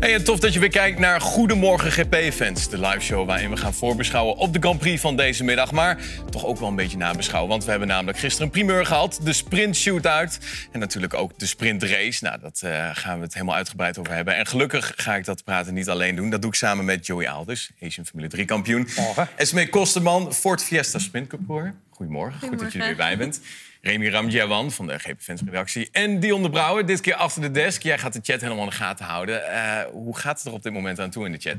Hey, 0.00 0.14
en 0.14 0.24
tof 0.24 0.38
dat 0.38 0.52
je 0.52 0.60
weer 0.60 0.68
kijkt 0.68 0.98
naar 0.98 1.20
Goedemorgen 1.20 1.92
GP-fans. 1.92 2.68
De 2.68 2.78
liveshow 2.78 3.26
waarin 3.26 3.50
we 3.50 3.56
gaan 3.56 3.74
voorbeschouwen 3.74 4.36
op 4.36 4.52
de 4.52 4.58
Grand 4.58 4.78
Prix 4.78 5.00
van 5.00 5.16
deze 5.16 5.44
middag. 5.44 5.72
Maar 5.72 5.98
toch 6.30 6.44
ook 6.44 6.58
wel 6.58 6.68
een 6.68 6.76
beetje 6.76 6.96
nabeschouwen. 6.96 7.50
Want 7.50 7.64
we 7.64 7.70
hebben 7.70 7.88
namelijk 7.88 8.18
gisteren 8.18 8.46
een 8.46 8.52
primeur 8.52 8.86
gehad. 8.86 9.20
De 9.22 9.32
sprint 9.32 9.76
shootout. 9.76 10.38
En 10.72 10.80
natuurlijk 10.80 11.14
ook 11.14 11.38
de 11.38 11.46
sprint 11.46 11.82
race. 11.82 12.24
Nou, 12.24 12.40
dat 12.40 12.62
uh, 12.64 12.90
gaan 12.92 13.18
we 13.18 13.24
het 13.24 13.34
helemaal 13.34 13.54
uitgebreid 13.54 13.98
over 13.98 14.14
hebben. 14.14 14.36
En 14.36 14.46
gelukkig 14.46 14.92
ga 14.96 15.16
ik 15.16 15.24
dat 15.24 15.44
praten 15.44 15.74
niet 15.74 15.88
alleen 15.88 16.16
doen. 16.16 16.30
Dat 16.30 16.42
doe 16.42 16.50
ik 16.50 16.56
samen 16.56 16.84
met 16.84 17.06
Joey 17.06 17.28
Alders, 17.28 17.70
Asian 17.82 18.06
Formule 18.06 18.28
3 18.28 18.44
kampioen. 18.44 18.88
Morgen. 18.96 19.28
Esmee 19.36 19.68
Kosterman, 19.68 20.34
Ford 20.34 20.64
Fiesta 20.64 20.98
Sprint 20.98 21.30
Goedemorgen. 21.30 21.80
Goedemorgen, 21.90 22.48
goed 22.48 22.58
dat 22.58 22.72
je 22.72 22.78
er 22.78 22.86
weer 22.86 22.96
bij 22.96 23.16
bent. 23.16 23.40
Remy 23.88 24.08
Ramjawan 24.08 24.72
van 24.72 24.86
de 24.86 24.98
GP-fans-redactie. 24.98 25.88
En 25.92 26.20
Dion 26.20 26.42
de 26.42 26.50
Brouwer, 26.50 26.86
dit 26.86 27.00
keer 27.00 27.14
achter 27.14 27.42
de 27.42 27.50
desk. 27.50 27.82
Jij 27.82 27.98
gaat 27.98 28.12
de 28.12 28.20
chat 28.22 28.40
helemaal 28.40 28.64
in 28.64 28.70
de 28.70 28.76
gaten 28.76 29.04
houden. 29.04 29.42
Uh, 29.50 29.80
hoe 29.92 30.18
gaat 30.18 30.38
het 30.38 30.46
er 30.46 30.52
op 30.52 30.62
dit 30.62 30.72
moment 30.72 31.00
aan 31.00 31.10
toe 31.10 31.26
in 31.26 31.32
de 31.32 31.38
chat? 31.38 31.56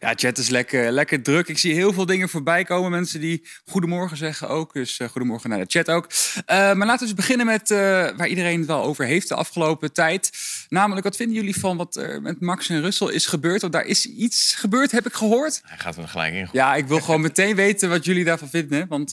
Ja, 0.00 0.12
chat 0.16 0.38
is 0.38 0.48
lekker, 0.48 0.90
lekker 0.90 1.22
druk. 1.22 1.48
Ik 1.48 1.58
zie 1.58 1.74
heel 1.74 1.92
veel 1.92 2.06
dingen 2.06 2.28
voorbij 2.28 2.64
komen. 2.64 2.90
Mensen 2.90 3.20
die 3.20 3.46
goedemorgen 3.64 4.16
zeggen 4.16 4.48
ook. 4.48 4.72
Dus 4.72 4.98
uh, 4.98 5.08
goedemorgen 5.08 5.50
naar 5.50 5.58
de 5.58 5.64
chat 5.68 5.90
ook. 5.90 6.06
Uh, 6.36 6.44
maar 6.46 6.76
laten 6.76 6.98
we 6.98 7.04
eens 7.04 7.14
beginnen 7.14 7.46
met 7.46 7.68
waar 8.16 8.28
iedereen 8.28 8.58
het 8.58 8.66
wel 8.68 8.82
over 8.82 9.04
heeft 9.04 9.28
de 9.28 9.34
afgelopen 9.34 9.92
tijd. 9.92 10.30
Namelijk, 10.68 11.04
wat 11.04 11.16
vinden 11.16 11.36
jullie 11.36 11.56
van 11.56 11.76
wat 11.76 11.96
er 11.96 12.22
met 12.22 12.40
Max 12.40 12.68
en 12.68 12.80
Russell 12.80 13.08
is 13.08 13.26
gebeurd? 13.26 13.60
Want 13.60 13.72
daar 13.72 13.86
is 13.86 14.06
iets 14.06 14.54
gebeurd, 14.54 14.90
heb 14.90 15.06
ik 15.06 15.12
gehoord. 15.14 15.60
Hij 15.64 15.78
gaat 15.78 15.96
er 15.96 16.08
gelijk 16.08 16.34
in. 16.34 16.48
Ja, 16.52 16.74
ik 16.74 16.86
wil 16.86 17.00
gewoon 17.00 17.20
meteen 17.20 17.56
weten 17.56 17.88
wat 17.88 18.04
jullie 18.04 18.24
daarvan 18.24 18.48
vinden. 18.48 18.88
Want 18.88 19.10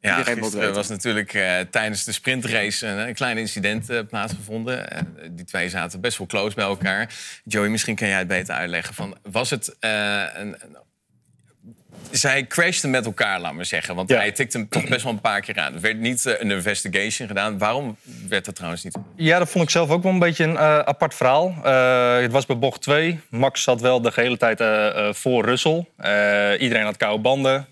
ja, 0.00 0.24
weten. 0.24 0.74
was 0.74 0.88
natuurlijk 0.88 1.30
tijdens 1.70 2.04
de 2.04 2.11
sprintrace 2.12 2.86
een, 2.86 2.98
een 2.98 3.14
klein 3.14 3.38
incident 3.38 3.90
uh, 3.90 4.00
plaatsgevonden. 4.08 4.78
Uh, 4.92 5.28
die 5.30 5.44
twee 5.44 5.68
zaten 5.68 6.00
best 6.00 6.18
wel 6.18 6.26
close 6.26 6.54
bij 6.54 6.64
elkaar. 6.64 7.14
Joey, 7.44 7.68
misschien 7.68 7.94
kan 7.94 8.08
jij 8.08 8.18
het 8.18 8.28
beter 8.28 8.54
uitleggen. 8.54 8.94
Van, 8.94 9.16
was 9.22 9.50
het 9.50 9.76
uh, 9.80 10.24
een, 10.34 10.56
een 10.60 10.76
zij 12.10 12.46
crashten 12.46 12.90
met 12.90 13.04
elkaar, 13.04 13.40
laat 13.40 13.52
maar 13.52 13.64
zeggen. 13.64 13.94
Want 13.94 14.08
ja. 14.08 14.16
hij 14.16 14.32
tikte 14.32 14.58
hem 14.58 14.68
toch 14.68 14.88
best 14.88 15.02
wel 15.02 15.12
een 15.12 15.20
paar 15.20 15.40
keer 15.40 15.58
aan. 15.58 15.74
Er 15.74 15.80
werd 15.80 15.98
niet 15.98 16.24
uh, 16.24 16.32
een 16.38 16.50
investigation 16.50 17.28
gedaan. 17.28 17.58
Waarom 17.58 17.96
werd 18.28 18.44
dat 18.44 18.54
trouwens 18.54 18.84
niet? 18.84 18.96
Ja, 19.16 19.38
dat 19.38 19.50
vond 19.50 19.64
ik 19.64 19.70
zelf 19.70 19.90
ook 19.90 20.02
wel 20.02 20.12
een 20.12 20.18
beetje 20.18 20.44
een 20.44 20.52
uh, 20.52 20.78
apart 20.78 21.14
verhaal. 21.14 21.54
Uh, 21.64 22.16
het 22.16 22.32
was 22.32 22.46
bij 22.46 22.58
bocht 22.58 22.80
2. 22.82 23.20
Max 23.30 23.62
zat 23.62 23.80
wel 23.80 24.00
de 24.00 24.12
hele 24.14 24.36
tijd 24.36 24.58
voor 25.16 25.44
Russell. 25.44 25.86
iedereen 26.58 26.84
had 26.84 26.96
koude 26.96 27.22
banden. 27.22 27.66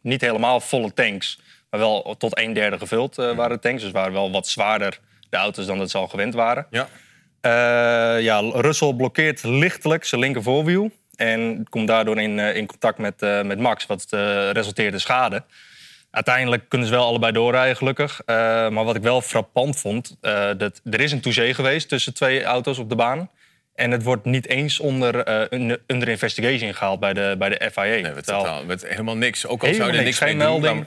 niet 0.00 0.20
helemaal 0.20 0.60
volle 0.60 0.92
tanks. 0.94 1.38
Maar 1.74 1.82
wel 1.82 2.14
tot 2.18 2.38
een 2.38 2.52
derde 2.52 2.78
gevuld 2.78 3.14
waren 3.16 3.48
de 3.48 3.58
tanks. 3.58 3.82
Dus 3.82 3.90
waren 3.90 4.12
wel 4.12 4.30
wat 4.30 4.48
zwaarder 4.48 4.98
de 5.30 5.36
auto's 5.36 5.66
dan 5.66 5.78
dat 5.78 5.90
ze 5.90 5.98
al 5.98 6.08
gewend 6.08 6.34
waren. 6.34 6.66
Ja. 6.70 6.88
ja, 8.18 8.40
Russell 8.40 8.92
blokkeert 8.92 9.42
lichtelijk 9.42 10.04
zijn 10.04 10.20
linker 10.20 10.42
voorwiel. 10.42 10.90
En 11.16 11.66
komt 11.68 11.88
daardoor 11.88 12.20
in, 12.20 12.38
in 12.38 12.66
contact 12.66 12.98
met, 12.98 13.22
uh, 13.22 13.42
met 13.42 13.58
Max, 13.58 13.86
wat 13.86 14.06
uh, 14.10 14.50
resulteert 14.50 14.92
in 14.92 15.00
schade. 15.00 15.42
Uiteindelijk 16.10 16.68
kunnen 16.68 16.88
ze 16.88 16.94
wel 16.94 17.04
allebei 17.04 17.32
doorrijden, 17.32 17.76
gelukkig. 17.76 18.20
Uh, 18.26 18.36
maar 18.68 18.84
wat 18.84 18.96
ik 18.96 19.02
wel 19.02 19.20
frappant 19.20 19.78
vond, 19.78 20.16
dat 20.56 20.80
er 20.90 21.00
is 21.00 21.12
een 21.12 21.20
touché 21.20 21.54
geweest 21.54 21.88
tussen 21.88 22.14
twee 22.14 22.44
auto's 22.44 22.78
op 22.78 22.88
de 22.88 22.96
baan. 22.96 23.30
En 23.74 23.90
het 23.90 24.02
wordt 24.02 24.24
niet 24.24 24.48
eens 24.48 24.80
onder, 24.80 25.28
under 25.86 26.08
investigation 26.08 26.74
gehaald 26.74 27.00
bij 27.00 27.12
de, 27.12 27.34
bij 27.38 27.48
de 27.48 27.70
FIA. 27.72 27.84
Nee, 27.84 28.04
het 28.04 28.26
werd 28.66 28.88
helemaal 28.88 29.16
niks. 29.16 29.46
Ook 29.46 29.64
al 29.64 29.74
zou 29.74 29.92
er 29.92 30.02
niks, 30.02 30.20
mee 30.20 30.36
doen, 30.36 30.86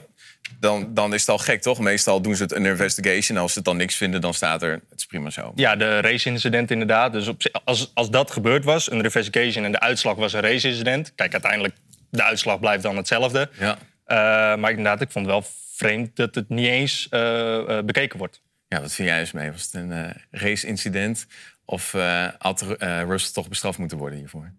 dan, 0.60 0.94
dan, 0.94 1.14
is 1.14 1.20
het 1.20 1.30
al 1.30 1.38
gek, 1.38 1.62
toch? 1.62 1.78
Meestal 1.78 2.20
doen 2.20 2.36
ze 2.36 2.42
het 2.42 2.52
een 2.52 2.66
investigation. 2.66 3.38
Als 3.38 3.52
ze 3.52 3.58
het 3.58 3.66
dan 3.66 3.76
niks 3.76 3.96
vinden, 3.96 4.20
dan 4.20 4.34
staat 4.34 4.62
er... 4.62 4.72
Het 4.72 4.98
is 4.98 5.06
prima 5.06 5.30
zo. 5.30 5.52
Ja, 5.54 5.76
de 5.76 6.00
race-incident 6.00 6.70
inderdaad. 6.70 7.12
Dus 7.12 7.28
op, 7.28 7.60
als, 7.64 7.90
als 7.94 8.10
dat 8.10 8.30
gebeurd 8.30 8.64
was, 8.64 8.90
een 8.90 8.96
investigation... 8.96 9.64
en 9.64 9.72
de 9.72 9.80
uitslag 9.80 10.16
was 10.16 10.32
een 10.32 10.40
race-incident... 10.40 11.12
Kijk, 11.14 11.32
uiteindelijk, 11.32 11.74
de 12.10 12.22
uitslag 12.22 12.60
blijft 12.60 12.82
dan 12.82 12.96
hetzelfde. 12.96 13.50
Ja. 13.58 13.78
Uh, 14.06 14.60
maar 14.60 14.70
inderdaad, 14.70 15.00
ik 15.00 15.10
vond 15.10 15.26
het 15.26 15.34
wel 15.34 15.44
vreemd 15.74 16.16
dat 16.16 16.34
het 16.34 16.48
niet 16.48 16.66
eens 16.66 17.06
uh, 17.10 17.20
uh, 17.20 17.80
bekeken 17.82 18.18
wordt. 18.18 18.42
Ja, 18.68 18.80
wat 18.80 18.94
vind 18.94 19.08
jij 19.08 19.20
eens 19.20 19.32
mee? 19.32 19.52
Was 19.52 19.62
het 19.62 19.74
een 19.74 20.14
race-incident? 20.30 21.26
Of 21.64 21.92
had 22.38 22.76
Russell 22.78 23.32
toch 23.32 23.48
bestraft 23.48 23.78
moeten 23.78 23.98
worden 23.98 24.18
hiervoor? 24.18 24.52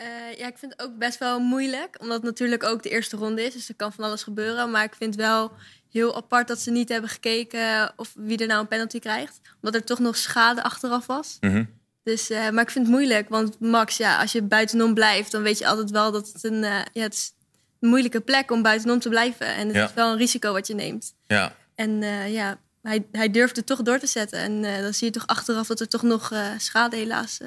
Uh, 0.00 0.38
ja, 0.38 0.46
ik 0.46 0.58
vind 0.58 0.72
het 0.72 0.82
ook 0.82 0.98
best 0.98 1.18
wel 1.18 1.40
moeilijk. 1.40 1.96
Omdat 2.00 2.16
het 2.16 2.24
natuurlijk 2.24 2.64
ook 2.64 2.82
de 2.82 2.88
eerste 2.88 3.16
ronde 3.16 3.42
is. 3.42 3.52
Dus 3.52 3.68
er 3.68 3.74
kan 3.74 3.92
van 3.92 4.04
alles 4.04 4.22
gebeuren. 4.22 4.70
Maar 4.70 4.84
ik 4.84 4.94
vind 4.94 5.14
wel 5.14 5.52
heel 5.90 6.16
apart 6.16 6.48
dat 6.48 6.58
ze 6.60 6.70
niet 6.70 6.88
hebben 6.88 7.10
gekeken 7.10 7.92
of 7.96 8.12
wie 8.14 8.38
er 8.38 8.46
nou 8.46 8.60
een 8.60 8.68
penalty 8.68 8.98
krijgt. 8.98 9.40
Omdat 9.54 9.74
er 9.80 9.86
toch 9.86 9.98
nog 9.98 10.16
schade 10.16 10.62
achteraf 10.62 11.06
was. 11.06 11.36
Mm 11.40 11.50
-hmm. 11.50 11.78
Dus, 12.02 12.30
uh, 12.30 12.50
maar 12.50 12.62
ik 12.62 12.70
vind 12.70 12.86
het 12.86 12.94
moeilijk. 12.94 13.28
Want 13.28 13.60
Max, 13.60 13.96
ja, 13.96 14.20
als 14.20 14.32
je 14.32 14.42
buitenom 14.42 14.94
blijft, 14.94 15.32
dan 15.32 15.42
weet 15.42 15.58
je 15.58 15.66
altijd 15.66 15.90
wel 15.90 16.12
dat 16.12 16.32
het 16.32 16.44
een, 16.44 16.62
uh, 16.62 16.80
ja, 16.92 17.02
het 17.02 17.14
is 17.14 17.32
een 17.80 17.88
moeilijke 17.88 18.20
plek 18.20 18.50
om 18.50 18.62
buitenom 18.62 18.98
te 18.98 19.08
blijven. 19.08 19.46
En 19.46 19.66
het 19.66 19.76
ja. 19.76 19.84
is 19.84 19.94
wel 19.94 20.12
een 20.12 20.18
risico 20.18 20.52
wat 20.52 20.66
je 20.66 20.74
neemt. 20.74 21.14
Ja. 21.26 21.54
En 21.74 22.02
ja, 22.32 22.58
hij, 22.82 23.06
hij 23.12 23.30
durfde 23.30 23.64
toch 23.64 23.82
door 23.82 23.98
te 23.98 24.06
zetten. 24.06 24.38
En 24.38 24.82
dan 24.82 24.94
zie 24.94 25.06
je 25.06 25.12
toch 25.12 25.26
achteraf 25.26 25.66
dat 25.66 25.80
er 25.80 25.88
toch 25.88 26.02
nog 26.02 26.32
schade 26.58 26.96
helaas 26.96 27.40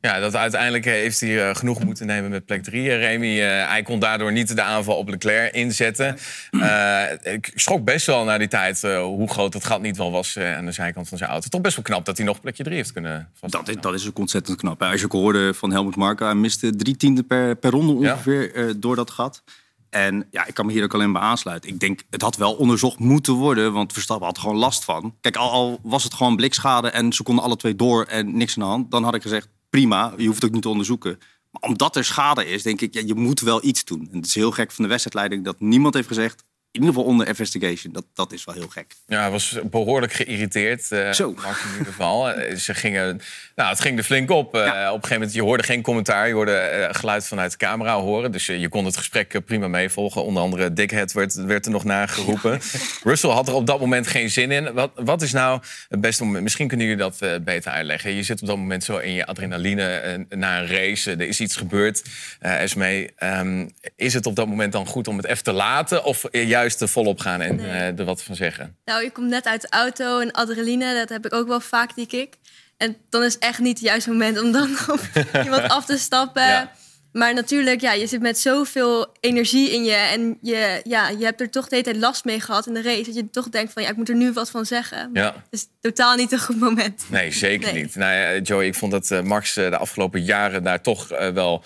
ja, 0.00 0.20
dat 0.20 0.36
uiteindelijk 0.36 0.84
heeft 0.84 1.20
hij 1.20 1.48
uh, 1.48 1.54
genoeg 1.54 1.84
moeten 1.84 2.06
nemen 2.06 2.30
met 2.30 2.46
plek 2.46 2.62
3. 2.62 2.94
Remy, 2.94 3.38
uh, 3.38 3.68
hij 3.68 3.82
kon 3.82 3.98
daardoor 3.98 4.32
niet 4.32 4.56
de 4.56 4.62
aanval 4.62 4.96
op 4.96 5.08
Leclerc 5.08 5.54
inzetten. 5.54 6.16
Uh, 6.50 7.02
ik 7.22 7.52
schrok 7.54 7.84
best 7.84 8.06
wel 8.06 8.24
naar 8.24 8.38
die 8.38 8.48
tijd 8.48 8.82
hoe 8.82 9.28
groot 9.28 9.52
dat 9.52 9.64
gat 9.64 9.82
niet 9.82 9.96
wel 9.96 10.10
was 10.10 10.38
aan 10.38 10.64
de 10.64 10.72
zijkant 10.72 11.08
van 11.08 11.18
zijn 11.18 11.30
auto. 11.30 11.48
Toch 11.48 11.60
best 11.60 11.76
wel 11.76 11.84
knap 11.84 12.04
dat 12.04 12.16
hij 12.16 12.26
nog 12.26 12.40
plekje 12.40 12.62
3 12.62 12.76
heeft 12.76 12.92
kunnen 12.92 13.28
dat 13.40 13.68
is, 13.68 13.76
dat 13.80 13.94
is 13.94 14.08
ook 14.08 14.18
ontzettend 14.18 14.56
knap. 14.56 14.82
Als 14.82 15.00
je 15.00 15.04
ook 15.04 15.12
hoorde 15.12 15.54
van 15.54 15.72
Helmut 15.72 15.96
Marko, 15.96 16.24
hij 16.24 16.34
miste 16.34 16.76
drie 16.76 16.96
tienden 16.96 17.26
per, 17.26 17.56
per 17.56 17.70
ronde 17.70 17.92
ongeveer 17.92 18.66
ja. 18.66 18.72
door 18.76 18.96
dat 18.96 19.10
gat. 19.10 19.42
En 19.90 20.26
ja, 20.30 20.46
ik 20.46 20.54
kan 20.54 20.66
me 20.66 20.72
hier 20.72 20.82
ook 20.82 20.94
alleen 20.94 21.12
bij 21.12 21.22
aansluiten. 21.22 21.70
Ik 21.70 21.80
denk, 21.80 22.00
het 22.10 22.22
had 22.22 22.36
wel 22.36 22.52
onderzocht 22.52 22.98
moeten 22.98 23.32
worden, 23.32 23.72
want 23.72 23.92
Verstappen 23.92 24.26
had 24.26 24.38
gewoon 24.38 24.56
last 24.56 24.84
van. 24.84 25.14
Kijk, 25.20 25.36
al, 25.36 25.50
al 25.50 25.80
was 25.82 26.04
het 26.04 26.14
gewoon 26.14 26.36
blikschade 26.36 26.90
en 26.90 27.12
ze 27.12 27.22
konden 27.22 27.44
alle 27.44 27.56
twee 27.56 27.76
door 27.76 28.04
en 28.04 28.36
niks 28.36 28.56
aan 28.56 28.62
de 28.62 28.68
hand, 28.68 28.90
dan 28.90 29.04
had 29.04 29.14
ik 29.14 29.22
gezegd, 29.22 29.48
prima, 29.70 30.14
je 30.16 30.26
hoeft 30.26 30.34
het 30.34 30.44
ook 30.44 30.52
niet 30.52 30.62
te 30.62 30.68
onderzoeken. 30.68 31.18
Maar 31.50 31.70
omdat 31.70 31.96
er 31.96 32.04
schade 32.04 32.46
is, 32.46 32.62
denk 32.62 32.80
ik, 32.80 32.94
ja, 32.94 33.02
je 33.04 33.14
moet 33.14 33.40
wel 33.40 33.64
iets 33.64 33.84
doen. 33.84 34.08
En 34.10 34.16
het 34.16 34.26
is 34.26 34.34
heel 34.34 34.50
gek 34.50 34.72
van 34.72 34.84
de 34.84 34.90
wedstrijdleiding 34.90 35.44
dat 35.44 35.60
niemand 35.60 35.94
heeft 35.94 36.08
gezegd... 36.08 36.44
in 36.72 36.80
ieder 36.80 36.94
geval 36.94 37.10
onder 37.10 37.26
investigation. 37.26 37.92
Dat, 37.92 38.04
dat 38.14 38.32
is 38.32 38.44
wel 38.44 38.54
heel 38.54 38.68
gek. 38.68 38.94
Ja, 39.06 39.20
hij 39.20 39.30
was 39.30 39.58
behoorlijk 39.70 40.12
geïrriteerd. 40.12 40.90
Uh, 40.90 41.12
Zo. 41.12 41.32
Max 41.32 41.62
in 41.64 41.70
ieder 41.70 41.86
geval. 41.86 42.34
Ze 42.56 42.74
gingen, 42.74 43.20
nou, 43.54 43.68
het 43.68 43.80
ging 43.80 43.98
er 43.98 44.04
flink 44.04 44.30
op. 44.30 44.54
Uh, 44.54 44.64
ja. 44.64 44.70
Op 44.70 44.84
een 44.84 44.92
gegeven 44.92 45.14
moment, 45.14 45.32
je 45.32 45.42
hoorde 45.42 45.62
geen 45.62 45.82
commentaar. 45.82 46.28
Je 46.28 46.34
hoorde 46.34 46.86
uh, 46.88 46.94
geluid 46.94 47.26
vanuit 47.26 47.50
de 47.50 47.56
camera 47.56 47.96
horen. 47.96 48.32
Dus 48.32 48.46
je 48.46 48.68
kon 48.68 48.84
het 48.84 48.96
gesprek 48.96 49.44
prima 49.44 49.68
meevolgen. 49.68 50.24
Onder 50.24 50.42
andere 50.42 50.72
Dickhead 50.72 51.12
werd, 51.12 51.34
werd 51.34 51.64
er 51.64 51.72
nog 51.72 51.84
nageroepen. 51.84 52.50
Ja. 52.50 52.78
Russell 53.10 53.30
had 53.30 53.48
er 53.48 53.54
op 53.54 53.66
dat 53.66 53.80
moment 53.80 54.06
geen 54.06 54.30
zin 54.30 54.50
in. 54.50 54.72
Wat, 54.72 54.90
wat 54.94 55.22
is 55.22 55.32
nou 55.32 55.60
het 55.88 56.00
beste 56.00 56.24
moment? 56.24 56.42
Misschien 56.42 56.68
kunnen 56.68 56.86
jullie 56.86 57.02
dat 57.02 57.44
beter 57.44 57.72
uitleggen. 57.72 58.14
Je 58.14 58.22
zit 58.22 58.40
op 58.40 58.48
dat 58.48 58.56
moment 58.56 58.84
zo 58.84 58.96
in 58.96 59.12
je 59.12 59.26
adrenaline 59.26 60.26
na 60.28 60.60
een 60.60 60.66
race. 60.66 61.10
Er 61.10 61.28
is 61.28 61.40
iets 61.40 61.56
gebeurd. 61.56 62.02
Esmee, 62.40 63.10
um, 63.18 63.70
is 63.96 64.14
het 64.14 64.26
op 64.26 64.36
dat 64.36 64.46
moment 64.46 64.72
dan 64.72 64.86
goed 64.86 65.08
om 65.08 65.16
het 65.16 65.26
even 65.26 65.44
te 65.44 65.52
laten? 65.52 66.04
Of 66.04 66.24
juist 66.60 66.90
volop 66.90 67.20
gaan 67.20 67.40
en 67.40 67.56
nee. 67.56 67.92
er 67.92 68.04
wat 68.04 68.22
van 68.22 68.36
zeggen? 68.36 68.76
Nou, 68.84 69.02
je 69.02 69.10
komt 69.10 69.28
net 69.28 69.46
uit 69.46 69.60
de 69.60 69.68
auto 69.68 70.18
en 70.18 70.32
adrenaline, 70.32 70.94
dat 70.94 71.08
heb 71.08 71.26
ik 71.26 71.32
ook 71.32 71.48
wel 71.48 71.60
vaak, 71.60 71.94
die 71.94 72.06
kick. 72.06 72.34
En 72.76 72.96
dan 73.08 73.22
is 73.22 73.38
echt 73.38 73.58
niet 73.58 73.78
het 73.78 73.86
juiste 73.86 74.10
moment 74.10 74.40
om 74.40 74.52
dan 74.52 74.70
op 74.88 75.00
iemand 75.44 75.68
af 75.68 75.84
te 75.84 75.98
stappen. 75.98 76.42
Ja. 76.42 76.72
Maar 77.12 77.34
natuurlijk, 77.34 77.80
ja, 77.80 77.92
je 77.92 78.06
zit 78.06 78.20
met 78.20 78.38
zoveel 78.38 79.16
energie 79.20 79.70
in 79.70 79.84
je. 79.84 79.94
En 79.94 80.38
je, 80.42 80.80
ja, 80.84 81.08
je 81.08 81.24
hebt 81.24 81.40
er 81.40 81.50
toch 81.50 81.68
de 81.68 81.76
hele 81.76 81.84
tijd 81.84 81.96
last 81.96 82.24
mee 82.24 82.40
gehad 82.40 82.66
in 82.66 82.74
de 82.74 82.82
race. 82.82 83.04
Dat 83.04 83.14
je 83.14 83.30
toch 83.30 83.48
denkt 83.48 83.72
van, 83.72 83.82
ja, 83.82 83.88
ik 83.88 83.96
moet 83.96 84.08
er 84.08 84.16
nu 84.16 84.32
wat 84.32 84.50
van 84.50 84.66
zeggen. 84.66 85.10
Ja. 85.12 85.24
Het 85.24 85.34
is 85.50 85.66
totaal 85.80 86.16
niet 86.16 86.32
een 86.32 86.40
goed 86.40 86.60
moment. 86.60 87.04
Nee, 87.08 87.32
zeker 87.32 87.72
nee. 87.72 87.82
niet. 87.82 87.94
Nou 87.94 88.12
ja, 88.12 88.40
Joey, 88.40 88.66
ik 88.66 88.74
vond 88.74 88.92
dat 88.92 89.10
uh, 89.10 89.22
Max 89.22 89.56
uh, 89.56 89.70
de 89.70 89.76
afgelopen 89.76 90.22
jaren 90.22 90.62
daar 90.62 90.82
toch 90.82 91.08
wel... 91.08 91.64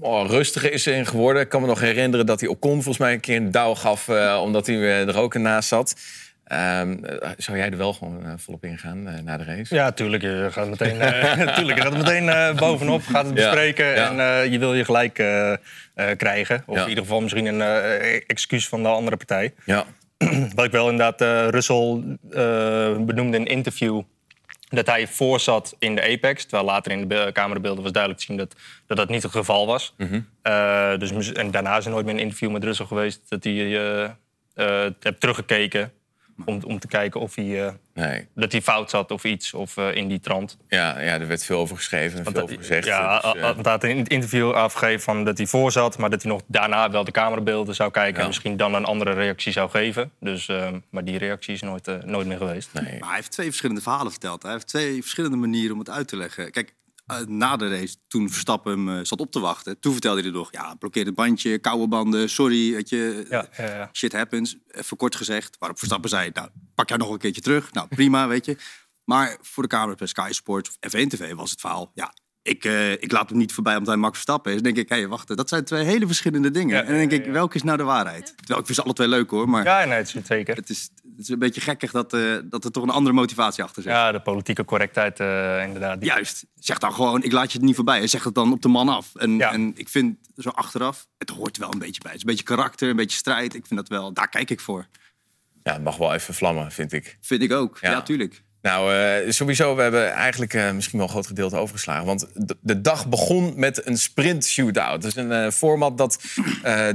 Oh, 0.00 0.28
rustiger 0.28 0.72
is 0.72 0.86
in 0.86 1.06
geworden. 1.06 1.42
Ik 1.42 1.48
kan 1.48 1.60
me 1.60 1.66
nog 1.66 1.80
herinneren 1.80 2.26
dat 2.26 2.40
hij 2.40 2.48
Ocon 2.48 2.72
volgens 2.72 2.98
mij 2.98 3.12
een 3.12 3.20
keer 3.20 3.36
een 3.36 3.50
douw 3.50 3.74
gaf... 3.74 4.08
omdat 4.40 4.66
hij 4.66 5.06
er 5.06 5.18
ook 5.18 5.34
naast 5.34 5.68
zat. 5.68 5.94
Um, 6.52 7.00
zou 7.36 7.58
jij 7.58 7.70
er 7.70 7.76
wel 7.76 7.92
gewoon 7.92 8.26
uh, 8.26 8.32
volop 8.36 8.64
ingaan 8.64 9.08
uh, 9.08 9.14
na 9.24 9.36
de 9.36 9.44
race? 9.44 9.74
Ja, 9.74 9.92
tuurlijk. 9.92 10.22
Je 10.22 10.48
gaat 10.50 10.68
meteen, 10.68 10.96
uh, 10.96 11.54
tuurlijk, 11.56 11.78
je 11.78 11.84
gaat 11.84 11.96
meteen 11.96 12.56
bovenop, 12.56 13.02
gaat 13.02 13.24
het 13.24 13.34
bespreken 13.34 13.86
ja, 13.86 14.12
ja. 14.12 14.42
en 14.42 14.50
je 14.50 14.58
wil 14.58 14.74
je 14.74 14.84
gelijk 14.84 15.12
krijgen. 16.16 16.62
Of 16.66 16.76
ja. 16.76 16.82
in 16.82 16.88
ieder 16.88 17.04
geval 17.04 17.20
misschien 17.20 17.46
een 17.46 17.62
excuus 18.26 18.68
van 18.68 18.82
de 18.82 18.88
andere 18.88 19.16
partij. 19.16 19.54
Ja. 19.64 19.84
Wat 20.54 20.64
ik 20.64 20.70
wel 20.70 20.90
inderdaad, 20.90 21.50
Russell 21.50 22.02
benoemde 23.04 23.36
in 23.36 23.42
een 23.42 23.46
interview 23.46 24.02
dat 24.76 24.86
hij 24.86 25.06
voor 25.06 25.40
zat 25.40 25.76
in 25.78 25.94
de 25.94 26.02
Apex. 26.02 26.42
Terwijl 26.42 26.64
later 26.64 26.92
in 26.92 27.08
de 27.08 27.30
camerabeelden 27.32 27.82
was 27.82 27.92
duidelijk 27.92 28.22
te 28.22 28.28
zien 28.28 28.36
dat 28.36 28.54
dat, 28.86 28.96
dat 28.96 29.08
niet 29.08 29.22
het 29.22 29.32
geval 29.32 29.66
was. 29.66 29.94
Mm 29.96 30.08
-hmm. 30.42 30.98
dus, 30.98 31.32
en 31.32 31.50
daarna 31.50 31.76
is 31.76 31.84
er 31.84 31.90
nooit 31.90 32.04
meer 32.04 32.14
een 32.14 32.20
interview 32.20 32.50
met 32.50 32.64
Russell 32.64 32.86
geweest 32.86 33.20
dat 33.28 33.44
hij 33.44 33.52
heeft 35.00 35.20
teruggekeken. 35.20 35.92
Om, 36.44 36.60
om 36.66 36.78
te 36.78 36.86
kijken 36.86 37.20
of 37.20 37.34
hij, 37.34 37.44
uh, 37.44 37.70
nee. 37.94 38.28
dat 38.34 38.52
hij 38.52 38.62
fout 38.62 38.90
zat 38.90 39.10
of 39.10 39.24
iets, 39.24 39.54
of 39.54 39.76
uh, 39.76 39.94
in 39.94 40.08
die 40.08 40.20
trant. 40.20 40.56
Ja, 40.68 41.00
ja, 41.00 41.20
er 41.20 41.26
werd 41.26 41.44
veel 41.44 41.58
over 41.58 41.76
geschreven 41.76 42.18
en 42.18 42.32
veel 42.32 42.42
over 42.42 42.56
gezegd. 42.56 42.86
Ja, 42.86 43.20
dus, 43.20 43.34
uh... 43.34 43.42
hij 43.42 43.54
had 43.62 43.84
in 43.84 43.98
het 43.98 44.08
interview 44.08 44.52
afgegeven 44.52 45.00
van 45.00 45.24
dat 45.24 45.36
hij 45.38 45.46
voor 45.46 45.72
zat... 45.72 45.98
maar 45.98 46.10
dat 46.10 46.22
hij 46.22 46.30
nog 46.30 46.40
daarna 46.46 46.90
wel 46.90 47.04
de 47.04 47.10
camerabeelden 47.10 47.74
zou 47.74 47.90
kijken... 47.90 48.14
Ja. 48.14 48.20
en 48.20 48.26
misschien 48.26 48.56
dan 48.56 48.74
een 48.74 48.84
andere 48.84 49.12
reactie 49.12 49.52
zou 49.52 49.70
geven. 49.70 50.10
Dus, 50.20 50.50
maar 50.90 51.04
die 51.04 51.18
reactie 51.18 51.54
is 51.54 51.62
nooit, 51.62 52.04
nooit 52.04 52.26
meer 52.26 52.36
geweest. 52.36 52.72
Nee. 52.72 52.98
Maar 52.98 53.08
hij 53.08 53.16
heeft 53.16 53.30
twee 53.30 53.46
verschillende 53.46 53.82
verhalen 53.82 54.10
verteld. 54.10 54.42
Hij 54.42 54.52
heeft 54.52 54.66
twee 54.66 55.00
verschillende 55.00 55.36
manieren 55.36 55.72
om 55.72 55.78
het 55.78 55.90
uit 55.90 56.08
te 56.08 56.16
leggen. 56.16 56.50
Kijk, 56.50 56.74
na 57.26 57.56
de 57.56 57.68
race, 57.68 57.96
toen 58.08 58.30
Verstappen 58.30 58.72
hem 58.72 58.88
uh, 58.98 59.04
zat 59.04 59.20
op 59.20 59.32
te 59.32 59.40
wachten, 59.40 59.80
toen 59.80 59.92
vertelde 59.92 60.20
hij 60.20 60.30
nog: 60.30 60.52
ja, 60.52 60.74
blokkeer 60.74 61.04
het 61.04 61.14
bandje, 61.14 61.58
koude 61.58 61.88
banden, 61.88 62.30
sorry, 62.30 62.72
weet 62.74 62.88
je, 62.88 63.26
ja, 63.28 63.48
ja, 63.56 63.64
ja. 63.64 63.90
shit 63.92 64.12
happens. 64.12 64.56
Even 64.68 64.96
kort 64.96 65.16
gezegd. 65.16 65.56
Waarop 65.58 65.78
Verstappen 65.78 66.10
zei: 66.10 66.30
nou, 66.32 66.48
pak 66.74 66.88
jij 66.88 66.98
nog 66.98 67.10
een 67.10 67.18
keertje 67.18 67.40
terug. 67.40 67.72
Nou, 67.72 67.88
prima, 67.88 68.28
weet 68.28 68.44
je. 68.44 68.56
Maar 69.04 69.36
voor 69.40 69.62
de 69.62 69.68
camera 69.68 69.94
bij 69.94 70.06
Sky 70.06 70.28
Sports 70.30 70.68
of 70.68 70.94
F1 70.94 71.06
TV 71.06 71.34
was 71.34 71.50
het 71.50 71.60
verhaal: 71.60 71.90
ja, 71.94 72.12
ik, 72.42 72.64
uh, 72.64 72.92
ik 72.92 73.12
laat 73.12 73.28
hem 73.28 73.38
niet 73.38 73.52
voorbij 73.52 73.76
omdat 73.76 73.88
hij 73.88 74.02
Max 74.02 74.12
Verstappen 74.12 74.52
is. 74.52 74.62
Dan 74.62 74.72
denk 74.72 74.84
ik, 74.84 74.88
hé, 74.88 74.96
hey, 74.96 75.08
wacht, 75.08 75.36
dat 75.36 75.48
zijn 75.48 75.64
twee 75.64 75.84
hele 75.84 76.06
verschillende 76.06 76.50
dingen. 76.50 76.78
En 76.78 76.86
dan 76.86 77.08
denk 77.08 77.24
ik, 77.24 77.32
welke 77.32 77.54
is 77.54 77.62
nou 77.62 77.76
de 77.76 77.82
waarheid? 77.82 78.26
Terwijl 78.36 78.58
ik 78.58 78.66
vind 78.66 78.78
ze 78.78 78.84
alle 78.84 78.92
twee 78.92 79.08
leuk 79.08 79.30
hoor, 79.30 79.48
maar 79.48 79.64
Ja, 79.64 79.84
nee, 79.84 79.96
het 79.98 80.14
is 80.14 80.24
zeker. 80.26 80.56
het, 80.56 80.70
is, 80.70 80.90
is 81.20 81.28
een 81.28 81.38
beetje 81.38 81.60
gekkig 81.60 81.90
dat, 81.90 82.12
eh, 82.12 82.36
dat 82.44 82.64
er 82.64 82.70
toch 82.72 82.82
een 82.82 82.90
andere 82.90 83.14
motivatie 83.14 83.64
achter 83.64 83.82
zit. 83.82 83.92
Ja, 83.92 84.12
de 84.12 84.20
politieke 84.20 84.64
correctheid, 84.64 85.20
eh, 85.20 85.62
inderdaad. 85.64 86.00
Die- 86.00 86.08
Juist. 86.10 86.44
Zeg 86.54 86.78
dan 86.78 86.92
gewoon, 86.92 87.22
ik 87.22 87.32
laat 87.32 87.52
je 87.52 87.58
het 87.58 87.66
niet 87.66 87.74
voorbij. 87.74 88.06
Zeg 88.06 88.24
het 88.24 88.34
dan 88.34 88.52
op 88.52 88.62
de 88.62 88.68
man 88.68 88.88
af. 88.88 89.14
En, 89.14 89.36
Ja. 89.36 89.52
en 89.52 89.72
ik 89.76 89.88
vind 89.88 90.16
zo 90.36 90.48
achteraf, 90.48 91.06
het 91.18 91.30
hoort 91.30 91.56
wel 91.56 91.72
een 91.72 91.78
beetje 91.78 92.00
bij. 92.02 92.10
Het 92.12 92.20
is 92.20 92.26
een 92.26 92.30
beetje 92.36 92.54
karakter, 92.56 92.88
een 92.90 92.96
beetje 92.96 93.16
strijd. 93.16 93.54
Ik 93.54 93.66
vind 93.66 93.80
dat 93.80 93.88
wel, 93.88 94.12
daar 94.12 94.28
kijk 94.28 94.50
ik 94.50 94.60
voor. 94.60 94.86
Ja, 95.62 95.72
het 95.72 95.82
mag 95.84 95.96
wel 95.96 96.14
even 96.14 96.34
vlammen, 96.34 96.72
vind 96.72 96.92
ik. 96.92 97.18
Vind 97.20 97.42
ik 97.42 97.52
ook. 97.52 97.78
Ja. 97.80 97.90
Ja, 97.90 98.02
tuurlijk. 98.02 98.42
Nou, 98.62 98.94
eh, 98.94 99.30
sowieso, 99.30 99.76
we 99.76 99.82
hebben 99.82 100.12
eigenlijk 100.12 100.54
eh, 100.54 100.72
misschien 100.72 100.98
wel 100.98 101.06
een 101.06 101.12
groot 101.12 101.26
gedeelte 101.26 101.56
overgeslagen. 101.56 102.06
Want 102.06 102.26
de, 102.34 102.56
de 102.60 102.80
dag 102.80 103.08
begon 103.08 103.52
met 103.56 103.86
een 103.86 103.98
sprint 103.98 104.46
shootout. 104.46 105.02
Dat 105.02 105.10
is 105.10 105.16
een 105.16 105.32
eh, 105.32 105.50
format 105.50 105.98
dat 105.98 106.22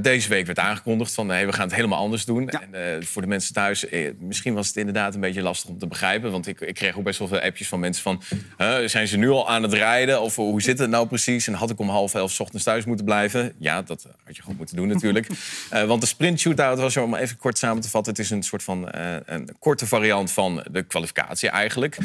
deze 0.02 0.30
week 0.30 0.46
werd 0.46 0.60
aangekondigd. 0.60 1.14
Van 1.14 1.30
hey, 1.30 1.46
we 1.46 1.54
gaan 1.54 1.66
het 1.66 1.76
helemaal 1.76 2.00
anders 2.00 2.26
doen. 2.26 2.50
Ja. 2.52 2.62
En 2.72 3.06
voor 3.06 3.22
de 3.22 3.28
mensen 3.28 3.54
thuis, 3.54 3.90
eh, 3.90 4.12
misschien 4.20 4.54
was 4.54 4.68
het 4.68 4.76
inderdaad 4.76 5.14
een 5.16 5.20
beetje 5.20 5.42
lastig 5.42 5.70
om 5.70 5.78
te 5.78 5.88
begrijpen. 5.88 6.32
Want 6.32 6.48
ik, 6.48 6.62
ik 6.62 6.74
kreeg 6.74 6.98
ook 6.98 7.04
best 7.04 7.20
wel 7.20 7.28
veel 7.28 7.40
appjes 7.40 7.68
van 7.68 7.80
mensen 7.80 8.04
van... 8.04 8.22
"Huh, 8.58 8.88
zijn 8.88 9.08
ze 9.08 9.18
nu 9.18 9.30
al 9.30 9.50
aan 9.50 9.64
het 9.64 9.74
rijden? 9.74 10.22
Of 10.22 10.36
hoe 10.36 10.62
zit 10.62 10.80
het 10.80 10.90
nou 10.90 11.08
precies? 11.08 11.48
En 11.48 11.54
had 11.54 11.70
ik 11.70 11.80
om 11.80 11.90
half 11.90 12.14
elf 12.14 12.32
's 12.32 12.40
ochtends 12.40 12.64
thuis 12.64 12.86
moeten 12.86 13.06
blijven? 13.06 13.54
Ja, 13.58 13.82
dat 13.82 14.08
had 14.24 14.36
je 14.36 14.42
gewoon 14.42 14.58
moeten 14.58 14.76
doen 14.76 14.88
natuurlijk. 14.88 15.28
Want 15.88 16.02
de 16.02 16.08
sprint 16.08 16.40
shootout 16.40 16.80
was 16.80 16.98
om 16.98 17.16
even 17.16 17.38
kort 17.38 17.58
samen 17.58 17.82
te 17.82 17.90
vatten... 17.90 18.12
het 18.12 18.22
is 18.22 18.30
een 18.30 18.44
soort 18.44 18.64
van 18.64 18.88
een 19.26 19.56
korte 19.60 19.88
variant 19.88 20.32
van 20.32 20.66
de 20.72 20.84
kwalificatie 20.84 21.50
eigenlijk. 21.56 21.98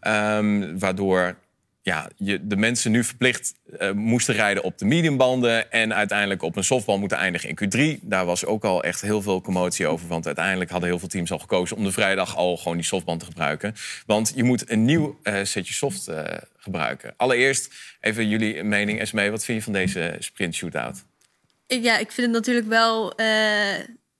Ehm, 0.00 0.78
waardoor 0.78 1.36
ja, 1.86 2.08
je, 2.16 2.46
de 2.46 2.56
mensen 2.56 2.90
nu 2.90 3.04
verplicht 3.04 3.54
eh, 3.78 3.90
moesten 3.90 4.34
rijden 4.34 4.62
op 4.62 4.78
de 4.78 4.84
mediumbanden... 4.84 5.72
en 5.72 5.94
uiteindelijk 5.94 6.42
op 6.42 6.56
een 6.56 6.64
softbal 6.64 6.98
moeten 6.98 7.18
eindigen 7.18 7.48
in 7.48 7.58
Q3. 7.98 8.00
Daar 8.02 8.24
was 8.24 8.44
ook 8.44 8.64
al 8.64 8.82
echt 8.82 9.00
heel 9.00 9.22
veel 9.22 9.40
commotie 9.40 9.86
over... 9.86 10.08
want 10.08 10.26
uiteindelijk 10.26 10.70
hadden 10.70 10.88
heel 10.88 10.98
veel 10.98 11.08
teams 11.08 11.32
al 11.32 11.38
gekozen... 11.38 11.76
om 11.76 11.84
de 11.84 11.92
vrijdag 11.92 12.36
al 12.36 12.56
gewoon 12.56 12.76
die 12.76 12.86
softband 12.86 13.20
te 13.20 13.26
gebruiken. 13.26 13.74
Want 14.06 14.32
je 14.34 14.44
moet 14.44 14.70
een 14.70 14.84
nieuw 14.84 15.18
eh, 15.22 15.34
setje 15.42 15.74
soft 15.74 16.08
eh, 16.08 16.24
gebruiken. 16.56 17.14
Allereerst 17.16 17.74
even 18.00 18.28
jullie 18.28 18.62
mening, 18.62 19.00
Esmee. 19.00 19.30
Wat 19.30 19.44
vind 19.44 19.58
je 19.58 19.64
van 19.64 19.72
deze 19.72 20.16
sprint 20.18 20.54
shootout? 20.54 21.04
Ja, 21.66 21.98
ik 21.98 22.12
vind 22.12 22.26
het 22.26 22.36
natuurlijk 22.36 22.68
wel 22.68 23.14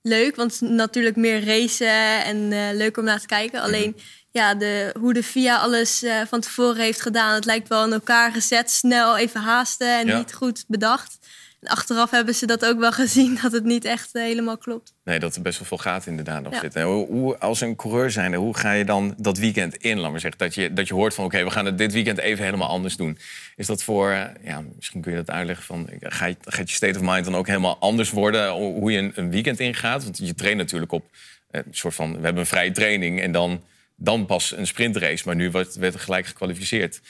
leuk, 0.02 0.36
want 0.36 0.52
het 0.52 0.62
is 0.62 0.68
natuurlijk 0.68 1.16
meer 1.16 1.44
racen 1.44 2.24
en 2.24 2.48
leuk 2.76 2.96
om 2.96 3.04
naar 3.04 3.20
te 3.20 3.26
kijken. 3.26 3.60
Alleen 3.60 3.96
ja, 4.36 4.54
de, 4.54 4.94
hoe 5.00 5.12
de 5.12 5.22
FIA 5.22 5.56
alles 5.58 6.02
eh, 6.02 6.20
van 6.28 6.40
tevoren 6.40 6.82
heeft 6.82 7.00
gedaan, 7.00 7.34
het 7.34 7.44
lijkt 7.44 7.68
wel 7.68 7.84
in 7.86 7.92
elkaar 7.92 8.32
gezet, 8.32 8.70
snel 8.70 9.16
even 9.16 9.40
haasten 9.40 9.98
en 9.98 10.06
Ja. 10.06 10.18
niet 10.18 10.34
goed 10.34 10.64
bedacht. 10.68 11.18
En 11.60 11.68
achteraf 11.68 12.10
hebben 12.10 12.34
ze 12.34 12.46
dat 12.46 12.64
ook 12.64 12.78
wel 12.78 12.92
gezien 13.02 13.38
dat 13.42 13.52
het 13.52 13.64
niet 13.64 13.84
echt 13.84 14.14
eh, 14.14 14.22
helemaal 14.22 14.56
klopt. 14.58 14.92
Nee, 15.04 15.18
dat 15.18 15.36
er 15.36 15.42
best 15.42 15.58
wel 15.58 15.68
veel 15.68 15.78
gaten 15.78 16.10
inderdaad 16.10 16.42
nog 16.42 16.52
Ja. 16.52 16.60
zitten. 16.60 16.80
En 16.80 16.86
Hoe, 16.86 17.06
hoe, 17.06 17.38
als 17.38 17.60
een 17.60 17.76
coureur 17.76 18.10
zijnde, 18.10 18.36
hoe 18.36 18.56
ga 18.56 18.72
je 18.72 18.84
dan 18.84 19.14
dat 19.18 19.38
weekend 19.38 19.76
in? 19.76 19.98
Laat 19.98 20.10
maar 20.10 20.20
zeggen, 20.20 20.38
dat 20.40 20.54
je, 20.54 20.72
dat 20.72 20.88
je 20.88 20.94
hoort 20.94 21.14
van... 21.14 21.24
oké, 21.24 21.44
we 21.44 21.50
gaan 21.50 21.64
het 21.66 21.78
dit 21.78 21.92
weekend 21.92 22.18
even 22.18 22.44
helemaal 22.44 22.68
anders 22.68 22.96
doen. 22.96 23.18
Is 23.56 23.66
dat 23.66 23.82
voor... 23.82 24.10
eh, 24.10 24.24
Ja, 24.44 24.62
misschien 24.76 25.00
kun 25.00 25.10
je 25.12 25.18
dat 25.18 25.30
uitleggen 25.30 25.64
van... 25.64 25.88
Ga 26.00 26.26
je, 26.26 26.36
gaat 26.40 26.70
je 26.70 26.76
state 26.76 26.98
of 26.98 27.04
mind 27.04 27.24
dan 27.24 27.36
ook 27.36 27.46
helemaal 27.46 27.76
anders 27.78 28.10
worden... 28.10 28.50
hoe 28.52 28.92
je 28.92 28.98
een, 28.98 29.12
een 29.14 29.30
weekend 29.30 29.60
ingaat? 29.60 30.04
Want 30.04 30.18
je 30.18 30.34
traint 30.34 30.58
natuurlijk 30.58 30.92
op 30.92 31.04
eh, 31.50 31.60
een 31.66 31.74
soort 31.74 31.94
van... 31.94 32.10
we 32.16 32.22
hebben 32.24 32.40
een 32.42 32.46
vrije 32.48 32.70
training 32.72 33.20
en 33.20 33.32
dan, 33.32 33.60
dan 33.96 34.26
pas 34.26 34.56
een 34.56 34.66
sprintrace. 34.66 35.22
Maar 35.26 35.36
nu 35.36 35.50
werd, 35.50 35.74
werd 35.74 35.94
er 35.94 36.00
gelijk 36.00 36.26
gekwalificeerd. 36.26 37.00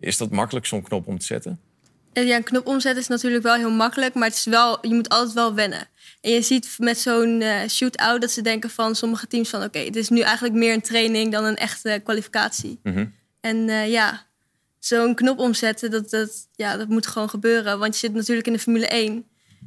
Is 0.00 0.16
dat 0.16 0.30
makkelijk, 0.30 0.66
zo'n 0.66 0.82
knop 0.82 1.06
om 1.06 1.18
te 1.18 1.24
zetten? 1.24 1.60
En 2.12 2.26
ja, 2.26 2.36
een 2.36 2.42
knop 2.42 2.66
omzetten 2.66 3.02
is 3.02 3.08
natuurlijk 3.08 3.42
wel 3.42 3.54
heel 3.54 3.70
makkelijk, 3.70 4.14
maar 4.14 4.28
het 4.28 4.36
is 4.36 4.44
wel, 4.44 4.86
je 4.86 4.94
moet 4.94 5.08
altijd 5.08 5.32
wel 5.32 5.54
wennen. 5.54 5.88
En 6.20 6.30
je 6.30 6.42
ziet 6.42 6.74
met 6.78 6.98
zo'n 6.98 7.40
eh 7.40 7.68
shootout 7.68 8.20
dat 8.20 8.30
ze 8.30 8.42
denken 8.42 8.70
van 8.70 8.94
sommige 8.94 9.26
teams 9.26 9.48
van... 9.48 9.62
oké, 9.62 9.78
het 9.78 9.96
is 9.96 10.08
nu 10.08 10.20
eigenlijk 10.20 10.54
meer 10.54 10.72
een 10.72 10.80
training 10.80 11.32
dan 11.32 11.44
een 11.44 11.56
echte 11.56 12.00
kwalificatie. 12.04 12.80
Mhm. 12.82 13.06
En 13.40 13.68
eh, 13.68 13.90
ja, 13.90 14.26
zo'n 14.78 15.14
knop 15.14 15.38
omzetten, 15.38 15.90
dat, 15.90 16.10
dat, 16.10 16.48
ja, 16.54 16.76
dat 16.76 16.88
moet 16.88 17.06
gewoon 17.06 17.30
gebeuren. 17.30 17.78
Want 17.78 17.92
je 17.92 17.98
zit 18.00 18.14
natuurlijk 18.14 18.46
in 18.46 18.52
de 18.52 18.58
Formule 18.58 18.86
1 18.86 19.24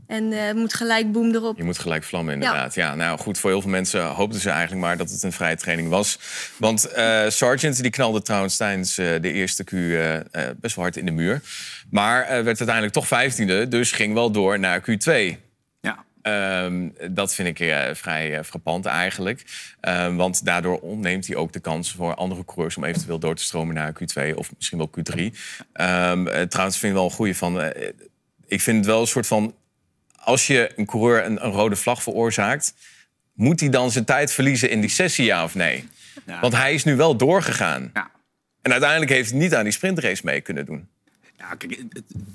en 0.09 0.33
eh, 0.33 0.53
moet 0.53 0.73
gelijk 0.73 1.11
boem 1.11 1.33
erop. 1.35 1.57
Je 1.57 1.63
moet 1.63 1.79
gelijk 1.79 2.03
vlammen, 2.03 2.33
inderdaad. 2.33 2.75
Ja. 2.75 2.95
nou 2.95 3.19
goed, 3.19 3.37
voor 3.37 3.49
heel 3.49 3.61
veel 3.61 3.69
mensen 3.69 4.05
hoopten 4.05 4.39
ze 4.39 4.49
eigenlijk 4.49 4.81
maar 4.81 4.97
dat 4.97 5.09
het 5.09 5.23
een 5.23 5.31
vrije 5.31 5.55
training 5.55 5.89
was. 5.89 6.19
Want 6.57 6.85
eh 6.85 7.29
Sargent 7.29 7.81
die 7.81 7.91
knalde 7.91 8.21
trouwens 8.21 8.57
tijdens 8.57 8.97
eh, 8.97 9.21
de 9.21 9.31
eerste 9.31 9.63
Q 9.63 9.71
eh, 9.73 10.15
eh, 10.15 10.23
best 10.57 10.75
wel 10.75 10.83
hard 10.83 10.97
in 10.97 11.05
de 11.05 11.11
muur. 11.11 11.41
Maar 11.89 12.21
eh, 12.21 12.27
werd 12.29 12.45
uiteindelijk 12.45 12.93
toch 12.93 13.07
vijftiende, 13.07 13.67
dus 13.67 13.91
ging 13.91 14.13
wel 14.13 14.31
door 14.31 14.59
naar 14.59 14.81
Q2. 14.81 15.11
Ja. 15.81 16.03
Ehm, 16.21 16.89
dat 17.11 17.33
vind 17.33 17.47
ik 17.47 17.59
eh, 17.59 17.79
vrij 17.93 18.37
eh, 18.37 18.43
frappant 18.43 18.85
eigenlijk. 18.85 19.43
Ehm, 19.81 20.15
want 20.15 20.45
daardoor 20.45 20.79
ontneemt 20.79 21.27
hij 21.27 21.35
ook 21.35 21.53
de 21.53 21.59
kans 21.59 21.91
voor 21.91 22.15
andere 22.15 22.45
coureurs... 22.45 22.77
om 22.77 22.83
eventueel 22.83 23.19
door 23.19 23.35
te 23.35 23.43
stromen 23.43 23.75
naar 23.75 23.93
Q2 23.93 24.35
of 24.35 24.51
misschien 24.55 24.77
wel 24.77 24.89
Q3. 24.99 25.21
Ehm, 25.73 26.27
eh, 26.27 26.41
trouwens 26.41 26.77
vind 26.77 26.91
ik 26.91 26.97
wel 26.97 27.05
een 27.07 27.15
goede 27.15 27.35
van... 27.35 27.61
eh, 27.61 27.87
ik 28.47 28.61
vind 28.61 28.77
het 28.77 28.85
wel 28.85 29.01
een 29.01 29.07
soort 29.07 29.27
van... 29.27 29.53
als 30.29 30.47
je 30.47 30.71
een 30.75 30.85
coureur 30.85 31.25
een, 31.25 31.45
een 31.45 31.51
rode 31.51 31.75
vlag 31.75 32.03
veroorzaakt... 32.03 32.73
moet 33.33 33.59
hij 33.59 33.69
dan 33.69 33.91
zijn 33.91 34.05
tijd 34.05 34.31
verliezen 34.31 34.69
in 34.69 34.81
die 34.81 34.89
sessie, 34.89 35.25
ja 35.25 35.43
of 35.43 35.55
nee? 35.55 35.87
Ja. 36.25 36.39
Want 36.39 36.55
hij 36.55 36.73
is 36.73 36.83
nu 36.83 36.95
wel 36.95 37.15
doorgegaan. 37.15 37.91
Ja. 37.93 38.11
En 38.61 38.71
uiteindelijk 38.71 39.11
heeft 39.11 39.29
hij 39.29 39.39
niet 39.39 39.55
aan 39.55 39.63
die 39.63 39.73
sprintrace 39.73 40.21
mee 40.25 40.41
kunnen 40.41 40.65
doen. 40.65 40.87
Ja, 41.37 41.55
kijk, 41.55 41.83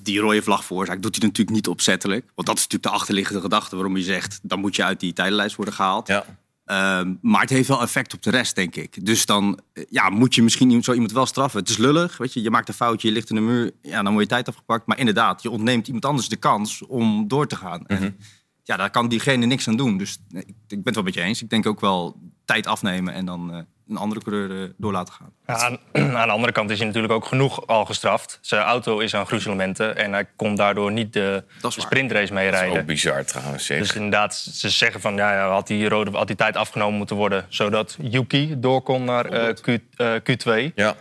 die 0.02 0.18
rode 0.18 0.42
vlag 0.42 0.64
veroorzaakt 0.64 1.02
doet 1.02 1.16
hij 1.16 1.26
natuurlijk 1.26 1.56
niet 1.56 1.68
opzettelijk. 1.68 2.24
Want 2.34 2.46
dat 2.48 2.56
is 2.56 2.62
natuurlijk 2.62 2.92
de 2.92 2.98
achterliggende 3.00 3.40
gedachte 3.40 3.74
waarom 3.74 3.96
je 3.96 4.02
zegt... 4.02 4.38
dan 4.42 4.60
moet 4.60 4.76
je 4.76 4.84
uit 4.84 5.00
die 5.00 5.12
tijdenlijst 5.12 5.56
worden 5.56 5.74
gehaald. 5.74 6.08
Ja. 6.08 6.24
Ehm, 6.64 7.14
maar 7.20 7.40
het 7.40 7.50
heeft 7.50 7.68
wel 7.68 7.82
effect 7.82 8.14
op 8.14 8.22
de 8.22 8.30
rest, 8.30 8.54
denk 8.54 8.76
ik. 8.76 9.06
Dus 9.06 9.26
dan 9.26 9.60
eh, 9.72 9.84
ja, 9.88 10.10
moet 10.10 10.34
je 10.34 10.42
misschien 10.42 10.82
zo 10.82 10.92
iemand 10.92 11.12
wel 11.12 11.26
straffen. 11.26 11.60
Het 11.60 11.68
is 11.68 11.76
lullig, 11.76 12.16
weet 12.16 12.32
je. 12.32 12.42
Je 12.42 12.50
maakt 12.50 12.68
een 12.68 12.74
foutje, 12.74 13.08
je 13.08 13.14
ligt 13.14 13.30
in 13.30 13.36
de 13.36 13.42
muur. 13.42 13.72
Ja, 13.82 14.02
dan 14.02 14.12
wordt 14.12 14.28
je 14.28 14.34
tijd 14.34 14.48
afgepakt. 14.48 14.86
Maar 14.86 14.98
inderdaad, 14.98 15.42
je 15.42 15.50
ontneemt 15.50 15.86
iemand 15.86 16.04
anders 16.04 16.28
de 16.28 16.36
kans 16.36 16.86
om 16.86 17.28
door 17.28 17.46
te 17.46 17.56
gaan. 17.56 17.86
En, 17.86 18.16
ja, 18.62 18.76
daar 18.76 18.90
kan 18.90 19.08
diegene 19.08 19.46
niks 19.46 19.68
aan 19.68 19.76
doen. 19.76 19.98
Dus 19.98 20.18
nee, 20.28 20.42
ik, 20.42 20.48
ik 20.48 20.68
ben 20.68 20.80
het 20.84 20.94
wel 20.94 21.04
met 21.04 21.14
je 21.14 21.20
eens. 21.20 21.42
Ik 21.42 21.50
denk 21.50 21.66
ook 21.66 21.80
wel 21.80 22.20
tijd 22.44 22.66
afnemen 22.66 23.14
en 23.14 23.24
dan 23.24 23.52
eh, 23.52 23.62
een 23.88 23.96
andere 23.96 24.20
coureur 24.20 24.62
eh, 24.62 24.68
door 24.76 24.92
laten 24.92 25.14
gaan. 25.14 25.32
Ja, 25.46 25.54
aan, 25.54 25.78
aan 26.16 26.26
de 26.26 26.32
andere 26.32 26.52
kant 26.52 26.70
is 26.70 26.78
hij 26.78 26.86
natuurlijk 26.86 27.12
ook 27.12 27.24
genoeg 27.24 27.66
al 27.66 27.84
gestraft. 27.84 28.38
Zijn 28.40 28.62
auto 28.62 28.98
is 28.98 29.14
aan 29.14 29.26
gruzelementen 29.26 29.96
en 29.96 30.12
hij 30.12 30.26
kon 30.36 30.54
daardoor 30.54 30.92
niet 30.92 31.12
de, 31.12 31.44
de 31.60 31.70
sprintrace 31.70 32.32
mee 32.32 32.50
Dat 32.50 32.62
is 32.62 32.68
ook 32.68 32.86
bizar 32.86 33.24
trouwens, 33.24 33.66
zeg. 33.66 33.78
Dus 33.78 33.94
inderdaad, 33.94 34.34
ze 34.34 34.68
zeggen 34.68 35.00
van 35.00 35.14
ja, 35.16 35.32
ja 35.32 35.48
had, 35.48 35.66
die 35.66 35.88
rode, 35.88 36.10
had 36.10 36.26
die 36.26 36.36
tijd 36.36 36.56
afgenomen 36.56 36.96
moeten 36.98 37.16
worden... 37.16 37.46
zodat 37.48 37.96
Yuki 38.00 38.54
door 38.60 38.82
kon 38.82 39.04
naar 39.04 39.24
eh, 39.24 39.54
Q, 39.54 39.78
eh, 39.96 40.14
Q2. 40.14 40.74
Ja. 40.74 40.94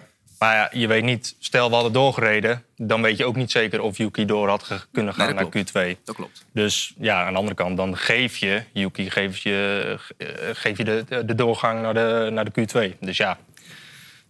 Maar 0.43 0.55
ja, 0.55 0.69
je 0.79 0.87
weet 0.87 1.03
niet, 1.03 1.35
stel 1.39 1.67
we 1.69 1.73
hadden 1.75 1.93
doorgereden... 1.93 2.63
dan 2.77 3.01
weet 3.01 3.17
je 3.17 3.25
ook 3.25 3.35
niet 3.35 3.51
zeker 3.51 3.81
of 3.81 3.97
Yuki 3.97 4.25
door 4.25 4.49
had 4.49 4.63
ge- 4.63 4.79
kunnen 4.91 5.13
gaan 5.13 5.35
Nee, 5.35 5.45
naar 5.73 5.93
Q2. 5.95 5.99
Dat 6.03 6.15
klopt. 6.15 6.45
Dus 6.53 6.93
ja, 6.99 7.23
aan 7.25 7.31
de 7.33 7.37
andere 7.39 7.55
kant, 7.55 7.77
dan 7.77 7.97
geef 7.97 8.37
je 8.37 8.63
Yuki 8.73 9.09
geef 9.09 9.37
je, 9.37 9.97
eh, 10.17 10.27
geef 10.53 10.77
je 10.77 10.83
de, 10.83 11.25
de 11.25 11.35
doorgang 11.35 11.81
naar 11.81 11.93
de, 11.93 12.29
naar 12.31 12.45
de 12.51 12.91
Q2. 12.91 12.97
Dus 12.99 13.17
ja, 13.17 13.37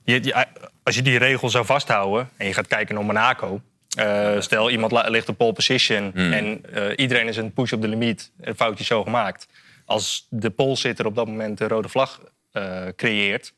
je, 0.03 0.23
je- 0.23 0.45
als 0.83 0.95
je 0.95 1.01
die 1.01 1.17
regel 1.17 1.49
zou 1.49 1.65
vasthouden 1.65 2.29
en 2.37 2.47
je 2.47 2.53
gaat 2.53 2.67
kijken 2.67 2.95
naar 2.95 3.05
Monaco... 3.05 3.61
eh, 3.97 4.39
stel, 4.39 4.69
iemand 4.69 5.07
ligt 5.09 5.29
op 5.29 5.37
pole 5.37 5.53
position 5.53 6.13
en 6.13 6.65
eh, 6.73 6.83
iedereen 6.95 7.27
is 7.27 7.37
een 7.37 7.53
push 7.53 7.71
op 7.71 7.81
de 7.81 7.87
limiet. 7.87 8.31
Een 8.41 8.55
foutje 8.55 8.83
zo 8.83 9.03
gemaakt. 9.03 9.47
Als 9.85 10.27
de 10.29 10.49
polsitter 10.49 11.05
op 11.05 11.15
dat 11.15 11.27
moment 11.27 11.57
de 11.57 11.67
rode 11.67 11.89
vlag 11.89 12.21
eh, 12.51 12.81
creëert, 12.95 13.47
eh, 13.47 13.53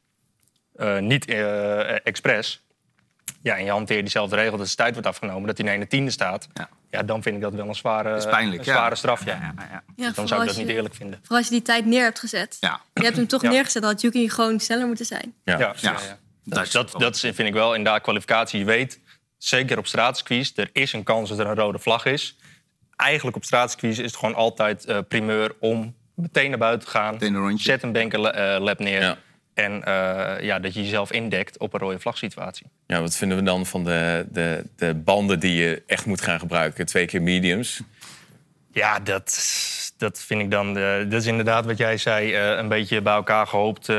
niet 0.99 1.25
eh 1.25 2.05
expres... 2.07 2.63
Ja, 3.41 3.57
en 3.57 3.63
je 3.63 3.71
hanteert 3.71 3.99
diezelfde 3.99 4.35
regel 4.35 4.57
dat 4.57 4.67
de 4.67 4.75
tijd 4.75 4.93
wordt 4.93 5.07
afgenomen, 5.07 5.47
dat 5.47 5.57
hij 5.57 5.73
in 5.73 5.79
de 5.79 5.87
tiende 5.87 6.11
staat. 6.11 6.47
Ja. 6.53 6.69
ja, 6.89 7.03
dan 7.03 7.21
vind 7.21 7.35
ik 7.35 7.41
dat 7.41 7.53
wel 7.53 7.67
een 7.67 7.75
zware, 7.75 8.09
Dat 8.09 8.17
is 8.17 8.29
pijnlijk, 8.29 8.59
een 8.59 8.65
ja. 8.65 8.73
zware 8.77 8.95
straf. 8.95 9.25
Ja. 9.25 9.33
Ja, 9.33 9.53
ja, 9.57 9.67
ja. 9.71 9.83
Ja, 9.95 10.11
Dan 10.11 10.27
zou 10.27 10.41
ik 10.41 10.47
dat 10.47 10.57
niet 10.57 10.67
eerlijk 10.67 10.95
vinden. 10.95 11.19
Vooral 11.21 11.37
als 11.37 11.47
je 11.47 11.53
die 11.53 11.61
tijd 11.61 11.85
neer 11.85 12.03
hebt 12.03 12.19
gezet. 12.19 12.57
Ja. 12.59 12.81
Je 12.93 13.03
hebt 13.03 13.15
hem 13.15 13.27
toch 13.27 13.41
Ja. 13.41 13.49
neergezet, 13.49 13.81
dan 13.81 13.91
had 13.91 14.01
Yuki 14.01 14.29
gewoon 14.29 14.59
sneller 14.59 14.87
moeten 14.87 15.05
zijn. 15.05 15.33
Ja. 15.43 15.59
Ja, 15.59 15.73
Ja. 15.81 15.91
ja. 15.91 16.17
Dat 16.43 16.63
is 16.65 16.71
Dat, 16.71 17.19
vind 17.19 17.39
ik 17.39 17.53
wel 17.53 17.75
inderdaad 17.75 18.01
kwalificatie. 18.01 18.59
Je 18.59 18.65
weet, 18.65 18.99
zeker 19.37 19.77
op 19.77 19.87
straatcircuits, 19.87 20.51
er 20.55 20.69
is 20.73 20.93
een 20.93 21.03
kans 21.03 21.29
dat 21.29 21.39
er 21.39 21.47
een 21.47 21.55
rode 21.55 21.79
vlag 21.79 22.05
is. 22.05 22.37
Eigenlijk 22.95 23.35
op 23.37 23.43
straatcircuits 23.43 23.97
is 23.99 24.05
het 24.05 24.15
gewoon 24.15 24.35
altijd 24.35 24.85
eh, 24.85 24.97
primeur 25.07 25.55
om 25.59 25.95
meteen 26.15 26.49
naar 26.49 26.59
buiten 26.59 26.85
te 26.87 26.93
gaan. 26.97 27.13
Meteen 27.13 27.33
een 27.33 27.41
rondje. 27.41 27.63
Zet 27.63 27.83
een 27.83 27.91
bankenlap 27.91 28.79
neer. 28.79 29.17
En 29.55 29.83
eh, 29.83 30.43
ja, 30.43 30.59
dat 30.59 30.73
je 30.73 30.83
jezelf 30.83 31.11
indekt 31.11 31.57
op 31.57 31.73
een 31.73 31.79
rode 31.79 31.99
vlagsituatie. 31.99 32.65
Ja, 32.87 33.01
wat 33.01 33.15
vinden 33.15 33.37
we 33.37 33.43
dan 33.43 33.65
van 33.65 33.83
de, 33.83 34.25
de, 34.31 34.63
de 34.75 34.93
banden 34.93 35.39
die 35.39 35.53
je 35.53 35.83
echt 35.87 36.05
moet 36.05 36.21
gaan 36.21 36.39
gebruiken? 36.39 36.85
Twee 36.85 37.05
keer 37.05 37.21
mediums. 37.21 37.81
Ja, 38.71 38.99
dat, 38.99 39.31
dat 40.05 40.23
vind 40.27 40.41
ik 40.41 40.51
dan. 40.51 40.77
eh, 40.77 40.97
dat 40.97 41.21
is 41.21 41.25
inderdaad 41.25 41.65
wat 41.65 41.77
jij 41.77 41.97
zei. 41.97 42.33
eh, 42.33 42.57
een 42.57 42.67
beetje 42.67 43.01
bij 43.01 43.13
elkaar 43.13 43.47
gehoopt 43.47 43.89
eh, 43.89 43.95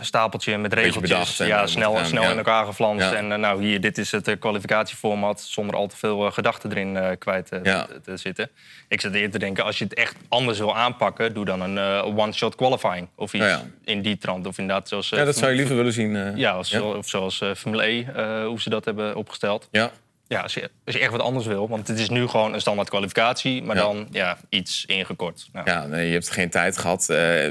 stapeltje 0.00 0.58
met 0.58 0.72
regeltjes. 0.72 1.36
ja, 1.36 1.66
snel, 1.66 1.98
snel 2.04 2.30
in 2.30 2.36
elkaar 2.36 2.66
geflanst. 2.66 3.12
En 3.12 3.40
nou, 3.40 3.62
hier, 3.64 3.80
dit 3.80 3.98
is 3.98 4.12
het 4.12 4.36
kwalificatieformat. 4.38 5.40
Zonder 5.40 5.76
al 5.76 5.86
te 5.86 5.96
veel 5.96 6.30
gedachten 6.30 6.70
erin 6.70 7.18
kwijt 7.18 7.46
te, 7.46 7.60
te 8.04 8.16
zitten. 8.16 8.50
Ik 8.88 9.00
zit 9.00 9.14
eerder 9.14 9.30
te 9.30 9.38
denken, 9.38 9.64
als 9.64 9.78
je 9.78 9.84
het 9.84 9.94
echt 9.94 10.16
anders 10.28 10.58
wil 10.58 10.76
aanpakken, 10.76 11.34
doe 11.34 11.44
dan 11.44 11.60
een 11.60 11.78
one-shot 12.18 12.54
qualifying. 12.54 13.08
Of 13.14 13.34
iets 13.34 13.44
Ja, 13.44 13.50
ja. 13.50 13.62
in 13.84 14.02
die 14.02 14.18
trant. 14.18 14.46
Of 14.46 14.58
inderdaad, 14.58 14.88
zoals. 14.88 15.08
Ja, 15.08 15.24
dat 15.24 15.36
zou 15.36 15.50
je 15.50 15.56
liever 15.56 15.76
willen 15.76 15.92
zien. 15.92 16.36
Ja, 16.36 16.58
of, 16.58 16.66
zo- 16.66 16.90
of 16.90 17.08
zoals 17.08 17.42
Formule 17.56 17.86
E, 17.86 18.04
hoe 18.44 18.60
ze 18.60 18.70
dat 18.70 18.84
hebben 18.84 19.16
opgesteld. 19.16 19.68
Ja. 19.70 19.90
Ja, 20.28 20.40
als 20.40 20.54
je, 20.54 20.70
als 20.84 20.94
je 20.94 21.00
echt 21.00 21.10
wat 21.10 21.20
anders 21.20 21.46
wil. 21.46 21.68
Want 21.68 21.88
het 21.88 21.98
is 21.98 22.08
nu 22.08 22.26
gewoon 22.26 22.54
een 22.54 22.60
standaard 22.60 22.88
kwalificatie, 22.88 23.62
maar 23.62 23.76
Ja. 23.76 23.82
dan 23.82 24.08
ja, 24.10 24.36
iets 24.48 24.84
ingekort. 24.86 25.48
Nou, 25.52 25.70
Ja, 25.70 25.86
nee, 25.86 26.06
je 26.06 26.12
hebt 26.12 26.30
geen 26.30 26.50
tijd 26.50 26.78
gehad. 26.78 27.00
Eh, 27.00 27.06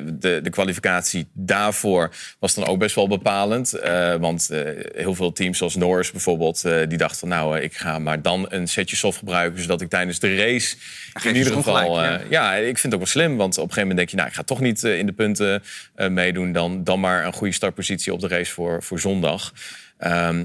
de, 0.05 0.39
de 0.43 0.49
kwalificatie 0.49 1.27
daarvoor 1.33 2.11
was 2.39 2.53
dan 2.53 2.65
ook 2.65 2.79
best 2.79 2.95
wel 2.95 3.07
bepalend. 3.07 3.73
Eh, 3.73 4.15
want 4.15 4.49
eh, 4.49 4.59
heel 4.95 5.15
veel 5.15 5.31
teams 5.31 5.57
zoals 5.57 5.75
Norris 5.75 6.11
bijvoorbeeld... 6.11 6.65
eh, 6.65 6.87
die 6.87 6.97
dachten 6.97 7.19
van 7.19 7.29
nou, 7.29 7.59
ik 7.59 7.73
ga 7.77 7.99
maar 7.99 8.21
dan 8.21 8.45
een 8.49 8.67
setje 8.67 8.95
soft 8.95 9.17
gebruiken... 9.17 9.61
zodat 9.61 9.81
ik 9.81 9.89
tijdens 9.89 10.19
de 10.19 10.35
race 10.35 10.75
in 11.23 11.35
ieder 11.35 11.53
geval... 11.53 12.03
ja. 12.29 12.53
ik 12.53 12.63
vind 12.63 12.81
het 12.83 12.93
ook 12.93 12.99
wel 12.99 13.07
slim. 13.07 13.37
Want 13.37 13.57
op 13.57 13.63
een 13.63 13.73
gegeven 13.73 13.87
moment 13.89 13.97
denk 13.97 14.09
je... 14.09 14.15
nou, 14.15 14.27
ik 14.29 14.35
ga 14.35 14.43
toch 14.43 14.59
niet 14.59 14.83
in 14.83 15.05
de 15.05 15.11
punten 15.13 15.63
eh, 15.95 16.07
meedoen. 16.09 16.51
Dan, 16.51 16.83
dan 16.83 16.99
maar 16.99 17.25
een 17.25 17.33
goede 17.33 17.53
startpositie 17.53 18.13
op 18.13 18.19
de 18.19 18.27
race 18.27 18.51
voor, 18.53 18.83
voor 18.83 18.99
zondag. 18.99 19.53
Ehm, 19.97 20.43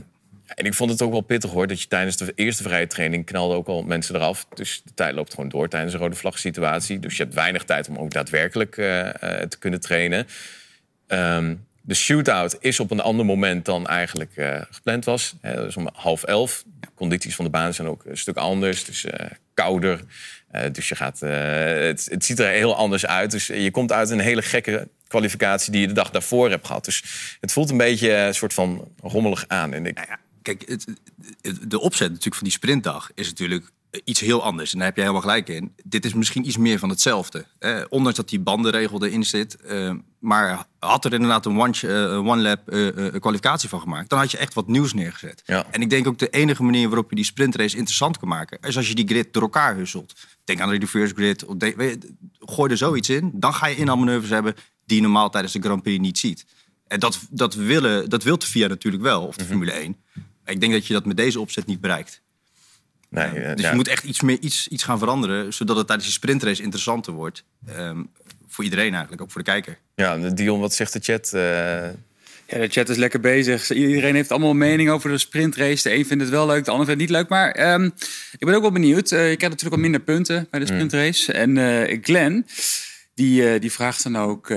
en 0.55 0.65
ik 0.65 0.75
vond 0.75 0.91
het 0.91 1.03
ook 1.03 1.13
wel 1.13 1.21
pittig 1.21 1.51
hoor, 1.51 1.67
dat 1.67 1.81
je 1.83 1.89
tijdens 1.89 2.17
de 2.17 2.33
eerste 2.35 2.63
vrije 2.63 2.87
training 2.87 3.27
knalden 3.27 3.57
ook 3.57 3.67
al 3.67 3.83
mensen 3.83 4.15
eraf. 4.15 4.47
Dus 4.55 4.83
de 4.85 4.95
tijd 4.95 5.15
loopt 5.15 5.35
gewoon 5.35 5.49
door 5.49 5.69
tijdens 5.69 5.93
een 5.93 6.01
rode 6.01 6.17
vlag 6.17 6.39
situatie. 6.39 6.99
Dus 6.99 7.17
je 7.17 7.23
hebt 7.23 7.35
weinig 7.35 7.65
tijd 7.65 7.89
om 7.89 7.97
ook 7.97 8.11
daadwerkelijk 8.11 8.77
eh, 8.77 9.09
eh, 9.09 9.49
te 9.49 9.59
kunnen 9.59 9.81
trainen. 9.81 10.27
Ehm, 11.07 11.55
de 11.83 11.95
shootout 11.95 12.57
is 12.61 12.81
op 12.81 12.91
een 12.91 13.01
ander 13.01 13.27
moment 13.27 13.65
dan 13.65 13.87
eigenlijk 13.87 14.37
eh, 14.37 14.61
gepland 14.71 15.05
was. 15.05 15.35
Hè, 15.41 15.55
dus 15.55 15.77
om 15.77 15.89
half 15.93 16.23
elf. 16.23 16.65
De 16.81 16.89
condities 16.95 17.35
van 17.35 17.45
de 17.45 17.51
baan 17.51 17.75
zijn 17.75 17.89
ook 17.89 18.05
een 18.05 18.19
stuk 18.19 18.37
anders. 18.37 18.85
Dus 18.85 19.05
eh, 19.05 19.31
kouder. 19.55 20.01
Dus 20.73 20.89
je 20.89 20.97
gaat, 20.97 21.21
het, 21.21 22.07
het 22.11 22.25
ziet 22.25 22.39
er 22.39 22.49
heel 22.49 22.77
anders 22.77 23.07
uit. 23.07 23.31
Dus 23.31 23.47
je 23.47 23.71
komt 23.71 23.93
uit 23.93 24.11
een 24.11 24.21
hele 24.21 24.43
gekke 24.43 24.89
kwalificatie 25.07 25.73
die 25.73 25.81
je 25.81 25.87
de 25.87 25.93
dag 25.93 26.11
daarvoor 26.11 26.51
hebt 26.51 26.67
gehad. 26.67 26.85
Dus 26.85 27.05
het 27.41 27.53
voelt 27.53 27.71
een 27.71 27.77
beetje 27.77 28.13
een 28.13 28.35
soort 28.35 28.55
van 28.55 28.89
rommelig 29.03 29.45
aan. 29.49 29.73
En 29.73 29.87
ik, 29.87 29.95
Nou 29.95 30.09
kijk, 30.43 30.63
het, 30.69 30.87
het- 31.41 31.71
de 31.71 31.81
opzet 31.81 32.09
natuurlijk 32.09 32.35
van 32.35 32.45
die 32.45 32.53
sprintdag 32.53 33.11
is 33.15 33.29
natuurlijk 33.29 33.71
iets 34.05 34.21
heel 34.21 34.43
anders. 34.43 34.73
En 34.73 34.77
daar 34.79 34.87
heb 34.87 34.97
je 34.97 35.01
helemaal 35.03 35.23
gelijk 35.23 35.49
in. 35.49 35.75
Dit 35.85 36.05
is 36.05 36.15
misschien 36.15 36.47
iets 36.47 36.57
meer 36.57 36.79
van 36.79 36.89
hetzelfde. 36.89 37.45
Eh, 37.59 37.81
ondanks 37.89 38.17
dat 38.17 38.29
die 38.29 38.41
bandenregel 38.41 39.05
erin 39.05 39.25
zit. 39.25 39.57
eh, 39.57 39.95
maar 40.19 40.67
had 40.79 41.05
er 41.05 41.13
inderdaad 41.13 41.47
een 41.47 41.59
one- 41.61 41.73
eh, 41.83 42.27
one-lap 42.27 42.69
eh, 42.69 43.07
eh, 43.07 43.21
kwalificatie 43.21 43.69
van 43.69 43.81
gemaakt... 43.81 44.09
dan 44.11 44.19
had 44.19 44.31
je 44.31 44.37
echt 44.39 44.55
wat 44.55 44.67
nieuws 44.69 44.93
neergezet. 44.95 45.43
Ja. 45.47 45.67
En 45.71 45.81
ik 45.81 45.91
denk 45.91 46.07
ook 46.07 46.19
de 46.19 46.29
enige 46.29 46.63
manier 46.63 46.89
waarop 46.89 47.11
je 47.11 47.17
die 47.17 47.25
sprintrace 47.25 47.77
interessant 47.77 48.19
kan 48.19 48.29
maken... 48.29 48.59
is 48.61 48.77
als 48.77 48.89
je 48.89 48.95
die 48.95 49.07
grid 49.09 49.33
door 49.33 49.43
elkaar 49.43 49.77
husselt. 49.77 50.15
Denk 50.45 50.61
aan 50.61 50.69
de 50.71 50.79
reverse 50.79 51.15
grid. 51.15 51.45
Of 51.45 51.57
weet 51.77 52.07
gooi 52.41 52.71
er 52.71 52.77
zoiets 52.77 53.09
in. 53.09 53.31
Dan 53.35 53.55
ga 53.55 53.67
je 53.67 53.77
inhaalmanoeuvres 53.77 54.31
hebben 54.31 54.55
die 54.87 54.97
je 54.97 55.03
normaal 55.03 55.31
tijdens 55.31 55.53
de 55.53 55.61
Grand 55.61 55.83
Prix 55.83 56.01
niet 56.01 56.19
ziet. 56.19 56.47
En 56.87 57.01
dat, 57.01 57.19
dat, 57.31 57.55
willen, 57.55 58.11
dat 58.11 58.23
wil 58.23 58.39
de 58.39 58.47
FIA 58.47 58.67
natuurlijk 58.67 59.03
wel, 59.03 59.27
of 59.27 59.37
de 59.37 59.45
Formule 59.45 59.73
1. 59.73 59.97
Ik 60.51 60.61
denk 60.61 60.73
dat 60.73 60.87
je 60.87 60.93
dat 60.93 61.05
met 61.05 61.17
deze 61.17 61.41
opzet 61.41 61.67
niet 61.67 61.81
bereikt. 61.81 62.23
nee, 63.09 63.25
Ja, 63.25 63.35
eh, 63.35 63.57
dus 63.57 63.65
ja. 63.65 63.71
je 63.71 63.77
moet 63.77 63.89
echt 63.89 64.05
iets, 64.05 64.21
meer, 64.21 64.39
iets, 64.41 64.69
iets 64.69 64.85
gaan 64.85 64.99
veranderen, 64.99 65.53
zodat 65.53 65.77
het 65.77 65.87
tijdens 65.87 66.09
die 66.09 66.17
sprintrace 66.17 66.63
interessanter 66.63 67.13
wordt. 67.13 67.45
Ehm, 67.67 68.03
voor 68.49 68.65
iedereen 68.65 68.93
eigenlijk, 68.93 69.23
ook 69.23 69.31
voor 69.31 69.45
de 69.45 69.51
kijker. 69.51 69.79
Ja, 69.95 70.17
Dion, 70.17 70.61
wat 70.61 70.75
zegt 70.75 70.93
de 70.93 71.01
chat? 71.03 71.33
Eh, 71.33 71.89
Ja, 72.47 72.59
de 72.59 72.69
chat 72.69 72.89
is 72.89 72.97
lekker 72.97 73.21
bezig. 73.21 73.71
Iedereen 73.71 74.15
heeft 74.15 74.31
allemaal 74.31 74.51
een 74.51 74.59
mening 74.59 74.91
over 74.91 75.11
de 75.11 75.19
sprintrace. 75.19 75.89
De 75.89 75.95
een 75.95 76.07
vindt 76.07 76.23
het 76.23 76.33
wel 76.33 76.47
leuk, 76.47 76.65
de 76.65 76.71
ander 76.71 76.87
vindt 76.87 77.01
het 77.01 77.11
niet 77.11 77.19
leuk. 77.19 77.29
Maar 77.29 77.51
ehm, 77.51 77.85
ik 78.39 78.47
ben 78.47 78.55
ook 78.55 78.61
wel 78.61 78.73
benieuwd. 78.73 79.13
Eh, 79.13 79.19
je 79.19 79.37
krijgt 79.37 79.41
natuurlijk 79.41 79.71
wat 79.71 79.79
minder 79.79 80.01
punten 80.01 80.47
bij 80.51 80.61
de 80.61 80.67
sprintrace. 80.67 81.33
En 81.33 81.59
eh 81.59 81.99
Glenn, 82.03 82.47
die, 83.15 83.49
eh, 83.49 83.61
die 83.61 83.73
vraagt 83.73 84.03
dan 84.03 84.17
ook... 84.17 84.51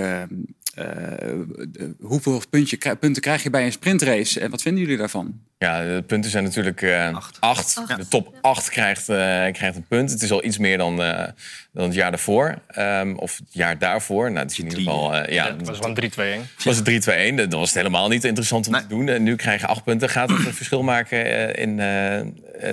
hoeveel 2.00 2.42
puntje, 2.50 2.78
punten 3.00 3.22
krijg 3.22 3.44
je 3.44 3.50
bij 3.50 3.66
een 3.66 3.72
sprintrace? 3.72 4.40
En 4.40 4.50
wat 4.50 4.62
vinden 4.62 4.82
jullie 4.82 4.98
daarvan? 4.98 5.42
ja, 5.58 5.82
de 5.84 6.04
punten 6.08 6.32
zijn 6.32 6.44
natuurlijk 6.44 6.82
eh 6.82 7.16
Acht. 7.16 7.38
acht. 7.40 7.78
Acht. 7.78 7.98
De 7.98 8.08
top 8.08 8.36
acht 8.42 8.70
krijgt, 8.70 9.10
eh, 9.10 9.16
krijgt 9.52 9.76
een 9.76 9.88
punt. 9.88 10.12
Het 10.12 10.22
is 10.22 10.32
al 10.32 10.44
iets 10.44 10.58
meer 10.58 10.78
dan, 10.78 11.02
eh, 11.04 11.28
dan 11.74 11.84
het 11.86 11.94
jaar 11.94 12.12
daarvoor. 12.12 12.56
Ehm, 12.68 13.14
of 13.16 13.38
het 13.38 13.48
jaar 13.52 13.78
daarvoor. 13.78 14.32
Nou, 14.32 14.42
het 14.44 14.52
is 14.52 14.58
in 14.60 14.64
ieder 14.64 14.80
geval... 14.80 15.16
eh, 15.16 15.34
ja, 15.34 15.52
dat 15.52 15.68
was 15.68 15.78
gewoon 15.78 15.94
3-2-1. 15.94 16.48
was 16.64 16.76
het 16.76 16.86
3-2-1. 16.86 17.36
Dan 17.50 17.60
was 17.60 17.68
het 17.70 17.78
helemaal 17.78 18.08
niet 18.08 18.24
interessant 18.24 18.66
om 18.68 18.72
Nee. 18.74 18.82
te 18.82 18.88
doen. 18.88 19.08
En 19.08 19.24
nu 19.24 19.36
krijg 19.36 19.62
je 19.62 19.68
acht 19.68 19.84
punten. 19.84 20.10
Gaat 20.10 20.30
het 20.30 20.46
een 20.46 20.54
verschil 20.54 20.84
maken 20.84 21.26
eh, 21.56 21.64
in 21.64 21.80
eh, 21.80 22.20
eh, 22.20 22.26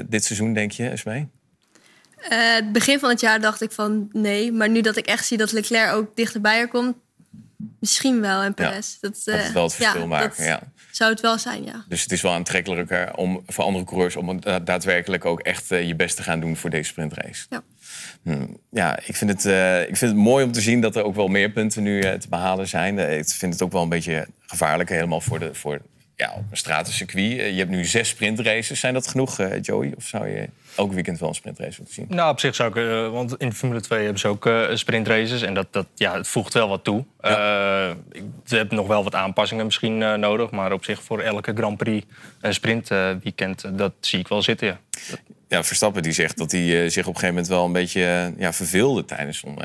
dit 0.09 0.25
seizoen, 0.25 0.53
denk 0.53 0.71
je, 0.73 0.89
Esmee? 0.89 1.29
Eh, 2.29 2.55
het 2.55 2.73
begin 2.73 2.99
van 2.99 3.09
het 3.09 3.21
jaar 3.21 3.41
dacht 3.41 3.63
ik 3.63 3.73
van 3.73 4.09
nee. 4.13 4.53
Maar 4.53 4.69
nu 4.71 4.81
dat 4.81 4.97
ik 4.97 5.07
echt 5.07 5.27
zie 5.27 5.37
dat 5.39 5.53
Leclerc 5.53 5.93
ook 5.93 6.17
dichterbij 6.17 6.59
er 6.61 6.69
komt... 6.69 6.97
misschien 7.81 8.21
wel 8.21 8.43
en 8.43 8.55
Perez. 8.55 8.97
Dat, 9.01 9.23
Dat 9.25 9.35
eh, 9.35 9.43
het 9.43 9.53
wel 9.53 9.63
het 9.63 9.75
verschil 9.75 10.01
ja, 10.01 10.07
maken, 10.07 10.45
ja. 10.45 10.61
Zou 10.91 11.11
het 11.11 11.21
wel 11.21 11.39
zijn, 11.39 11.65
ja. 11.65 11.85
Dus 11.89 12.03
het 12.03 12.13
is 12.13 12.21
wel 12.23 12.33
aantrekkelijker 12.33 13.15
om, 13.17 13.43
voor 13.47 13.65
andere 13.65 13.85
coureurs... 13.85 14.17
om 14.17 14.41
da- 14.41 14.59
daadwerkelijk 14.61 15.25
ook 15.25 15.41
echt 15.41 15.71
eh, 15.71 15.87
je 15.87 15.95
best 15.97 16.17
te 16.17 16.23
gaan 16.23 16.41
doen 16.41 16.57
voor 16.57 16.71
deze 16.71 16.91
sprintrace. 16.91 17.47
Ja. 17.49 17.63
Hm, 18.23 18.47
Ja, 18.71 18.99
ik 19.05 19.17
vind, 19.17 19.31
het, 19.31 19.45
eh, 19.47 19.81
ik 19.81 19.97
vind 19.97 20.11
het 20.13 20.21
mooi 20.21 20.45
om 20.45 20.53
te 20.53 20.61
zien 20.61 20.81
dat 20.81 20.97
er 20.97 21.05
ook 21.05 21.15
wel 21.15 21.29
meer 21.29 21.51
punten 21.51 21.83
nu 21.83 22.01
eh, 22.01 22.13
te 22.13 22.29
behalen 22.29 22.69
zijn. 22.69 22.99
Eh, 22.99 23.19
ik 23.19 23.29
vind 23.29 23.53
het 23.53 23.63
ook 23.63 23.73
wel 23.73 23.83
een 23.83 23.89
beetje 23.89 24.27
gevaarlijk, 24.47 24.89
helemaal 24.89 25.21
voor, 25.21 25.39
de, 25.39 25.55
voor 25.55 25.81
ja, 26.21 26.33
op 26.37 26.45
een 26.51 26.57
stratencircuit. 26.57 27.39
Eh, 27.39 27.51
je 27.51 27.59
hebt 27.59 27.71
nu 27.71 27.85
zes 27.85 28.09
sprintraces. 28.09 28.81
Zijn 28.81 28.95
dat 28.95 29.07
genoeg, 29.07 29.39
eh, 29.39 29.63
Joey? 29.63 29.93
Of 29.97 30.05
zou 30.05 30.29
je 30.29 30.49
elk 30.77 30.93
weekend 30.93 31.19
wel 31.19 31.29
een 31.29 31.35
sprintrace 31.35 31.77
willen 31.77 31.93
zien? 31.93 32.07
Nou, 32.09 32.31
op 32.31 32.41
zich 32.41 32.55
zou 32.55 32.69
ik... 32.71 32.77
eh, 32.77 33.11
want 33.13 33.37
in 33.37 33.53
Formule 33.53 33.81
2 33.81 34.01
hebben 34.03 34.21
ze 34.21 34.29
ook 34.29 34.47
eh, 34.47 34.75
sprintraces. 34.75 35.43
En 35.43 35.55
dat, 35.55 35.67
dat, 35.71 35.87
ja, 35.95 36.17
het 36.17 36.29
voegt 36.29 36.55
wel 36.55 36.69
wat 36.69 36.85
toe. 36.85 37.05
Eh, 37.21 37.91
ik 38.13 38.23
ze 38.45 38.57
hebben 38.57 38.77
nog 38.77 38.87
wel 38.87 39.05
wat 39.05 39.15
aanpassingen 39.15 39.65
misschien 39.65 39.99
nodig. 39.99 40.51
Maar 40.51 40.73
op 40.73 40.85
zich 40.85 41.03
voor 41.03 41.21
elke 41.21 41.53
Grand 41.55 41.77
Prix 41.77 42.07
een 42.41 42.55
sprintweekend... 42.55 43.79
dat 43.79 43.93
zie 44.01 44.19
ik 44.19 44.29
wel 44.29 44.43
zitten, 44.43 44.67
ja. 44.67 44.79
Ja, 45.49 45.65
Verstappen 45.65 46.03
die 46.03 46.13
zegt 46.13 46.37
dat 46.39 46.53
hij 46.53 46.89
zich 46.91 47.07
op 47.07 47.15
een 47.15 47.21
gegeven 47.21 47.29
moment 47.29 47.49
wel 47.49 47.65
een 47.65 47.73
beetje 47.73 48.33
ja, 48.37 48.53
verveelde 48.53 49.05
tijdens 49.05 49.39
zo'n 49.39 49.59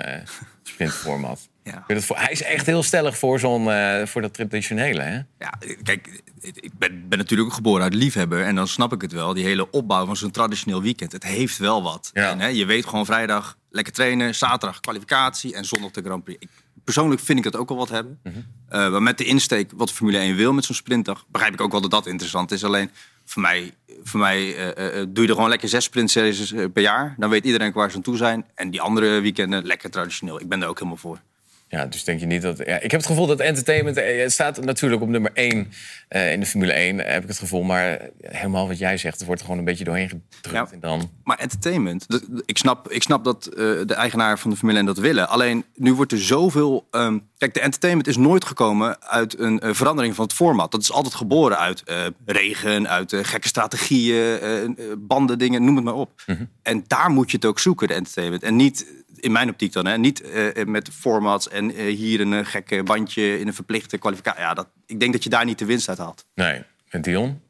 sprintformat. 0.63 1.49
Ja. 1.65 1.99
Voor, 2.01 2.17
hij 2.17 2.31
is 2.31 2.43
echt 2.43 2.65
heel 2.65 2.83
stellig 2.83 3.17
voor, 3.17 3.39
zo'n, 3.39 3.71
eh, 3.71 4.05
voor 4.05 4.21
dat 4.21 4.33
traditionele. 4.33 5.01
Hè? 5.01 5.15
Ja, 5.39 5.53
kijk, 5.83 6.21
ik 6.41 6.71
ben, 6.77 7.09
ben 7.09 7.17
natuurlijk 7.17 7.49
ook 7.49 7.55
geboren 7.55 7.83
uit 7.83 7.93
liefhebber. 7.93 8.43
En 8.43 8.55
dan 8.55 8.67
snap 8.67 8.93
ik 8.93 9.01
het 9.01 9.11
wel. 9.11 9.33
Die 9.33 9.45
hele 9.45 9.71
opbouw 9.71 10.05
van 10.05 10.15
zo'n 10.15 10.31
traditioneel 10.31 10.81
weekend. 10.81 11.11
Het 11.11 11.23
heeft 11.23 11.57
wel 11.57 11.83
wat. 11.83 12.09
Ja. 12.13 12.29
En, 12.29 12.39
hè, 12.39 12.47
je 12.47 12.65
weet 12.65 12.85
gewoon 12.85 13.05
vrijdag 13.05 13.57
lekker 13.69 13.93
trainen. 13.93 14.35
Zaterdag 14.35 14.79
kwalificatie. 14.79 15.55
En 15.55 15.65
zondag 15.65 15.91
de 15.91 16.01
Grand 16.01 16.23
Prix. 16.23 16.41
Ik, 16.41 16.49
persoonlijk 16.83 17.21
vind 17.21 17.37
ik 17.37 17.43
dat 17.43 17.55
ook 17.55 17.69
wel 17.69 17.77
wat 17.77 17.89
hebben. 17.89 18.19
Mhm. 18.23 18.35
Eh, 18.69 18.91
maar 18.91 19.01
met 19.01 19.17
de 19.17 19.25
insteek 19.25 19.71
wat 19.75 19.91
Formule 19.91 20.17
1 20.17 20.35
wil 20.35 20.53
met 20.53 20.65
zo'n 20.65 20.75
sprintdag... 20.75 21.25
begrijp 21.27 21.53
ik 21.53 21.61
ook 21.61 21.71
wel 21.71 21.81
dat 21.81 21.91
dat 21.91 22.07
interessant 22.07 22.51
is. 22.51 22.63
Alleen 22.63 22.91
voor 23.25 23.41
mij, 23.41 23.73
voor 24.03 24.19
mij 24.19 24.55
eh, 24.55 25.05
doe 25.09 25.23
je 25.23 25.29
er 25.29 25.35
gewoon 25.35 25.49
lekker 25.49 25.69
zes 25.69 25.83
sprintseries 25.83 26.53
per 26.73 26.81
jaar. 26.81 27.15
Dan 27.17 27.29
weet 27.29 27.45
iedereen 27.45 27.71
waar 27.71 27.89
ze 27.89 27.95
aan 27.95 28.01
toe 28.01 28.17
zijn. 28.17 28.45
En 28.55 28.69
die 28.69 28.81
andere 28.81 29.19
weekenden 29.19 29.65
lekker 29.65 29.89
traditioneel. 29.89 30.41
Ik 30.41 30.49
ben 30.49 30.59
daar 30.59 30.69
ook 30.69 30.77
helemaal 30.77 30.97
voor. 30.97 31.19
Ja, 31.75 31.85
dus 31.85 32.03
denk 32.03 32.19
je 32.19 32.25
niet 32.25 32.41
dat... 32.41 32.57
Ja, 32.57 32.75
ik 32.79 32.91
heb 32.91 32.99
het 32.99 33.05
gevoel 33.05 33.27
dat 33.27 33.39
entertainment... 33.39 33.97
eh, 33.97 34.21
Het 34.21 34.31
staat 34.31 34.65
natuurlijk 34.65 35.01
op 35.01 35.07
nummer 35.09 35.31
1 35.33 35.57
in 36.09 36.39
de 36.39 36.45
Formule 36.45 36.71
1, 36.73 36.97
heb 36.99 37.21
ik 37.21 37.27
het 37.27 37.39
gevoel. 37.39 37.63
Maar 37.63 38.09
helemaal 38.21 38.67
wat 38.67 38.77
jij 38.77 38.97
zegt, 38.97 39.15
het 39.17 39.25
wordt 39.25 39.39
er 39.41 39.45
gewoon 39.47 39.59
een 39.61 39.67
beetje 39.67 39.83
doorheen 39.83 40.09
gedrukt. 40.09 40.69
Ja. 40.69 40.73
En 40.73 40.79
dan... 40.79 41.11
Maar 41.23 41.37
entertainment, 41.37 42.05
ik 42.45 42.57
snap, 42.57 42.91
ik 42.91 43.03
snap 43.03 43.23
dat 43.23 43.45
eh, 43.45 43.55
de 43.85 43.93
eigenaar 43.93 44.39
van 44.39 44.49
de 44.51 44.57
Formule 44.57 44.77
1 44.77 44.85
dat 44.87 44.97
willen. 44.97 45.29
Alleen 45.29 45.65
nu 45.75 45.93
wordt 45.93 46.11
er 46.11 46.21
zoveel. 46.21 46.87
ehm, 46.91 47.17
kijk, 47.37 47.53
de 47.53 47.59
entertainment 47.59 48.07
is 48.07 48.17
nooit 48.17 48.45
gekomen 48.45 49.01
uit 49.03 49.39
een 49.39 49.59
eh, 49.59 49.73
verandering 49.73 50.15
van 50.15 50.23
het 50.25 50.33
format. 50.33 50.71
Dat 50.71 50.81
is 50.81 50.91
altijd 50.91 51.13
geboren 51.15 51.57
uit 51.59 51.83
eh, 51.83 52.05
regen, 52.25 52.89
uit 52.89 53.13
eh, 53.13 53.19
gekke 53.23 53.47
strategieën, 53.47 54.39
eh, 54.39 54.63
eh, 54.63 54.69
banden, 54.97 55.37
dingen, 55.37 55.65
noem 55.65 55.75
het 55.75 55.85
maar 55.85 55.93
op. 55.93 56.11
En 56.61 56.83
daar 56.87 57.09
moet 57.09 57.31
je 57.31 57.37
het 57.37 57.45
ook 57.45 57.59
zoeken, 57.59 57.87
de 57.87 57.93
entertainment. 57.93 58.43
En 58.43 58.55
niet, 58.55 58.85
in 59.19 59.31
mijn 59.31 59.49
optiek 59.49 59.73
dan, 59.73 59.85
hè, 59.85 59.97
niet 59.97 60.21
eh, 60.21 60.65
met 60.65 60.89
formats 60.99 61.49
en 61.49 61.75
eh, 61.75 61.95
hier 61.95 62.21
een 62.21 62.33
eh, 62.33 62.45
gekke 62.45 62.83
bandje 62.83 63.39
in 63.39 63.47
een 63.47 63.53
verplichte 63.53 63.97
kwalificatie. 63.97 64.41
Ja, 64.41 64.53
dat, 64.53 64.67
ik 64.85 64.99
denk 64.99 65.13
dat 65.13 65.23
je 65.23 65.29
daar 65.29 65.45
niet 65.45 65.59
de 65.59 65.65
winst 65.65 65.89
uit 65.89 65.97
haalt. 65.97 66.25
Nee, 66.35 66.61
en 66.89 67.01
Dion? 67.01 67.43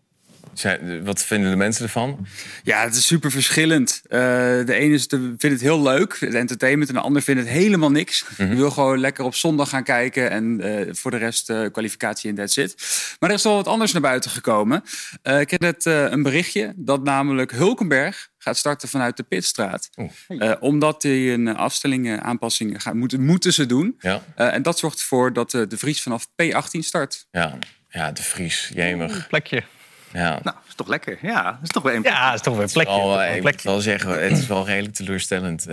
Zijn- 0.53 1.03
Wat 1.05 1.23
vinden 1.23 1.49
de 1.49 1.55
mensen 1.57 1.83
ervan? 1.83 2.25
Ja, 2.63 2.83
het 2.83 2.95
is 2.95 3.05
super 3.05 3.31
verschillend. 3.31 4.01
Eh, 4.07 4.19
de 4.65 4.73
ene 4.73 4.99
vindt 5.09 5.41
het 5.41 5.61
heel 5.61 5.81
leuk, 5.81 6.17
het 6.19 6.33
entertainment. 6.33 6.89
En 6.89 6.95
de 6.95 7.01
ander 7.01 7.21
vindt 7.21 7.41
het 7.41 7.49
helemaal 7.49 7.91
niks. 7.91 8.25
Die 8.37 8.47
wil 8.47 8.71
gewoon 8.71 8.99
lekker 8.99 9.23
op 9.25 9.35
zondag 9.35 9.69
gaan 9.69 9.83
kijken. 9.83 10.29
En 10.29 10.61
eh, 10.61 10.93
voor 10.93 11.11
de 11.11 11.17
rest 11.17 11.49
eh, 11.49 11.65
kwalificatie 11.71 12.29
en 12.29 12.35
that's 12.35 12.57
it. 12.57 12.75
Maar 13.19 13.29
er 13.29 13.35
is 13.35 13.43
wel 13.43 13.55
wat 13.55 13.67
anders 13.67 13.91
naar 13.91 14.01
buiten 14.01 14.31
gekomen. 14.31 14.83
Eh, 15.21 15.39
ik 15.39 15.49
heb 15.51 15.61
net 15.61 15.85
eh, 15.85 16.03
een 16.11 16.23
berichtje 16.23 16.73
dat 16.75 17.03
namelijk 17.03 17.51
Hulkenberg 17.51 18.29
gaat 18.45 18.57
starten 18.57 18.89
vanuit 18.89 19.17
de 19.17 19.23
Pitstraat. 19.23 19.89
Eh, 20.27 20.51
omdat 20.59 21.03
hij 21.03 21.33
een 21.33 21.55
afstelling 21.55 22.07
eh, 22.07 22.17
aanpassing 22.17 22.81
gaat 22.81 22.93
moeten, 22.93 23.25
moeten 23.25 23.53
ze 23.53 23.65
doen. 23.65 23.95
Ja, 23.99 24.21
Eh, 24.35 24.53
en 24.53 24.61
dat 24.61 24.79
zorgt 24.79 24.99
ervoor 24.99 25.33
dat 25.33 25.51
de 25.51 25.67
Vries 25.77 26.01
vanaf 26.01 26.27
P18 26.43 26.79
start. 26.79 27.27
ja. 27.31 27.57
ja 27.89 28.11
de 28.11 28.23
Vries, 28.23 28.71
jemig. 28.73 29.27
Plekje. 29.27 29.63
Ja. 30.13 30.39
Nou, 30.43 30.55
is 30.67 30.75
toch 30.75 30.87
lekker. 30.87 31.17
Ja, 31.21 31.43
dat 31.51 31.59
is 31.63 31.69
toch 31.69 31.83
wel 31.83 31.93
een 31.93 32.03
Ja, 32.03 32.33
is 32.33 32.41
toch 32.41 32.53
weer 32.55 32.63
een 32.63 32.69
plekje. 32.71 32.93
Wel 32.93 33.21
een 33.21 33.27
ik 33.27 33.31
moet 33.33 33.41
plekje. 33.41 33.69
wel 33.69 33.79
zeggen, 33.81 34.23
het 34.23 34.31
is 34.37 34.47
wel 34.47 34.65
redelijk 34.65 34.93
teleurstellend. 34.95 35.67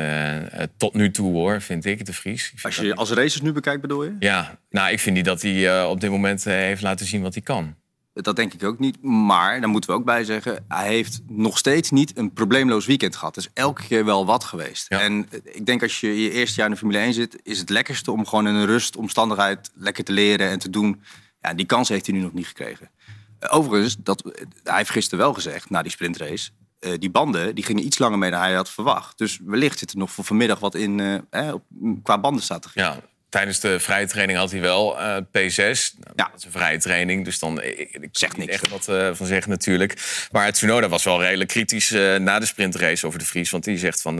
tot 0.76 0.94
nu 0.94 1.10
toe 1.10 1.32
hoor, 1.32 1.60
vind 1.60 1.84
ik, 1.84 2.04
de 2.06 2.12
Vries. 2.12 2.52
Als 2.62 2.76
je 2.76 2.94
als 2.94 3.10
racers 3.10 3.40
nu 3.40 3.52
bekijkt, 3.52 3.80
bedoel 3.80 4.04
je? 4.04 4.16
Ja, 4.18 4.58
nou, 4.70 4.92
ik 4.92 5.00
vind 5.00 5.16
niet 5.16 5.24
dat 5.24 5.42
hij 5.42 5.78
eh, 5.80 5.88
op 5.88 6.00
dit 6.00 6.10
moment 6.10 6.44
heeft 6.44 6.82
laten 6.82 7.06
zien 7.06 7.22
wat 7.22 7.34
hij 7.34 7.42
kan. 7.42 7.74
Dat 8.14 8.36
denk 8.36 8.54
ik 8.54 8.64
ook 8.64 8.78
niet. 8.78 9.02
Maar, 9.02 9.60
daar 9.60 9.68
moeten 9.68 9.90
we 9.90 9.96
ook 9.96 10.04
bij 10.04 10.24
zeggen... 10.24 10.64
hij 10.68 10.88
heeft 10.88 11.20
nog 11.26 11.58
steeds 11.58 11.90
niet 11.90 12.16
een 12.16 12.32
probleemloos 12.32 12.86
weekend 12.86 13.16
gehad. 13.16 13.34
Dus 13.34 13.48
elke 13.54 13.82
keer 13.86 14.04
wel 14.04 14.26
wat 14.26 14.44
geweest. 14.44 14.86
Ja. 14.88 15.00
En 15.00 15.26
eh, 15.30 15.40
ik 15.44 15.66
denk 15.66 15.82
als 15.82 16.00
je 16.00 16.22
je 16.22 16.30
eerste 16.30 16.56
jaar 16.56 16.66
in 16.66 16.72
de 16.72 16.78
Formule 16.78 16.98
1 16.98 17.12
zit... 17.12 17.40
is 17.42 17.58
het 17.58 17.70
lekkerste 17.70 18.10
om 18.10 18.26
gewoon 18.26 18.46
in 18.46 18.54
een 18.54 18.66
rustomstandigheid 18.66 19.70
lekker 19.74 20.04
te 20.04 20.12
leren 20.12 20.48
en 20.48 20.58
te 20.58 20.70
doen. 20.70 21.02
Ja, 21.40 21.54
die 21.54 21.66
kans 21.66 21.88
heeft 21.88 22.06
hij 22.06 22.14
nu 22.14 22.22
nog 22.22 22.32
niet 22.32 22.46
gekregen. 22.46 22.90
Eh, 23.38 23.56
Overigens, 23.56 23.96
dat, 23.98 24.20
eh, 24.20 24.44
hij 24.62 24.76
heeft 24.76 24.90
gisteren 24.90 25.24
wel 25.24 25.34
gezegd, 25.34 25.70
na 25.70 25.82
die 25.82 25.92
sprintrace... 25.92 26.50
die 26.98 27.10
banden 27.10 27.54
die 27.54 27.64
gingen 27.64 27.84
iets 27.84 27.98
langer 27.98 28.18
mee 28.18 28.30
dan 28.30 28.40
hij 28.40 28.54
had 28.54 28.70
verwacht. 28.70 29.18
Dus 29.18 29.38
wellicht 29.44 29.78
zit 29.78 29.90
er 29.90 29.98
nog 29.98 30.10
voor 30.10 30.24
vanmiddag 30.24 30.58
wat 30.58 30.74
in 30.74 31.00
eh, 31.00 31.48
eh, 31.48 31.54
op, 31.54 31.62
qua 32.02 32.18
bandenstrategie. 32.18 32.82
Ja, 32.82 33.00
tijdens 33.32 33.60
de 33.60 33.80
vrije 33.80 34.06
training 34.06 34.38
had 34.38 34.50
hij 34.50 34.60
wel 34.60 35.00
eh, 35.00 35.16
P6. 35.16 35.56
Nou, 35.56 36.12
Ja. 36.16 36.24
Dat 36.24 36.38
is 36.38 36.44
een 36.44 36.50
vrije 36.50 36.78
training, 36.78 37.24
dus 37.24 37.38
dan 37.38 37.62
ik, 37.62 37.78
ik 37.78 37.90
kan 37.90 38.28
niet 38.28 38.36
niks. 38.36 38.52
echt 38.52 38.68
wat 38.68 38.88
eh, 38.88 39.10
van 39.12 39.26
zeggen 39.26 39.50
natuurlijk. 39.50 40.26
Maar 40.32 40.52
Tsunoda 40.52 40.88
was 40.88 41.04
wel 41.04 41.22
redelijk 41.22 41.50
kritisch 41.50 41.90
eh, 41.92 42.16
na 42.16 42.38
de 42.38 42.46
sprintrace 42.46 43.06
over 43.06 43.18
de 43.18 43.24
Vries. 43.24 43.50
Want 43.50 43.64
die 43.64 43.78
zegt 43.78 44.02
van, 44.02 44.16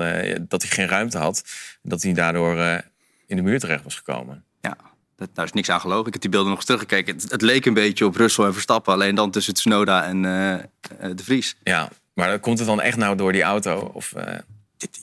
dat 0.49 0.63
hij 0.63 0.71
geen 0.71 0.89
ruimte 0.89 1.19
had. 1.19 1.43
En 1.83 1.91
dat 1.91 2.03
hij 2.03 2.13
daardoor 2.13 2.83
in 3.27 3.37
de 3.37 3.43
muur 3.43 3.59
terecht 3.59 3.85
was 3.85 3.95
gekomen. 3.95 4.45
Ja, 4.61 4.77
dat, 5.17 5.29
daar 5.35 5.45
is 5.45 5.53
niks 5.53 5.71
aan 5.71 5.81
gelogen. 5.81 6.07
Ik 6.07 6.13
heb 6.13 6.23
die 6.23 6.31
beelden 6.31 6.49
nog 6.49 6.59
eens 6.59 6.67
teruggekeken. 6.67 7.15
Het, 7.15 7.31
het 7.31 7.43
leek 7.43 7.67
een 7.67 7.75
beetje 7.75 8.07
op 8.07 8.17
Russell 8.17 8.45
en 8.45 8.53
Verstappen. 8.53 8.93
Alleen 8.93 9.15
dan 9.15 9.31
tussen 9.31 9.55
Tsunoda 9.55 10.05
en 10.05 10.23
De 11.17 11.25
Vries. 11.25 11.57
Ja, 11.63 11.89
maar 12.15 12.39
komt 12.39 12.59
het 12.59 12.69
dan 12.69 12.81
echt 12.81 12.97
nou 12.97 13.17
door 13.17 13.33
die 13.33 13.43
auto? 13.43 13.91
Of, 13.95 14.13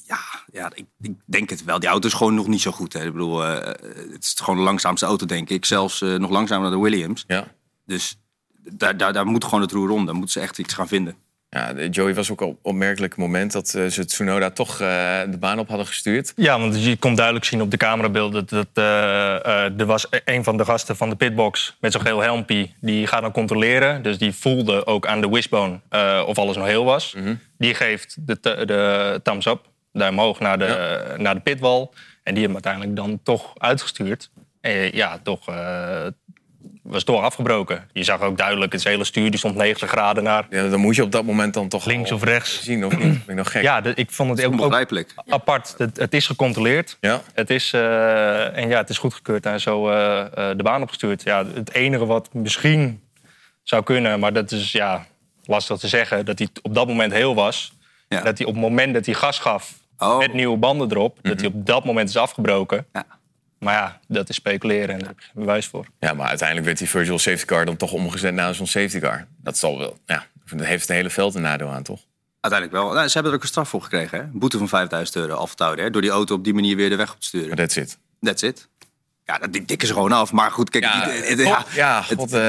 ja, 0.08 0.20
ja 0.52 0.72
ik, 0.74 0.86
ik 1.02 1.14
denk 1.26 1.50
het 1.50 1.64
wel. 1.64 1.80
Die 1.80 1.90
auto 1.90 2.08
is 2.08 2.14
gewoon 2.14 2.36
nog 2.36 2.48
niet 2.48 2.62
zo 2.62 2.72
goed. 2.72 2.94
Hè. 2.94 3.06
Ik 3.06 3.12
bedoel, 3.12 3.46
eh, 3.46 3.66
het 4.12 4.24
is 4.24 4.34
gewoon 4.38 4.58
de 4.58 4.66
langzaamste 4.66 5.06
auto, 5.06 5.26
denk 5.26 5.50
ik. 5.50 5.66
Zelfs 5.66 6.02
eh, 6.02 6.16
nog 6.16 6.30
langzamer 6.30 6.70
dan 6.70 6.80
de 6.80 6.90
Williams. 6.90 7.24
ja. 7.28 7.48
Dus 7.86 8.20
daar, 8.72 8.98
daar, 8.98 9.14
daar 9.14 9.26
moet 9.26 9.44
gewoon 9.44 9.62
het 9.62 9.72
roer 9.72 9.90
om. 9.90 10.06
Daar 10.06 10.16
moeten 10.16 10.32
ze 10.32 10.40
echt 10.40 10.58
iets 10.60 10.74
gaan 10.74 10.88
vinden. 10.88 11.16
Ja, 11.50 11.74
Joey 11.74 12.14
was 12.14 12.32
ook 12.32 12.42
op 12.42 12.60
opmerkelijk 12.62 13.16
moment 13.16 13.52
dat 13.52 13.74
eh, 13.74 13.86
ze 13.86 14.06
Tsunoda 14.06 14.50
toch 14.50 14.72
eh, 14.72 15.20
de 15.30 15.38
baan 15.40 15.60
op 15.60 15.68
hadden 15.68 15.88
gestuurd. 15.88 16.34
Ja, 16.36 16.60
want 16.60 16.84
je 16.84 16.98
kon 16.98 17.16
duidelijk 17.16 17.46
zien 17.46 17.62
op 17.62 17.72
de 17.72 17.78
camerabeelden 17.78 18.46
dat 18.48 18.68
eh, 18.74 19.80
er 19.80 19.86
was 19.86 20.08
een 20.26 20.44
van 20.44 20.58
de 20.58 20.66
gasten 20.66 20.96
van 20.96 21.10
de 21.10 21.16
pitbox 21.16 21.78
met 21.80 21.92
zo'n 21.92 22.02
geel 22.02 22.22
helmpje. 22.22 22.70
Die 22.82 23.08
gaat 23.08 23.22
dan 23.22 23.32
controleren. 23.32 24.02
Dus 24.02 24.18
die 24.18 24.34
voelde 24.34 24.86
ook 24.86 25.08
aan 25.08 25.22
de 25.22 25.30
wishbone 25.30 25.80
of 26.26 26.38
alles 26.38 26.56
nog 26.56 26.66
heel 26.66 26.86
was. 26.86 27.16
Die 27.58 27.74
geeft 27.74 28.16
de, 28.20 28.40
de 28.42 29.20
thumbs 29.24 29.46
up 29.46 29.62
daar 29.92 30.10
omhoog 30.10 30.40
naar 30.40 30.60
de, 30.60 31.16
naar 31.18 31.36
de 31.36 31.42
pitwall. 31.42 31.90
En 32.24 32.34
die 32.34 32.44
hem 32.44 32.54
uiteindelijk 32.54 32.96
dan 32.96 33.20
toch 33.24 33.54
uitgestuurd. 33.58 34.30
En 34.62 34.96
ja, 34.96 35.20
toch 35.24 35.46
was 36.90 37.06
door 37.06 37.22
afgebroken. 37.22 37.90
Je 37.94 38.04
zag 38.04 38.22
ook 38.22 38.38
duidelijk, 38.38 38.72
het 38.74 38.84
hele 38.84 39.04
stuur 39.04 39.30
die 39.30 39.40
stond 39.40 39.56
90 39.56 39.90
graden 39.90 40.24
naar 40.24 40.46
Ja, 40.50 40.68
dan 40.68 40.80
moet 40.80 40.96
je 40.96 41.04
op 41.04 41.12
dat 41.12 41.24
moment 41.24 41.54
dan 41.54 41.68
toch 41.68 41.86
links 41.86 42.12
of 42.12 42.24
rechts. 42.24 42.64
zien, 42.64 42.86
of 42.86 42.98
niet? 42.98 43.26
Ben 43.26 43.36
ik 43.36 43.36
nog 43.36 43.52
gek? 43.52 43.62
Ja, 43.62 43.82
de- 43.82 43.94
ik 43.96 44.12
vond 44.12 44.30
het 44.30 44.40
ook, 44.40 44.46
ook 44.46 44.52
Onbegrijpelijk. 44.60 45.14
apart. 45.28 45.76
Het, 45.78 45.98
het 45.98 46.14
is 46.14 46.28
gecontroleerd. 46.28 46.98
Ja. 47.02 47.22
Het 47.34 47.50
is, 47.50 47.74
eh, 47.74 48.58
en 48.58 48.70
ja, 48.70 48.78
het 48.78 48.90
is 48.90 48.98
goedgekeurd 48.98 49.46
en 49.46 49.60
zo 49.62 49.90
eh, 49.90 50.20
eh, 50.20 50.58
de 50.58 50.64
baan 50.64 50.82
opgestuurd. 50.82 51.24
Ja, 51.24 51.46
het 51.54 51.74
enige 51.74 52.06
wat 52.06 52.34
misschien 52.34 53.02
zou 53.64 53.84
kunnen, 53.84 54.20
maar 54.20 54.34
dat 54.34 54.52
is 54.52 54.72
ja, 54.72 55.06
lastig 55.46 55.78
te 55.78 55.88
zeggen, 55.88 56.26
dat 56.26 56.40
hij 56.40 56.48
op 56.62 56.74
dat 56.74 56.88
moment 56.88 57.12
heel 57.14 57.36
was. 57.36 57.74
Ja. 58.08 58.22
Dat 58.22 58.38
hij 58.38 58.48
op 58.48 58.54
het 58.54 58.62
moment 58.64 58.94
dat 58.94 59.06
hij 59.06 59.16
gas 59.16 59.40
gaf 59.40 59.74
Oh. 59.98 60.18
met 60.18 60.34
nieuwe 60.34 60.58
banden 60.58 60.92
erop, 60.92 61.18
dat 61.22 61.40
hij 61.40 61.50
op 61.50 61.66
dat 61.66 61.86
moment 61.86 62.10
is 62.10 62.18
afgebroken. 62.18 62.86
Ja. 62.94 63.06
Maar 63.60 63.74
ja, 63.74 64.00
dat 64.08 64.30
is 64.30 64.36
speculeren 64.36 64.90
en 64.90 65.00
daar 65.00 65.08
heb 65.08 65.20
je 65.20 65.26
geen 65.26 65.42
bewijs 65.46 65.66
voor. 65.66 65.86
Ja, 66.00 66.14
maar 66.14 66.28
uiteindelijk 66.28 66.68
werd 66.68 66.80
die 66.80 66.90
virtual 66.90 67.20
safety 67.20 67.46
car 67.46 67.66
dan 67.66 67.78
toch 67.78 67.92
omgezet 67.92 68.34
naar 68.34 68.56
zo'n 68.56 68.68
safety 68.68 69.00
car. 69.00 69.26
Dat 69.38 69.58
zal 69.58 69.78
wel, 69.78 69.98
ja, 70.06 70.26
dat 70.46 70.66
heeft 70.66 70.88
het 70.88 70.98
hele 70.98 71.10
veld 71.10 71.36
een 71.36 71.42
nadeel 71.42 71.70
aan, 71.70 71.84
toch? 71.84 72.00
Uiteindelijk 72.42 72.84
wel. 72.84 72.94
Nou, 72.94 73.08
ze 73.08 73.14
hebben 73.14 73.32
er 73.32 73.38
ook 73.38 73.44
een 73.44 73.50
straf 73.50 73.70
voor 73.70 73.82
gekregen. 73.82 74.18
Hè? 74.18 74.24
Een 74.24 74.40
boete 74.40 74.58
van 74.58 74.68
5000 74.68 75.18
euro 75.18 75.34
Alfa 75.34 75.76
hè? 75.76 75.90
Door 75.90 76.02
die 76.02 76.12
auto 76.12 76.36
op 76.36 76.44
die 76.44 76.54
manier 76.54 76.76
weer 76.76 76.90
de 76.90 76.96
weg 76.96 77.14
op 77.14 77.20
te 77.20 77.26
sturen. 77.26 77.48
Maar 77.48 77.58
that's 77.58 77.76
it. 77.76 77.98
That's 78.22 78.42
it. 78.42 78.68
Ja, 79.30 79.38
dat 79.38 79.54
dik- 79.54 79.68
dikken 79.68 79.88
ze 79.88 79.94
gewoon 79.94 80.12
af. 80.12 80.32
Maar 80.32 80.52
goed, 80.52 80.70
kijk, 80.70 80.84
Ja, 80.84 81.06
die- 81.06 81.14
het- 81.14 81.42
God, 81.42 81.48
ja, 81.48 81.66
ja, 81.74 82.02
God, 82.16 82.34
eh, 82.34 82.42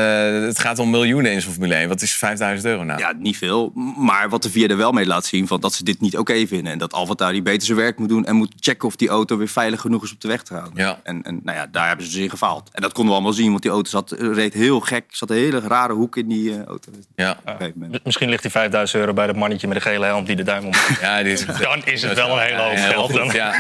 het 0.47 0.59
gaat 0.59 0.79
om 0.79 0.91
miljoenen 0.91 1.33
in 1.33 1.41
zo'n 1.41 1.53
Formule 1.53 1.75
1. 1.75 1.89
Wat 1.89 2.03
is 2.03 2.13
5000 2.15 2.69
euro 2.69 2.85
nou? 2.85 2.99
Ja, 3.01 3.13
niet 3.19 3.37
veel. 3.37 3.73
Maar 3.97 4.29
wat 4.29 4.43
de 4.43 4.51
VIA 4.51 4.69
er 4.69 4.77
wel 4.77 4.93
mee 4.93 5.07
laat 5.07 5.25
zien, 5.27 5.47
van 5.47 5.61
dat 5.61 5.73
ze 5.75 5.85
dit 5.85 6.01
niet 6.01 6.19
oké 6.19 6.47
vinden. 6.47 6.73
En 6.73 6.79
dat 6.79 6.93
AlphaTauri 6.93 7.43
beter 7.43 7.67
zijn 7.67 7.79
werk 7.79 7.99
moet 7.99 8.09
doen 8.09 8.25
en 8.25 8.37
moet 8.37 8.53
checken 8.61 8.89
of 8.89 8.97
die 8.97 9.09
auto 9.09 9.37
weer 9.37 9.49
veilig 9.49 9.81
genoeg 9.81 10.03
is 10.05 10.13
op 10.13 10.21
de 10.21 10.29
weg 10.29 10.43
te 10.43 10.55
gaan. 10.55 10.71
Ja. 10.75 11.01
En, 11.03 11.23
en 11.23 11.41
nou 11.43 11.57
ja, 11.59 11.67
daar 11.71 11.87
hebben 11.89 12.07
ze 12.07 12.13
dus 12.13 12.21
in 12.23 12.31
gefaald. 12.31 12.69
En 12.73 12.83
dat 12.83 12.93
konden 12.93 13.11
we 13.13 13.19
allemaal 13.21 13.37
zien, 13.39 13.51
want 13.51 13.63
die 13.63 13.71
auto 13.71 13.91
zat, 13.91 14.15
reed 14.19 14.55
heel 14.55 14.81
gek. 14.81 15.05
Er 15.11 15.17
zat 15.17 15.31
een 15.31 15.37
hele 15.37 15.61
rare 15.61 15.93
hoek 15.93 16.17
in 16.17 16.29
die 16.29 16.51
eh, 16.51 16.65
auto. 16.65 16.91
Ja, 17.17 17.31
Op 17.31 17.37
een 17.45 17.53
gegeven 17.57 17.73
moment. 17.81 17.93
M- 17.99 18.01
Misschien 18.05 18.29
ligt 18.29 18.43
die 18.43 18.51
5000 18.51 19.01
euro 19.01 19.13
bij 19.13 19.27
dat 19.27 19.37
mannetje 19.37 19.67
met 19.69 19.77
de 19.77 19.83
gele 19.83 20.05
helm 20.05 20.25
die 20.25 20.37
de 20.37 20.43
duim 20.43 20.65
om. 20.65 20.73
ja 21.01 21.23
dit 21.23 21.39
is, 21.41 21.47
Dan 21.61 21.85
is 21.85 22.03
het 22.03 22.15
wel 22.15 22.31
een 22.37 22.43
hele 22.43 22.57
hoop 22.63 22.75
heel 22.75 22.91
geld. 22.91 23.13
Dan. 23.15 23.29
Ja. 23.33 23.55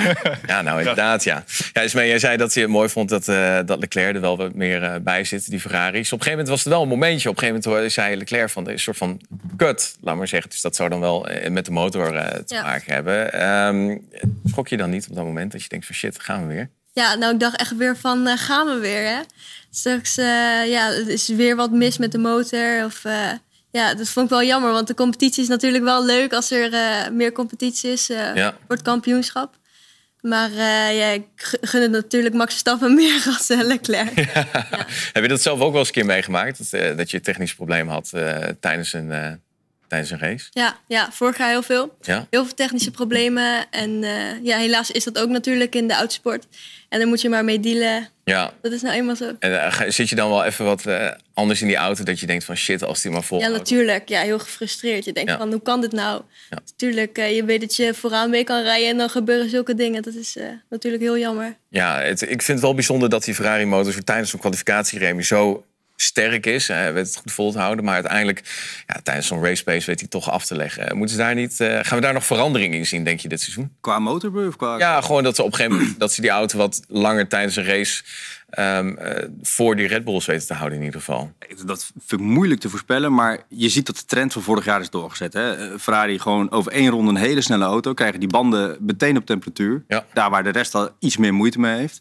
ja, 0.46 0.62
nou 0.62 0.78
inderdaad, 0.78 1.24
ja. 1.24 1.44
ja 1.72 1.80
Ismee, 1.83 2.09
jij 2.09 2.18
zei 2.18 2.37
dat 2.37 2.54
je 2.54 2.61
het 2.61 2.70
mooi 2.70 2.88
vond 2.88 3.09
dat, 3.10 3.28
eh, 3.28 3.58
dat 3.66 3.78
Leclerc 3.78 4.14
er 4.14 4.20
wel 4.20 4.36
wat 4.36 4.54
meer 4.54 4.82
eh, 4.82 4.94
bij 5.00 5.24
zit, 5.24 5.50
die 5.50 5.60
Ferraris. 5.60 6.12
Op 6.12 6.18
een 6.18 6.24
gegeven 6.24 6.30
moment 6.30 6.48
was 6.48 6.58
het 6.64 6.72
wel 6.72 6.82
een 6.82 6.88
momentje. 6.88 7.28
Op 7.28 7.34
een 7.34 7.42
gegeven 7.48 7.70
moment 7.70 7.92
zei 7.92 8.16
Leclerc 8.16 8.50
van, 8.50 8.62
er 8.66 8.68
is 8.72 8.74
een 8.86 8.94
soort 8.94 8.96
van 8.96 9.20
kut, 9.56 9.96
laat 10.00 10.16
maar 10.16 10.28
zeggen. 10.28 10.50
Dus 10.50 10.60
dat 10.60 10.76
zou 10.76 10.88
dan 10.88 11.00
wel 11.00 11.28
eh, 11.28 11.50
met 11.50 11.64
de 11.64 11.70
motor 11.70 12.10
te 12.46 12.54
Ja. 12.54 12.62
maken 12.62 12.92
hebben. 12.94 13.32
Ehm 13.32 13.96
schrok 14.44 14.68
je 14.68 14.76
dan 14.76 14.90
niet 14.90 15.06
op 15.08 15.14
dat 15.16 15.24
moment 15.24 15.52
dat 15.52 15.62
je 15.62 15.68
denkt 15.68 15.86
van 15.86 15.94
shit, 15.94 16.20
gaan 16.20 16.46
we 16.46 16.54
weer? 16.54 16.70
Ja, 16.92 17.14
nou, 17.14 17.32
ik 17.34 17.40
dacht 17.40 17.56
echt 17.56 17.76
weer 17.76 17.96
van, 17.96 18.26
gaan 18.26 18.66
we 18.66 18.78
weer, 18.78 19.06
hè? 19.06 19.20
Straks, 19.70 20.14
ja, 20.66 20.90
er 20.92 21.08
is 21.08 21.28
weer 21.28 21.56
wat 21.56 21.70
mis 21.70 21.98
met 21.98 22.12
de 22.12 22.18
motor. 22.18 22.84
Of, 22.84 23.02
ja, 23.70 23.94
dat 23.94 24.08
vond 24.08 24.24
ik 24.26 24.30
wel 24.32 24.42
jammer, 24.44 24.72
want 24.72 24.86
de 24.86 24.94
competitie 24.94 25.42
is 25.42 25.48
natuurlijk 25.48 25.84
wel 25.84 26.04
leuk 26.04 26.32
als 26.32 26.50
er 26.50 26.70
meer 27.12 27.32
competitie 27.32 27.90
is 27.92 28.06
Ja. 28.06 28.34
voor 28.66 28.76
het 28.76 28.82
kampioenschap. 28.82 29.58
Maar 30.22 30.50
eh, 30.50 30.98
ja, 30.98 31.06
ik 31.06 31.24
gu- 31.37 31.59
gun 31.61 31.83
het 31.83 31.90
natuurlijk 31.90 32.35
Max 32.35 32.50
Verstappen 32.50 32.94
meer 33.00 33.22
als 33.26 33.50
eh, 33.50 33.61
Leclerc. 33.62 34.14
Heb 35.12 35.22
je 35.22 35.28
dat 35.28 35.42
zelf 35.42 35.61
ook 35.61 35.70
wel 35.70 35.78
eens 35.78 35.88
een 35.88 35.94
keer 35.94 36.06
meegemaakt? 36.06 36.59
Dat, 36.59 36.80
eh, 36.80 36.96
dat 36.96 37.11
je 37.11 37.20
technisch 37.20 37.54
probleem 37.54 37.88
had 37.88 38.12
tijdens 38.61 38.92
een, 38.92 39.40
tijdens 39.90 40.11
een 40.11 40.18
race? 40.18 40.46
Ja, 40.50 40.76
ja, 40.87 41.12
vorig 41.12 41.38
jaar 41.38 41.48
heel 41.50 41.62
veel. 41.62 41.96
Ja. 42.00 42.26
Heel 42.31 42.44
veel 42.44 42.55
technische 42.55 42.90
problemen. 42.90 43.70
En 43.70 44.05
eh, 44.05 44.44
ja, 44.44 44.59
helaas 44.59 44.90
is 44.90 45.05
dat 45.05 45.18
ook 45.18 45.29
natuurlijk 45.29 45.74
in 45.74 45.88
de 45.88 45.94
autosport. 45.94 46.46
En 46.88 46.98
daar 46.98 47.09
moet 47.09 47.20
je 47.20 47.29
maar 47.29 47.44
mee 47.44 47.61
dealen. 47.61 48.09
Ja. 48.24 48.53
Dat 48.62 48.72
is 48.72 48.83
nou 48.83 48.94
eenmaal 48.94 49.16
zo. 49.16 49.33
En 49.38 49.62
eh, 49.62 49.81
zit 49.88 50.09
je 50.09 50.14
dan 50.14 50.29
wel 50.31 50.44
even 50.44 50.64
wat 50.64 50.87
eh, 50.87 51.09
anders 51.35 51.61
in 51.61 51.66
die 51.66 51.76
auto 51.76 52.05
dat 52.05 52.20
je 52.20 52.26
denkt 52.26 52.44
van 52.44 52.57
shit, 52.57 52.83
als 52.85 53.03
die 53.03 53.11
maar 53.11 53.22
vol. 53.22 53.40
Ja, 53.40 53.48
natuurlijk. 53.48 54.09
Ja, 54.09 54.20
heel 54.22 54.38
gefrustreerd. 54.38 55.05
Je 55.05 55.12
denkt 55.12 55.31
Ja. 55.31 55.38
van, 55.38 55.50
hoe 55.50 55.62
kan 55.62 55.81
dit 55.81 55.92
nou? 55.92 56.22
Ja. 56.50 56.57
Natuurlijk, 56.66 57.16
je 57.16 57.44
weet 57.44 57.61
dat 57.61 57.76
je 57.76 57.94
vooraan 57.94 58.31
mee 58.31 58.44
kan 58.44 58.62
rijden... 58.62 58.88
en 58.88 58.96
dan 58.96 59.11
gebeuren 59.11 59.50
zulke 59.50 59.74
dingen. 59.74 60.03
Dat 60.03 60.14
is 60.14 60.37
natuurlijk 60.70 61.03
heel 61.03 61.18
jammer. 61.18 61.57
Ja, 61.68 62.00
het, 62.00 62.22
ik 62.22 62.29
vind 62.29 62.46
het 62.46 62.61
wel 62.61 62.74
bijzonder 62.74 63.09
dat 63.09 63.24
die 63.24 63.35
Ferrari 63.35 63.64
motor 63.64 64.05
tijdens 64.05 64.31
zo'n 64.31 64.40
kwalificatieremie 64.40 65.24
zo 65.24 65.64
sterk 66.02 66.46
is. 66.46 66.68
Hij 66.68 66.92
weet 66.92 67.06
het 67.06 67.16
goed 67.16 67.32
vol 67.32 67.52
te 67.52 67.58
houden, 67.58 67.84
maar 67.84 67.94
uiteindelijk 67.94 68.42
ja, 68.86 69.00
tijdens 69.02 69.26
zo'n 69.26 69.44
race 69.44 69.64
pace 69.64 69.86
weet 69.86 70.00
hij 70.00 70.08
toch 70.08 70.30
af 70.30 70.46
te 70.46 70.56
leggen. 70.56 70.88
Eh, 70.88 70.94
Moeten 70.94 71.16
ze 71.16 71.22
daar 71.22 71.34
niet, 71.34 71.60
eh, 71.60 71.78
gaan 71.82 71.98
we 71.98 72.04
daar 72.04 72.12
nog 72.12 72.24
verandering 72.26 72.74
in 72.74 72.86
zien, 72.86 73.04
denk 73.04 73.20
je, 73.20 73.28
dit 73.28 73.40
seizoen? 73.40 73.72
Qua 73.80 73.98
motor 73.98 74.46
of 74.46 74.56
qua... 74.56 74.78
Ja, 74.78 75.00
gewoon 75.00 75.22
dat 75.22 75.36
ze 75.36 75.42
op 75.42 75.48
een 75.48 75.54
gegeven 75.54 75.78
moment 75.78 75.98
dat 75.98 76.12
ze 76.12 76.20
die 76.20 76.30
auto 76.30 76.58
wat 76.58 76.82
langer 76.88 77.28
tijdens 77.28 77.56
een 77.56 77.64
race 77.64 78.02
ehm, 78.50 78.96
eh, 78.96 79.28
voor 79.42 79.76
die 79.76 79.86
Red 79.86 80.04
Bulls 80.04 80.26
weten 80.26 80.46
te 80.46 80.54
houden 80.54 80.78
in 80.78 80.84
ieder 80.84 81.00
geval. 81.00 81.32
Dat 81.66 81.90
vind 82.06 82.20
ik 82.20 82.26
moeilijk 82.26 82.60
te 82.60 82.68
voorspellen, 82.68 83.14
maar 83.14 83.38
je 83.48 83.68
ziet 83.68 83.86
dat 83.86 83.96
de 83.96 84.04
trend 84.04 84.32
van 84.32 84.42
vorig 84.42 84.64
jaar 84.64 84.80
is 84.80 84.90
doorgezet. 84.90 85.32
Hè? 85.32 85.54
Eh, 85.54 85.78
Ferrari 85.78 86.18
gewoon 86.18 86.50
over 86.50 86.72
één 86.72 86.90
ronde 86.90 87.10
een 87.10 87.16
hele 87.16 87.40
snelle 87.40 87.64
auto, 87.64 87.94
krijgen 87.94 88.20
die 88.20 88.28
banden 88.28 88.76
meteen 88.80 89.16
op 89.16 89.26
temperatuur. 89.26 89.84
Ja. 89.88 90.06
Daar 90.12 90.30
waar 90.30 90.42
de 90.42 90.50
rest 90.50 90.74
al 90.74 90.90
iets 90.98 91.16
meer 91.16 91.34
moeite 91.34 91.60
mee 91.60 91.76
heeft. 91.78 92.00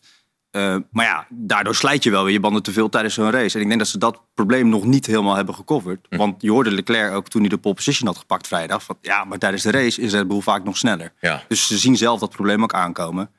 Eh, 0.51 0.75
maar 0.91 1.05
ja, 1.05 1.27
daardoor 1.29 1.75
slijt 1.75 2.03
je 2.03 2.09
wel 2.11 2.23
weer 2.23 2.33
je 2.33 2.39
banden 2.39 2.63
te 2.63 2.71
veel 2.71 2.89
tijdens 2.89 3.13
zo'n 3.13 3.31
race. 3.31 3.55
En 3.55 3.61
ik 3.61 3.67
denk 3.67 3.79
dat 3.79 3.89
ze 3.89 3.97
dat 3.97 4.21
probleem 4.33 4.69
nog 4.69 4.85
niet 4.85 5.05
helemaal 5.05 5.35
hebben 5.35 5.55
gecoverd. 5.55 6.05
Hm. 6.09 6.17
Want 6.17 6.41
je 6.41 6.51
hoorde 6.51 6.71
Leclerc 6.71 7.13
ook 7.13 7.27
toen 7.27 7.41
hij 7.41 7.49
de 7.49 7.57
pole 7.57 7.75
position 7.75 8.07
had 8.07 8.17
gepakt 8.17 8.47
vrijdag. 8.47 8.83
Van, 8.83 8.97
ja, 9.01 9.23
maar 9.23 9.37
tijdens 9.37 9.63
de 9.63 9.71
race 9.71 10.01
is 10.01 10.11
Red 10.13 10.27
Bull 10.27 10.41
vaak 10.41 10.63
nog 10.63 10.77
sneller. 10.77 11.13
Ja. 11.19 11.43
Dus 11.47 11.67
ze 11.67 11.77
zien 11.77 11.97
zelf 11.97 12.19
dat 12.19 12.29
probleem 12.29 12.63
ook 12.63 12.73
aankomen. 12.73 13.29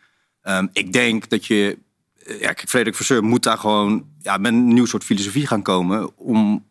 Ehm, 0.43 0.67
ik 0.73 0.93
denk 0.93 1.29
dat 1.29 1.47
je... 1.47 1.79
eh, 2.25 2.41
Ja, 2.41 2.53
kijk, 2.53 2.69
Frederik 2.69 2.95
Vasseur 2.97 3.25
moet 3.25 3.43
daar 3.43 3.59
gewoon 3.59 4.05
ja, 4.19 4.37
met 4.37 4.53
een 4.53 4.75
nieuw 4.75 4.87
soort 4.87 5.05
filosofie 5.05 5.47
gaan 5.47 5.63
komen... 5.63 6.17
om 6.17 6.69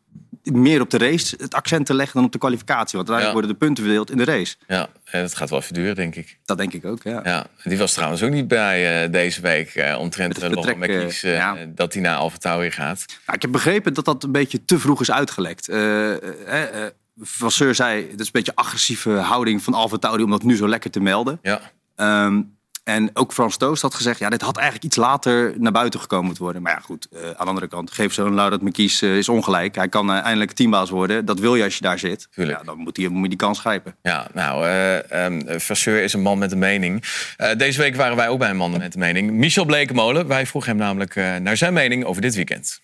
meer 0.55 0.81
op 0.81 0.89
de 0.89 0.97
race 0.97 1.35
het 1.39 1.53
accent 1.53 1.85
te 1.85 1.93
leggen 1.93 2.15
dan 2.15 2.25
op 2.25 2.31
de 2.31 2.37
kwalificatie. 2.37 2.97
Want 2.97 3.21
Ja. 3.21 3.31
worden 3.31 3.49
de 3.49 3.55
punten 3.55 3.83
verdeeld 3.83 4.11
in 4.11 4.17
de 4.17 4.23
race. 4.23 4.55
Ja, 4.67 4.89
en 5.05 5.21
dat 5.21 5.35
gaat 5.35 5.49
wel 5.49 5.59
even 5.59 5.73
duren, 5.73 5.95
denk 5.95 6.15
ik. 6.15 6.37
Dat 6.45 6.57
denk 6.57 6.73
ik 6.73 6.85
ook, 6.85 7.03
ja. 7.03 7.21
Ja, 7.23 7.47
die 7.63 7.77
was 7.77 7.93
trouwens 7.93 8.23
ook 8.23 8.31
niet 8.31 8.47
bij 8.47 9.03
eh, 9.03 9.11
deze 9.11 9.41
week 9.41 9.95
omtrent 9.97 10.33
uh, 10.43 10.49
Laurent 10.49 10.65
vertrek, 10.65 11.21
eh, 11.21 11.35
ja. 11.35 11.57
dat 11.67 11.93
hij 11.93 12.01
naar 12.01 12.15
Alfa 12.15 12.37
Tauri 12.37 12.71
gaat. 12.71 13.05
Nou, 13.07 13.35
ik 13.35 13.41
heb 13.41 13.51
begrepen 13.51 13.93
dat 13.93 14.05
dat 14.05 14.23
een 14.23 14.31
beetje 14.31 14.65
te 14.65 14.79
vroeg 14.79 15.01
is 15.01 15.11
uitgelekt. 15.11 15.69
Vasseur 17.21 17.75
zei, 17.75 18.07
het 18.11 18.19
is 18.19 18.25
een 18.25 18.31
beetje 18.31 18.55
agressieve 18.55 19.09
houding 19.11 19.63
van 19.63 19.73
Alfa 19.73 19.97
Tauri... 19.97 20.23
om 20.23 20.29
dat 20.29 20.43
nu 20.43 20.55
zo 20.55 20.67
lekker 20.67 20.91
te 20.91 20.99
melden. 20.99 21.39
Ja, 21.41 21.61
Ehm, 21.99 22.41
en 22.89 23.09
ook 23.13 23.33
Frans 23.33 23.57
Toost 23.57 23.81
had 23.81 23.93
gezegd, 23.93 24.19
ja, 24.19 24.29
dit 24.29 24.41
had 24.41 24.55
eigenlijk 24.57 24.85
iets 24.85 24.95
later 24.95 25.53
naar 25.57 25.71
buiten 25.71 25.99
gekomen 25.99 26.25
moeten 26.25 26.43
worden. 26.43 26.61
Maar 26.61 26.71
ja, 26.71 26.79
goed, 26.79 27.07
eh, 27.11 27.21
aan 27.21 27.33
de 27.37 27.45
andere 27.45 27.67
kant, 27.67 27.91
geef 27.91 28.13
zo'n 28.13 28.35
Laurent 28.35 28.61
Mekies 28.61 29.01
eh, 29.01 29.17
is 29.17 29.29
ongelijk. 29.29 29.75
Hij 29.75 29.89
kan 29.89 30.11
eh, 30.11 30.23
eindelijk 30.23 30.51
teambaas 30.51 30.89
worden. 30.89 31.25
Dat 31.25 31.39
wil 31.39 31.55
je 31.55 31.63
als 31.63 31.75
je 31.75 31.81
daar 31.81 31.99
zit. 31.99 32.27
Tuurlijk. 32.31 32.57
Ja, 32.57 32.63
dan 32.63 32.77
moet, 32.77 32.97
hij, 32.97 33.07
moet 33.07 33.23
je 33.23 33.29
die 33.29 33.37
kans 33.37 33.59
grijpen. 33.59 33.95
ja 34.01 34.27
nou, 34.33 34.65
eh 34.65 35.25
ehm, 35.25 35.59
Vasseur 35.59 36.03
is 36.03 36.13
een 36.13 36.21
man 36.21 36.37
met 36.37 36.51
een 36.51 36.59
mening. 36.59 37.03
Eh, 37.37 37.57
deze 37.57 37.81
week 37.81 37.95
waren 37.95 38.15
wij 38.15 38.27
ook 38.27 38.39
bij 38.39 38.49
een 38.49 38.57
man 38.57 38.71
met 38.71 38.93
een 38.93 38.99
mening. 38.99 39.31
Michel 39.31 39.65
Blekemolen, 39.65 40.27
wij 40.27 40.45
vroegen 40.45 40.71
hem 40.71 40.79
namelijk 40.79 41.15
eh, 41.15 41.35
naar 41.35 41.57
zijn 41.57 41.73
mening 41.73 42.05
over 42.05 42.21
dit 42.21 42.35
weekend. 42.35 42.81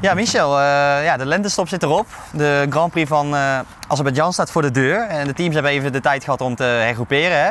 Ja, 0.00 0.14
Michel, 0.14 0.58
eh, 0.58 0.64
ja, 1.04 1.16
de 1.16 1.26
lentestop 1.26 1.68
zit 1.68 1.82
erop. 1.82 2.06
De 2.32 2.66
Grand 2.70 2.92
Prix 2.92 3.08
van 3.08 3.34
eh 3.34 3.58
Azerbeidzjan 3.88 4.32
staat 4.32 4.50
voor 4.50 4.62
de 4.62 4.70
deur. 4.70 5.00
En 5.00 5.26
de 5.26 5.32
teams 5.32 5.54
hebben 5.54 5.72
even 5.72 5.92
de 5.92 6.00
tijd 6.00 6.24
gehad 6.24 6.40
om 6.40 6.54
te 6.54 6.62
hergroeperen. 6.62 7.44
Hè? 7.44 7.50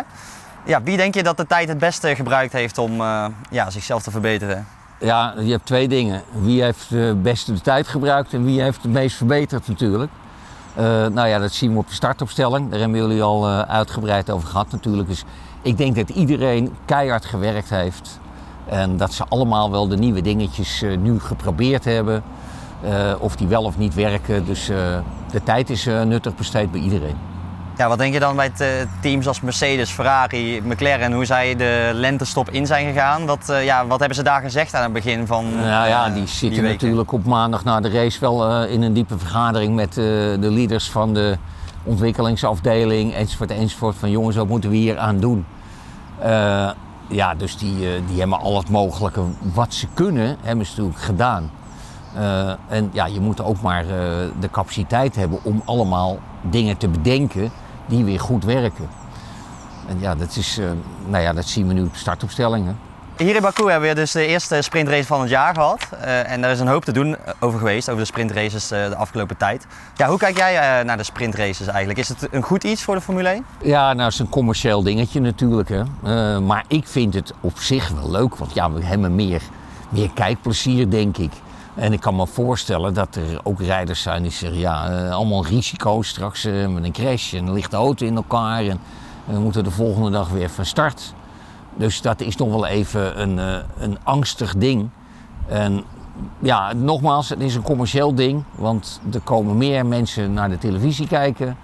Ja, 0.68 0.82
wie 0.84 0.98
denk 0.98 1.14
je 1.14 1.24
dat 1.24 1.38
de 1.38 1.48
tijd 1.48 1.68
het 1.68 1.78
beste 1.78 2.16
gebruikt 2.16 2.54
heeft 2.54 2.78
om 2.78 3.02
eh, 3.02 3.26
ja, 3.50 3.70
zichzelf 3.70 4.04
te 4.04 4.12
verbeteren? 4.12 4.68
Ja, 5.00 5.34
je 5.40 5.52
hebt 5.52 5.66
twee 5.66 5.88
dingen. 5.88 6.24
Wie 6.42 6.64
heeft 6.64 6.90
het 6.90 7.22
beste 7.22 7.54
de 7.54 7.62
tijd 7.62 7.88
gebruikt 7.88 8.34
en 8.34 8.46
wie 8.46 8.62
heeft 8.62 8.82
het 8.82 8.92
meest 8.92 9.16
verbeterd 9.16 9.68
natuurlijk. 9.68 10.12
Eh, 10.76 10.84
nou 10.86 11.28
ja, 11.28 11.40
dat 11.40 11.52
zien 11.52 11.72
we 11.72 11.78
op 11.78 11.88
de 11.88 11.94
startopstelling. 11.94 12.70
Daar 12.70 12.80
hebben 12.80 12.98
jullie 12.98 13.22
al 13.22 13.48
eh, 13.48 13.62
uitgebreid 13.62 14.30
over 14.30 14.48
gehad 14.48 14.72
natuurlijk. 14.72 15.08
Dus 15.08 15.24
ik 15.62 15.78
denk 15.78 15.96
dat 15.96 16.10
iedereen 16.10 16.76
keihard 16.86 17.26
gewerkt 17.26 17.70
heeft. 17.70 18.20
En 18.66 18.98
dat 18.98 19.14
ze 19.14 19.24
allemaal 19.30 19.72
wel 19.72 19.88
de 19.88 19.98
nieuwe 19.98 20.22
dingetjes 20.22 20.84
nu 21.00 21.20
geprobeerd 21.20 21.86
hebben. 21.86 22.24
Of 23.20 23.36
die 23.36 23.48
wel 23.48 23.64
of 23.64 23.78
niet 23.78 23.94
werken. 23.94 24.46
Dus 24.46 24.66
de 25.32 25.44
tijd 25.44 25.70
is 25.70 25.86
nuttig 25.86 26.36
besteed 26.36 26.72
bij 26.72 26.82
iedereen. 26.82 27.37
Ja, 27.78 27.88
wat 27.88 27.98
denk 27.98 28.14
je 28.14 28.20
dan 28.20 28.36
bij 28.36 28.52
eh, 28.58 28.68
teams 29.00 29.28
als 29.28 29.42
Mercedes, 29.42 29.90
Ferrari, 29.90 30.62
McLaren, 30.64 31.14
hoe 31.14 31.26
zij 31.26 31.56
de 31.56 31.92
lentestop 31.94 32.50
in 32.50 32.66
zijn 32.66 32.88
gegaan? 32.88 33.26
Wat, 33.26 33.50
eh, 33.50 33.66
ja, 33.66 33.88
wat 33.88 34.00
hebben 34.00 34.18
ze 34.18 34.24
daar 34.24 34.42
gezegd 34.42 34.74
aan 34.74 34.84
het 34.84 34.94
begin 34.94 35.28
van 35.28 35.56
Nou 35.56 35.88
ja, 35.88 36.08
eh, 36.08 36.14
die 36.14 36.28
zitten 36.28 36.64
natuurlijk 36.64 37.12
op 37.12 37.26
maandag 37.26 37.64
na 37.64 37.80
de 37.80 37.90
race 37.90 38.20
wel 38.20 38.64
in 38.66 38.82
een 38.82 38.94
diepe 38.94 39.18
vergadering 39.18 39.76
met 39.76 39.94
de 39.94 40.38
leaders 40.40 40.92
van 40.92 41.14
de 41.14 41.38
ontwikkelingsafdeling 41.84 43.14
enzovoort 43.14 43.52
enzovoort. 43.52 43.96
Van 43.96 44.12
jongens, 44.12 44.36
wat 44.36 44.48
moeten 44.48 44.70
we 44.70 44.76
hier 44.76 44.98
aan 44.98 45.20
doen? 45.20 45.46
Ja, 47.08 47.36
dus 47.38 47.58
die, 47.58 48.06
die 48.08 48.20
hebben 48.20 48.40
al 48.40 48.58
het 48.58 48.70
mogelijke 48.70 49.22
wat 49.54 49.74
ze 49.74 49.88
kunnen, 49.94 50.38
hebben 50.42 50.66
ze 50.66 50.72
natuurlijk 50.72 51.04
gedaan. 51.06 51.52
En 52.68 52.90
ja, 52.94 53.06
je 53.06 53.20
moet 53.20 53.42
ook 53.42 53.62
maar 53.62 53.86
de 54.40 54.50
capaciteit 54.52 55.16
hebben 55.16 55.40
om 55.44 55.62
allemaal 55.66 56.20
dingen 56.42 56.78
te 56.78 56.88
bedenken 56.88 57.52
die 57.88 58.04
weer 58.04 58.20
goed 58.20 58.44
werken. 58.44 58.88
En 59.88 60.00
ja, 60.00 60.16
dat, 60.16 60.36
is, 60.36 60.58
eh, 60.58 60.66
nou 61.06 61.24
ja, 61.24 61.34
dat 61.34 61.46
zien 61.46 61.68
we 61.68 61.74
nu 61.74 61.90
startopstellingen. 61.92 62.78
Hier 63.18 63.36
in 63.36 63.42
Baku 63.42 63.70
hebben 63.70 63.90
we 63.90 63.96
dus 63.96 64.12
de 64.12 64.26
eerste 64.26 64.62
sprintrace 64.62 65.06
van 65.06 65.22
het 65.22 65.30
jaar 65.30 65.54
gehad. 65.54 65.90
Eh, 66.02 66.32
en 66.32 66.42
daar 66.42 66.52
is 66.52 66.60
een 66.60 66.68
hoop 66.68 66.86
te 66.86 66.92
doen 66.92 67.16
over 67.40 67.60
geweest, 67.60 67.90
over 67.90 68.02
de 68.02 68.08
sprintraces 68.08 68.72
eh, 68.72 68.90
de 68.90 68.96
afgelopen 68.96 69.38
tijd. 69.38 69.68
Ja, 69.96 70.08
hoe 70.08 70.18
kijk 70.18 70.38
jij 70.38 70.80
eh, 70.80 70.86
naar 70.86 70.98
de 70.98 71.04
sprintraces 71.04 71.68
eigenlijk? 71.68 72.00
Is 72.00 72.10
het 72.10 72.28
een 72.32 72.42
goed 72.42 72.64
iets 72.64 72.84
voor 72.84 72.96
de 72.96 73.02
Formule 73.02 73.30
1? 73.30 73.46
Ja, 73.62 73.94
nou, 73.94 74.04
het 74.04 74.14
is 74.14 74.20
een 74.20 74.30
commercieel 74.30 74.84
dingetje 74.84 75.20
natuurlijk. 75.20 75.70
Hè. 75.70 75.80
Eh, 76.04 76.40
maar 76.40 76.64
ik 76.68 76.88
vind 76.88 77.14
het 77.14 77.34
op 77.42 77.60
zich 77.60 77.90
wel 77.90 78.12
leuk, 78.12 78.36
want 78.36 78.54
ja, 78.54 78.72
we 78.72 78.84
hebben 78.84 79.16
meer, 79.16 79.42
meer 79.90 80.10
kijkplezier, 80.14 80.90
denk 80.90 81.18
ik. 81.18 81.32
En 81.78 81.94
ik 81.94 82.00
kan 82.00 82.16
me 82.16 82.28
voorstellen 82.28 82.94
dat 82.94 83.16
er 83.16 83.40
ook 83.44 83.62
rijders 83.62 84.02
zijn 84.02 84.22
die 84.22 84.32
zeggen: 84.32 84.60
ja, 84.60 84.90
eh, 84.90 85.12
allemaal 85.12 85.46
risico's 85.46 86.08
straks 86.08 86.46
eh, 86.46 86.68
met 86.68 86.84
een 86.84 86.92
crash 86.92 87.34
en 87.34 87.46
dan 87.46 87.54
ligt 87.54 87.72
de 87.72 87.78
auto 87.78 88.06
in 88.06 88.16
elkaar 88.16 88.66
en 88.66 88.80
we 89.26 89.40
moeten 89.40 89.64
de 89.64 89.72
volgende 89.72 90.10
dag 90.10 90.30
weer 90.30 90.50
van 90.50 90.66
start. 90.66 91.14
Dus 91.76 92.02
dat 92.02 92.22
is 92.22 92.36
nog 92.36 92.50
wel 92.50 92.66
even 92.66 93.22
een, 93.22 93.40
eh, 93.40 93.64
een 93.78 93.98
angstig 94.04 94.56
ding. 94.56 94.90
En 95.48 95.84
ja, 96.40 96.74
nogmaals, 96.74 97.30
het 97.30 97.40
is 97.40 97.56
een 97.56 97.62
commercieel 97.62 98.16
ding, 98.16 98.44
want 98.56 99.00
er 99.12 99.22
komen 99.22 99.58
meer 99.58 99.86
mensen 99.86 100.34
naar 100.34 100.50
de 100.50 100.58
televisie 100.58 101.08
kijken. 101.08 101.58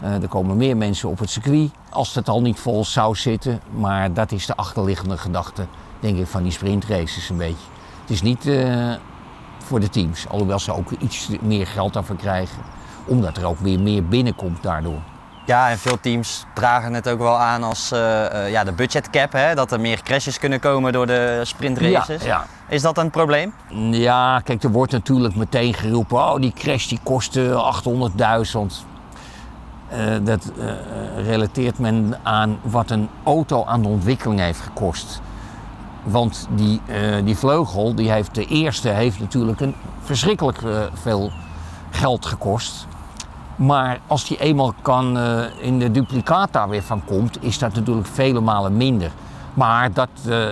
Er 0.00 0.28
komen 0.28 0.56
meer 0.56 0.76
mensen 0.76 1.08
op 1.08 1.18
het 1.18 1.30
circuit 1.30 1.70
als 1.90 2.14
het 2.14 2.28
al 2.28 2.40
niet 2.40 2.58
vol 2.58 2.84
zou 2.84 3.16
zitten. 3.16 3.60
Maar 3.70 4.12
dat 4.12 4.32
is 4.32 4.46
de 4.46 4.56
achterliggende 4.56 5.18
gedachte, 5.18 5.66
denk 6.00 6.18
ik, 6.18 6.26
van 6.26 6.42
die 6.42 6.52
sprintraces 6.52 7.28
een 7.28 7.36
beetje. 7.36 7.66
Het 8.00 8.10
is 8.10 8.22
niet 8.22 8.44
voor 9.68 9.80
de 9.80 9.88
teams, 9.88 10.28
alhoewel 10.28 10.58
ze 10.58 10.74
ook 10.74 10.90
iets 10.90 11.28
meer 11.40 11.66
geld 11.66 11.92
daarvoor 11.92 12.16
krijgen. 12.16 12.62
Omdat 13.06 13.36
er 13.36 13.46
ook 13.46 13.58
weer 13.58 13.80
meer 13.80 14.04
binnenkomt 14.04 14.62
daardoor. 14.62 15.00
Ja, 15.46 15.70
en 15.70 15.78
veel 15.78 16.00
teams 16.00 16.44
dragen 16.54 16.94
het 16.94 17.08
ook 17.08 17.18
wel 17.18 17.38
aan 17.38 17.62
als 17.62 17.92
eh, 17.92 18.44
eh, 18.44 18.50
ja, 18.50 18.64
de 18.64 18.72
budgetcap. 18.72 19.32
Hè? 19.32 19.54
Dat 19.54 19.72
er 19.72 19.80
meer 19.80 20.02
crashes 20.02 20.38
kunnen 20.38 20.60
komen 20.60 20.92
door 20.92 21.06
de 21.06 21.40
sprintraces. 21.42 22.22
Ja, 22.22 22.28
ja. 22.28 22.46
Is 22.68 22.82
dat 22.82 22.98
een 22.98 23.10
probleem? 23.10 23.52
Ja, 23.90 24.40
kijk, 24.40 24.62
er 24.62 24.70
wordt 24.70 24.92
natuurlijk 24.92 25.34
meteen 25.34 25.74
geroepen: 25.74 26.16
oh, 26.16 26.40
die 26.40 26.52
crash 26.52 26.86
die 26.86 27.00
kostte 27.02 27.72
800.000. 28.50 28.60
Eh, 29.88 29.98
dat 30.22 30.52
relateert 31.16 31.78
men 31.78 32.18
aan 32.22 32.58
wat 32.62 32.90
een 32.90 33.08
auto 33.24 33.64
aan 33.64 33.82
de 33.82 33.88
ontwikkeling 33.88 34.40
heeft 34.40 34.60
gekost. 34.60 35.20
Want 36.10 36.48
die, 36.50 36.80
eh, 36.86 37.24
die 37.24 37.36
vleugel, 37.36 37.94
die 37.94 38.10
heeft, 38.10 38.34
de 38.34 38.46
eerste, 38.46 38.88
heeft 38.88 39.20
natuurlijk 39.20 39.60
een 39.60 39.74
verschrikkelijk 40.02 40.62
eh, 40.62 40.80
veel 40.92 41.30
geld 41.90 42.26
gekost. 42.26 42.86
Maar 43.56 44.00
als 44.06 44.24
die 44.24 44.40
eenmaal 44.40 44.74
kan, 44.82 45.18
eh, 45.18 45.44
in 45.60 45.78
de 45.78 45.90
duplicaat 45.90 46.52
daar 46.52 46.68
weer 46.68 46.82
van 46.82 47.04
komt, 47.04 47.42
is 47.42 47.58
dat 47.58 47.74
natuurlijk 47.74 48.06
vele 48.06 48.40
malen 48.40 48.76
minder. 48.76 49.10
Maar 49.54 49.92
dat, 49.92 50.08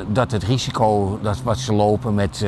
dat 0.09 0.31
het 0.31 0.43
risico 0.43 1.19
dat 1.23 1.43
wat 1.43 1.59
ze 1.59 1.73
lopen 1.75 2.15
met 2.15 2.47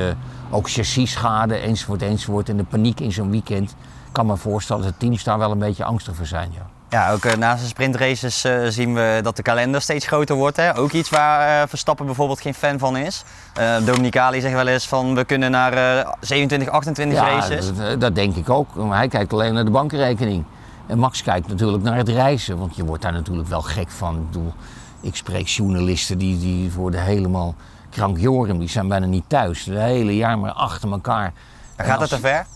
ook 0.51 0.71
chassisschade 0.71 1.55
enzovoort 1.55 2.03
enzovoort 2.03 2.49
en 2.49 2.57
de 2.57 2.64
paniek 2.64 3.01
in 3.01 3.12
zo'n 3.12 3.31
weekend, 3.31 3.75
kan 4.12 4.27
me 4.27 4.37
voorstellen 4.37 4.83
dat 4.83 4.92
de 4.92 4.99
teams 4.99 5.25
daar 5.25 5.38
wel 5.38 5.51
een 5.51 5.59
beetje 5.59 5.85
angstig 5.85 6.14
voor 6.16 6.27
zijn. 6.27 6.51
Ja. 6.53 6.78
Ja, 6.90 7.12
ook 7.12 7.24
eh, 7.24 7.37
naast 7.37 7.62
de 7.62 7.68
sprintraces 7.68 8.44
eh, 8.44 8.59
zien 8.68 8.94
we 8.94 9.20
dat 9.22 9.37
de 9.37 9.42
kalender 9.42 9.81
steeds 9.83 10.07
groter 10.07 10.37
wordt. 10.37 10.57
Hè? 10.57 10.77
Ook 10.77 10.92
iets 10.92 11.11
waar 11.11 11.62
eh, 11.62 11.68
Verstappen 11.68 12.07
bijvoorbeeld 12.07 12.40
geen 12.40 12.55
fan 12.55 12.79
van 12.79 12.96
is. 12.96 13.24
Eh 13.55 13.77
Dominicali 13.85 14.40
zegt 14.40 14.55
wel 14.55 14.66
eens 14.66 14.88
van 14.88 15.14
we 15.14 15.24
kunnen 15.24 15.51
naar 15.51 15.72
eh, 15.72 16.12
27, 16.20 16.68
28 16.68 17.18
Ja, 17.18 17.29
races. 17.29 17.77
dat, 17.77 18.01
dat 18.01 18.14
denk 18.14 18.37
ik 18.37 18.51
ook. 18.51 18.74
Maar 18.74 18.98
hij 18.98 19.09
kijkt 19.09 19.33
alleen 19.33 19.55
naar 19.55 19.64
de 19.64 19.70
bankrekening. 19.70 20.44
En 20.87 20.98
Max 20.98 21.22
kijkt 21.22 21.48
natuurlijk 21.48 21.83
naar 21.83 21.96
het 21.96 22.09
reizen, 22.09 22.59
want 22.59 22.77
je 22.77 22.85
wordt 22.85 23.03
daar 23.03 23.12
natuurlijk 23.12 23.48
wel 23.48 23.62
gek 23.62 23.90
van. 23.90 24.16
Ik 24.16 24.27
bedoel, 24.27 24.53
ik 25.01 25.16
spreek 25.16 25.46
journalisten 25.46 26.18
die, 26.18 26.38
die 26.38 26.72
worden 26.72 27.03
helemaal 27.03 27.55
krankjoren. 27.90 28.59
Die 28.59 28.68
zijn 28.68 28.88
bijna 28.88 29.07
niet 29.07 29.24
thuis. 29.27 29.64
Het 29.64 29.79
hele 29.79 30.16
jaar 30.16 30.38
maar 30.38 30.53
achter 30.53 30.90
elkaar. 30.90 31.33
Gaat 31.77 32.01
dat 32.01 32.09
te 32.09 32.18
ver? 32.18 32.46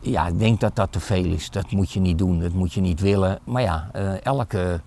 Ja, 0.00 0.26
ik 0.26 0.38
denk 0.38 0.60
dat 0.60 0.76
dat 0.76 0.92
te 0.92 1.00
veel 1.00 1.24
is. 1.24 1.50
Dat 1.50 1.70
moet 1.70 1.92
je 1.92 2.00
niet 2.00 2.18
doen, 2.18 2.40
dat 2.40 2.52
moet 2.52 2.72
je 2.72 2.80
niet 2.80 3.00
willen. 3.00 3.38
Maar 3.44 3.62
ja, 3.62 3.88
eh, 3.92 4.24
elke 4.24 4.80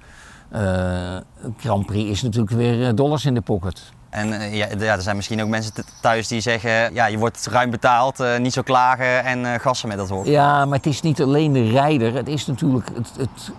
eh 0.50 1.18
Grand 1.58 1.86
Prix 1.86 2.10
is 2.10 2.22
natuurlijk 2.22 2.54
weer 2.54 2.88
eh, 2.88 2.96
dollars 2.96 3.26
in 3.26 3.34
de 3.34 3.42
pocket. 3.42 3.92
En 4.10 4.56
ja, 4.56 4.68
ja, 4.78 4.96
er 4.96 5.02
zijn 5.02 5.16
misschien 5.16 5.42
ook 5.42 5.48
mensen 5.48 5.74
thuis 6.02 6.28
die 6.28 6.42
zeggen, 6.42 6.94
ja, 6.94 7.06
je 7.06 7.18
wordt 7.18 7.48
ruim 7.52 7.70
betaald, 7.70 8.24
niet 8.40 8.54
zo 8.54 8.62
klagen 8.62 9.24
en 9.24 9.60
gassen 9.60 9.88
met 9.88 9.98
dat 9.98 10.10
hoor. 10.10 10.28
Ja, 10.28 10.66
maar 10.66 10.78
het 10.78 10.86
is 10.86 11.02
niet 11.02 11.22
alleen 11.22 11.54
de 11.54 11.70
rijder. 11.70 12.14
Het 12.14 12.28
is 12.28 12.46
natuurlijk 12.46 12.90
het, 12.96 13.12
het, 13.18 13.52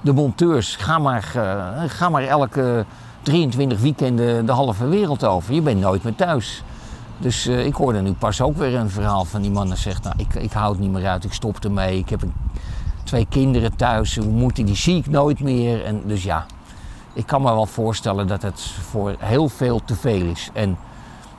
de 0.00 0.12
monteurs. 0.12 0.76
Ga 0.76 0.98
maar, 0.98 1.22
ga 1.86 2.08
maar 2.08 2.22
elke 2.22 2.84
23 3.22 3.80
weekenden 3.80 4.46
de 4.46 4.52
halve 4.52 4.88
wereld 4.88 5.24
over. 5.24 5.54
Je 5.54 5.62
bent 5.62 5.80
nooit 5.80 6.02
meer 6.02 6.14
thuis. 6.14 6.62
Dus 7.18 7.46
eh, 7.46 7.66
ik 7.66 7.74
hoorde 7.74 8.00
nu 8.00 8.12
pas 8.12 8.40
ook 8.40 8.56
weer 8.56 8.74
een 8.74 8.90
verhaal 8.90 9.24
van 9.24 9.42
die 9.42 9.50
man 9.50 9.76
zegt... 9.76 10.02
Nou, 10.02 10.14
ik, 10.18 10.34
ik 10.34 10.52
hou 10.52 10.70
het 10.70 10.80
niet 10.80 10.90
meer 10.90 11.06
uit, 11.06 11.24
ik 11.24 11.32
stop 11.32 11.64
ermee. 11.64 11.98
Ik 11.98 12.08
heb 12.08 12.22
een, 12.22 12.32
twee 13.04 13.26
kinderen 13.28 13.76
thuis, 13.76 14.16
hoe 14.16 14.26
moet 14.26 14.56
die, 14.56 14.64
die 14.64 14.76
zie 14.76 14.96
ik 14.96 15.06
nooit 15.06 15.40
meer. 15.40 15.84
En 15.84 16.02
dus 16.06 16.22
ja, 16.22 16.46
ik 17.12 17.26
kan 17.26 17.42
me 17.42 17.52
wel 17.52 17.66
voorstellen 17.66 18.26
dat 18.26 18.42
het 18.42 18.60
voor 18.60 19.14
heel 19.18 19.48
veel 19.48 19.80
te 19.84 19.94
veel 19.94 20.26
is. 20.26 20.50
En 20.52 20.78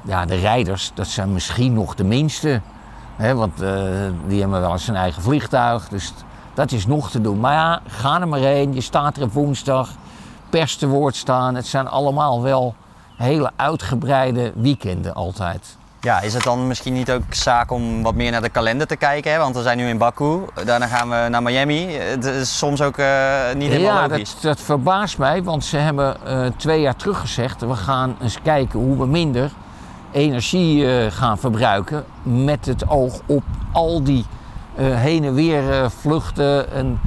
ja, 0.02 0.26
de 0.26 0.36
rijders, 0.36 0.92
dat 0.94 1.08
zijn 1.08 1.34
misschien 1.34 1.74
nog 1.74 1.96
de 1.96 2.04
minste... 2.04 2.62
Hè, 3.16 3.36
want 3.36 3.62
eh, 3.62 3.70
die 4.28 4.40
hebben 4.40 4.62
wel 4.62 4.72
eens 4.72 4.88
een 4.88 4.96
eigen 4.96 5.22
vliegtuig. 5.22 5.88
Dus 5.88 6.13
dat 6.54 6.72
is 6.72 6.88
nog 6.88 7.12
te 7.12 7.22
doen. 7.22 7.40
Maar 7.40 7.54
ja, 7.54 7.82
ga 7.88 8.22
er 8.22 8.28
maar 8.28 8.40
heen. 8.40 8.74
Je 8.74 8.82
staat 8.82 9.18
er 9.18 9.24
op 9.24 9.34
woensdag. 9.34 9.90
Pers 10.50 10.76
te 10.76 10.88
woord 10.88 11.16
staan. 11.16 11.56
Het 11.56 11.68
zijn 11.68 11.88
allemaal 11.88 12.42
wel 12.42 12.76
hele 13.17 13.51
uitgebreide 13.56 14.51
weekenden 14.56 15.13
altijd. 15.13 15.77
Ja, 16.01 16.21
is 16.21 16.34
het 16.34 16.43
dan 16.43 16.67
misschien 16.67 16.93
niet 16.93 17.12
ook 17.12 17.21
zaak 17.30 17.71
om 17.71 18.03
wat 18.03 18.15
meer 18.15 18.32
naar 18.32 18.41
de 18.41 18.49
kalender 18.49 18.88
te 18.88 18.95
kijken? 18.95 19.32
Hè? 19.32 19.38
Want 19.38 19.56
we 19.56 19.62
zijn 19.62 19.77
nu 19.77 19.88
in 19.88 19.97
Baku, 19.97 20.39
daarna 20.65 20.88
gaan 20.88 21.10
we 21.10 21.27
naar 21.30 21.43
Miami. 21.43 21.88
Het 21.91 22.25
is 22.25 22.58
soms 22.58 22.82
ook 22.82 22.97
eh, 22.97 23.08
niet 23.56 23.71
helemaal 23.71 24.01
ja, 24.01 24.08
logisch. 24.08 24.34
dat, 24.34 24.41
dat 24.41 24.62
verbaast 24.62 25.17
mij. 25.17 25.43
Want 25.43 25.65
ze 25.65 25.77
hebben 25.77 26.25
eh, 26.25 26.45
twee 26.58 26.82
jaar 26.82 26.95
terug 26.95 27.19
gezegd... 27.19 27.62
we 27.62 27.75
gaan 27.75 28.15
eens 28.21 28.41
kijken 28.41 28.80
hoe 28.80 28.97
we 28.97 29.06
minder 29.06 29.51
energie 30.12 30.97
eh, 30.97 31.12
gaan 31.12 31.38
verbruiken... 31.38 32.06
met 32.23 32.65
het 32.65 32.89
oog 32.89 33.19
op 33.25 33.43
al 33.71 34.03
die 34.03 34.25
heen 34.80 35.23
en 35.23 35.34
weer 35.34 35.91
vluchten 35.91 36.71
en 36.71 36.99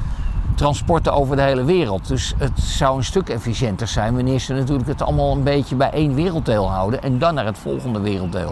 transporten 0.61 1.12
over 1.12 1.37
de 1.37 1.42
hele 1.42 1.64
wereld. 1.64 2.09
Dus 2.09 2.35
het 2.38 2.59
zou 2.59 2.96
een 2.96 3.05
stuk 3.05 3.29
efficiënter 3.29 3.87
zijn 3.88 4.14
wanneer 4.14 4.38
ze 4.38 4.53
natuurlijk 4.53 4.88
het 4.88 5.03
allemaal 5.03 5.33
een 5.33 5.42
beetje 5.42 5.75
bij 5.75 5.90
één 5.90 6.14
werelddeel 6.14 6.70
houden 6.70 7.03
en 7.03 7.18
dan 7.18 7.35
naar 7.35 7.44
het 7.44 7.59
volgende 7.59 8.01
werelddeel. 8.01 8.51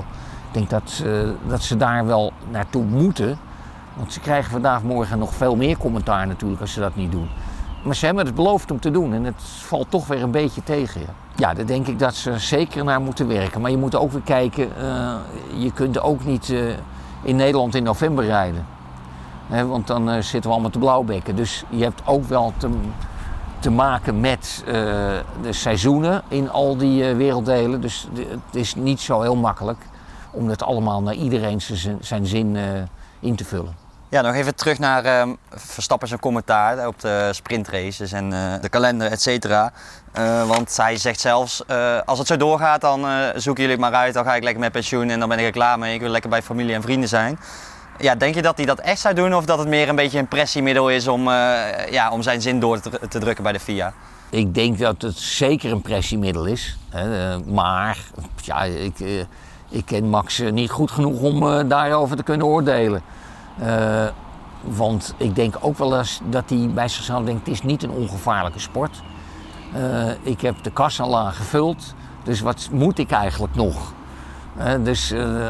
Ik 0.48 0.54
denk 0.54 0.70
dat, 0.70 1.02
eh, 1.04 1.12
dat 1.48 1.62
ze 1.62 1.76
daar 1.76 2.06
wel 2.06 2.32
naartoe 2.50 2.84
moeten. 2.84 3.38
Want 3.94 4.12
ze 4.12 4.20
krijgen 4.20 4.50
vandaag 4.50 4.82
morgen 4.82 5.18
nog 5.18 5.34
veel 5.34 5.56
meer 5.56 5.76
commentaar 5.76 6.26
natuurlijk 6.26 6.60
als 6.60 6.72
ze 6.72 6.80
dat 6.80 6.96
niet 6.96 7.12
doen. 7.12 7.28
Maar 7.84 7.94
ze 7.94 8.06
hebben 8.06 8.26
het 8.26 8.34
beloofd 8.34 8.70
om 8.70 8.80
te 8.80 8.90
doen 8.90 9.12
en 9.12 9.24
het 9.24 9.42
valt 9.42 9.90
toch 9.90 10.06
weer 10.06 10.22
een 10.22 10.30
beetje 10.30 10.62
tegen. 10.62 11.00
Ja, 11.36 11.54
daar 11.54 11.66
denk 11.66 11.86
ik 11.86 11.98
dat 11.98 12.14
ze 12.14 12.38
zeker 12.38 12.84
naar 12.84 13.00
moeten 13.00 13.28
werken. 13.28 13.60
Maar 13.60 13.70
je 13.70 13.76
moet 13.76 13.94
ook 13.94 14.12
weer 14.12 14.22
kijken, 14.24 14.68
eh, 14.76 15.14
je 15.56 15.72
kunt 15.72 16.00
ook 16.00 16.24
niet 16.24 16.50
eh, 16.50 16.60
in 17.22 17.36
Nederland 17.36 17.74
in 17.74 17.82
november 17.82 18.24
rijden. 18.24 18.77
Want 19.48 19.86
dan 19.86 20.10
eh, 20.10 20.14
zitten 20.14 20.42
we 20.42 20.48
allemaal 20.48 20.70
te 20.70 20.78
blauwbekken. 20.78 21.36
Dus 21.36 21.64
je 21.68 21.82
hebt 21.82 22.02
ook 22.04 22.24
wel 22.24 22.52
te, 22.56 22.70
te 23.58 23.70
maken 23.70 24.20
met 24.20 24.62
eh, 24.66 24.72
de 25.42 25.52
seizoenen 25.52 26.22
in 26.28 26.50
al 26.50 26.76
die 26.76 27.08
eh, 27.08 27.16
werelddelen. 27.16 27.80
Dus 27.80 28.08
het 28.14 28.54
is 28.54 28.74
niet 28.74 29.00
zo 29.00 29.20
heel 29.20 29.36
makkelijk 29.36 29.78
om 30.30 30.48
dat 30.48 30.62
allemaal 30.62 31.02
naar 31.02 31.14
iedereen 31.14 31.60
zijn 31.60 31.98
zijn 32.00 32.26
zin 32.26 32.56
in 33.20 33.36
te 33.36 33.44
vullen. 33.44 33.76
Ja, 34.08 34.20
nog 34.20 34.34
even 34.34 34.54
terug 34.54 34.78
naar 34.78 35.04
ehm, 35.04 35.34
Verstappen 35.50 36.08
zijn 36.08 36.20
commentaar 36.20 36.86
op 36.86 37.00
de 37.00 37.28
sprintraces 37.32 38.12
en 38.12 38.30
de 38.60 38.68
kalender, 38.68 39.10
et 39.10 39.22
cetera. 39.22 39.72
Want 40.46 40.76
hij 40.76 40.96
zegt 40.96 41.20
zelfs, 41.20 41.62
als 42.04 42.18
het 42.18 42.26
zo 42.26 42.36
doorgaat, 42.36 42.80
dan 42.80 43.00
zoeken 43.34 43.62
jullie 43.62 43.82
het 43.82 43.90
maar 43.90 44.00
uit. 44.00 44.14
Dan 44.14 44.24
ga 44.24 44.34
ik 44.34 44.42
lekker 44.42 44.60
met 44.60 44.72
pensioen 44.72 45.10
en 45.10 45.18
dan 45.18 45.28
ben 45.28 45.38
ik 45.38 45.44
er 45.44 45.50
klaar 45.50 45.78
mee. 45.78 45.94
Ik 45.94 46.00
wil 46.00 46.10
lekker 46.10 46.30
bij 46.30 46.42
familie 46.42 46.74
en 46.74 46.82
vrienden 46.82 47.08
zijn. 47.08 47.38
Ja, 48.00 48.14
denk 48.14 48.34
je 48.34 48.42
dat 48.42 48.56
hij 48.56 48.66
dat 48.66 48.78
echt 48.78 49.00
zou 49.00 49.14
doen 49.14 49.34
of 49.34 49.44
dat 49.44 49.58
het 49.58 49.68
meer 49.68 49.88
een 49.88 49.96
beetje 49.96 50.18
een 50.18 50.28
pressiemiddel 50.28 50.90
is 50.90 51.08
om, 51.08 51.28
eh, 51.28 51.90
ja, 51.90 52.10
om 52.10 52.22
zijn 52.22 52.42
zin 52.42 52.60
door 52.60 52.80
te, 52.80 53.18
drukken 53.18 53.42
bij 53.42 53.52
de 53.52 53.60
FIA? 53.60 53.92
Ik 54.30 54.54
denk 54.54 54.78
dat 54.78 55.02
het 55.02 55.16
zeker 55.16 55.72
een 55.72 55.82
pressiemiddel 55.82 56.44
is. 56.44 56.78
Hè, 56.88 57.32
eh, 57.32 57.40
maar 57.46 57.98
ja, 58.42 58.62
ik, 58.62 59.00
eh, 59.00 59.20
ik 59.68 59.84
ken 59.84 60.08
Max 60.08 60.42
niet 60.50 60.70
goed 60.70 60.90
genoeg 60.90 61.20
om 61.20 61.68
daarover 61.68 62.16
te 62.16 62.22
kunnen 62.22 62.46
oordelen. 62.46 63.02
Want 64.60 65.14
ik 65.16 65.34
denk 65.34 65.54
ook 65.60 65.78
wel 65.78 65.98
eens 65.98 66.20
dat 66.24 66.50
hij 66.50 66.70
bij 66.74 66.88
zichzelf 66.88 67.24
denkt: 67.24 67.46
het 67.46 67.54
is 67.54 67.62
niet 67.62 67.82
een 67.82 67.90
ongevaarlijke 67.90 68.58
sport. 68.58 69.02
Ik 70.22 70.40
heb 70.40 70.62
de 70.62 70.70
kas 70.70 71.00
al 71.00 71.24
gevuld, 71.24 71.94
dus 72.22 72.40
wat 72.40 72.68
moet 72.72 72.98
ik 72.98 73.10
eigenlijk 73.10 73.54
nog? 73.54 73.92
Dus, 74.80 75.10
eh, 75.10 75.46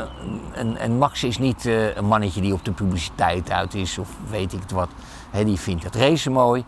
en, 0.53 0.77
en 0.77 0.99
Max 0.99 1.25
is 1.25 1.39
niet 1.39 1.67
eh, 1.67 1.97
een 1.97 2.05
mannetje 2.05 2.41
die 2.41 2.53
op 2.53 2.65
de 2.65 2.71
publiciteit 2.73 3.51
uit 3.51 3.75
is 3.75 3.99
of 3.99 4.09
weet 4.31 4.53
ik 4.53 4.61
het 4.61 4.71
wat. 4.71 4.89
Die 5.45 5.59
vindt 5.59 5.85
het 5.85 5.95
racen 5.95 6.33
mooi. 6.33 6.65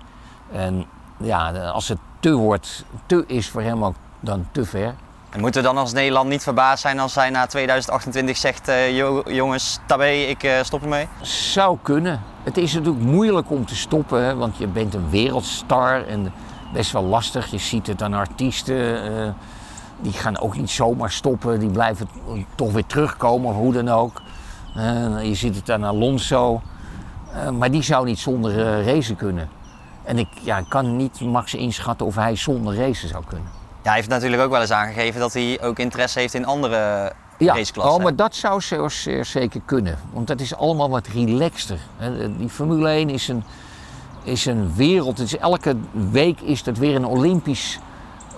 En 0.53 0.85
ja, 1.17 1.51
als 1.51 1.89
het 1.89 1.99
te 2.21 2.33
wordt, 2.33 2.85
te 3.07 3.25
is 3.27 3.49
voor 3.49 3.63
hem 3.63 3.85
ook 3.85 3.95
dan 4.21 4.49
te 4.53 4.65
ver. 4.65 4.95
En 5.31 5.41
moeten 5.41 5.61
we 5.63 5.67
dan 5.67 5.79
als 5.79 5.93
Nederland 5.93 6.29
niet 6.29 6.43
verbaasd 6.43 6.83
zijn 6.83 6.99
als 6.99 7.15
hij 7.15 7.31
na 7.31 7.47
2028 7.47 8.37
zegt, 8.37 8.69
eh, 8.69 8.97
"Jo- 8.97 9.23
jongens, 9.27 9.79
tabé, 9.87 10.09
ik 10.11 10.51
stop 10.63 10.83
ermee? 10.83 11.09
Zou 11.21 11.79
kunnen. 11.83 12.21
Het 12.43 12.57
is 12.57 12.73
natuurlijk 12.75 13.05
moeilijk 13.05 13.51
om 13.51 13.67
te 13.67 13.77
stoppen, 13.77 14.25
hè, 14.25 14.35
want 14.37 14.57
je 14.57 14.67
bent 14.67 14.95
een 14.95 15.11
wereldstar 15.11 16.07
en 16.07 16.33
best 16.73 16.93
wel 16.93 17.05
lastig. 17.05 17.51
Je 17.51 17.59
ziet 17.59 17.87
het 17.87 18.03
aan 18.03 18.15
artiesten, 18.15 18.77
die 20.03 20.13
gaan 20.13 20.39
ook 20.41 20.57
niet 20.57 20.71
zomaar 20.71 21.11
stoppen, 21.11 21.61
die 21.61 21.71
blijven 21.71 22.09
toch 22.55 22.73
weer 22.73 22.87
terugkomen 22.87 23.51
of 23.51 23.57
hoe 23.57 23.73
dan 23.73 23.89
ook. 23.89 24.23
Eh, 24.77 25.23
je 25.25 25.35
ziet 25.35 25.57
het 25.57 25.71
aan 25.71 25.85
Alonso, 25.85 26.61
Eh, 27.35 27.51
maar 27.51 27.71
die 27.71 27.83
zou 27.83 28.05
niet 28.05 28.19
zonder 28.19 28.51
eh, 28.67 28.87
racen 28.87 29.17
kunnen. 29.17 29.49
En 30.05 30.19
ik 30.19 30.29
ja, 30.43 30.63
kan 30.69 30.97
niet 30.97 31.21
Max 31.21 31.55
inschatten 31.55 32.07
of 32.07 32.15
hij 32.15 32.37
zonder 32.37 32.75
racen 32.77 33.09
zou 33.09 33.25
kunnen. 33.25 33.49
Ja, 33.83 33.87
hij 33.89 33.95
heeft 33.95 34.09
natuurlijk 34.09 34.43
ook 34.43 34.51
wel 34.51 34.61
eens 34.61 34.71
aangegeven 34.71 35.21
dat 35.21 35.33
hij 35.33 35.59
ook 35.63 35.79
interesse 35.79 36.19
heeft 36.19 36.35
in 36.35 36.47
andere 36.47 37.13
Ja, 37.39 37.55
raceklassen. 37.55 37.97
oh, 37.97 38.03
maar 38.03 38.17
dat 38.17 38.35
zou 38.35 38.61
zeer, 38.61 38.91
zeer 38.91 39.25
zeker 39.25 39.61
kunnen. 39.65 39.99
Want 40.13 40.27
dat 40.27 40.41
is 40.41 40.55
allemaal 40.57 40.91
wat 40.91 41.07
relaxter. 41.07 41.79
Die 42.37 42.49
Formule 42.49 42.89
1 42.89 43.11
is 43.11 43.29
een, 43.29 43.43
is 44.23 44.47
een 44.47 44.75
wereld. 44.75 45.37
Elke 45.37 45.77
week 46.11 46.41
is 46.41 46.63
dat 46.63 46.79
weer 46.79 46.97
een 46.97 47.07
Olympisch, 47.07 47.79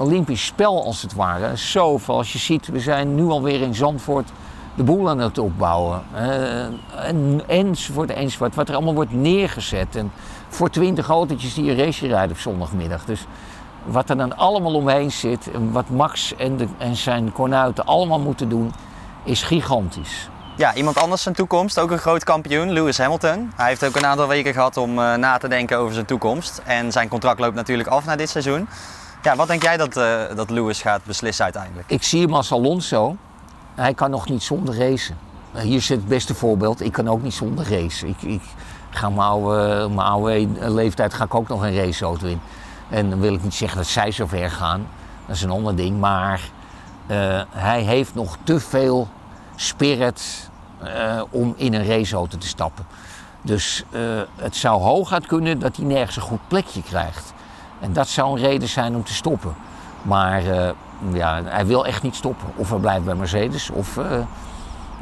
Olympisch 0.02 0.44
spel 0.44 0.84
als 0.84 1.02
het 1.02 1.14
ware. 1.14 1.56
Zoveel. 1.56 2.16
Als 2.16 2.32
je 2.32 2.38
ziet, 2.38 2.66
we 2.66 2.80
zijn 2.80 3.14
nu 3.14 3.24
alweer 3.24 3.60
in 3.60 3.74
Zandvoort 3.74 4.30
de 4.74 4.82
boel 4.82 5.08
aan 5.08 5.18
het 5.18 5.38
opbouwen. 5.38 6.02
Eh, 6.14 6.62
en, 7.06 7.42
enzovoort, 7.46 8.10
enzovoort. 8.10 8.54
Wat 8.54 8.68
er 8.68 8.74
allemaal 8.74 8.94
wordt 8.94 9.12
neergezet. 9.12 9.96
En 9.96 10.12
voor 10.48 10.70
twintig 10.70 11.08
autootjes 11.08 11.54
die 11.54 11.70
een 11.70 11.76
race 11.76 12.06
rijden 12.06 12.30
op 12.30 12.38
zondagmiddag. 12.38 13.04
Dus 13.04 13.26
wat 13.84 14.10
er 14.10 14.16
dan 14.16 14.36
allemaal 14.36 14.74
omheen 14.74 15.12
zit 15.12 15.50
en 15.50 15.72
wat 15.72 15.88
Max 15.88 16.36
en, 16.36 16.56
de, 16.56 16.66
en 16.78 16.96
zijn 16.96 17.32
kornuiten 17.32 17.84
allemaal 17.84 18.20
moeten 18.20 18.48
doen, 18.48 18.72
is 19.24 19.42
gigantisch. 19.42 20.28
Ja, 20.56 20.74
iemand 20.74 20.98
anders 20.98 21.22
zijn 21.22 21.34
toekomst, 21.34 21.78
ook 21.78 21.90
een 21.90 21.98
groot 21.98 22.24
kampioen, 22.24 22.72
Lewis 22.72 22.98
Hamilton. 22.98 23.52
Hij 23.56 23.68
heeft 23.68 23.84
ook 23.84 23.96
een 23.96 24.06
aantal 24.06 24.28
weken 24.28 24.52
gehad 24.52 24.76
om 24.76 24.98
eh, 24.98 25.14
na 25.14 25.38
te 25.38 25.48
denken 25.48 25.78
over 25.78 25.94
zijn 25.94 26.06
toekomst. 26.06 26.62
En 26.64 26.92
zijn 26.92 27.08
contract 27.08 27.40
loopt 27.40 27.54
natuurlijk 27.54 27.88
af 27.88 28.04
na 28.04 28.16
dit 28.16 28.28
seizoen. 28.28 28.68
Ja, 29.22 29.36
wat 29.36 29.46
denk 29.46 29.62
jij 29.62 29.76
dat, 29.76 29.96
eh, 29.96 30.22
dat 30.36 30.50
Lewis 30.50 30.82
gaat 30.82 31.04
beslissen 31.04 31.44
uiteindelijk? 31.44 31.90
Ik 31.90 32.02
zie 32.02 32.22
hem 32.22 32.34
als 32.34 32.52
Alonso. 32.52 33.16
Hij 33.74 33.94
kan 33.94 34.10
nog 34.10 34.28
niet 34.28 34.42
zonder 34.42 34.78
racen. 34.78 35.18
Hier 35.52 35.80
zit 35.80 35.96
het 35.96 36.08
beste 36.08 36.34
voorbeeld. 36.34 36.80
Ik 36.80 36.92
kan 36.92 37.08
ook 37.08 37.22
niet 37.22 37.34
zonder 37.34 37.70
racen. 37.70 38.08
Ik, 38.08 38.22
ik 38.22 38.42
ga 38.90 39.08
mijn 39.08 39.20
oude, 39.20 39.88
mijn 39.88 40.08
oude 40.08 40.48
leeftijd 40.70 41.14
ga 41.14 41.24
ik 41.24 41.34
ook 41.34 41.48
nog 41.48 41.62
een 41.62 41.76
raceauto 41.76 42.26
in. 42.26 42.40
En 42.88 43.10
dan 43.10 43.20
wil 43.20 43.34
ik 43.34 43.42
niet 43.42 43.54
zeggen 43.54 43.78
dat 43.78 43.86
zij 43.86 44.10
zo 44.10 44.26
ver 44.26 44.50
gaan. 44.50 44.86
Dat 45.26 45.36
is 45.36 45.42
een 45.42 45.50
ander 45.50 45.76
ding. 45.76 46.00
Maar 46.00 46.40
eh, 47.06 47.42
hij 47.50 47.82
heeft 47.82 48.14
nog 48.14 48.36
te 48.44 48.60
veel 48.60 49.08
spirit 49.56 50.50
eh, 50.78 51.22
om 51.30 51.54
in 51.56 51.74
een 51.74 51.86
raceauto 51.86 52.38
te 52.38 52.46
stappen. 52.46 52.86
Dus 53.42 53.84
eh, 53.90 54.00
het 54.36 54.56
zou 54.56 54.80
hooguit 54.80 55.26
kunnen 55.26 55.58
dat 55.58 55.76
hij 55.76 55.84
nergens 55.84 56.16
een 56.16 56.22
goed 56.22 56.48
plekje 56.48 56.82
krijgt. 56.82 57.32
En 57.82 57.92
dat 57.92 58.08
zou 58.08 58.28
een 58.36 58.44
reden 58.46 58.68
zijn 58.68 58.94
om 58.94 59.04
te 59.04 59.14
stoppen. 59.14 59.54
Maar 60.02 60.46
eh, 60.46 60.68
ja, 61.12 61.40
hij 61.44 61.66
wil 61.66 61.86
echt 61.86 62.02
niet 62.02 62.14
stoppen. 62.14 62.48
Of 62.56 62.70
hij 62.70 62.78
blijft 62.78 63.04
bij 63.04 63.14
Mercedes, 63.14 63.70
of 63.70 63.96
eh, 63.96 64.04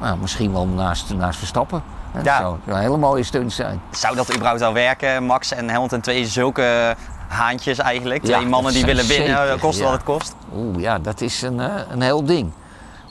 nou, 0.01 0.19
misschien 0.19 0.53
wel 0.53 0.67
naast, 0.67 1.15
naast 1.15 1.39
Verstappen. 1.39 1.83
Dat 2.13 2.25
Ja. 2.25 2.39
zou 2.39 2.57
een 2.67 2.77
hele 2.79 2.97
mooie 2.97 3.23
stunt 3.23 3.53
zijn. 3.53 3.81
Zou 3.91 4.17
dat 4.17 4.31
überhaupt 4.35 4.61
wel 4.61 4.73
werken? 4.73 5.25
Max 5.25 5.53
en 5.53 5.69
Hamilton, 5.71 6.01
twee 6.01 6.27
zulke 6.27 6.97
haantjes 7.29 7.79
eigenlijk. 7.79 8.23
Twee 8.23 8.41
Ja, 8.41 8.49
mannen 8.49 8.73
die 8.73 8.85
dat 8.85 8.91
willen 8.95 9.07
winnen, 9.09 9.37
zeker, 9.37 9.59
kost 9.59 9.79
ja. 9.79 9.85
wat 9.85 9.93
het 9.93 10.03
kost. 10.03 10.35
Oeh, 10.55 10.81
ja, 10.81 10.99
dat 10.99 11.21
is 11.21 11.43
een, 11.43 11.61
eh, 11.61 11.75
een 11.91 12.03
heel 12.03 12.25
ding. 12.25 12.53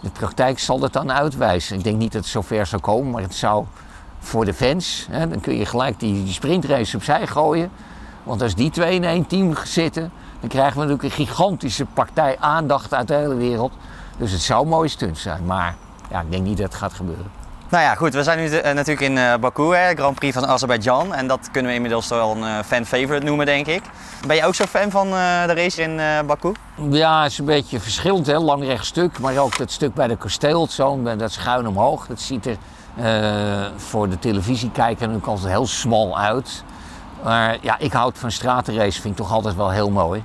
De 0.01 0.09
praktijk 0.09 0.59
zal 0.59 0.81
het 0.81 0.93
dan 0.93 1.11
uitwijzen. 1.11 1.77
Ik 1.77 1.83
denk 1.83 1.97
niet 1.97 2.11
dat 2.11 2.21
het 2.21 2.31
zover 2.31 2.65
zou 2.65 2.81
komen, 2.81 3.11
maar 3.11 3.21
het 3.21 3.35
zou 3.35 3.65
voor 4.19 4.45
de 4.45 4.53
fans... 4.53 5.07
Hè, 5.11 5.27
dan 5.27 5.39
kun 5.39 5.57
je 5.57 5.65
gelijk 5.65 5.99
die, 5.99 6.23
die 6.23 6.33
sprintrace 6.33 6.95
opzij 6.97 7.27
gooien. 7.27 7.71
Want 8.29 8.41
als 8.41 8.55
die 8.55 8.69
twee 8.69 8.95
in 8.95 9.03
één 9.03 9.27
team 9.27 9.53
zitten... 9.63 10.11
dan 10.39 10.49
krijgen 10.49 10.73
we 10.73 10.85
natuurlijk 10.85 11.03
een 11.03 11.25
gigantische 11.25 11.85
partij 11.85 12.37
aandacht 12.39 12.93
uit 12.93 13.07
de 13.07 13.13
hele 13.13 13.35
wereld. 13.35 13.73
Dus 14.17 14.31
het 14.31 14.41
zou 14.41 14.61
een 14.61 14.69
mooie 14.69 14.87
stunt 14.87 15.17
zijn. 15.17 15.45
Maar 15.45 15.75
ja, 16.11 16.21
ik 16.21 16.31
denk 16.31 16.43
niet 16.43 16.57
dat 16.57 16.65
het 16.65 16.75
gaat 16.75 16.93
gebeuren. 16.93 17.25
Nou 17.69 17.83
ja, 17.83 17.95
goed. 17.95 18.13
We 18.13 18.23
zijn 18.23 18.39
nu 18.39 18.49
eh, 18.49 18.73
natuurlijk 18.73 19.07
in 19.07 19.17
eh, 19.17 19.35
Baku, 19.35 19.75
hè, 19.75 19.93
Grand 19.95 20.15
Prix 20.15 20.33
van 20.33 20.47
Azerbeidzjan. 20.47 21.13
En 21.13 21.27
dat 21.27 21.49
kunnen 21.51 21.69
we 21.71 21.75
inmiddels 21.75 22.07
wel 22.07 22.35
een 22.35 22.43
eh, 22.43 22.63
fan-favorite 22.65 23.25
noemen, 23.25 23.45
denk 23.45 23.67
ik. 23.67 23.81
Ben 24.27 24.35
je 24.35 24.45
ook 24.45 24.55
zo 24.55 24.65
fan 24.65 24.91
van 24.91 25.09
de 25.09 25.53
race 25.53 25.81
in 25.81 25.99
Baku? 26.25 26.51
Ja, 26.89 27.23
het 27.23 27.31
is 27.31 27.37
een 27.37 27.45
beetje 27.45 27.79
verschillend, 27.79 28.25
hè? 28.25 28.37
lang 28.37 28.63
rechtstuk. 28.63 29.19
Maar 29.19 29.37
ook 29.37 29.57
dat 29.57 29.71
stuk 29.71 29.93
bij 29.93 30.07
de 30.07 30.17
kasteelzoon, 30.17 31.03
bij 31.03 31.17
dat 31.17 31.31
schuin 31.31 31.67
omhoog. 31.67 32.07
Dat 32.07 32.19
ziet 32.21 32.45
er 32.45 32.57
voor 33.75 34.09
de 34.09 34.19
televisiekijker 34.19 34.99
natuurlijk 34.99 35.27
altijd 35.27 35.51
heel 35.51 35.67
smal 35.67 36.19
uit. 36.19 36.63
Maar 37.23 37.57
ja, 37.61 37.77
ik 37.79 37.91
houd 37.93 38.17
van 38.17 38.31
stratenrace, 38.31 39.01
vind 39.01 39.19
ik 39.19 39.25
toch 39.25 39.31
altijd 39.31 39.55
wel 39.55 39.69
heel 39.69 39.89
mooi. 39.89 40.23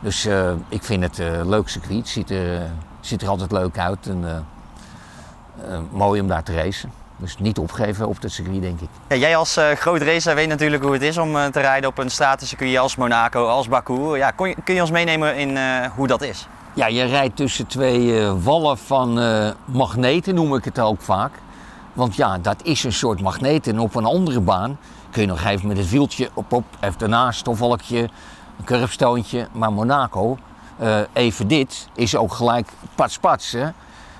Dus 0.00 0.24
eh, 0.24 0.50
ik 0.68 0.82
vind 0.82 1.02
het 1.02 1.18
een 1.18 1.48
leuk 1.48 1.68
circuit. 1.68 1.98
Het 1.98 2.08
ziet 2.08 2.30
er, 2.30 2.54
eh, 2.54 2.62
ziet 3.00 3.22
er 3.22 3.28
altijd 3.28 3.52
leuk 3.52 3.78
uit 3.78 4.06
en 4.06 4.24
eh, 4.24 5.74
eh, 5.74 5.80
mooi 5.90 6.20
om 6.20 6.28
daar 6.28 6.42
te 6.42 6.54
racen. 6.54 6.92
Dus 7.16 7.38
niet 7.38 7.58
opgeven 7.58 8.08
op 8.08 8.20
dat 8.22 8.30
circuit, 8.30 8.62
denk 8.62 8.80
ik. 8.80 8.88
Ja, 9.08 9.16
jij 9.16 9.36
als 9.36 9.56
eh, 9.56 9.70
groot 9.72 10.02
racer 10.02 10.34
weet 10.34 10.48
natuurlijk 10.48 10.82
hoe 10.82 10.92
het 10.92 11.02
is 11.02 11.18
om 11.18 11.36
eh, 11.36 11.44
te 11.44 11.60
rijden 11.60 11.88
op 11.90 11.98
een 11.98 12.10
stratencircuit 12.10 12.78
als 12.78 12.96
Monaco, 12.96 13.46
als 13.46 13.68
Baku. 13.68 14.16
Ja, 14.16 14.30
kon 14.30 14.48
je, 14.48 14.56
kun 14.64 14.74
je 14.74 14.80
ons 14.80 14.90
meenemen 14.90 15.36
in 15.36 15.56
eh, 15.56 15.86
hoe 15.94 16.06
dat 16.06 16.22
is? 16.22 16.46
Ja, 16.74 16.86
je 16.86 17.04
rijdt 17.04 17.36
tussen 17.36 17.66
twee 17.66 18.20
eh, 18.20 18.32
wallen 18.42 18.78
van 18.78 19.20
eh, 19.20 19.50
magneten, 19.64 20.34
noem 20.34 20.54
ik 20.54 20.64
het 20.64 20.80
ook 20.80 21.00
vaak. 21.00 21.32
Want 21.92 22.16
ja, 22.16 22.38
dat 22.38 22.62
is 22.62 22.84
een 22.84 22.92
soort 22.92 23.20
magneet. 23.20 23.66
En 23.66 23.78
op 23.78 23.94
een 23.94 24.04
andere 24.04 24.40
baan 24.40 24.78
kun 25.10 25.22
je 25.22 25.28
nog 25.28 25.44
even 25.44 25.68
met 25.68 25.76
het 25.76 25.90
wieltje 25.90 26.30
op, 26.34 26.52
op 26.52 26.64
even 26.80 26.98
daarna 26.98 27.26
een 27.26 27.34
stofwolkje, 27.34 27.98
een 28.58 28.64
curbstoontje. 28.64 29.48
Maar 29.52 29.72
Monaco, 29.72 30.38
eh, 30.78 30.98
even 31.12 31.48
dit, 31.48 31.88
is 31.94 32.16
ook 32.16 32.32
gelijk 32.32 32.68
pats 32.94 33.18
pats. 33.18 33.52
Hè? 33.52 33.68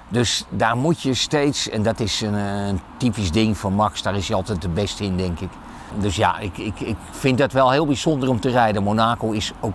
Dus 0.09 0.45
daar 0.49 0.77
moet 0.77 1.03
je 1.03 1.15
steeds, 1.15 1.69
en 1.69 1.83
dat 1.83 2.01
is 2.01 2.21
een, 2.21 2.35
een 2.35 2.81
typisch 2.97 3.31
ding 3.31 3.57
van 3.57 3.73
Max, 3.73 4.03
daar 4.03 4.17
is 4.17 4.29
hij 4.29 4.37
altijd 4.37 4.63
de 4.63 4.69
beste 4.69 5.05
in, 5.05 5.17
denk 5.17 5.41
ik. 5.41 5.51
Dus 5.99 6.17
ja, 6.17 6.39
ik, 6.39 6.59
ik, 6.59 6.81
ik 6.81 6.97
vind 7.11 7.39
dat 7.39 7.53
wel 7.53 7.71
heel 7.71 7.87
bijzonder 7.87 8.29
om 8.29 8.41
te 8.41 8.51
rijden. 8.51 8.83
Monaco 8.83 9.31
is 9.31 9.53
ook 9.61 9.75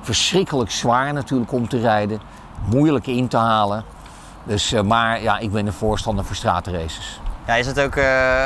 verschrikkelijk 0.00 0.70
zwaar 0.70 1.12
natuurlijk 1.12 1.52
om 1.52 1.68
te 1.68 1.80
rijden. 1.80 2.20
Moeilijk 2.70 3.06
in 3.06 3.28
te 3.28 3.36
halen. 3.36 3.84
Dus, 4.44 4.72
eh, 4.72 4.82
maar 4.82 5.22
ja, 5.22 5.38
ik 5.38 5.52
ben 5.52 5.66
een 5.66 5.72
voorstander 5.72 6.24
voor 6.24 6.36
straatraces. 6.36 7.20
Ja, 7.48 7.54
is 7.54 7.66
het 7.66 7.80
ook, 7.80 7.94
eh, 7.94 8.44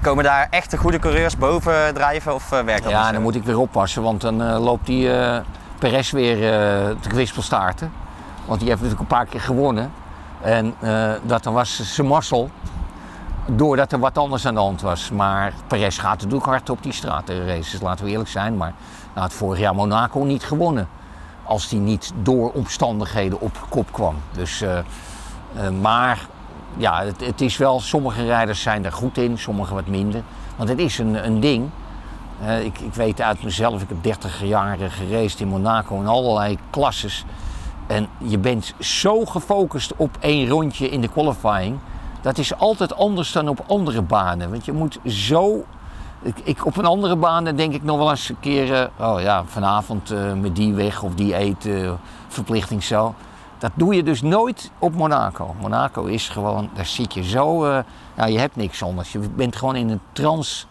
komen 0.00 0.24
daar 0.24 0.46
echte 0.50 0.76
goede 0.76 0.98
coureurs 0.98 1.36
boven 1.36 1.94
drijven 1.94 2.34
of 2.34 2.52
eh, 2.52 2.60
werkt 2.60 2.82
dat 2.82 2.92
Ja, 2.92 3.06
zo? 3.06 3.12
dan 3.12 3.22
moet 3.22 3.34
ik 3.34 3.44
weer 3.44 3.58
oppassen, 3.58 4.02
want 4.02 4.20
dan 4.20 4.42
eh, 4.42 4.62
loopt 4.62 4.86
die 4.86 5.10
Perez 5.78 6.10
weer 6.10 6.36
te 7.00 7.08
kwispelstaarten. 7.08 7.92
Want 8.44 8.60
die 8.60 8.68
heeft 8.68 8.80
natuurlijk 8.82 9.10
een 9.10 9.16
paar 9.16 9.26
keer 9.26 9.40
gewonnen. 9.40 9.92
En 10.40 10.74
dat 11.22 11.42
dan 11.42 11.52
was 11.52 11.94
zijn 11.94 12.06
mazzel, 12.06 12.50
doordat 13.46 13.92
er 13.92 13.98
wat 13.98 14.18
anders 14.18 14.46
aan 14.46 14.54
de 14.54 14.60
hand 14.60 14.80
was. 14.80 15.10
Maar 15.10 15.52
Perez 15.66 16.00
gaat 16.00 16.20
natuurlijk 16.20 16.44
hard 16.44 16.70
op 16.70 16.82
die 16.82 16.92
straatraces, 16.92 17.80
laten 17.80 18.04
we 18.04 18.10
eerlijk 18.10 18.30
zijn. 18.30 18.56
Maar 18.56 18.72
hij 19.12 19.22
had 19.22 19.32
vorig 19.32 19.58
jaar 19.58 19.74
Monaco 19.74 20.20
niet 20.20 20.44
gewonnen. 20.44 20.88
Als 21.44 21.70
hij 21.70 21.78
niet 21.78 22.12
door 22.14 22.52
omstandigheden 22.52 23.40
op 23.40 23.66
kop 23.68 23.92
kwam. 23.92 24.14
Dus, 24.32 24.64
maar 25.80 26.18
ja, 26.76 27.04
het, 27.04 27.26
het 27.26 27.40
is 27.40 27.56
wel, 27.56 27.80
sommige 27.80 28.24
rijders 28.24 28.62
zijn 28.62 28.84
er 28.84 28.92
goed 28.92 29.18
in, 29.18 29.38
sommige 29.38 29.74
wat 29.74 29.86
minder. 29.86 30.22
Want 30.56 30.68
het 30.68 30.78
is 30.78 30.98
een, 30.98 31.26
een 31.26 31.40
ding. 31.40 31.68
Eh, 32.44 32.64
ik, 32.64 32.78
ik 32.78 32.94
weet 32.94 33.20
uit 33.20 33.42
mezelf, 33.42 33.82
ik 33.82 33.88
heb 33.88 34.02
30 34.02 34.44
jaar 34.44 34.78
gereisd 34.78 35.40
in 35.40 35.48
Monaco 35.48 36.00
in 36.00 36.06
allerlei 36.06 36.58
klasses. 36.70 37.24
En 37.86 38.08
je 38.18 38.38
bent 38.38 38.74
zo 38.78 39.24
gefocust 39.24 39.92
op 39.96 40.16
één 40.20 40.48
rondje 40.48 40.88
in 40.88 41.00
de 41.00 41.08
qualifying. 41.08 41.78
Dat 42.20 42.38
is 42.38 42.56
altijd 42.56 42.96
anders 42.96 43.32
dan 43.32 43.48
op 43.48 43.64
andere 43.66 44.02
banen. 44.02 44.50
Want 44.50 44.64
je 44.64 44.72
moet 44.72 44.98
zo. 45.06 45.64
Ik, 46.22 46.38
ik, 46.44 46.66
op 46.66 46.76
een 46.76 46.84
andere 46.84 47.16
baan 47.16 47.44
denk 47.44 47.74
ik 47.74 47.82
nog 47.82 47.98
wel 47.98 48.10
eens 48.10 48.28
een 48.28 48.40
keer. 48.40 48.74
eh, 48.74 49.08
oh 49.08 49.20
ja, 49.20 49.44
vanavond 49.46 50.10
eh, 50.10 50.32
met 50.32 50.56
die 50.56 50.74
weg 50.74 51.02
of 51.02 51.14
die 51.14 51.34
eten, 51.34 51.98
verplichting 52.28 52.82
zo. 52.82 53.14
Dat 53.60 53.70
doe 53.74 53.94
je 53.94 54.02
dus 54.02 54.22
nooit 54.22 54.70
op 54.78 54.94
Monaco. 54.94 55.54
Monaco 55.60 56.04
is 56.04 56.28
gewoon, 56.28 56.70
daar 56.74 56.86
zit 56.86 57.14
je 57.14 57.24
zo. 57.24 57.64
eh, 57.64 57.78
ja, 58.16 58.26
je 58.26 58.38
hebt 58.38 58.56
niks 58.56 58.82
anders. 58.82 59.12
Je 59.12 59.18
bent 59.18 59.56
gewoon 59.56 59.76
in 59.76 59.88
een 59.90 60.00
trance. 60.12 60.66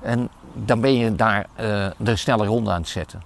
En 0.00 0.28
dan 0.54 0.80
ben 0.80 0.94
je 0.94 1.14
daar 1.14 1.46
eh, 1.54 1.86
de 1.96 2.16
snelle 2.16 2.46
ronde 2.46 2.70
aan 2.70 2.80
het 2.80 2.88
zetten. 2.88 3.22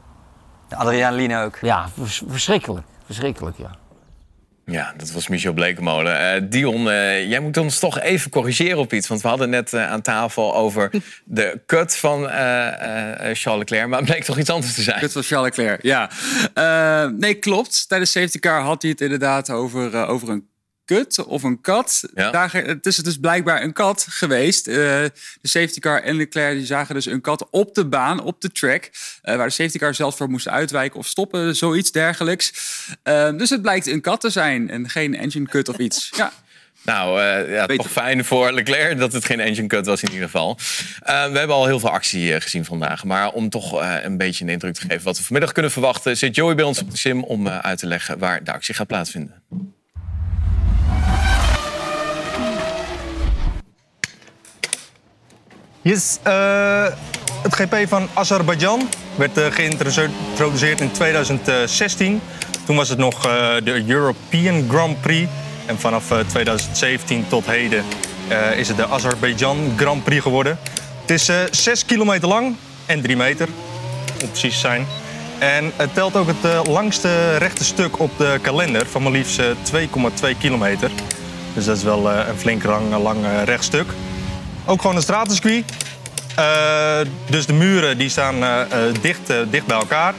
Adriaan 0.71 1.33
ook. 1.45 1.57
Ja, 1.61 1.89
vers- 1.89 2.23
verschrikkelijk. 2.29 2.87
Verschrikkelijk, 3.05 3.57
ja. 3.57 3.71
Ja, 4.71 4.95
dat 4.97 5.13
was 5.13 5.29
Michel 5.29 5.53
Blekemolen. 5.53 6.35
Eh, 6.35 6.43
Dion, 6.49 6.91
eh, 6.91 7.29
jij 7.29 7.41
moet 7.41 7.57
ons 7.57 7.79
toch 7.79 8.01
even 8.01 8.31
corrigeren 8.31 8.79
op 8.79 8.93
iets. 8.93 9.09
Want 9.09 9.21
we 9.21 9.29
hadden 9.29 9.51
net 9.51 9.73
eh, 9.73 9.91
aan 9.91 10.03
tafel 10.03 10.55
over 10.55 10.91
de 11.25 11.61
cut 11.67 11.97
van 11.97 12.25
Charles 13.33 13.59
Leclerc. 13.59 13.89
Maar 13.89 13.99
het 13.99 14.09
bleek 14.09 14.25
toch 14.25 14.39
iets 14.39 14.51
anders 14.51 14.75
te 14.75 14.83
zijn. 14.83 15.01
Kut 15.01 15.13
van 15.13 15.23
Charles 15.23 15.57
Leclerc, 15.57 15.83
ja. 15.83 16.11
Nee, 17.09 17.35
klopt. 17.35 17.89
Tijdens 17.89 18.11
safety 18.11 18.39
car 18.39 18.61
had 18.61 18.83
hij 18.83 18.91
het 18.91 19.01
inderdaad 19.01 19.51
over, 19.51 20.07
over 20.07 20.29
een 20.29 20.49
kut 20.87 21.25
of 21.25 21.43
een 21.43 21.61
kat. 21.61 22.03
Ja. 22.15 22.31
Daar, 22.31 22.53
het 22.53 22.87
is 22.87 22.97
dus 22.97 23.17
blijkbaar 23.17 23.63
een 23.63 23.73
kat 23.73 24.07
geweest. 24.09 24.67
Eh, 24.69 24.75
de 24.75 25.11
safety 25.43 25.81
car 25.81 26.03
en 26.03 26.17
Leclerc 26.17 26.57
die 26.57 26.67
zagen 26.67 26.95
dus 26.95 27.07
een 27.07 27.21
kat 27.21 27.47
op 27.51 27.75
de 27.75 27.87
baan, 27.87 28.23
op 28.23 28.41
de 28.41 28.53
track. 28.53 28.91
eh, 29.23 29.37
waar 29.37 29.47
de 29.47 29.53
safety 29.53 29.79
car 29.79 29.95
zelfs 29.95 30.17
voor 30.17 30.29
moest 30.29 30.49
uitwijken 30.49 30.99
of 30.99 31.07
stoppen, 31.07 31.57
zoiets 31.57 31.93
dergelijks. 31.93 32.53
Eh, 33.03 33.31
dus 33.37 33.51
het 33.51 33.63
blijkt 33.63 33.87
een 33.87 34.01
kat 34.01 34.21
te 34.21 34.31
zijn 34.31 34.71
en 34.71 34.89
geen 34.89 35.15
engine 35.17 35.47
cut 35.49 35.69
of 35.69 35.79
iets. 35.79 36.11
Ja. 36.17 36.33
Nou, 36.83 37.21
ja, 37.23 37.67
Beter. 37.67 37.77
toch 37.77 37.93
fijn 37.93 38.25
voor 38.25 38.53
Leclerc 38.53 38.99
dat 38.99 39.13
het 39.13 39.25
geen 39.25 39.41
engine 39.41 39.67
cut 39.67 39.87
was 39.87 40.03
in 40.03 40.09
ieder 40.09 40.25
geval. 40.25 40.59
We 41.05 41.11
hebben 41.13 41.57
al 41.57 41.67
heel 41.67 41.81
veel 41.81 41.91
actie 41.91 42.41
gezien 42.41 42.65
vandaag. 42.65 43.05
Maar 43.05 43.31
om 43.33 43.51
toch 43.51 43.83
een 44.03 44.17
beetje 44.17 44.45
een 44.45 44.51
indruk 44.51 44.75
te 44.75 44.81
geven 44.81 45.05
wat 45.05 45.17
we 45.19 45.25
vanmiddag 45.25 45.53
kunnen 45.53 45.71
verwachten... 45.71 46.17
zit 46.17 46.35
Joey 46.35 46.55
bij 46.55 46.65
ons 46.65 46.81
op 46.81 46.91
de 46.91 46.97
sim 46.97 47.25
om 47.25 47.49
uit 47.49 47.79
te 47.79 47.87
leggen 47.87 48.19
waar 48.19 48.45
de 48.45 48.53
actie 48.53 48.75
gaat 48.75 48.87
plaatsvinden. 48.87 49.43
Yes, 55.87 56.19
eh, 56.23 56.87
het 57.43 57.55
GP 57.55 57.89
van 57.89 58.09
Azerbeidzjan 58.15 58.89
werd 59.15 59.39
eh, 59.39 59.47
geïntroduceerd 59.51 60.81
in 60.81 60.91
2016. 60.91 62.21
Toen 62.65 62.77
was 62.77 62.89
het 62.89 62.99
nog 62.99 63.27
eh, 63.27 63.55
de 63.65 63.85
European 63.87 64.65
Grand 64.69 65.01
Prix. 65.01 65.31
En 65.67 65.79
vanaf 65.79 66.11
eh, 66.11 66.19
2017 66.19 67.25
tot 67.29 67.47
heden 67.47 67.85
is 68.57 68.69
het 68.69 68.77
de 68.77 68.89
Azerbeidzjan 68.89 69.73
Grand 69.77 70.05
Prix 70.05 70.23
geworden. 70.23 70.59
Het 71.01 71.11
is 71.11 71.29
eh 71.29 71.37
6 71.51 71.85
kilometer 71.85 72.29
lang 72.29 72.57
en 72.87 73.03
3 73.03 73.17
meter, 73.17 73.49
om 74.23 74.31
precies 74.31 74.61
zijn. 74.61 74.87
En 75.39 75.73
het 75.77 75.95
telt 75.95 76.17
ook 76.17 76.27
het 76.27 76.67
langste 76.67 77.37
rechte 77.37 77.65
stuk 77.65 78.01
op 78.01 78.11
de 78.19 78.39
kalender 78.43 78.87
van 78.87 79.03
maar 79.03 79.13
liefst 79.13 79.39
eh, 79.39 79.47
2,2 80.33 80.39
kilometer. 80.39 80.91
Dus 81.55 81.65
dat 81.65 81.77
is 81.77 81.83
wel 81.83 82.11
een 82.11 82.39
flink 82.39 82.65
lang, 82.65 82.97
lang 83.03 83.19
rechtstuk. 83.45 83.93
Ook 84.67 84.81
gewoon 84.81 84.97
een 84.97 85.03
stratencircuit. 85.03 85.73
Eh, 86.37 86.99
dus 87.27 87.47
de 87.47 87.53
muren 87.53 87.99
die 87.99 88.09
staan 88.09 88.43
eh, 88.43 88.61
eh, 88.61 88.95
dicht, 89.01 89.33
dicht 89.51 89.67
bij 89.67 89.77
elkaar. 89.77 90.15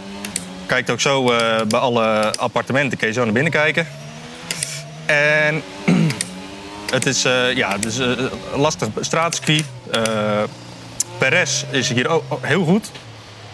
Kijkt 0.66 0.90
ook 0.90 1.02
zo 1.02 1.24
bij 1.68 1.80
alle 1.80 2.38
appartementen, 2.38 2.98
kun 2.98 3.08
je 3.08 3.14
zo 3.14 3.24
naar 3.24 3.34
binnen 3.34 3.52
kijken. 3.52 3.88
En 5.06 5.62
het 6.96 7.06
is 7.06 7.22
ja, 7.56 7.78
dus, 7.78 7.98
een 7.98 8.30
lastig 8.56 8.88
straatcircuit. 9.00 9.66
Eh 9.92 10.44
Perez 11.18 11.64
is 11.72 11.90
hier 11.90 12.10
ook 12.10 12.24
heel 12.42 12.64
goed. 12.64 12.92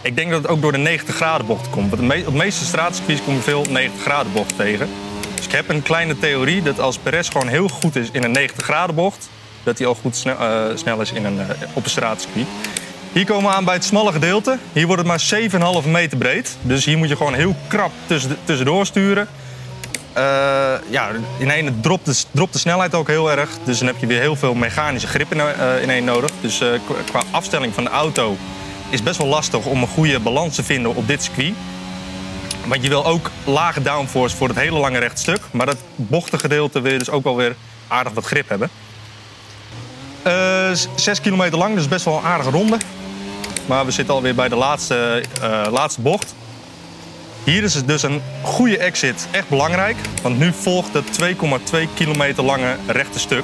Ik 0.01 0.15
denk 0.15 0.31
dat 0.31 0.41
het 0.41 0.51
ook 0.51 0.61
door 0.61 0.71
de 0.71 0.77
90 0.77 1.15
graden 1.15 1.47
bocht 1.47 1.69
komt. 1.69 1.89
Want 1.89 2.01
op 2.25 2.31
de 2.31 2.37
meeste 2.37 2.65
straatcircuits 2.65 3.23
kom 3.23 3.33
je 3.33 3.41
veel 3.41 3.65
90 3.69 4.01
graden 4.01 4.31
bocht 4.31 4.55
tegen. 4.57 4.89
Dus 5.35 5.45
ik 5.45 5.51
heb 5.51 5.69
een 5.69 5.81
kleine 5.81 6.19
theorie 6.19 6.61
dat 6.61 6.79
als 6.79 6.97
Perez 6.97 7.31
gewoon 7.31 7.47
heel 7.47 7.67
goed 7.67 7.95
is 7.95 8.09
in 8.11 8.23
een 8.23 8.31
90 8.31 8.63
graden 8.65 8.95
bocht, 8.95 9.29
dat 9.63 9.77
hij 9.77 9.87
al 9.87 9.95
goed 9.95 10.15
snel, 10.15 10.37
eh, 10.39 10.61
snel 10.75 11.01
is 11.01 11.11
in 11.11 11.25
een, 11.25 11.39
eh, 11.39 11.47
op 11.73 11.83
een 11.83 11.89
straatcircuit. 11.89 12.45
Hier 13.11 13.25
komen 13.25 13.49
we 13.49 13.55
aan 13.55 13.65
bij 13.65 13.73
het 13.73 13.83
smalle 13.83 14.11
gedeelte. 14.11 14.57
Hier 14.73 14.85
wordt 14.85 15.01
het 15.01 15.07
maar 15.09 15.19
7,5 15.19 15.85
meter 15.85 16.17
breed. 16.17 16.57
Dus 16.61 16.85
hier 16.85 16.97
moet 16.97 17.09
je 17.09 17.15
gewoon 17.15 17.33
heel 17.33 17.55
krap 17.67 17.91
tussen, 18.07 18.37
tussendoor 18.43 18.85
sturen. 18.85 19.27
Eh, 20.13 20.23
ja, 20.89 21.09
in 21.37 21.51
één 21.51 21.81
dropt 21.81 22.05
de, 22.05 22.45
de 22.51 22.57
snelheid 22.59 22.95
ook 22.95 23.07
heel 23.07 23.31
erg. 23.31 23.49
Dus 23.63 23.77
dan 23.77 23.87
heb 23.87 23.97
je 23.99 24.07
weer 24.07 24.19
heel 24.19 24.35
veel 24.35 24.53
mechanische 24.53 25.07
grip 25.07 25.31
in, 25.81 25.89
één 25.89 26.03
nodig. 26.03 26.29
Dus 26.41 26.57
qua- 26.57 27.01
qua 27.05 27.21
afstelling 27.31 27.73
van 27.73 27.83
de 27.83 27.89
auto 27.89 28.37
is 28.89 29.03
best 29.03 29.17
wel 29.17 29.27
lastig 29.27 29.65
om 29.65 29.81
een 29.81 29.87
goede 29.87 30.19
balans 30.19 30.55
te 30.55 30.63
vinden 30.63 30.95
op 30.95 31.07
dit 31.07 31.23
circuit. 31.23 31.53
Want 32.65 32.83
je 32.83 32.89
wil 32.89 33.05
ook 33.05 33.31
lage 33.43 33.81
downforce 33.81 34.35
voor 34.35 34.47
het 34.47 34.57
hele 34.57 34.79
lange 34.79 34.99
rechtstuk. 34.99 35.39
Maar 35.51 35.65
dat 35.65 35.77
bochtengedeelte 35.95 36.81
wil 36.81 36.91
je 36.91 36.97
dus 36.97 37.09
ook 37.09 37.23
wel 37.23 37.35
weer 37.35 37.55
aardig 37.87 38.13
wat 38.13 38.25
grip 38.25 38.49
hebben. 38.49 38.69
Eh, 40.73 40.79
s- 40.79 40.87
zes 40.95 41.21
kilometer 41.21 41.57
lang, 41.57 41.75
dus 41.75 41.87
best 41.87 42.05
wel 42.05 42.17
een 42.17 42.23
aardige 42.23 42.49
ronde. 42.49 42.77
Maar 43.65 43.85
we 43.85 43.91
zitten 43.91 44.13
alweer 44.13 44.35
bij 44.35 44.49
de 44.49 44.55
laatste, 44.55 45.23
eh, 45.41 45.61
laatste 45.71 46.01
bocht. 46.01 46.33
Hier 47.43 47.63
is 47.63 47.73
het 47.73 47.87
dus 47.87 48.03
een 48.03 48.21
goede 48.41 48.77
exit 48.77 49.27
echt 49.31 49.49
belangrijk. 49.49 49.95
Want 50.21 50.39
nu 50.39 50.53
volgt 50.61 50.93
het 50.93 51.13
2,2 51.13 51.87
kilometer 51.93 52.43
lange 52.43 52.75
rechte 52.87 53.19
stuk. 53.19 53.43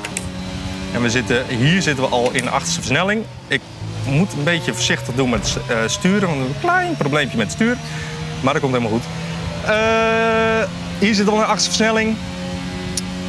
En 0.94 1.02
we 1.02 1.10
zitten, 1.10 1.46
hier 1.48 1.82
zitten 1.82 2.04
we 2.04 2.10
al 2.10 2.32
in 2.32 2.44
de 2.44 2.50
achterste 2.50 2.80
versnelling. 2.80 3.24
Ik 3.48 3.62
moet 4.06 4.34
een 4.34 4.44
beetje 4.44 4.74
voorzichtig 4.74 5.16
doen 5.16 5.30
met 5.30 5.58
eh, 5.68 5.78
sturen, 5.86 6.28
want 6.28 6.34
we 6.34 6.44
hebben 6.46 6.56
een 6.56 6.62
klein 6.70 6.98
probleempje 6.98 7.38
met 7.38 7.52
stuur. 7.52 7.78
Maar 8.42 8.54
dat 8.54 8.62
komt 8.62 8.74
helemaal 8.76 8.98
goed. 9.00 9.06
Eh, 9.66 10.70
hier 11.00 11.16
we 11.26 11.32
al 11.32 11.38
de 11.38 11.44
achterste 11.44 11.70
versnelling. 11.76 12.16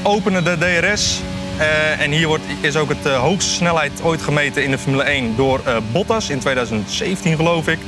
Openen 0.03 0.45
de 0.45 0.57
DRS. 0.59 1.20
Eh, 1.61 2.01
en 2.01 2.11
hier 2.11 2.27
wordt, 2.27 2.45
is 2.61 2.77
ook 2.77 2.89
het 2.89 3.07
eh, 3.07 3.21
hoogste 3.21 3.51
snelheid 3.51 3.93
ooit 4.03 4.23
gemeten 4.23 4.65
in 4.65 4.71
de 4.71 4.79
Formule 4.79 5.03
1 5.03 5.37
door 5.37 5.61
eh, 5.65 5.77
Bottas 5.93 6.31
in 6.31 6.39
2017 6.39 7.37
geloof 7.37 7.69
ik. 7.69 7.79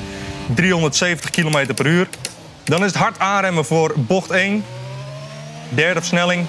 370 0.54 1.30
km 1.30 1.74
per 1.74 1.86
uur. 1.86 2.08
Dan 2.64 2.80
is 2.80 2.86
het 2.86 2.94
hard 2.94 3.18
aanremmen 3.18 3.64
voor 3.64 3.94
bocht 3.96 4.30
1. 4.30 4.64
Derde 5.68 6.00
versnelling. 6.00 6.46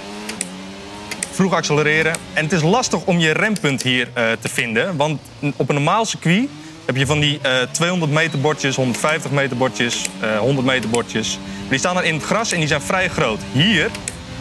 Vroeg 1.32 1.54
accelereren. 1.54 2.16
En 2.34 2.44
het 2.44 2.54
is 2.54 2.62
lastig 2.62 3.06
om 3.06 3.20
je 3.20 3.32
rempunt 3.32 3.84
hier 3.84 4.08
te 4.14 4.50
vinden. 4.50 4.98
Want 4.98 5.22
op 5.56 5.70
een 5.70 5.76
normaal 5.76 6.06
circuit 6.06 6.50
heb 6.86 6.96
je 6.96 7.06
van 7.06 7.20
die 7.20 7.40
eh 7.42 7.62
200 7.72 8.12
meter 8.12 8.40
bordjes, 8.40 8.76
150 8.76 9.32
meter 9.32 9.58
bordjes, 9.58 10.06
eh 10.20 10.38
100 10.38 10.68
meter 10.68 10.90
bordjes. 10.90 11.40
Die 11.70 11.80
staan 11.80 11.96
dan 11.96 12.04
in 12.04 12.14
het 12.14 12.24
gras 12.24 12.52
en 12.52 12.60
die 12.60 12.68
zijn 12.68 12.82
vrij 12.82 13.10
groot. 13.10 13.40
Hier 13.52 13.90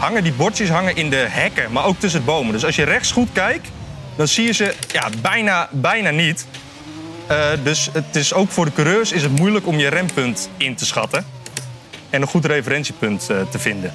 hangen 0.03 0.23
die 0.23 0.33
bordjes 0.33 0.69
hangen 0.69 0.97
in 0.97 1.11
de 1.11 1.27
hekken, 1.29 1.73
maar 1.73 1.85
ook 1.85 1.99
tussen 1.99 2.25
bomen. 2.25 2.53
Dus 2.53 2.65
als 2.65 2.77
je 2.77 2.83
rechts 2.83 3.13
goed 3.13 3.29
kijkt, 3.33 3.69
dan 4.17 4.29
zie 4.29 4.47
je 4.47 4.53
ze 4.53 4.75
ja, 4.93 5.09
bijna, 5.21 5.69
bijna 5.71 6.11
niet. 6.11 6.47
Eh, 7.27 7.49
dus 7.63 7.89
het 7.93 8.17
is 8.17 8.35
ook 8.35 8.51
voor 8.51 8.65
de 8.65 8.73
coureurs 8.73 9.13
is 9.13 9.23
het 9.23 9.39
moeilijk 9.39 9.67
om 9.67 9.79
je 9.79 9.89
rempunt 9.89 10.49
in 10.57 10.75
te 10.75 10.87
schatten. 10.87 11.27
En 12.11 12.23
een 12.23 12.29
goed 12.29 12.45
referentiepunt 12.45 13.31
eh, 13.31 13.37
te 13.51 13.59
vinden. 13.59 13.93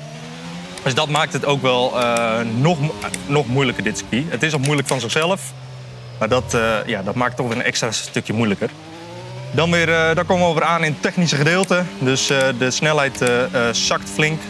Dus 0.84 0.94
dat 0.94 1.10
maakt 1.10 1.34
het 1.34 1.46
ook 1.46 1.62
wel 1.62 2.00
eh, 2.00 2.40
nog, 2.60 2.78
nog 3.26 3.48
moeilijker, 3.48 3.84
dit 3.84 3.98
circuit. 3.98 4.32
Het 4.32 4.44
is 4.44 4.54
al 4.54 4.60
moeilijk 4.60 4.88
van 4.88 5.00
zichzelf. 5.00 5.42
Maar 6.20 6.30
dat, 6.30 6.58
ja, 6.86 7.02
dat 7.04 7.16
maakt 7.16 7.30
het 7.30 7.38
toch 7.38 7.48
weer 7.48 7.58
een 7.58 7.64
extra 7.64 7.92
stukje 7.92 8.34
moeilijker. 8.34 8.70
Dan, 9.52 9.72
weer, 9.72 10.16
dan 10.16 10.26
komen 10.26 10.48
we 10.48 10.54
weer 10.54 10.64
aan 10.64 10.84
in 10.84 10.92
het 10.92 11.02
technische 11.02 11.36
gedeelte. 11.36 11.84
Dus 12.00 12.28
de 12.58 12.72
snelheid 12.72 13.32
zakt 13.72 14.10
flink. 14.10 14.42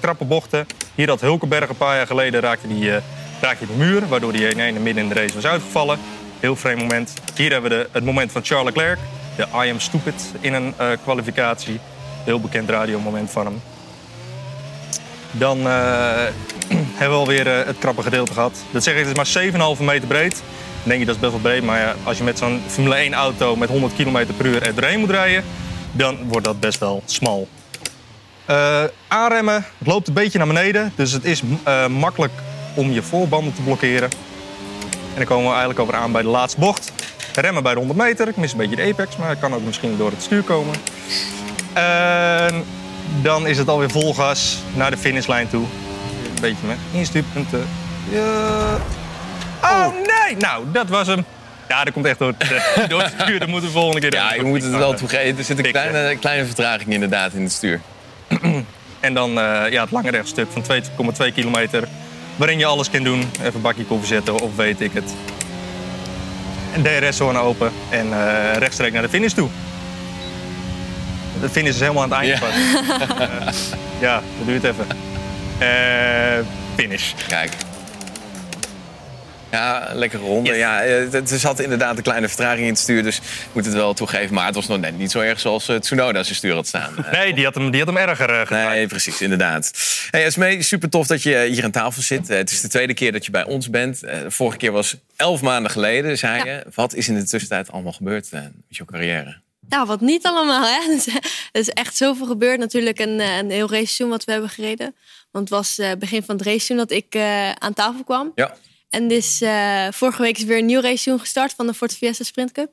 Krappe 0.00 0.24
bochten. 0.24 0.66
Hier 0.94 1.08
had 1.08 1.20
Hulkenberg 1.20 1.68
een 1.68 1.76
paar 1.76 1.96
jaar 1.96 2.06
geleden 2.06 2.40
raakte 2.40 2.68
die, 2.68 2.92
eh, 2.92 3.02
raakte 3.40 3.66
de 3.66 3.72
muur. 3.72 4.08
Waardoor 4.08 4.32
hij 4.32 4.40
in 4.40 4.60
ene 4.60 4.78
midden 4.78 5.02
in 5.02 5.08
de 5.08 5.14
race 5.14 5.34
was 5.34 5.46
uitgevallen. 5.46 5.98
Heel 6.40 6.56
vreemd 6.56 6.80
moment. 6.80 7.12
Hier 7.34 7.52
hebben 7.52 7.70
we 7.70 7.76
de, 7.76 7.88
het 7.92 8.04
moment 8.04 8.32
van 8.32 8.44
Charles 8.44 8.66
Leclerc. 8.66 8.98
De 9.36 9.46
I 9.64 9.70
am 9.70 9.80
stupid 9.80 10.32
in 10.40 10.54
een 10.54 10.74
eh, 10.76 10.86
kwalificatie. 11.02 11.80
Heel 12.24 12.40
bekend 12.40 12.70
radiomoment 12.70 13.30
van 13.30 13.46
hem. 13.46 13.60
Dan 15.30 15.58
eh, 15.58 15.64
hebben 16.98 17.18
we 17.18 17.24
alweer 17.24 17.46
het 17.66 17.78
krappe 17.78 18.02
gedeelte 18.02 18.32
gehad. 18.32 18.58
Dat 18.70 18.82
zeg 18.82 18.94
ik, 18.94 19.06
het 19.06 19.18
is 19.18 19.34
maar 19.34 19.76
7,5 19.76 19.84
meter 19.84 20.08
breed. 20.08 20.42
Denk 20.82 21.00
je 21.00 21.06
dat 21.06 21.14
is 21.14 21.20
best 21.20 21.32
wel 21.32 21.40
breed, 21.40 21.62
maar 21.62 21.78
ja, 21.80 21.94
als 22.04 22.18
je 22.18 22.24
met 22.24 22.38
zo'n 22.38 22.62
Formule 22.66 22.94
1 22.94 23.14
auto 23.14 23.56
met 23.56 23.68
100 23.68 23.94
km 23.94 24.26
per 24.36 24.46
uur 24.46 24.62
er 24.62 24.74
doorheen 24.74 24.98
moet 24.98 25.10
rijden, 25.10 25.44
dan 25.92 26.18
wordt 26.28 26.46
dat 26.46 26.60
best 26.60 26.78
wel 26.78 27.02
smal. 27.04 27.48
Eh, 28.48 28.84
aanremmen, 29.08 29.64
het 29.78 29.86
loopt 29.86 30.08
een 30.08 30.14
beetje 30.14 30.38
naar 30.38 30.46
beneden, 30.46 30.92
dus 30.94 31.12
het 31.12 31.24
is 31.24 31.42
eh, 31.62 31.86
makkelijk 31.86 32.32
om 32.74 32.90
je 32.90 33.02
voorbanden 33.02 33.54
te 33.54 33.62
blokkeren. 33.62 34.10
En 34.90 35.16
dan 35.16 35.24
komen 35.24 35.44
we 35.44 35.50
eigenlijk 35.50 35.78
over 35.78 35.94
aan 35.94 36.12
bij 36.12 36.22
de 36.22 36.28
laatste 36.28 36.60
bocht. 36.60 36.92
Remmen 37.34 37.62
bij 37.62 37.72
de 37.72 37.78
100 37.78 37.98
meter, 37.98 38.28
ik 38.28 38.36
mis 38.36 38.52
een 38.52 38.58
beetje 38.58 38.76
de 38.76 38.82
apex, 38.82 39.16
maar 39.16 39.28
het 39.28 39.38
kan 39.38 39.54
ook 39.54 39.62
misschien 39.64 39.96
door 39.96 40.10
het 40.10 40.22
stuur 40.22 40.42
komen. 40.42 40.74
En 41.72 42.64
dan 43.22 43.46
is 43.46 43.58
het 43.58 43.68
alweer 43.68 43.90
vol 43.90 44.14
gas 44.14 44.58
naar 44.74 44.90
de 44.90 44.96
finishlijn 44.96 45.48
toe. 45.48 45.64
Een 46.34 46.40
beetje 46.40 46.66
met 46.66 46.78
instuurpunten. 46.92 47.68
Ja. 48.10 48.78
Oh 49.62 49.86
nee! 49.92 50.36
Nou, 50.36 50.64
dat 50.72 50.88
was 50.88 51.06
hem. 51.06 51.24
Ja, 51.68 51.84
dat 51.84 51.92
komt 51.92 52.06
echt 52.06 52.18
door 52.18 52.34
het, 52.38 52.90
door 52.90 53.02
het 53.02 53.12
stuur. 53.18 53.38
Dat 53.38 53.48
moeten 53.48 53.68
we 53.68 53.74
volgende 53.74 54.00
keer 54.00 54.14
Ja, 54.14 54.34
je 54.34 54.42
moet 54.42 54.62
het 54.62 54.76
wel 54.76 54.94
toegeven. 54.94 55.38
Er 55.38 55.44
zit 55.44 55.58
een 55.58 55.70
kleine, 55.70 56.16
kleine 56.16 56.44
vertraging 56.44 56.92
inderdaad 56.92 57.32
in 57.32 57.42
het 57.42 57.52
stuur. 57.52 57.80
En 59.00 59.14
dan 59.14 59.38
eh, 59.38 59.70
ja, 59.70 59.82
het 59.82 59.90
lange 59.90 60.10
rechtstuk 60.10 60.46
van 60.50 60.64
2,2 61.28 61.34
kilometer. 61.34 61.84
Waarin 62.36 62.58
je 62.58 62.66
alles 62.66 62.90
kan 62.90 63.02
doen. 63.02 63.30
Even 63.40 63.54
een 63.54 63.60
bakje 63.60 63.84
koffie 63.84 64.06
zetten 64.06 64.40
of 64.40 64.56
weet 64.56 64.80
ik 64.80 64.92
het. 64.92 65.14
En 66.72 66.82
DRS-zone 66.82 67.38
open 67.38 67.72
en 67.90 68.12
eh 68.12 68.56
rechtstreeks 68.56 68.92
naar 68.92 69.02
de 69.02 69.08
finish 69.08 69.32
toe. 69.32 69.48
De 71.40 71.48
finish 71.48 71.74
is 71.74 71.80
helemaal 71.80 72.02
aan 72.02 72.10
het 72.10 72.18
einde 72.18 72.36
Ja. 72.36 73.16
Eh, 73.28 73.52
ja, 74.00 74.22
dat 74.38 74.46
duurt 74.46 74.64
even. 74.64 74.86
Finish. 76.76 77.12
Kijk. 77.28 77.67
Ja, 79.50 79.90
lekkere 79.94 80.22
ronde. 80.22 80.48
Yes. 80.50 80.58
Ja, 80.58 80.82
eh, 80.82 81.12
het- 81.12 81.30
er 81.30 81.38
zat 81.38 81.60
inderdaad 81.60 81.96
een 81.96 82.02
kleine 82.02 82.28
vertraging 82.28 82.62
in 82.62 82.68
het 82.68 82.78
stuur, 82.78 83.02
dus 83.02 83.16
ik 83.16 83.22
moet 83.52 83.64
het 83.64 83.74
wel 83.74 83.94
toegeven. 83.94 84.34
Maar 84.34 84.46
het 84.46 84.54
was 84.54 84.66
nog 84.66 84.80
net 84.80 84.98
niet 84.98 85.10
zo 85.10 85.20
erg 85.20 85.40
zoals 85.40 85.68
eh, 85.68 85.76
Tsunoda 85.76 86.22
zijn 86.22 86.36
stuur 86.36 86.54
had 86.54 86.66
staan. 86.66 86.96
Eh, 87.04 87.12
Nee, 87.18 87.34
die 87.34 87.44
had 87.44 87.54
hem, 87.54 87.70
die 87.70 87.84
had 87.84 87.88
hem 87.94 88.08
erger 88.08 88.52
uh, 88.52 88.68
Nee, 88.68 88.86
precies, 88.86 89.20
inderdaad. 89.20 89.70
Hey, 90.10 90.24
Esmee, 90.24 90.62
super 90.62 90.88
tof 90.90 91.06
dat 91.06 91.22
je 91.22 91.46
hier 91.50 91.64
aan 91.64 91.70
tafel 91.70 92.02
zit. 92.02 92.30
Eh, 92.30 92.36
het 92.36 92.50
is 92.50 92.60
de 92.60 92.68
tweede 92.68 92.94
keer 92.94 93.12
dat 93.12 93.24
je 93.24 93.30
bij 93.30 93.44
ons 93.44 93.70
bent. 93.70 94.02
Eh, 94.02 94.20
de 94.20 94.30
vorige 94.30 94.56
keer 94.56 94.72
was 94.72 94.96
elf 95.16 95.42
maanden 95.42 95.70
geleden, 95.70 96.18
zei 96.18 96.44
je. 96.44 96.64
Wat 96.74 96.94
is 96.94 97.08
in 97.08 97.14
de 97.14 97.24
tussentijd 97.24 97.70
allemaal 97.72 97.92
gebeurd 97.92 98.28
eh, 98.30 98.40
met 98.40 98.52
je 98.68 98.84
carrière? 98.84 99.40
Nou, 99.68 99.86
wat 99.86 100.00
niet 100.00 100.26
allemaal, 100.26 100.62
hè. 100.64 100.78
Eh, 100.92 101.14
Er 101.52 101.60
is 101.60 101.68
echt 101.68 101.96
zoveel 101.96 102.26
gebeurd. 102.26 102.58
Natuurlijk 102.58 102.98
een, 102.98 103.20
eh, 103.20 103.36
een 103.36 103.50
heel 103.50 103.68
raceseizoen 103.70 104.08
wat 104.08 104.24
we 104.24 104.32
hebben 104.32 104.50
gereden. 104.50 104.94
Want 105.30 105.48
het 105.48 105.58
was 105.58 105.78
eh, 105.78 105.90
begin 105.98 106.22
van 106.22 106.34
het 106.36 106.44
raceseizoen 106.44 106.76
dat 106.76 106.90
ik 106.90 107.14
eh, 107.14 107.50
aan 107.52 107.74
tafel 107.74 108.04
kwam. 108.04 108.32
Ja. 108.34 108.54
En 108.90 109.08
dus 109.08 109.40
eh, 109.40 109.86
vorige 109.90 110.22
week 110.22 110.38
is 110.38 110.44
weer 110.44 110.58
een 110.58 110.66
nieuw 110.66 110.80
raceseizoen 110.80 111.20
gestart 111.20 111.54
van 111.54 111.66
de 111.66 111.74
Ford 111.74 111.96
Fiesta 111.96 112.24
Sprint 112.24 112.52
Cup. 112.52 112.70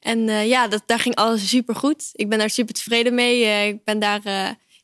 En 0.00 0.28
eh, 0.28 0.48
ja, 0.48 0.68
dat, 0.68 0.82
daar 0.86 0.98
ging 0.98 1.14
alles 1.14 1.48
super 1.48 1.74
goed. 1.74 2.10
Ik 2.12 2.28
ben 2.28 2.38
daar 2.38 2.50
super 2.50 2.74
tevreden 2.74 3.14
mee. 3.14 3.44
Eh, 3.44 3.66
ik 3.66 3.84
ben 3.84 3.98
daar 3.98 4.20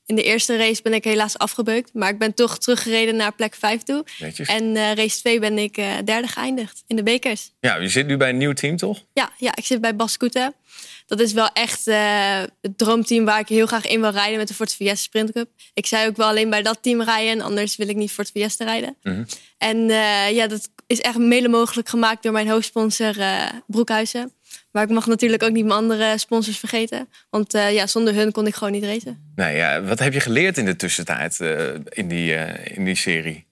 in 0.07 0.15
de 0.15 0.23
eerste 0.23 0.57
race 0.57 0.83
ben 0.83 0.95
ik 0.95 1.05
helaas 1.05 1.39
afgebeukt. 1.39 1.95
Maar 1.95 2.09
ik 2.09 2.19
ben 2.19 2.35
toch 2.35 2.59
teruggereden 2.59 3.17
naar 3.17 3.35
plek 3.35 3.55
5 3.55 3.83
toe. 3.83 4.05
Netjes. 4.19 4.49
En 4.49 4.95
race 4.95 5.19
2 5.19 5.41
ben 5.41 5.59
ik 5.59 5.75
derde 6.05 6.27
geëindigd 6.27 6.85
in 6.87 6.97
de 6.97 7.03
bekers. 7.03 7.51
Ja, 7.61 7.77
je 7.77 7.89
zit 7.89 8.07
nu 8.07 8.17
bij 8.17 8.29
een 8.29 8.37
nieuw 8.37 8.53
team, 8.53 8.77
toch? 8.77 9.05
Ja, 9.13 9.31
ja, 9.37 9.57
ik 9.57 9.67
zit 9.67 9.81
bij 9.81 9.97
Bas 9.97 10.17
Koeten. 10.17 10.55
Dat 11.09 11.21
is 11.21 11.33
wel 11.33 11.49
echt 11.53 11.87
eh, 11.87 12.43
het 12.61 12.79
droomteam 12.79 13.25
waar 13.25 13.41
ik 13.41 13.49
heel 13.49 13.67
graag 13.67 13.87
in 13.87 14.01
wil 14.01 14.11
rijden 14.11 14.39
met 14.39 14.49
de 14.49 14.55
Ford 14.55 14.75
Fiesta 14.75 14.95
Sprint 14.95 15.33
Cup. 15.33 15.49
Ik 15.75 15.87
zei 15.87 16.09
ook 16.09 16.17
wel 16.17 16.29
alleen 16.29 16.51
bij 16.51 16.63
dat 16.63 16.79
team 16.81 17.03
rijden, 17.03 17.33
en 17.33 17.41
anders 17.41 17.77
wil 17.77 17.89
ik 17.89 17.97
niet 17.97 18.11
Ford 18.11 18.31
Fiesta 18.31 18.65
rijden. 18.65 18.97
Mhm. 19.03 19.25
En 19.59 19.91
eh, 19.91 20.31
ja, 20.31 20.47
dat 20.47 20.69
is 20.87 21.01
echt 21.01 21.19
mede 21.19 21.49
mogelijk 21.49 21.89
gemaakt 21.89 22.23
door 22.23 22.33
mijn 22.33 22.49
hoofdsponsor 22.49 23.21
eh, 23.21 23.47
Broekhuizen. 23.67 24.33
Maar 24.71 24.83
ik 24.83 24.91
mag 24.91 25.07
natuurlijk 25.07 25.43
ook 25.43 25.53
niet 25.53 25.65
mijn 25.65 25.79
andere 25.79 26.19
sponsors 26.19 26.59
vergeten. 26.59 27.09
Want 27.31 27.53
ja, 27.53 27.87
zonder 27.87 28.15
hun 28.15 28.33
kon 28.33 28.47
ik 28.47 28.55
gewoon 28.55 28.73
niet 28.73 28.85
racen. 28.85 29.33
Nee, 29.35 29.57
ja, 29.57 29.83
wat 29.83 29.99
heb 29.99 30.13
je 30.13 30.21
geleerd 30.21 30.59
in 30.59 30.65
de 30.65 30.77
tussentijd 30.77 31.41
in, 31.89 32.09
die, 32.09 32.35
eh, 32.35 32.77
in 32.77 32.85
die 32.85 32.95
serie? 32.95 33.47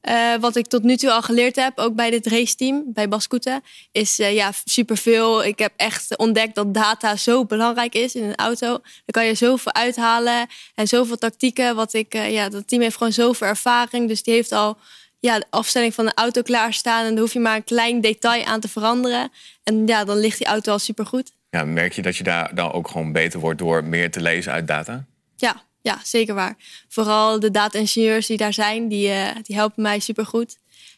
Eh, 0.00 0.34
wat 0.40 0.56
ik 0.56 0.66
tot 0.66 0.82
nu 0.82 0.96
toe 0.96 1.12
al 1.12 1.22
geleerd 1.22 1.56
heb, 1.56 1.78
ook 1.78 1.94
bij 1.94 2.10
dit 2.10 2.26
raceteam, 2.26 2.82
bij 2.86 3.08
Baskoeten, 3.08 3.62
is 3.92 4.18
eh, 4.18 4.34
ja, 4.34 4.52
superveel. 4.64 5.44
Ik 5.44 5.58
heb 5.58 5.72
echt 5.76 6.16
ontdekt 6.16 6.54
dat 6.54 6.74
data 6.74 7.16
zo 7.16 7.44
belangrijk 7.44 7.94
is 7.94 8.14
in 8.14 8.24
een 8.24 8.34
auto. 8.34 8.66
Daar 8.68 8.82
kan 9.10 9.26
je 9.26 9.34
zoveel 9.34 9.74
uithalen 9.74 10.46
en 10.74 10.88
zoveel 10.88 11.16
tactieken. 11.16 11.74
Wat 11.74 11.92
ik, 11.92 12.14
eh, 12.14 12.32
ja, 12.32 12.48
dat 12.48 12.68
team 12.68 12.82
heeft 12.82 12.96
gewoon 12.96 13.12
zoveel 13.12 13.46
ervaring. 13.46 14.08
Dus 14.08 14.22
die 14.22 14.34
heeft 14.34 14.52
al 14.52 14.78
ja, 15.20 15.38
de 15.38 15.46
afstelling 15.50 15.94
van 15.94 16.04
de 16.04 16.14
auto 16.14 16.42
klaarstaan. 16.42 17.04
En 17.04 17.10
dan 17.10 17.18
hoef 17.18 17.32
je 17.32 17.40
maar 17.40 17.56
een 17.56 17.64
klein 17.64 18.00
detail 18.00 18.44
aan 18.44 18.60
te 18.60 18.68
veranderen. 18.68 19.30
En 19.62 19.86
ja, 19.86 20.04
dan 20.04 20.18
ligt 20.18 20.38
die 20.38 20.46
auto 20.46 20.72
al 20.72 20.78
supergoed. 20.78 21.32
Ja, 21.50 21.64
merk 21.64 21.92
je 21.92 22.02
dat 22.02 22.16
je 22.16 22.24
daar 22.24 22.54
dan 22.54 22.72
ook 22.72 22.88
gewoon 22.88 23.12
beter 23.12 23.40
wordt 23.40 23.58
door 23.58 23.84
meer 23.84 24.10
te 24.10 24.20
lezen 24.20 24.52
uit 24.52 24.66
data? 24.66 25.04
Ja, 25.36 25.62
ja, 25.86 26.00
zeker 26.02 26.34
waar. 26.34 26.56
Vooral 26.88 27.40
de 27.40 27.50
data-ingenieurs 27.50 28.26
die 28.26 28.36
daar 28.36 28.52
zijn, 28.52 28.88
die, 28.88 29.10
eh, 29.10 29.28
die 29.42 29.56
helpen 29.56 29.82
mij 29.82 29.98
supergoed. 29.98 30.56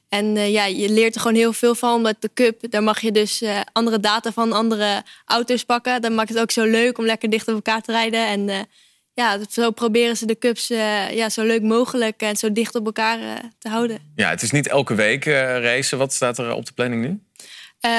En 0.09 0.37
eh, 0.37 0.51
ja, 0.51 0.65
je 0.65 0.91
leert 0.91 1.15
er 1.15 1.21
gewoon 1.21 1.37
heel 1.37 1.53
veel 1.53 1.75
van. 1.75 2.03
Met 2.03 2.17
de 2.21 2.31
cup, 2.35 2.71
daar 2.71 2.83
mag 2.83 3.01
je 3.01 3.13
dus 3.13 3.43
eh, 3.43 3.61
andere 3.73 4.01
data 4.01 4.33
van 4.33 4.53
andere 4.53 5.03
auto's 5.25 5.65
pakken. 5.65 6.03
Dat 6.03 6.13
maakt 6.13 6.29
het 6.29 6.39
ook 6.39 6.51
zo 6.51 6.65
leuk 6.65 6.99
om 6.99 7.05
lekker 7.05 7.31
dicht 7.31 7.49
op 7.49 7.55
elkaar 7.55 7.83
te 7.83 7.93
rijden. 7.93 8.27
En 8.27 8.67
ja, 9.15 9.39
zo 9.51 9.71
proberen 9.71 10.17
ze 10.17 10.27
de 10.27 10.39
cups 10.39 10.67
ja, 11.13 11.29
zo 11.29 11.43
leuk 11.45 11.63
mogelijk 11.63 12.21
en 12.21 12.37
zo 12.37 12.53
dicht 12.53 12.75
op 12.75 12.87
elkaar 12.87 13.19
te 13.59 13.69
houden. 13.69 13.99
Ja, 14.17 14.31
het 14.31 14.43
is 14.43 14.51
niet 14.51 14.69
elke 14.69 14.95
week 14.95 15.25
racen. 15.25 15.99
Wat 15.99 16.13
staat 16.13 16.39
er 16.39 16.53
op 16.53 16.67
de 16.67 16.73
planning 16.73 17.03
nu? 17.03 17.21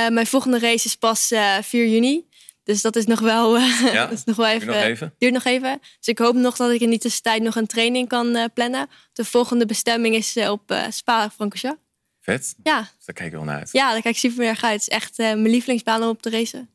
mijn 0.10 0.28
volgende 0.28 0.60
race 0.60 0.86
is 0.86 0.96
pas 0.96 1.34
4 1.62 1.88
juni. 1.88 2.29
Dus 2.70 2.82
dat 2.82 2.96
is 2.96 3.06
nog 3.06 3.20
wel, 3.20 3.58
ja? 3.94 4.06
dat 4.06 4.12
is 4.12 4.24
nog 4.24 4.36
wel 4.36 4.48
even, 4.48 4.68
duurt 4.68 4.76
nog 4.78 4.86
even. 4.86 5.14
Duurt 5.18 5.34
nog 5.34 5.46
even. 5.46 5.80
Dus 5.98 6.08
ik 6.08 6.18
hoop 6.18 6.36
nog 6.36 6.56
dat 6.56 6.72
ik 6.72 6.82
in 6.82 6.90
die 6.90 7.00
tussentijd 7.00 7.42
nog 7.42 7.56
een 7.56 7.68
training 7.68 8.08
kan 8.08 8.50
plannen. 8.54 8.88
De 9.14 9.26
volgende 9.26 9.66
bestemming 9.66 10.16
is 10.16 10.38
op 10.38 10.76
Spa-Francorchamps. 10.90 11.82
Vet. 12.22 12.56
Ja. 12.64 12.80
Dus 12.80 13.06
daar 13.06 13.16
kijk 13.16 13.28
ik 13.28 13.34
wel 13.34 13.44
naar 13.44 13.58
uit. 13.58 13.70
Ja, 13.72 13.92
daar 13.92 14.02
kijk 14.02 14.14
ik 14.16 14.20
super 14.20 14.46
erg 14.46 14.64
uit. 14.64 14.74
Het 14.74 14.82
is 14.82 14.88
echt 14.88 15.18
mijn 15.18 15.50
lievelingsbaan 15.50 16.04
om 16.04 16.10
op 16.10 16.22
te 16.22 16.30
racen. 16.30 16.70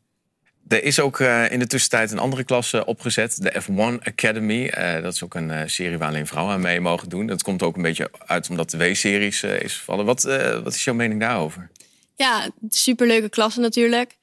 Er 0.68 0.84
is 0.84 1.01
ook 1.01 1.18
uh, 1.18 1.51
in 1.51 1.59
de 1.59 1.66
tussentijd 1.66 2.12
een 2.12 2.18
andere 2.18 2.45
klasse 2.45 2.84
opgezet, 2.84 3.42
de 3.42 3.62
F1 3.62 4.05
Academy. 4.05 4.72
Uh, 4.78 5.03
dat 5.03 5.14
is 5.14 5.22
ook 5.24 5.34
een 5.34 5.70
serie 5.70 5.99
waar 5.99 6.09
alleen 6.09 6.26
vrouwen 6.26 6.55
aan 6.55 6.61
mee 6.61 6.80
mogen 6.80 7.09
doen. 7.09 7.26
Dat 7.26 7.42
komt 7.42 7.62
ook 7.62 7.76
een 7.76 7.82
beetje 7.82 8.11
uit 8.26 8.49
omdat 8.49 8.70
de 8.70 8.76
W-series 8.76 9.42
is 9.42 9.74
vervallen. 9.74 10.05
Wat, 10.05 10.22
wat 10.62 10.74
is 10.74 10.84
jouw 10.84 10.95
mening 10.95 11.20
daarover? 11.20 11.70
Ja, 12.14 12.51
superleuke 12.68 13.28
klasse 13.28 13.61
natuurlijk. 13.61 14.16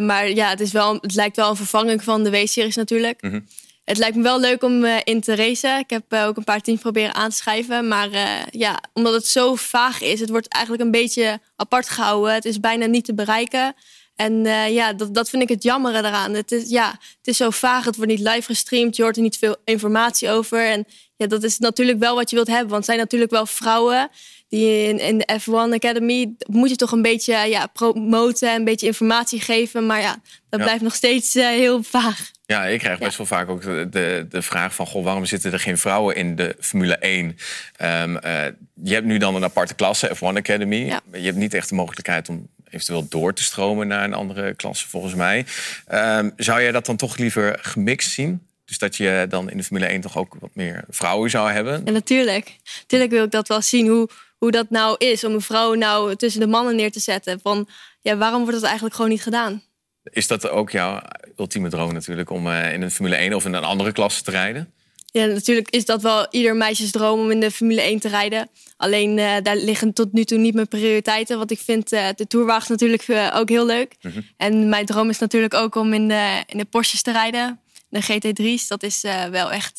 Maar 0.00 0.30
ja, 0.30 0.48
het, 0.48 0.60
is 0.60 0.72
wel, 0.72 0.98
het 1.00 1.14
lijkt 1.14 1.36
wel 1.36 1.50
een 1.50 1.56
vervanging 1.56 2.02
van 2.02 2.24
de 2.24 2.30
W-series 2.30 2.76
natuurlijk. 2.76 3.22
Mm 3.22 3.30
-hmm. 3.30 3.46
Het 3.84 3.98
lijkt 3.98 4.16
me 4.16 4.22
wel 4.22 4.40
leuk 4.40 4.62
om 4.62 4.84
in 4.84 5.20
te 5.20 5.34
racen. 5.34 5.78
Ik 5.78 5.90
heb 5.90 6.12
ook 6.12 6.36
een 6.36 6.44
paar 6.44 6.60
teams 6.60 6.80
proberen 6.80 7.14
aan 7.14 7.30
te 7.30 7.36
schrijven. 7.36 7.88
Maar 7.88 8.08
ja, 8.50 8.80
omdat 8.92 9.12
het 9.12 9.26
zo 9.26 9.54
vaag 9.54 10.00
is, 10.00 10.20
het 10.20 10.30
wordt 10.30 10.48
eigenlijk 10.48 10.84
een 10.84 10.90
beetje 10.90 11.40
apart 11.56 11.88
gehouden. 11.88 12.34
Het 12.34 12.44
is 12.44 12.60
bijna 12.60 12.86
niet 12.86 13.04
te 13.04 13.14
bereiken. 13.14 13.74
En 14.16 14.44
ja, 14.72 14.92
dat, 14.92 15.14
dat 15.14 15.30
vind 15.30 15.42
ik 15.42 15.48
het 15.48 15.62
jammere 15.62 15.98
eraan. 15.98 16.34
Het 16.34 16.52
is, 16.52 16.68
ja, 16.68 16.90
het 16.90 17.26
is 17.26 17.36
zo 17.36 17.50
vaag, 17.50 17.84
het 17.84 17.96
wordt 17.96 18.10
niet 18.10 18.28
live 18.28 18.42
gestreamd, 18.42 18.96
je 18.96 19.02
hoort 19.02 19.16
er 19.16 19.22
niet 19.22 19.38
veel 19.38 19.56
informatie 19.64 20.30
over. 20.30 20.66
En 20.66 20.86
ja, 21.16 21.26
dat 21.26 21.42
is 21.42 21.58
natuurlijk 21.58 21.98
wel 21.98 22.14
wat 22.14 22.30
je 22.30 22.36
wilt 22.36 22.48
hebben, 22.48 22.68
want 22.68 22.76
het 22.76 22.86
zijn 22.86 22.98
natuurlijk 22.98 23.30
wel 23.30 23.46
vrouwen 23.46 24.10
die 24.54 24.88
in, 24.88 24.98
in 24.98 25.18
de 25.18 25.38
F1 25.40 25.74
Academy 25.74 26.34
moet 26.46 26.70
je 26.70 26.76
toch 26.76 26.92
een 26.92 27.02
beetje 27.02 27.36
ja, 27.36 27.66
promoten, 27.66 28.54
een 28.54 28.64
beetje 28.64 28.86
informatie 28.86 29.40
geven. 29.40 29.86
Maar 29.86 30.00
ja, 30.00 30.16
dat 30.48 30.60
blijft 30.60 30.82
nog 30.82 30.94
steeds 30.94 31.36
uh, 31.36 31.46
heel 31.46 31.82
vaag. 31.82 32.30
Ja, 32.46 32.64
ik 32.64 32.78
krijg 32.78 32.98
best 32.98 33.16
wel 33.16 33.26
vaak 33.26 33.48
ook 33.48 33.62
de, 33.62 33.86
de, 33.90 34.26
de, 34.28 34.42
vraag 34.42 34.74
van... 34.74 34.86
Goh, 34.86 35.04
waarom 35.04 35.24
zitten 35.24 35.52
er 35.52 35.60
geen 35.60 35.78
vrouwen 35.78 36.16
in 36.16 36.36
de 36.36 36.56
Formule 36.60 36.96
1? 36.96 37.24
Um, 37.24 37.34
uh, 37.80 38.44
je 38.82 38.94
hebt 38.94 39.06
nu 39.06 39.18
dan 39.18 39.34
een 39.34 39.44
aparte 39.44 39.74
klasse, 39.74 40.16
F1 40.16 40.20
Academy. 40.20 40.76
Ja. 40.76 41.00
Je 41.12 41.24
hebt 41.24 41.36
niet 41.36 41.54
echt 41.54 41.68
de 41.68 41.74
mogelijkheid 41.74 42.28
om 42.28 42.48
eventueel 42.70 43.06
door 43.08 43.34
te 43.34 43.42
stromen 43.42 43.86
naar 43.86 44.04
een 44.04 44.14
andere 44.14 44.54
klasse, 44.54 44.88
volgens 44.88 45.14
mij. 45.14 45.46
Um, 45.92 46.32
zou 46.36 46.62
jij 46.62 46.72
dat 46.72 46.86
dan 46.86 46.96
toch 46.96 47.16
liever 47.16 47.58
gemixt 47.60 48.10
zien? 48.10 48.46
Dus 48.64 48.78
dat 48.78 48.96
je 48.96 49.26
dan 49.28 49.50
in 49.50 49.56
de 49.56 49.64
Formule 49.64 49.86
1 49.86 50.00
toch 50.00 50.16
ook 50.16 50.36
wat 50.40 50.50
meer 50.54 50.84
vrouwen 50.88 51.30
zou 51.30 51.50
hebben? 51.50 51.82
Ja, 51.84 51.90
natuurlijk. 51.90 52.56
Natuurlijk 52.80 53.10
wil 53.10 53.24
ik 53.24 53.30
dat 53.30 53.48
wel 53.48 53.62
zien, 53.62 53.86
hoe, 53.86 54.08
hoe 54.44 54.52
dat 54.52 54.70
nou 54.70 54.96
is... 54.98 55.24
om 55.24 55.32
een 55.32 55.40
vrouw 55.40 55.74
nou 55.74 56.16
tussen 56.16 56.40
de 56.40 56.46
mannen 56.46 56.76
neer 56.76 56.92
te 56.92 57.00
zetten. 57.00 57.40
Van, 57.40 57.68
ja, 58.00 58.16
waarom 58.16 58.40
wordt 58.40 58.54
dat 58.54 58.64
eigenlijk 58.64 58.94
gewoon 58.94 59.10
niet 59.10 59.22
gedaan? 59.22 59.62
Is 60.02 60.26
dat 60.26 60.48
ook 60.48 60.70
jouw 60.70 61.00
ultieme 61.36 61.68
droom 61.68 61.92
natuurlijk... 61.92 62.30
om 62.30 62.46
uh, 62.46 62.72
in 62.72 62.82
een 62.82 62.90
Formule 62.90 63.16
1 63.16 63.34
of 63.34 63.44
in 63.44 63.52
een 63.52 63.64
andere 63.64 63.92
klasse 63.92 64.22
te 64.22 64.30
rijden? 64.30 64.72
Ja, 65.06 65.26
natuurlijk 65.26 65.70
is 65.70 65.84
dat 65.84 66.02
wel 66.02 66.26
ieder 66.30 66.56
meisjes 66.56 66.90
droom 66.90 67.20
om 67.20 67.30
in 67.30 67.40
de 67.40 67.50
Formule 67.50 67.80
1 67.80 67.98
te 67.98 68.08
rijden. 68.08 68.48
Alleen 68.76 69.18
uh, 69.18 69.36
daar 69.42 69.56
liggen 69.56 69.92
tot 69.92 70.12
nu 70.12 70.24
toe 70.24 70.38
niet 70.38 70.54
mijn 70.54 70.68
prioriteiten. 70.68 71.38
Want 71.38 71.50
ik 71.50 71.58
vind 71.58 71.92
uh, 71.92 72.08
de 72.16 72.26
Tourwagens 72.26 72.68
natuurlijk 72.68 73.04
ook 73.34 73.48
heel 73.48 73.66
leuk. 73.66 73.96
Mm 74.00 74.10
-hmm. 74.10 74.26
En 74.36 74.68
mijn 74.68 74.86
droom 74.86 75.08
is 75.08 75.18
natuurlijk 75.18 75.54
ook 75.54 75.74
om 75.74 75.92
in 75.92 76.08
de, 76.08 76.42
in 76.46 76.58
de 76.58 76.64
Porsches 76.64 77.02
te 77.02 77.12
rijden. 77.12 77.60
De 77.88 78.02
GT3's, 78.02 78.66
dat 78.66 78.82
is 78.82 79.00
wel 79.30 79.52
echt 79.52 79.78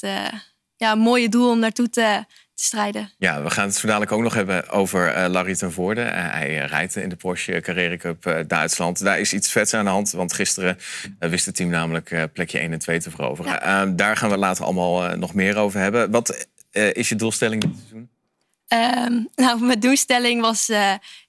ja, 0.77 0.91
een 0.91 0.99
mooie 0.99 1.29
doel 1.29 1.49
om 1.49 1.59
naartoe 1.59 1.89
te, 1.89 2.25
te 2.55 2.63
strijden. 2.63 3.11
Ja, 3.17 3.43
we 3.43 3.49
gaan 3.49 3.65
het 3.65 3.75
zo 3.75 3.87
dadelijk 3.87 4.11
ook 4.11 4.21
nog 4.21 4.33
hebben 4.33 4.69
over 4.69 5.17
uh, 5.17 5.25
Larry 5.29 5.55
ten 5.55 5.71
Voorde. 5.71 6.01
Uh, 6.01 6.07
hij 6.11 6.57
rijdt 6.57 6.95
in 6.95 7.09
de 7.09 7.15
Porsche 7.15 7.59
Carrera 7.61 7.97
Cup 7.97 8.45
Duitsland. 8.47 9.03
Daar 9.03 9.19
is 9.19 9.33
iets 9.33 9.51
vets 9.51 9.73
aan 9.73 9.85
de 9.85 9.91
hand, 9.91 10.11
want 10.11 10.33
gisteren 10.33 10.77
wist 11.19 11.45
het 11.45 11.55
team 11.55 11.69
namelijk 11.69 12.29
plekje 12.33 12.59
1 12.59 12.71
en 12.71 12.79
2 12.79 12.99
te 12.99 13.11
veroveren. 13.11 13.51
Ja. 13.51 13.61
Ehm, 13.61 13.95
daar 13.95 14.17
gaan 14.17 14.29
we 14.29 14.37
later 14.37 14.63
allemaal 14.63 15.17
nog 15.17 15.33
meer 15.33 15.57
over 15.57 15.79
hebben. 15.79 16.11
Wat 16.11 16.47
is 16.71 17.09
je 17.09 17.15
doelstelling 17.15 17.61
dit 17.61 17.71
seizoen? 17.77 18.09
Um, 18.67 19.27
nou, 19.35 19.61
mijn 19.61 19.79
doelstelling 19.79 20.41
was, 20.41 20.69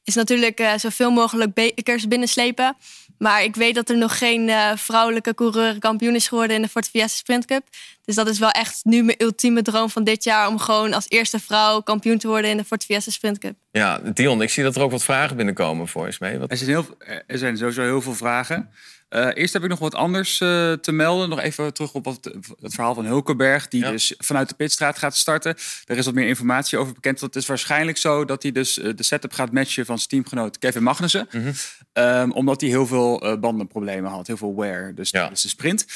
is 0.05 0.15
natuurlijk 0.15 0.69
zoveel 0.77 1.11
mogelijk 1.11 1.55
bekers 1.55 2.09
binnenslepen. 2.09 2.77
Maar 3.19 3.43
ik 3.43 3.55
weet 3.55 3.75
dat 3.75 3.89
er 3.89 3.97
nog 3.97 4.19
geen 4.19 4.49
uh, 4.49 4.71
vrouwelijke 4.77 5.35
coureur 5.35 5.79
kampioen 5.79 6.15
is 6.15 6.29
geworden 6.29 6.57
in 6.57 6.63
de 6.63 6.69
Ford 6.69 6.89
Fiesta 6.89 7.17
Sprint 7.17 7.45
Cup. 7.45 7.63
Dus 8.05 8.15
dat 8.15 8.29
is 8.29 8.39
wel 8.39 8.51
echt 8.51 8.81
nu 8.85 9.03
mijn 9.03 9.23
ultieme 9.23 9.63
droom 9.63 9.91
van 9.91 10.05
dit 10.05 10.25
jaar... 10.25 10.49
om 10.49 10.59
gewoon 10.59 10.93
als 10.93 11.07
eerste 11.09 11.41
vrouw 11.41 11.81
kampioen 11.81 12.19
te 12.19 12.29
worden 12.29 12.51
in 12.51 12.57
de 12.57 12.65
Ford 12.65 12.85
Fiesta 12.85 13.11
Sprint 13.11 13.39
Cup. 13.39 13.55
Ja, 13.71 13.99
Dion, 13.99 14.43
ik 14.43 14.51
zie 14.51 14.63
dat 14.63 14.77
er 14.77 14.83
ook 14.83 14.91
wat 14.91 15.05
vragen 15.05 15.37
binnenkomen 15.37 15.89
voor 15.89 16.07
eens 16.07 16.19
mee. 16.19 16.39
Wat... 16.39 16.51
Er, 16.51 16.57
zijn 16.57 16.71
heel, 16.71 16.87
er 17.27 17.39
zijn 17.39 17.57
sowieso 17.57 17.83
heel 17.83 18.03
veel 18.03 18.15
vragen. 18.15 18.71
Uh, 19.11 19.29
eerst 19.35 19.53
heb 19.53 19.63
ik 19.63 19.69
nog 19.69 19.79
wat 19.79 19.95
anders 19.95 20.41
uh, 20.41 20.73
te 20.73 20.93
melden. 20.93 21.29
Nog 21.29 21.41
even 21.41 21.75
terug 21.75 21.93
op 21.93 22.05
het, 22.05 22.25
het 22.61 22.75
verhaal 22.75 22.95
van 22.95 23.05
Hulkenberg, 23.05 23.69
die 23.69 23.81
Ja. 23.85 23.91
dus 23.91 24.15
vanuit 24.19 24.49
de 24.49 24.55
pitstraat 24.55 24.99
gaat 24.99 25.17
starten. 25.17 25.55
Er 25.85 25.97
is 25.97 26.05
wat 26.05 26.15
meer 26.15 26.27
informatie 26.29 26.79
over 26.79 26.93
bekend. 26.93 27.21
Het 27.21 27.37
is 27.37 27.47
waarschijnlijk 27.47 27.97
zo 27.99 28.25
dat 28.25 28.43
hij 28.43 28.53
dus 28.53 28.79
uh, 28.79 28.93
de 28.97 29.03
setup 29.03 29.33
gaat 29.33 29.53
matchen 29.53 29.87
van 29.87 29.97
zijn 29.97 30.09
teamgenoot 30.09 30.59
Kevin 30.59 30.83
Magnussen. 30.83 31.29
Mhm. 31.33 31.53
Um, 31.93 32.33
omdat 32.33 32.61
hij 32.61 32.71
heel 32.71 32.87
veel 32.87 33.39
bandenproblemen 33.41 34.11
had, 34.11 34.27
heel 34.27 34.37
veel 34.37 34.57
wear. 34.57 34.95
Dus 34.95 35.11
Ja. 35.11 35.23
dat 35.23 35.33
is 35.37 35.43
de 35.43 35.49
sprint. 35.49 35.87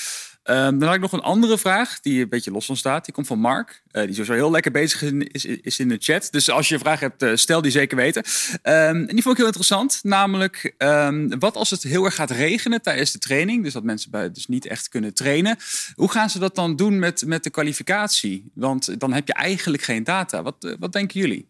Um, 0.50 0.78
dan 0.78 0.82
had 0.82 0.94
ik 0.94 1.00
nog 1.00 1.12
een 1.12 1.20
andere 1.20 1.58
vraag 1.58 2.00
die 2.00 2.22
een 2.22 2.28
beetje 2.28 2.50
los 2.50 2.68
ontstaat. 2.68 3.04
Die 3.04 3.14
komt 3.14 3.26
van 3.26 3.38
Mark. 3.38 3.82
Uh, 3.92 4.02
die 4.02 4.12
sowieso 4.12 4.32
heel 4.32 4.50
lekker 4.50 4.70
bezig 4.70 5.02
in, 5.02 5.28
is, 5.30 5.44
is 5.44 5.78
in 5.78 5.88
de 5.88 5.96
chat. 5.98 6.28
Dus 6.30 6.50
als 6.50 6.68
je 6.68 6.74
een 6.74 6.80
vraag 6.80 7.00
hebt, 7.00 7.22
uh, 7.22 7.34
stel 7.34 7.62
die 7.62 7.70
zeker 7.70 7.96
weten. 7.96 8.24
Um, 8.62 8.62
en 8.62 9.06
die 9.06 9.22
vond 9.22 9.30
ik 9.30 9.36
heel 9.36 9.46
interessant. 9.46 10.00
Namelijk, 10.02 10.74
um, 10.78 11.38
wat 11.38 11.56
als 11.56 11.70
het 11.70 11.82
heel 11.82 12.04
erg 12.04 12.14
gaat 12.14 12.30
regenen 12.30 12.82
tijdens 12.82 13.12
de 13.12 13.18
training? 13.18 13.64
Dus 13.64 13.72
dat 13.72 13.82
mensen 13.82 14.10
bij, 14.10 14.30
dus 14.30 14.46
niet 14.46 14.66
echt 14.66 14.88
kunnen 14.88 15.14
trainen. 15.14 15.56
Hoe 15.94 16.10
gaan 16.10 16.30
ze 16.30 16.38
dat 16.38 16.54
dan 16.54 16.76
doen 16.76 16.98
met, 16.98 17.22
met 17.26 17.44
de 17.44 17.50
kwalificatie? 17.50 18.50
Want 18.54 19.00
dan 19.00 19.12
heb 19.12 19.26
je 19.26 19.34
eigenlijk 19.34 19.82
geen 19.82 20.04
data. 20.04 20.42
Wat, 20.42 20.56
uh, 20.64 20.74
wat 20.78 20.92
denken 20.92 21.20
jullie? 21.20 21.48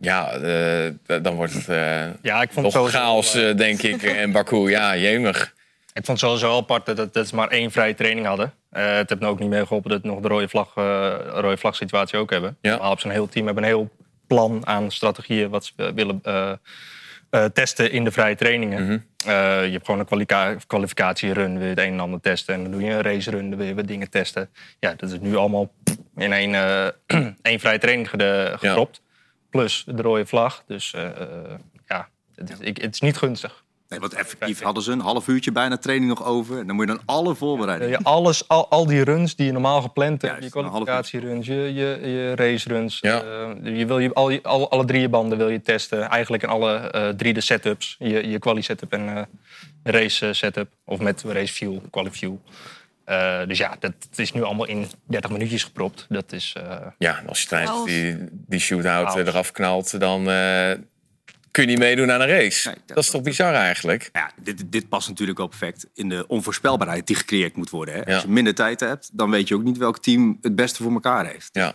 Ja, 0.00 0.30
eh, 0.30 0.92
dan 1.22 1.34
wordt 1.34 1.52
het 1.52 1.68
eh 1.68 2.06
Ja, 2.22 2.42
ik 2.42 2.50
vond 2.52 2.66
het 2.66 2.74
nog 2.74 2.90
sowieso, 2.90 2.98
chaos, 2.98 3.34
eh, 3.34 3.50
eh, 3.50 3.56
denk 3.56 3.82
ik. 3.82 4.02
En 4.02 4.32
Baku, 4.32 4.70
ja, 4.70 4.96
jemig. 4.96 5.54
Ik 5.96 6.04
vond 6.04 6.20
het 6.20 6.30
sowieso 6.30 6.56
apart 6.56 6.96
dat, 6.96 7.14
dat 7.14 7.28
ze 7.28 7.34
maar 7.34 7.48
één 7.48 7.70
vrije 7.70 7.94
training 7.94 8.26
hadden. 8.26 8.52
Eh, 8.70 8.96
het 8.96 9.08
heeft 9.08 9.20
me 9.20 9.26
ook 9.26 9.38
niet 9.38 9.48
mee 9.48 9.66
geholpen 9.66 9.90
dat 9.90 10.02
we 10.02 10.08
nog 10.08 10.20
de 10.20 10.28
rode 10.28 10.48
vlag, 10.48 10.72
eh, 10.74 11.14
rode 11.28 11.56
vlag 11.56 11.76
situatie 11.76 12.18
ook 12.18 12.30
hebben. 12.30 12.56
Ja. 12.60 12.76
Maar 12.76 12.90
op 12.90 13.00
zijn 13.00 13.12
heel 13.12 13.28
team 13.28 13.46
hebben 13.46 13.64
een 13.64 13.68
heel 13.68 13.90
plan 14.26 14.66
aan 14.66 14.90
strategieën 14.90 15.50
wat 15.50 15.64
ze 15.64 15.92
willen 15.94 16.20
eh, 16.22 17.44
testen 17.44 17.90
in 17.90 18.04
de 18.04 18.10
vrije 18.10 18.34
trainingen. 18.34 18.84
Mhm. 18.84 18.98
Je 19.64 19.70
hebt 19.72 19.84
gewoon 19.84 20.06
een 20.08 20.58
kwalificatierun, 20.66 21.60
je 21.60 21.66
het 21.66 21.78
een 21.78 21.92
en 21.92 22.00
ander 22.00 22.20
testen. 22.20 22.54
En 22.54 22.62
dan 22.62 22.72
doe 22.72 22.82
je 22.82 22.90
een 22.90 23.02
racerun, 23.02 23.48
dan 23.48 23.58
wil 23.58 23.66
je 23.66 23.74
wat 23.74 23.86
dingen 23.86 24.10
testen. 24.10 24.50
Ja, 24.78 24.94
dat 24.96 25.10
is 25.10 25.18
nu 25.20 25.36
allemaal 25.36 25.72
in 26.16 26.32
één, 26.32 26.54
één 27.42 27.60
vrije 27.60 27.78
training 27.78 28.10
gedropt. 28.58 29.00
Plus 29.50 29.84
de 29.86 30.02
rode 30.02 30.26
vlag. 30.26 30.62
Dus 30.66 30.94
ja, 31.86 32.08
het 32.34 32.50
is, 32.50 32.58
ik, 32.58 32.76
het 32.76 32.94
is 32.94 33.00
niet 33.00 33.16
gunstig. 33.16 33.64
Nee, 33.88 34.00
want 34.00 34.14
effectief 34.14 34.60
hadden 34.62 34.82
ze 34.82 34.92
een 34.92 35.00
half 35.00 35.28
uurtje 35.28 35.52
bijna 35.52 35.76
training 35.76 36.08
nog 36.08 36.24
over. 36.24 36.58
En 36.58 36.66
dan 36.66 36.76
moet 36.76 36.86
je 36.88 36.94
dan 36.94 37.02
alle 37.06 37.34
voorbereidingen. 37.34 37.98
je 37.98 38.04
alles, 38.04 38.48
al, 38.48 38.68
al 38.70 38.86
die 38.86 39.04
runs 39.04 39.36
die 39.36 39.46
je 39.46 39.52
normaal 39.52 39.82
gepland 39.82 40.22
hebt, 40.22 40.34
Juist, 40.38 40.54
je 40.54 40.60
kwalificatieruns, 40.60 41.46
je, 41.46 41.54
je, 41.54 41.98
je 42.02 42.34
raceruns, 42.34 42.98
Ja. 43.00 43.22
eh, 43.22 43.76
je 43.78 43.86
wil 43.86 43.98
je, 43.98 44.14
al, 44.14 44.30
je- 44.30 44.42
al, 44.42 44.70
alle 44.70 44.84
drie 44.84 45.00
je 45.00 45.08
banden 45.08 45.38
wil 45.38 45.48
je 45.48 45.62
testen. 45.62 46.08
Eigenlijk 46.08 46.42
in 46.42 46.48
alle 46.48 46.76
eh, 46.76 47.08
drie 47.08 47.32
de 47.34 47.40
setups. 47.40 47.96
Je, 47.98 48.28
je 48.28 48.38
quali 48.38 48.62
setup 48.62 48.92
en 48.92 49.16
eh, 49.16 49.22
race 49.82 50.32
setup. 50.32 50.68
Of 50.84 50.98
met 51.00 51.22
race 51.22 51.52
fuel, 51.52 51.82
quali 51.90 52.10
fuel. 52.10 52.40
Eh, 53.04 53.46
dus 53.46 53.58
ja, 53.58 53.76
dat 53.80 53.92
is 54.14 54.32
nu 54.32 54.42
allemaal 54.42 54.66
in 54.66 54.86
30 55.04 55.30
minuutjes 55.30 55.64
gepropt. 55.64 56.06
Dat 56.08 56.32
is, 56.32 56.52
eh, 56.56 56.76
Ja, 56.98 57.18
en 57.18 57.28
als 57.28 57.40
je 57.42 57.48
tijdens 57.48 57.84
die, 57.84 58.16
die 58.30 58.60
shootout 58.60 59.14
eraf 59.16 59.50
knalt, 59.52 60.00
dan 60.00 60.30
eh, 60.30 60.70
kun 61.56 61.64
je 61.64 61.70
niet 61.70 61.78
meedoen 61.78 62.12
aan 62.12 62.20
een 62.20 62.28
race. 62.28 62.68
Nee, 62.68 62.76
dat- 62.86 62.96
dat 62.96 63.04
is 63.04 63.10
toch 63.10 63.22
bizar 63.22 63.54
eigenlijk? 63.54 64.10
Ja, 64.12 64.30
dit, 64.42 64.62
dit 64.72 64.88
past 64.88 65.08
natuurlijk 65.08 65.38
wel 65.38 65.46
perfect 65.46 65.86
in 65.94 66.08
de 66.08 66.24
onvoorspelbaarheid 66.28 67.06
die 67.06 67.16
gecreëerd 67.16 67.56
moet 67.56 67.70
worden. 67.70 67.94
Hè? 67.94 68.00
Ja. 68.00 68.14
Als 68.14 68.22
je 68.22 68.28
minder 68.28 68.54
tijd 68.54 68.80
hebt, 68.80 69.10
dan 69.12 69.30
weet 69.30 69.48
je 69.48 69.54
ook 69.54 69.62
niet 69.62 69.76
welk 69.78 69.98
team 69.98 70.38
het 70.42 70.54
beste 70.54 70.82
voor 70.82 70.92
elkaar 70.92 71.26
heeft. 71.26 71.48
Ja. 71.52 71.74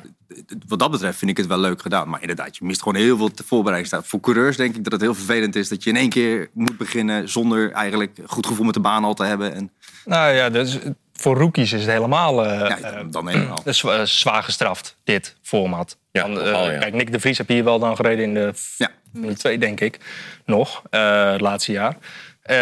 Wat 0.68 0.80
dat 0.80 0.92
betreft 0.92 1.18
vind 1.18 1.32
ik 1.32 1.38
het 1.38 1.48
wel 1.48 1.58
leuk 1.60 1.82
gedaan. 1.82 2.10
Maar 2.10 2.22
inderdaad, 2.22 2.58
je 2.58 2.66
mist 2.66 2.82
gewoon 2.82 3.02
heel 3.02 3.18
veel 3.18 3.32
te 3.32 3.44
voorbereiding. 3.44 4.02
Voor 4.06 4.20
coureurs 4.20 4.58
denk 4.58 4.76
ik 4.76 4.84
dat 4.84 4.92
het 4.94 5.02
heel 5.02 5.16
vervelend 5.16 5.56
is 5.56 5.70
dat 5.70 5.84
je 5.84 5.90
in 5.90 5.96
één 5.96 6.10
keer 6.10 6.50
moet 6.54 6.78
beginnen 6.78 7.30
zonder 7.30 7.72
eigenlijk 7.72 8.18
goed 8.26 8.46
gevoel 8.46 8.66
met 8.66 8.74
de 8.74 8.80
baan 8.80 9.04
al 9.04 9.14
te 9.14 9.24
hebben. 9.24 9.54
En 9.54 9.72
nou 10.06 10.34
ja, 10.34 10.50
dus, 10.50 10.78
voor 11.14 11.38
rookies 11.38 11.74
is 11.74 11.82
het 11.82 11.90
helemaal 11.92 12.46
eh, 12.46 12.60
ja, 12.60 12.78
eh, 12.80 13.06
dan 13.10 13.28
helemaal. 13.28 13.56
dat 13.64 13.68
is 13.68 13.78
zwa- 13.78 14.06
zwaar 14.06 14.44
gestraft, 14.44 14.98
dit 15.04 15.36
format. 15.42 15.98
Ja, 16.12 16.26
eh, 16.28 16.74
ja. 16.74 16.78
Kijk, 16.78 16.94
Nick 16.94 17.12
de 17.12 17.20
Vries 17.20 17.38
heb 17.38 17.48
hier 17.48 17.64
wel 17.64 17.80
dan 17.80 17.96
gereden 17.96 18.24
in 18.24 18.34
de 18.34 18.54
Ja. 18.78 18.90
Formule 19.12 19.34
2, 19.34 19.58
denk 19.58 19.80
ik. 19.80 20.00
Nog, 20.46 20.84
eh, 20.90 21.32
het 21.32 21.42
laatste 21.42 21.72
jaar. 21.72 21.98
Uh, 22.46 22.58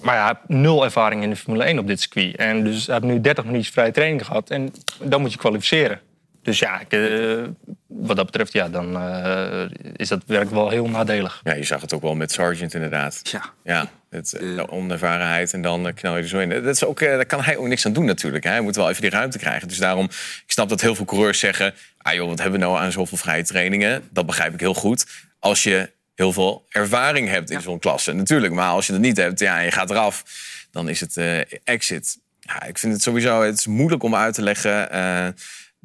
maar 0.00 0.14
ja, 0.14 0.40
nul 0.46 0.84
ervaring 0.84 1.22
in 1.22 1.30
de 1.30 1.36
Formule 1.36 1.64
1 1.64 1.78
op 1.78 1.86
dit 1.86 2.00
circuit. 2.00 2.36
En 2.36 2.64
dus 2.64 2.86
hij 2.86 2.94
heeft 2.94 3.06
nu 3.06 3.20
30 3.20 3.44
minuten 3.44 3.72
vrije 3.72 3.90
training 3.90 4.26
gehad. 4.26 4.50
En 4.50 4.72
dan 5.02 5.20
moet 5.20 5.32
je 5.32 5.38
kwalificeren. 5.38 6.00
Dus 6.48 6.58
ja, 6.58 6.80
ik, 6.80 6.92
uh, 6.92 7.44
wat 7.86 8.16
dat 8.16 8.26
betreft, 8.26 8.52
ja, 8.52 8.68
dan 8.68 8.96
uh, 8.96 9.68
is 9.96 10.08
dat 10.08 10.22
werk 10.26 10.50
wel 10.50 10.68
heel 10.68 10.88
nadelig. 10.88 11.40
Ja, 11.44 11.54
je 11.54 11.64
zag 11.64 11.80
het 11.80 11.92
ook 11.92 12.02
wel 12.02 12.14
met 12.14 12.32
Sargent 12.32 12.74
inderdaad. 12.74 13.20
Ja. 13.22 13.52
ja 13.64 13.90
het, 14.10 14.30
de 14.30 14.70
onervarenheid 14.70 15.52
en 15.52 15.62
dan 15.62 15.94
knal 15.94 16.16
je 16.16 16.22
er 16.22 16.28
zo 16.28 16.38
in. 16.38 16.48
Dat 16.48 16.74
is 16.74 16.84
ook, 16.84 17.00
daar 17.00 17.26
kan 17.26 17.42
hij 17.42 17.56
ook 17.56 17.66
niks 17.66 17.86
aan 17.86 17.92
doen 17.92 18.04
natuurlijk. 18.04 18.44
Hij 18.44 18.60
moet 18.60 18.76
wel 18.76 18.88
even 18.88 19.02
die 19.02 19.10
ruimte 19.10 19.38
krijgen. 19.38 19.68
Dus 19.68 19.78
daarom, 19.78 20.04
ik 20.04 20.52
snap 20.52 20.68
dat 20.68 20.80
heel 20.80 20.94
veel 20.94 21.04
coureurs 21.04 21.38
zeggen... 21.38 21.74
ah 21.98 22.14
joh, 22.14 22.28
wat 22.28 22.38
hebben 22.38 22.60
we 22.60 22.66
nou 22.66 22.78
aan 22.78 22.92
zoveel 22.92 23.18
vrije 23.18 23.44
trainingen? 23.44 24.08
Dat 24.10 24.26
begrijp 24.26 24.54
ik 24.54 24.60
heel 24.60 24.74
goed. 24.74 25.06
Als 25.38 25.62
je 25.62 25.90
heel 26.14 26.32
veel 26.32 26.66
ervaring 26.68 27.28
hebt 27.28 27.50
in 27.50 27.60
zo'n 27.60 27.78
klasse. 27.78 28.12
Natuurlijk, 28.12 28.52
maar 28.52 28.70
als 28.70 28.86
je 28.86 28.92
dat 28.92 29.00
niet 29.00 29.16
hebt 29.16 29.40
ja, 29.40 29.58
en 29.58 29.64
je 29.64 29.70
gaat 29.70 29.90
eraf, 29.90 30.24
dan 30.70 30.88
is 30.88 31.00
het 31.00 31.16
uh, 31.16 31.40
exit. 31.64 32.18
Ja, 32.40 32.62
ik 32.62 32.78
vind 32.78 32.92
het 32.92 33.02
sowieso 33.02 33.42
het 33.42 33.58
is 33.58 33.66
moeilijk 33.66 34.02
om 34.02 34.14
uit 34.14 34.34
te 34.34 34.42
leggen 34.42 34.88
uh, 34.92 35.26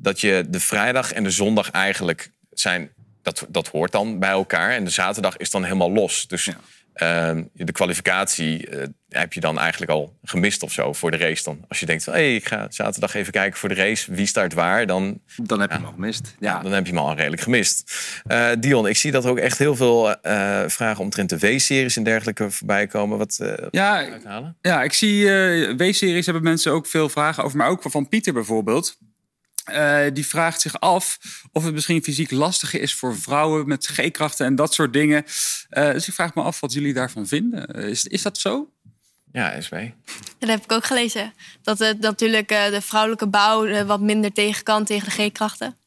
dat 0.04 0.22
je 0.22 0.46
de 0.50 0.60
vrijdag 0.60 1.12
en 1.12 1.24
de 1.24 1.30
zondag 1.30 1.72
eigenlijk 1.72 2.32
zijn. 2.52 2.92
Dat, 3.22 3.46
dat 3.50 3.68
hoort 3.68 3.92
dan 3.92 4.20
bij 4.20 4.30
elkaar. 4.30 4.72
En 4.72 4.84
de 4.84 4.90
zaterdag 4.90 5.38
is 5.38 5.52
dan 5.52 5.64
helemaal 5.64 5.92
los. 5.92 6.28
Dus 6.28 6.46
ja. 6.46 6.56
Ehm, 6.94 7.44
de 7.54 7.72
kwalificatie 7.72 8.70
uh, 8.70 8.84
heb 9.10 9.34
je 9.34 9.40
dan 9.40 9.60
eigenlijk 9.60 9.92
al 9.92 10.18
gemist 10.24 10.64
of 10.64 10.72
zo 10.72 10.94
voor 10.94 11.12
de 11.12 11.18
race 11.18 11.44
dan. 11.44 11.66
Als 11.68 11.80
je 11.80 11.86
denkt 11.86 12.04
van, 12.04 12.14
hé, 12.14 12.20
hey, 12.20 12.36
ik 12.36 12.48
ga 12.48 12.66
zaterdag 12.70 13.14
even 13.14 13.32
kijken 13.32 13.60
voor 13.60 13.70
de 13.70 13.76
race. 13.76 14.14
Wie 14.14 14.26
start 14.26 14.54
waar? 14.54 14.86
Dan, 14.86 15.20
dan 15.36 15.60
heb 15.60 15.70
je 15.70 15.76
hem 15.76 15.86
al 15.86 15.92
gemist. 15.92 16.36
Ja. 16.40 16.60
Dan 16.60 16.72
heb 16.72 16.86
je 16.86 16.94
hem 16.94 17.02
al 17.02 17.16
redelijk 17.16 17.42
gemist. 17.42 17.94
Uh, 18.28 18.50
Dion, 18.60 18.88
ik 18.88 18.98
zie 18.98 19.12
dat 19.12 19.26
ook 19.26 19.38
echt 19.38 19.58
heel 19.58 19.76
veel 19.76 20.10
uh, 20.10 20.64
vragen 20.68 21.04
omtrent 21.04 21.30
de 21.30 21.38
W-series 21.38 21.98
en 21.98 22.04
dergelijke 22.04 22.52
voorbij 22.52 22.88
komen. 22.88 23.18
Wat 23.18 23.40
ja, 23.72 24.12
uithalen? 24.12 24.58
Ja, 24.62 24.84
ik 24.84 24.94
zie 24.94 25.28
W-series 25.78 26.26
hebben 26.26 26.44
mensen 26.44 26.72
ook 26.72 26.88
veel 26.88 27.10
vragen 27.10 27.44
over. 27.44 27.58
Maar 27.58 27.70
ook 27.70 27.84
van 27.86 28.10
Pieter 28.10 28.34
bijvoorbeeld. 28.34 28.98
Uh, 29.72 30.06
die 30.14 30.28
vraagt 30.28 30.62
zich 30.62 30.80
af 30.80 31.20
of 31.52 31.64
het 31.64 31.74
misschien 31.74 32.04
fysiek 32.04 32.32
lastiger 32.32 32.82
is 32.82 32.94
voor 32.94 33.18
vrouwen 33.18 33.68
met 33.68 33.86
G-krachten 33.86 34.46
en 34.46 34.56
dat 34.56 34.74
soort 34.74 34.94
dingen. 34.94 35.24
Uh, 35.70 35.92
dus 35.92 36.08
ik 36.08 36.14
vraag 36.14 36.36
me 36.36 36.42
af 36.42 36.60
wat 36.60 36.74
jullie 36.74 36.94
daarvan 36.94 37.28
vinden. 37.28 37.68
Is, 37.68 38.06
is 38.06 38.22
dat 38.22 38.38
zo? 38.38 38.70
Ja, 39.32 39.62
SW. 39.62 39.76
Dat 40.40 40.50
heb 40.50 40.64
ik 40.64 40.72
ook 40.72 40.86
gelezen. 40.86 41.34
Dat 41.62 41.80
het 41.80 42.00
natuurlijk 42.00 42.52
uh, 42.52 42.70
de 42.70 42.82
vrouwelijke 42.82 43.28
bouw 43.28 43.86
wat 43.86 44.02
minder 44.02 44.34
tegen 44.34 44.64
kan 44.64 44.86
tegen 44.86 45.10
de 45.10 45.30
G-krachten. 45.30 45.78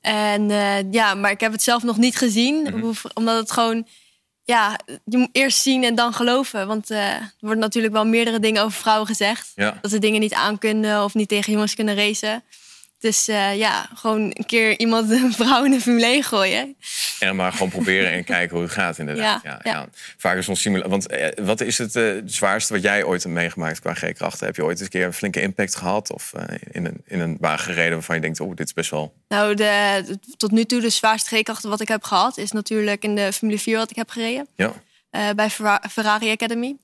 En 0.00 0.48
ja, 0.92 1.14
maar 1.14 1.30
ik 1.30 1.40
heb 1.40 1.52
het 1.52 1.62
zelf 1.62 1.82
nog 1.82 1.96
niet 1.96 2.16
gezien. 2.16 2.56
Mm 2.56 2.80
-hmm. 2.80 2.94
Omdat 3.14 3.36
het 3.36 3.52
gewoon 3.52 3.86
ja, 4.50 4.78
je 5.04 5.16
moet 5.16 5.28
eerst 5.32 5.62
zien 5.62 5.84
en 5.84 5.94
dan 5.94 6.12
geloven. 6.12 6.66
Want 6.66 6.90
uh, 6.90 7.14
er 7.14 7.32
worden 7.40 7.58
natuurlijk 7.58 7.94
wel 7.94 8.06
meerdere 8.06 8.40
dingen 8.40 8.62
over 8.62 8.78
vrouwen 8.80 9.06
gezegd. 9.06 9.52
Ja. 9.54 9.78
Dat 9.80 9.90
ze 9.90 9.98
dingen 9.98 10.20
niet 10.20 10.34
aankunnen 10.34 11.04
of 11.04 11.14
niet 11.14 11.28
tegen 11.28 11.52
jongens 11.52 11.74
kunnen 11.74 11.94
racen. 11.94 12.42
Dus 13.00 13.28
uh, 13.28 13.56
ja, 13.56 13.88
gewoon 13.94 14.20
een 14.20 14.46
keer 14.46 14.78
iemand 14.78 15.10
een 15.22 15.32
vrouw 15.32 15.64
in 15.64 15.70
de 15.70 15.80
Formule 15.80 16.06
1 16.06 16.22
gooien. 16.22 16.76
En 17.18 17.36
maar 17.36 17.52
gewoon 17.52 17.68
proberen 17.68 18.10
en 18.10 18.24
kijken 18.24 18.56
hoe 18.56 18.64
het 18.64 18.74
gaat 18.74 18.98
inderdaad. 18.98 19.42
Ja, 19.42 19.60
ja, 19.62 19.72
ja. 19.72 19.88
Vaak 20.16 20.36
is 20.36 20.44
zo'n 20.44 20.56
simulatie. 20.56 20.90
Want 20.90 21.06
eh, 21.06 21.44
wat 21.44 21.60
is 21.60 21.78
het 21.78 21.96
uh, 21.96 22.22
zwaarste 22.24 22.72
wat 22.72 22.82
jij 22.82 23.04
ooit 23.04 23.22
hebt 23.22 23.34
meegemaakt 23.34 23.80
qua 23.80 23.94
G-krachten? 23.94 24.46
Heb 24.46 24.56
je 24.56 24.64
ooit 24.64 24.72
eens 24.72 24.80
een 24.80 24.88
keer 24.88 25.06
een 25.06 25.12
flinke 25.12 25.40
impact 25.40 25.76
gehad? 25.76 26.12
Of 26.12 26.32
in, 26.70 26.86
een, 26.86 27.02
in 27.06 27.20
een 27.20 27.36
baan 27.40 27.58
gereden 27.58 27.92
waarvan 27.92 28.14
je 28.14 28.20
denkt, 28.20 28.40
oh, 28.40 28.56
dit 28.56 28.66
is 28.66 28.72
best 28.72 28.90
wel... 28.90 29.12
Nou, 29.28 29.54
de, 29.54 30.02
de 30.06 30.18
tot 30.36 30.50
nu 30.50 30.64
toe 30.64 30.80
de 30.80 30.90
zwaarste 30.90 31.36
G-krachten 31.36 31.70
wat 31.70 31.80
ik 31.80 31.88
heb 31.88 32.02
gehad... 32.02 32.38
is 32.38 32.52
natuurlijk 32.52 33.02
in 33.02 33.14
de 33.14 33.32
Formule 33.32 33.58
4 33.58 33.76
wat 33.76 33.90
ik 33.90 33.96
heb 33.96 34.10
gereden. 34.10 34.48
Ja. 34.56 34.72
bij 35.34 35.50
Ferrari 35.90 36.30
Academy. 36.30 36.76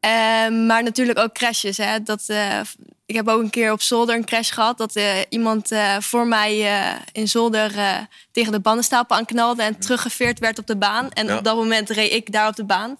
Ehm, 0.00 0.66
maar 0.66 0.82
natuurlijk 0.82 1.18
ook 1.18 1.32
crashes. 1.32 1.76
Hè. 1.76 2.02
Dat, 2.02 2.24
uh, 2.26 2.60
ik 3.06 3.14
heb 3.14 3.28
ook 3.28 3.42
een 3.42 3.50
keer 3.50 3.72
op 3.72 3.82
zolder 3.82 4.14
een 4.14 4.24
crash 4.24 4.52
gehad. 4.52 4.78
Dat 4.78 4.96
uh, 4.96 5.18
iemand 5.28 5.72
uh, 5.72 6.00
voor 6.00 6.26
mij 6.26 6.84
in 7.12 7.28
zolder 7.28 7.72
tegen 8.30 8.52
de 8.52 8.60
bandenstapel 8.60 9.16
aanknalde 9.16 9.62
en 9.62 9.78
teruggeveerd 9.78 10.38
werd 10.38 10.58
op 10.58 10.66
de 10.66 10.76
baan. 10.76 11.10
En 11.10 11.26
ja. 11.26 11.36
op 11.36 11.44
dat 11.44 11.56
moment 11.56 11.90
reed 11.90 12.12
ik 12.12 12.32
daar 12.32 12.48
op 12.48 12.56
de 12.56 12.64
baan. 12.64 12.98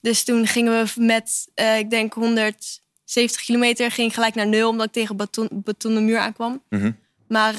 Dus 0.00 0.24
toen 0.24 0.46
gingen 0.46 0.84
we 0.84 1.00
met, 1.00 1.48
ik 1.78 1.90
denk 1.90 2.12
170 2.12 3.42
kilometer, 3.44 3.90
ging 3.90 4.14
gelijk 4.14 4.34
naar 4.34 4.46
nul 4.46 4.68
omdat 4.68 4.86
ik 4.86 4.92
tegen 4.92 5.16
beton, 5.16 5.48
betonnen 5.52 6.04
muur 6.04 6.18
aankwam. 6.18 6.62
Mm 6.68 6.80
-hmm. 6.80 6.98
Maar 7.26 7.54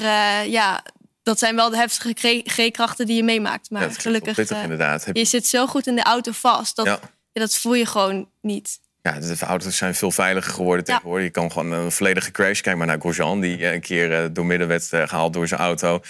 ja, 0.48 0.82
dat 1.22 1.38
zijn 1.38 1.56
wel 1.56 1.70
de 1.70 1.76
heftige 1.76 2.42
G-krachten 2.44 3.06
die 3.06 3.16
je 3.16 3.24
meemaakt. 3.24 3.70
Maar 3.70 3.82
ja, 3.82 3.90
gelukkig, 3.90 4.34
pittig, 4.34 4.62
inderdaad. 4.62 5.06
je 5.12 5.24
zit 5.24 5.46
zo 5.46 5.66
goed 5.66 5.86
in 5.86 5.96
de 5.96 6.02
auto 6.02 6.32
vast. 6.32 6.76
Dat, 6.76 6.86
ja. 6.86 7.00
Ja, 7.32 7.40
dat 7.40 7.56
voel 7.56 7.74
je 7.74 7.86
gewoon 7.86 8.28
niet. 8.40 8.80
Ja, 9.02 9.18
de 9.18 9.36
auto's 9.40 9.76
zijn 9.76 9.94
veel 9.94 10.10
veiliger 10.10 10.52
geworden 10.52 10.84
ja. 10.86 10.92
tegenwoordig. 10.92 11.26
Je 11.26 11.32
kan 11.32 11.52
gewoon 11.52 11.72
een 11.72 11.92
volledige 11.92 12.30
crash. 12.30 12.60
Kijk 12.60 12.76
maar 12.76 12.86
naar 12.86 13.00
Grosjean, 13.00 13.40
die 13.40 13.66
een 13.66 13.80
keer 13.80 14.32
door 14.32 14.46
midden 14.46 14.68
werd 14.68 14.86
gehaald 14.86 15.32
door 15.32 15.48
zijn 15.48 15.60
auto 15.60 16.00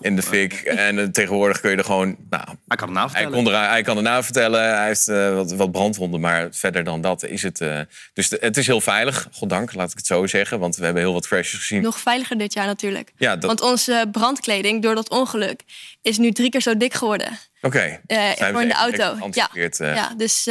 in 0.00 0.16
de 0.16 0.22
fik. 0.22 0.52
En 0.52 0.98
uh, 0.98 1.04
tegenwoordig 1.04 1.60
kun 1.60 1.70
je 1.70 1.76
er 1.76 1.84
gewoon... 1.84 2.16
Nou, 2.30 2.44
hij 2.68 2.76
kan 2.76 2.88
het 2.88 2.96
navertellen. 2.96 3.32
Hij, 3.32 3.42
kon 3.42 3.52
er, 3.52 3.68
hij 3.68 3.82
kan 3.82 3.96
het 3.96 4.04
navertellen. 4.04 4.76
Hij 4.76 4.86
heeft 4.86 5.08
uh, 5.08 5.34
wat, 5.34 5.52
wat, 5.52 5.72
brandwonden, 5.72 6.20
maar 6.20 6.48
verder 6.50 6.84
dan 6.84 7.00
dat 7.00 7.24
is 7.24 7.42
het... 7.42 7.60
Uh, 7.60 7.80
dus 8.12 8.28
de, 8.28 8.38
het 8.40 8.56
is 8.56 8.66
heel 8.66 8.80
veilig, 8.80 9.28
goddank, 9.32 9.74
laat 9.74 9.90
ik 9.90 9.96
het 9.96 10.06
zo 10.06 10.26
zeggen. 10.26 10.58
Want 10.58 10.76
we 10.76 10.84
hebben 10.84 11.02
heel 11.02 11.12
wat 11.12 11.26
crashes 11.26 11.58
gezien. 11.58 11.82
Nog 11.82 11.98
veiliger 12.00 12.38
dit 12.38 12.52
jaar 12.52 12.66
natuurlijk. 12.66 13.12
Ja, 13.16 13.36
dat... 13.36 13.44
Want 13.44 13.60
onze 13.60 14.08
brandkleding, 14.12 14.82
door 14.82 14.94
dat 14.94 15.10
ongeluk, 15.10 15.62
is 16.02 16.18
nu 16.18 16.30
drie 16.30 16.50
keer 16.50 16.62
zo 16.62 16.76
dik 16.76 16.94
geworden. 16.94 17.38
Oké. 17.60 18.00
Okay. 18.06 18.36
voor 18.52 18.62
in 18.62 18.68
de 18.68 18.74
auto. 18.74 19.28
Ja. 19.30 19.50
ja, 19.76 20.14
dus 20.16 20.44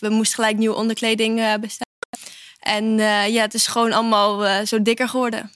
we 0.00 0.08
moesten 0.08 0.34
gelijk 0.34 0.56
nieuwe 0.56 0.76
onderkleding 0.76 1.34
bestellen. 1.60 1.88
En 2.60 2.96
ja, 3.32 3.42
het 3.42 3.54
is 3.54 3.66
gewoon 3.66 3.92
allemaal 3.92 4.66
zo 4.66 4.82
dikker 4.82 5.08
geworden. 5.08 5.50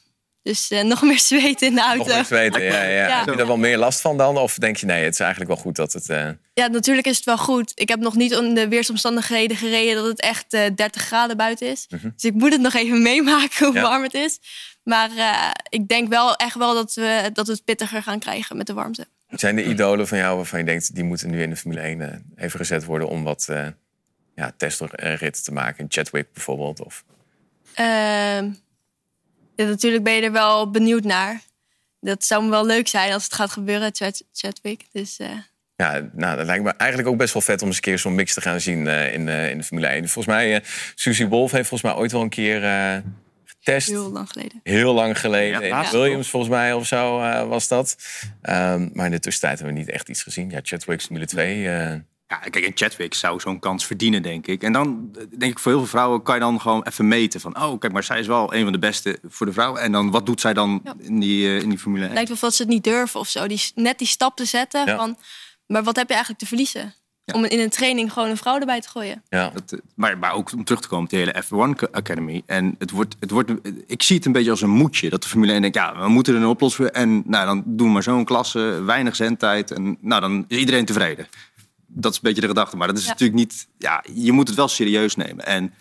Dus 0.45 0.71
uh, 0.71 0.83
nog 0.83 1.03
meer 1.03 1.19
zweten 1.19 1.67
in 1.67 1.75
de 1.75 1.81
auto. 1.81 2.05
Nog 2.05 2.15
meer 2.15 2.25
zweten, 2.25 2.63
ja, 2.63 2.83
ja. 2.83 3.07
ja. 3.07 3.19
Heb 3.19 3.29
je 3.29 3.37
daar 3.37 3.47
wel 3.47 3.57
meer 3.57 3.79
last 3.79 4.01
van 4.01 4.17
dan? 4.17 4.37
Of 4.37 4.55
denk 4.55 4.77
je, 4.77 4.87
nee, 4.87 5.05
het 5.05 5.13
is 5.13 5.21
eigenlijk 5.21 5.51
wel 5.51 5.61
goed 5.61 5.77
dat 5.77 5.93
het... 5.93 6.09
Uh... 6.09 6.29
Ja, 6.55 6.67
natuurlijk 6.67 7.07
is 7.07 7.17
het 7.17 7.25
wel 7.25 7.39
goed. 7.39 7.73
Ik 7.75 7.89
heb 7.89 8.01
nog 8.01 8.15
niet 8.15 8.33
in 8.33 8.55
de 8.55 8.69
weersomstandigheden 8.69 9.57
gereden 9.57 9.95
dat 9.95 10.07
het 10.07 10.21
echt 10.21 10.55
uh, 10.55 10.61
30 10.75 11.03
graden 11.03 11.37
buiten 11.37 11.69
is. 11.69 11.87
Mm 11.89 11.99
-hmm. 11.99 12.13
Dus 12.15 12.25
ik 12.25 12.35
moet 12.35 12.53
het 12.53 12.61
nog 12.61 12.75
even 12.75 13.03
meemaken 13.13 13.67
hoe 13.67 13.75
ja. 13.75 13.83
warm 13.83 14.03
het 14.03 14.15
is. 14.15 14.39
Maar 14.83 15.11
ik 15.69 15.89
denk 15.89 16.09
wel 16.09 16.37
echt 16.37 16.57
wel 16.57 16.75
dat 16.75 16.95
we, 16.95 17.31
dat 17.33 17.47
we 17.47 17.53
het 17.53 17.65
pittiger 17.65 18.03
gaan 18.03 18.19
krijgen 18.19 18.57
met 18.57 18.67
de 18.67 18.73
warmte. 18.73 19.07
Zijn 19.29 19.59
er 19.59 19.65
idolen 19.65 20.09
van 20.09 20.19
jou 20.19 20.37
waarvan 20.37 20.59
je 20.59 20.65
denkt... 20.65 20.95
die 20.95 21.05
moeten 21.05 21.31
nu 21.31 21.43
in 21.43 21.51
de 21.51 21.57
Formule 21.57 21.81
1 21.81 22.33
even 22.37 22.59
gezet 22.59 22.85
worden... 22.85 23.09
om 23.09 23.25
wat 23.25 23.49
ja, 24.35 24.53
testritten 24.57 25.45
te 25.45 25.53
maken? 25.53 25.87
Chadwick 25.89 26.33
bijvoorbeeld? 26.33 26.85
Of... 26.85 27.05
Ehm, 29.57 29.67
ja, 29.67 29.73
natuurlijk 29.73 30.05
ben 30.05 30.13
je 30.13 30.23
er 30.23 30.33
wel 30.33 30.71
benieuwd 30.71 31.05
naar. 31.05 31.41
Dat 32.01 32.25
zou 32.25 32.45
me 32.45 32.51
wel 32.51 32.67
leuk 32.67 32.89
zijn 32.89 33.13
als 33.13 33.25
het 33.25 33.35
gaat 33.35 33.51
gebeuren, 33.51 33.91
Chad, 33.95 34.23
Chadwick. 34.33 34.87
Dus, 34.93 35.21
uh... 35.21 35.29
Ja, 35.77 36.09
nou, 36.13 36.37
dat 36.37 36.47
lijkt 36.47 36.65
me 36.65 36.71
eigenlijk 36.71 37.11
ook 37.11 37.17
best 37.17 37.33
wel 37.33 37.43
vet 37.43 37.63
om 37.63 37.67
eens 37.67 37.77
een 37.77 37.83
keer 37.83 37.99
zo'n 37.99 38.15
mix 38.15 38.35
te 38.35 38.41
gaan 38.41 38.61
zien 38.61 38.87
uh, 38.87 39.13
in, 39.13 39.27
uh, 39.27 39.51
in 39.51 39.59
de 39.59 39.65
Formule 39.65 39.87
1. 39.87 40.09
Volgens 40.09 40.35
mij, 40.35 40.63
Susie 40.95 41.27
Wolf 41.27 41.51
heeft 41.51 41.69
volgens 41.69 41.93
mij 41.93 42.01
ooit 42.01 42.13
wel 42.13 42.23
een 42.23 42.29
keer 42.29 42.61
getest. 43.45 43.89
Heel 43.89 44.11
lang 44.11 44.29
geleden. 44.31 44.61
Heel 44.63 44.95
lang 44.95 45.21
geleden. 45.21 45.67
Ja, 45.67 45.91
Williams 45.91 46.31
volgens 46.31 46.53
mij 46.53 46.73
of 46.73 46.87
zo 46.87 47.19
was 47.49 47.69
dat. 47.69 47.97
Um, 48.43 48.91
maar 48.93 49.07
in 49.07 49.13
de 49.13 49.21
tussentijd 49.21 49.59
hebben 49.59 49.75
we 49.77 49.81
niet 49.81 49.91
echt 49.91 50.09
iets 50.09 50.23
gezien. 50.23 50.51
Ja, 50.51 50.61
Chadwick 50.63 51.03
Formule 51.03 51.27
2... 51.27 52.03
Ja, 52.27 52.37
kijk, 52.37 52.65
en 52.65 52.73
Chadwick 52.75 53.15
zou 53.15 53.41
zo'n 53.41 53.59
kans 53.59 53.87
verdienen, 53.87 54.23
denk 54.23 54.47
ik. 54.47 54.63
En 54.63 54.73
dan 54.73 55.11
denk 55.39 55.53
ik, 55.53 55.59
voor 55.59 55.73
heel 55.73 55.81
veel 55.81 55.91
vrouwen 55.91 56.23
kan 56.23 56.35
je 56.35 56.41
dan 56.41 56.61
gewoon 56.61 56.83
even 56.83 57.09
meten 57.09 57.41
van... 57.41 57.63
oh, 57.63 57.79
kijk, 57.79 57.93
maar 57.93 58.03
zij 58.03 58.19
is 58.19 58.27
wel 58.27 58.55
een 58.55 58.63
van 58.63 58.73
de 58.73 58.79
beste 58.79 59.19
voor 59.29 59.47
de 59.47 59.53
vrouwen. 59.53 59.81
En 59.81 59.93
dan, 59.93 60.11
wat 60.11 60.27
doet 60.27 60.41
zij 60.41 60.55
dan 60.55 60.81
ja. 60.85 60.95
in, 60.99 61.21
die, 61.21 61.47
uh, 61.47 61.61
in 61.61 61.69
die 61.69 61.79
Formule 61.79 62.05
1? 62.05 62.15
Lijkt 62.15 62.29
wel 62.29 62.39
dat 62.41 62.55
ze 62.55 62.63
het 62.63 62.71
niet 62.71 62.85
durven 62.85 63.21
of 63.21 63.29
zo. 63.29 63.47
Die, 63.47 63.61
net 63.75 63.99
die 63.99 64.07
stap 64.07 64.37
te 64.37 64.45
zetten 64.45 64.87
ja. 64.87 64.97
van... 64.97 65.19
maar 65.67 65.83
wat 65.83 65.97
heb 65.97 66.07
je 66.07 66.15
eigenlijk 66.15 66.43
te 66.43 66.49
verliezen? 66.49 66.95
Ja. 67.25 67.35
Om 67.35 67.45
in 67.45 67.61
een 67.61 67.71
training 67.71 68.13
gewoon 68.13 68.29
een 68.29 68.37
vrouw 68.37 68.59
erbij 68.59 68.81
te 68.81 68.89
gooien. 68.89 69.23
Ja. 69.29 69.51
Dat, 69.55 69.81
maar, 69.95 70.19
maar 70.19 70.33
ook 70.33 70.53
om 70.53 70.65
terug 70.65 70.81
te 70.81 70.89
komen 70.89 71.05
op 71.05 71.11
de 71.11 71.17
hele 71.17 71.43
F1 71.45 71.91
Academy. 71.91 72.43
En 72.47 72.75
het 72.79 72.91
wordt, 72.91 73.17
het 73.21 73.31
wordt, 73.31 73.53
ik 73.87 74.03
zie 74.03 74.17
het 74.17 74.27
een 74.27 74.33
beetje 74.33 74.51
als 74.51 74.61
een 74.61 74.71
moedje. 74.71 75.11
Dat 75.11 75.23
de 75.23 75.29
Formule 75.29 75.53
1 75.53 75.61
denkt, 75.61 75.77
ja, 75.77 75.99
we 75.99 76.09
moeten 76.09 76.35
er 76.35 76.41
een 76.41 76.47
oplossen. 76.47 76.95
En 76.95 77.23
nou, 77.27 77.47
dan 77.47 77.63
doen 77.67 77.87
we 77.87 77.93
maar 77.93 78.03
zo'n 78.03 78.25
klasse, 78.25 78.83
weinig 78.85 79.17
zendtijd. 79.17 79.71
En 79.71 79.99
nou, 80.01 80.21
dan 80.21 80.45
is 80.49 80.59
iedereen 80.59 80.85
tevreden 80.85 81.27
dat 81.95 82.11
is 82.11 82.17
een 82.17 82.23
beetje 82.23 82.41
de 82.41 82.47
gedachte. 82.47 82.77
Maar 82.77 82.89
dat 82.89 82.99
is 82.99 83.05
ja. 83.05 83.11
natuurlijk 83.11 83.39
niet. 83.39 83.69
Ja, 83.79 84.05
je 84.15 84.33
moet 84.33 84.49
het 84.49 84.57
wel 84.57 84.69
serieus 84.69 85.17
nemen. 85.17 85.47
En 85.47 85.75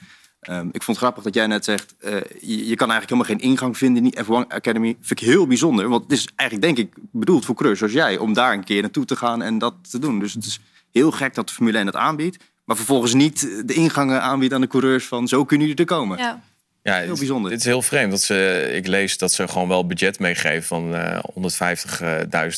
um, 0.50 0.70
ik 0.72 0.84
vond 0.84 0.98
het 0.98 0.98
grappig 0.98 1.24
dat 1.24 1.34
jij 1.34 1.48
net 1.48 1.66
zegt. 1.66 1.96
Uh, 2.00 2.12
je, 2.42 2.68
je, 2.68 2.76
kan 2.76 2.92
eigenlijk 2.92 3.10
helemaal 3.10 3.26
geen 3.26 3.50
ingang 3.50 3.78
vinden 3.78 4.04
in 4.04 4.10
die 4.10 4.24
F1 4.24 4.48
Academy. 4.48 4.98
Vind 5.02 5.22
ik 5.22 5.28
heel 5.28 5.48
bijzonder. 5.48 5.90
Want 5.90 6.04
het 6.04 6.12
is 6.12 6.28
eigenlijk, 6.36 6.76
denk 6.76 6.88
ik, 6.88 6.96
bedoeld 7.12 7.46
voor 7.46 7.56
coureurs 7.56 7.80
zoals 7.80 7.94
jij. 7.94 8.18
Om 8.18 8.34
daar 8.34 8.54
een 8.54 8.64
keer 8.64 8.82
naartoe 8.82 9.06
te 9.06 9.16
gaan 9.16 9.42
en 9.42 9.58
dat 9.58 9.76
te 9.90 10.00
doen. 10.00 10.20
Dus 10.20 10.34
het 10.34 10.46
is 10.46 10.60
heel 10.92 11.12
gek 11.12 11.36
dat 11.36 11.48
de 11.48 11.54
Formule 11.54 11.78
1 11.78 11.86
dat 11.86 11.96
aanbiedt. 11.96 12.38
Maar 12.64 12.76
vervolgens 12.76 13.14
niet 13.14 13.64
de 13.66 13.74
ingangen 13.74 14.22
aanbiedt 14.22 14.54
aan 14.54 14.62
de 14.62 14.68
coureurs 14.68 15.06
van 15.06 15.28
zo 15.28 15.46
kunnen 15.46 15.68
jullie 15.68 15.82
er 15.82 15.96
komen. 15.96 16.18
Ja. 16.18 16.44
Ja, 16.84 17.00
Heel 17.00 17.18
bijzonder. 17.18 17.52
Dit 17.52 17.60
is 17.60 17.66
heel 17.66 17.82
vreemd. 17.82 18.12
Dat 18.12 18.22
ze, 18.22 18.70
ik 18.74 18.88
lees 18.88 19.18
dat 19.18 19.32
ze 19.32 19.48
gewoon 19.48 19.68
wel 19.68 19.86
budget 19.88 20.20
meegeven 20.20 20.64
van 20.64 20.96
eh 20.96 21.20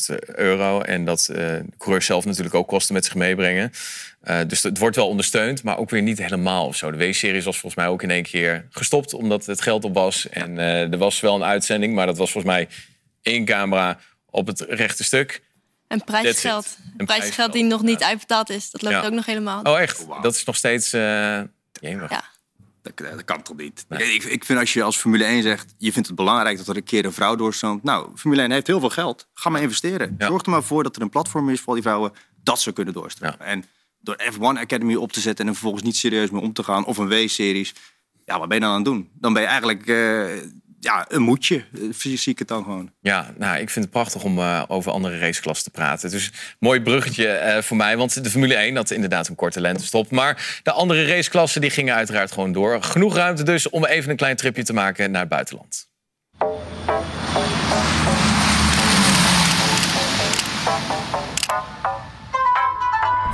150.000 0.09 0.15
euro. 0.25 0.81
En 0.81 1.05
dat 1.05 1.27
eh 1.27 1.35
de 1.37 1.63
coureurs 1.77 2.05
zelf 2.05 2.25
natuurlijk 2.25 2.55
ook 2.55 2.67
kosten 2.67 2.93
met 2.93 3.05
zich 3.05 3.15
meebrengen. 3.15 3.71
Eh, 4.21 4.39
dus 4.47 4.63
het 4.63 4.77
wordt 4.77 4.95
wel 4.95 5.07
ondersteund, 5.07 5.63
maar 5.63 5.77
ook 5.77 5.89
weer 5.89 6.01
niet 6.01 6.17
helemaal 6.17 6.65
of 6.65 6.75
zo. 6.75 6.91
De 6.91 6.97
W-series 6.97 7.45
was 7.45 7.57
volgens 7.59 7.75
mij 7.83 7.91
ook 7.91 8.03
in 8.03 8.11
één 8.11 8.23
keer 8.23 8.65
gestopt 8.69 9.13
omdat 9.13 9.45
het 9.45 9.61
geld 9.61 9.83
op 9.83 9.93
was. 9.93 10.29
En 10.29 10.59
eh, 10.59 10.91
er 10.91 10.97
was 10.97 11.19
wel 11.19 11.35
een 11.35 11.43
uitzending, 11.43 11.93
maar 11.93 12.05
dat 12.05 12.17
was 12.17 12.31
volgens 12.31 12.53
mij 12.53 12.67
één 13.21 13.45
camera 13.45 13.99
op 14.29 14.47
het 14.47 14.59
rechte 14.69 15.03
stuk. 15.03 15.41
En 15.87 16.03
prijsgeld. 16.03 16.77
Een 16.83 16.93
En 16.97 17.05
prijsgeld 17.05 17.53
die 17.53 17.63
nog 17.63 17.81
niet 17.81 18.03
uitbetaald 18.03 18.49
is. 18.49 18.71
Dat 18.71 18.81
loopt 18.81 18.95
Ja. 18.95 19.05
ook 19.05 19.11
nog 19.13 19.25
helemaal. 19.25 19.61
Oh, 19.63 19.79
echt? 19.79 20.05
Dat 20.21 20.35
is 20.35 20.43
nog 20.43 20.55
steeds. 20.55 20.93
eh 20.93 21.39
jemig. 21.81 22.09
Ja. 22.09 22.23
Dat, 22.93 22.97
dat 22.97 23.25
kan 23.25 23.41
toch 23.41 23.57
niet? 23.57 23.85
Ik, 23.89 24.23
ik 24.23 24.45
vind 24.45 24.59
als 24.59 24.73
je 24.73 24.83
als 24.83 24.97
Formule 24.97 25.23
1 25.23 25.43
zegt, 25.43 25.75
je 25.77 25.91
vindt 25.91 26.07
het 26.07 26.17
belangrijk 26.17 26.57
dat 26.57 26.67
er 26.67 26.75
een 26.75 26.83
keer 26.83 27.05
een 27.05 27.13
vrouw 27.13 27.35
doorstroomt. 27.35 27.83
Nou, 27.83 28.09
Formule 28.15 28.41
1 28.41 28.51
heeft 28.51 28.67
heel 28.67 28.79
veel 28.79 28.89
geld. 28.89 29.27
Ga 29.33 29.49
maar 29.49 29.61
investeren. 29.61 30.15
Ja. 30.17 30.27
Zorg 30.27 30.43
er 30.43 30.49
maar 30.49 30.63
voor 30.63 30.83
dat 30.83 30.95
er 30.95 31.01
een 31.01 31.09
platform 31.09 31.49
is 31.49 31.61
voor 31.61 31.73
die 31.73 31.83
vrouwen 31.83 32.13
dat 32.43 32.61
ze 32.61 32.71
kunnen 32.71 32.93
doorstromen. 32.93 33.39
En 33.39 33.65
door 33.99 34.17
F1 34.33 34.39
Academy 34.39 34.95
op 34.95 35.11
te 35.11 35.19
zetten 35.19 35.43
en 35.45 35.49
er 35.51 35.57
vervolgens 35.57 35.83
niet 35.83 35.95
serieus 35.95 36.29
mee 36.29 36.41
om 36.41 36.53
te 36.53 36.63
gaan, 36.63 36.85
of 36.85 36.97
een 36.97 37.07
W-series. 37.07 37.73
Ja, 38.25 38.39
wat 38.39 38.47
ben 38.47 38.57
je 38.57 38.63
dan 38.63 38.71
aan 38.71 38.75
het 38.75 38.85
doen? 38.85 39.09
Dan 39.13 39.33
ben 39.33 39.41
je 39.41 39.47
eigenlijk 39.47 39.87
eh, 39.87 40.25
ja, 40.85 41.05
een 41.07 41.21
moedje. 41.21 41.63
Eh, 42.03 42.27
ik 42.27 42.39
het 42.39 42.47
dan 42.47 42.63
gewoon. 42.63 42.91
Ja, 43.01 43.33
nou, 43.37 43.59
ik 43.59 43.69
vind 43.69 43.85
het 43.85 43.93
prachtig 43.93 44.23
om 44.23 44.39
eh, 44.39 44.63
over 44.67 44.91
andere 44.91 45.19
raceklassen 45.19 45.71
te 45.71 45.79
praten. 45.79 46.09
Dus 46.09 46.31
mooi 46.59 46.81
bruggetje 46.81 47.27
eh, 47.27 47.61
voor 47.61 47.77
mij. 47.77 47.97
Want 47.97 48.23
de 48.23 48.29
Formule 48.29 48.55
1 48.55 48.75
had 48.75 48.91
inderdaad 48.91 49.27
een 49.27 49.35
korte 49.35 49.61
lentestop. 49.61 50.11
Maar 50.11 50.59
de 50.63 50.71
andere 50.71 51.05
raceklassen 51.05 51.61
die 51.61 51.69
gingen 51.69 51.95
uiteraard 51.95 52.31
gewoon 52.31 52.51
door. 52.51 52.83
Genoeg 52.83 53.15
ruimte 53.15 53.43
dus 53.43 53.69
om 53.69 53.85
even 53.85 54.09
een 54.11 54.17
klein 54.17 54.35
tripje 54.35 54.63
te 54.63 54.73
maken 54.73 55.11
naar 55.11 55.21
het 55.21 55.29
buitenland. 55.29 55.87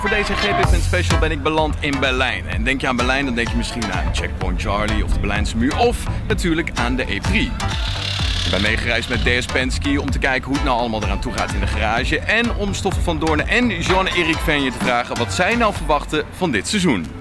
Voor 0.02 0.10
deze 0.10 0.34
GP 0.36 0.82
Special 0.82 1.20
ben 1.20 1.32
ik 1.32 1.44
beland 1.44 1.76
in 1.80 2.00
Berlijn. 2.00 2.48
En 2.48 2.64
denk 2.64 2.82
je 2.82 2.88
aan 2.88 2.96
Berlijn, 2.96 3.26
dan 3.26 3.36
denk 3.36 3.48
je 3.48 3.56
misschien 3.58 3.92
aan 3.92 4.16
Checkpoint 4.16 4.62
Charlie 4.62 5.04
of 5.04 5.14
de 5.14 5.20
Berlijnse 5.20 5.58
muur. 5.58 5.78
Of 5.78 6.04
natuurlijk 6.28 6.72
aan 6.76 6.96
de 6.96 7.04
E-Prix. 7.04 7.52
Ik 8.46 8.52
ben 8.52 8.62
meegereisd 8.62 9.10
met 9.10 9.24
DS 9.24 9.46
Penske 9.46 10.02
om 10.02 10.12
te 10.12 10.20
kijken 10.20 10.48
hoe 10.48 10.56
het 10.56 10.64
nou 10.66 10.80
allemaal 10.80 11.04
eraan 11.04 11.20
toe 11.20 11.34
gaat 11.34 11.54
in 11.54 11.60
de 11.60 11.68
garage. 11.68 12.20
En 12.20 12.56
om 12.56 12.74
Stoffel 12.74 13.02
van 13.02 13.20
Doornen 13.20 13.48
en 13.48 13.82
Jean-Erik 13.82 14.38
Venje 14.38 14.72
te 14.72 14.78
vragen 14.78 15.18
wat 15.18 15.34
zij 15.34 15.56
nou 15.56 15.74
verwachten 15.74 16.26
van 16.38 16.52
dit 16.52 16.68
seizoen. 16.68 17.21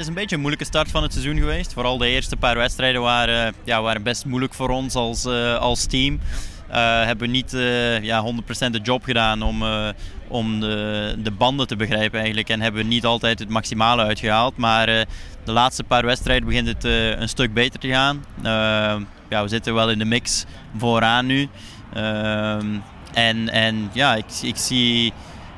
Is 0.00 0.06
een 0.06 0.14
beetje 0.14 0.34
een 0.34 0.40
moeilijke 0.40 0.66
start 0.66 0.90
van 0.90 1.02
het 1.02 1.12
seizoen 1.12 1.38
geweest. 1.38 1.72
Vooral 1.72 1.98
de 1.98 2.08
eerste 2.08 2.36
paar 2.36 2.56
wedstrijden 2.56 3.00
waren, 3.00 3.54
ja, 3.64 3.82
waren 3.82 4.02
best 4.02 4.24
moeilijk 4.24 4.54
voor 4.54 4.68
ons 4.68 4.94
als, 4.94 5.24
eh, 5.24 5.56
als 5.56 5.86
team. 5.86 6.20
Eh, 6.68 7.04
hebben 7.04 7.30
niet 7.30 7.54
eh, 7.54 8.02
ja, 8.02 8.22
100% 8.22 8.72
de 8.72 8.80
job 8.82 9.04
gedaan 9.04 9.42
om, 9.42 9.62
eh, 9.62 9.88
om 10.28 10.60
de, 10.60 11.14
de 11.18 11.30
banden 11.30 11.66
te 11.66 11.76
begrijpen 11.76 12.18
eigenlijk. 12.18 12.48
En 12.48 12.60
hebben 12.60 12.88
niet 12.88 13.04
altijd 13.04 13.38
het 13.38 13.48
maximale 13.48 14.02
uitgehaald. 14.04 14.56
Maar 14.56 14.88
eh, 14.88 15.06
de 15.44 15.52
laatste 15.52 15.84
paar 15.84 16.06
wedstrijden 16.06 16.48
begint 16.48 16.66
het 16.66 16.84
eh, 16.84 17.08
een 17.08 17.28
stuk 17.28 17.54
beter 17.54 17.80
te 17.80 17.88
gaan. 17.88 18.24
Eh, 18.36 18.96
ja, 19.28 19.42
we 19.42 19.48
zitten 19.48 19.74
wel 19.74 19.90
in 19.90 19.98
de 19.98 20.04
mix 20.04 20.44
vooraan 20.76 21.26
nu. 21.26 21.48
Ehm, 21.94 22.66
en, 23.12 23.48
en 23.48 23.90
ja, 23.92 24.14
ik, 24.14 24.24
ik 24.42 24.56
zie, 24.56 25.12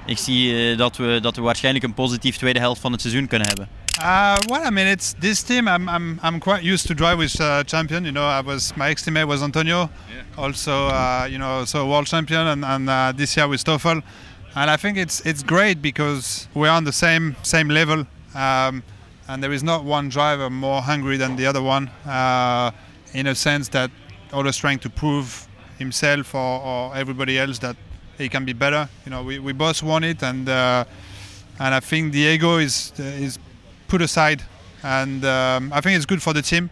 ik 0.06 0.18
zie 0.18 0.70
eh, 0.70 0.78
dat, 0.78 0.96
we, 0.96 1.18
dat 1.22 1.36
we 1.36 1.42
waarschijnlijk 1.42 1.84
een 1.84 1.94
positief 1.94 2.36
tweede 2.36 2.58
helft 2.58 2.80
van 2.80 2.92
het 2.92 3.00
seizoen 3.00 3.26
kunnen 3.26 3.48
hebben. 3.48 3.68
Uh, 4.00 4.40
well, 4.48 4.66
I 4.66 4.70
mean, 4.70 4.86
it's 4.86 5.12
this 5.14 5.42
team. 5.42 5.68
I'm, 5.68 5.88
I'm, 5.88 6.18
I'm 6.22 6.40
quite 6.40 6.62
used 6.62 6.86
to 6.88 6.94
drive 6.94 7.18
with 7.18 7.38
uh, 7.40 7.62
champion. 7.64 8.04
You 8.04 8.12
know, 8.12 8.24
I 8.24 8.40
was 8.40 8.74
my 8.76 8.88
ex 8.90 9.04
teammate 9.04 9.28
was 9.28 9.42
Antonio, 9.42 9.90
also 10.36 10.86
uh, 10.86 11.28
you 11.30 11.38
know, 11.38 11.64
so 11.64 11.88
world 11.88 12.06
champion, 12.06 12.46
and, 12.46 12.64
and 12.64 12.88
uh, 12.88 13.12
this 13.14 13.36
year 13.36 13.46
with 13.46 13.60
Stoffel. 13.60 14.02
And 14.54 14.70
I 14.70 14.76
think 14.76 14.96
it's 14.98 15.20
it's 15.26 15.42
great 15.42 15.82
because 15.82 16.48
we're 16.54 16.70
on 16.70 16.84
the 16.84 16.92
same 16.92 17.36
same 17.42 17.68
level, 17.68 18.06
um, 18.34 18.82
and 19.28 19.42
there 19.42 19.52
is 19.52 19.62
not 19.62 19.84
one 19.84 20.08
driver 20.08 20.48
more 20.50 20.82
hungry 20.82 21.16
than 21.16 21.36
the 21.36 21.46
other 21.46 21.62
one. 21.62 21.88
Uh, 22.06 22.70
in 23.14 23.26
a 23.26 23.34
sense 23.34 23.68
that 23.68 23.90
always 24.32 24.56
trying 24.56 24.78
to 24.78 24.88
prove 24.88 25.46
himself 25.78 26.34
or, 26.34 26.60
or 26.62 26.96
everybody 26.96 27.38
else 27.38 27.58
that 27.58 27.76
he 28.16 28.28
can 28.28 28.44
be 28.44 28.54
better. 28.54 28.88
You 29.04 29.10
know, 29.10 29.22
we, 29.22 29.38
we 29.38 29.52
both 29.52 29.82
want 29.82 30.04
it, 30.06 30.22
and 30.22 30.48
uh, 30.48 30.84
and 31.58 31.74
I 31.74 31.80
think 31.80 32.12
the 32.12 32.20
ego 32.20 32.56
is 32.56 32.92
is 32.98 33.38
put 33.92 34.00
aside, 34.00 34.42
and 34.82 35.24
um, 35.24 35.72
I 35.72 35.80
think 35.80 35.96
it's 35.96 36.06
good 36.06 36.22
for 36.22 36.32
the 36.32 36.42
team. 36.42 36.70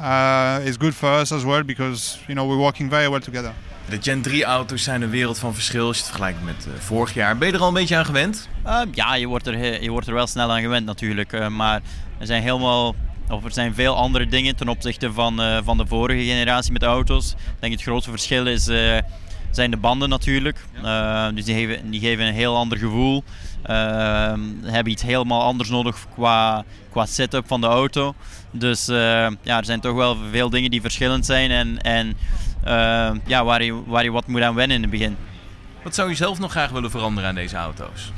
Uh, 0.00 0.66
it's 0.66 0.76
good 0.78 0.94
for 0.94 1.20
us 1.20 1.32
as 1.32 1.44
well 1.44 1.62
because 1.64 2.18
you 2.26 2.34
know 2.34 2.48
we're 2.48 2.62
working 2.62 2.90
very 2.90 3.08
well 3.08 3.20
together. 3.20 3.52
De 3.88 3.98
Gen 4.00 4.22
3 4.22 4.44
auto's 4.44 4.82
zijn 4.82 5.02
een 5.02 5.10
wereld 5.10 5.38
van 5.38 5.54
verschil 5.54 5.86
als 5.86 5.96
je 5.96 6.02
het 6.02 6.10
vergelijkt 6.10 6.44
met 6.44 6.66
eh, 6.66 6.80
vorig 6.80 7.14
jaar. 7.14 7.38
Ben 7.38 7.48
je 7.48 7.54
er 7.54 7.60
al 7.60 7.68
een 7.68 7.74
beetje 7.74 7.96
aan 7.96 8.04
gewend? 8.04 8.48
Uh, 8.66 8.80
ja, 8.92 9.14
je 9.14 9.26
wordt, 9.26 9.46
er, 9.46 9.82
je 9.82 9.90
wordt 9.90 10.06
er 10.06 10.14
wel 10.14 10.26
snel 10.26 10.52
aan 10.52 10.60
gewend 10.60 10.86
natuurlijk. 10.86 11.32
Uh, 11.32 11.48
maar 11.48 11.80
er 12.18 12.26
zijn 12.26 12.42
helemaal. 12.42 12.94
Of 13.28 13.44
er 13.44 13.52
zijn 13.52 13.74
veel 13.74 13.96
andere 13.96 14.26
dingen 14.26 14.56
ten 14.56 14.68
opzichte 14.68 15.12
van, 15.12 15.40
uh, 15.40 15.58
van 15.64 15.76
de 15.76 15.86
vorige 15.86 16.24
generatie 16.24 16.72
met 16.72 16.82
auto's. 16.82 17.30
Ik 17.30 17.60
denk 17.60 17.72
het 17.72 17.82
grootste 17.82 18.10
verschil 18.10 18.46
is, 18.46 18.68
uh, 18.68 18.98
zijn 19.50 19.70
de 19.70 19.76
banden 19.76 20.08
natuurlijk. 20.08 20.58
Uh, 20.84 21.28
dus 21.34 21.44
die 21.44 21.54
geven, 21.54 21.90
die 21.90 22.00
geven 22.00 22.26
een 22.26 22.34
heel 22.34 22.56
ander 22.56 22.78
gevoel. 22.78 23.24
Hebben 24.62 24.92
iets 24.92 25.02
helemaal 25.02 25.42
anders 25.42 25.68
nodig 25.68 26.06
qua, 26.14 26.64
qua 26.90 27.06
setup 27.06 27.46
van 27.46 27.60
de 27.60 27.66
auto. 27.66 28.14
Dus 28.50 28.86
ja, 28.86 29.30
er 29.42 29.64
zijn 29.64 29.80
toch 29.80 29.94
wel 29.94 30.16
veel 30.30 30.50
dingen 30.50 30.70
die 30.70 30.80
verschillend 30.80 31.26
zijn. 31.26 31.50
En, 31.50 31.82
en 31.82 32.16
ja, 33.26 33.44
waar, 33.44 33.62
je, 33.62 33.84
waar 33.86 34.04
je 34.04 34.10
wat 34.10 34.26
moet 34.26 34.42
aan 34.42 34.54
wennen 34.54 34.76
in 34.76 34.82
het 34.82 34.90
begin. 34.90 35.16
Wat 35.82 35.94
zou 35.94 36.08
je 36.08 36.14
zelf 36.14 36.38
nog 36.38 36.50
graag 36.50 36.70
willen 36.70 36.90
veranderen 36.90 37.28
aan 37.28 37.34
deze 37.34 37.56
auto's? 37.56 38.12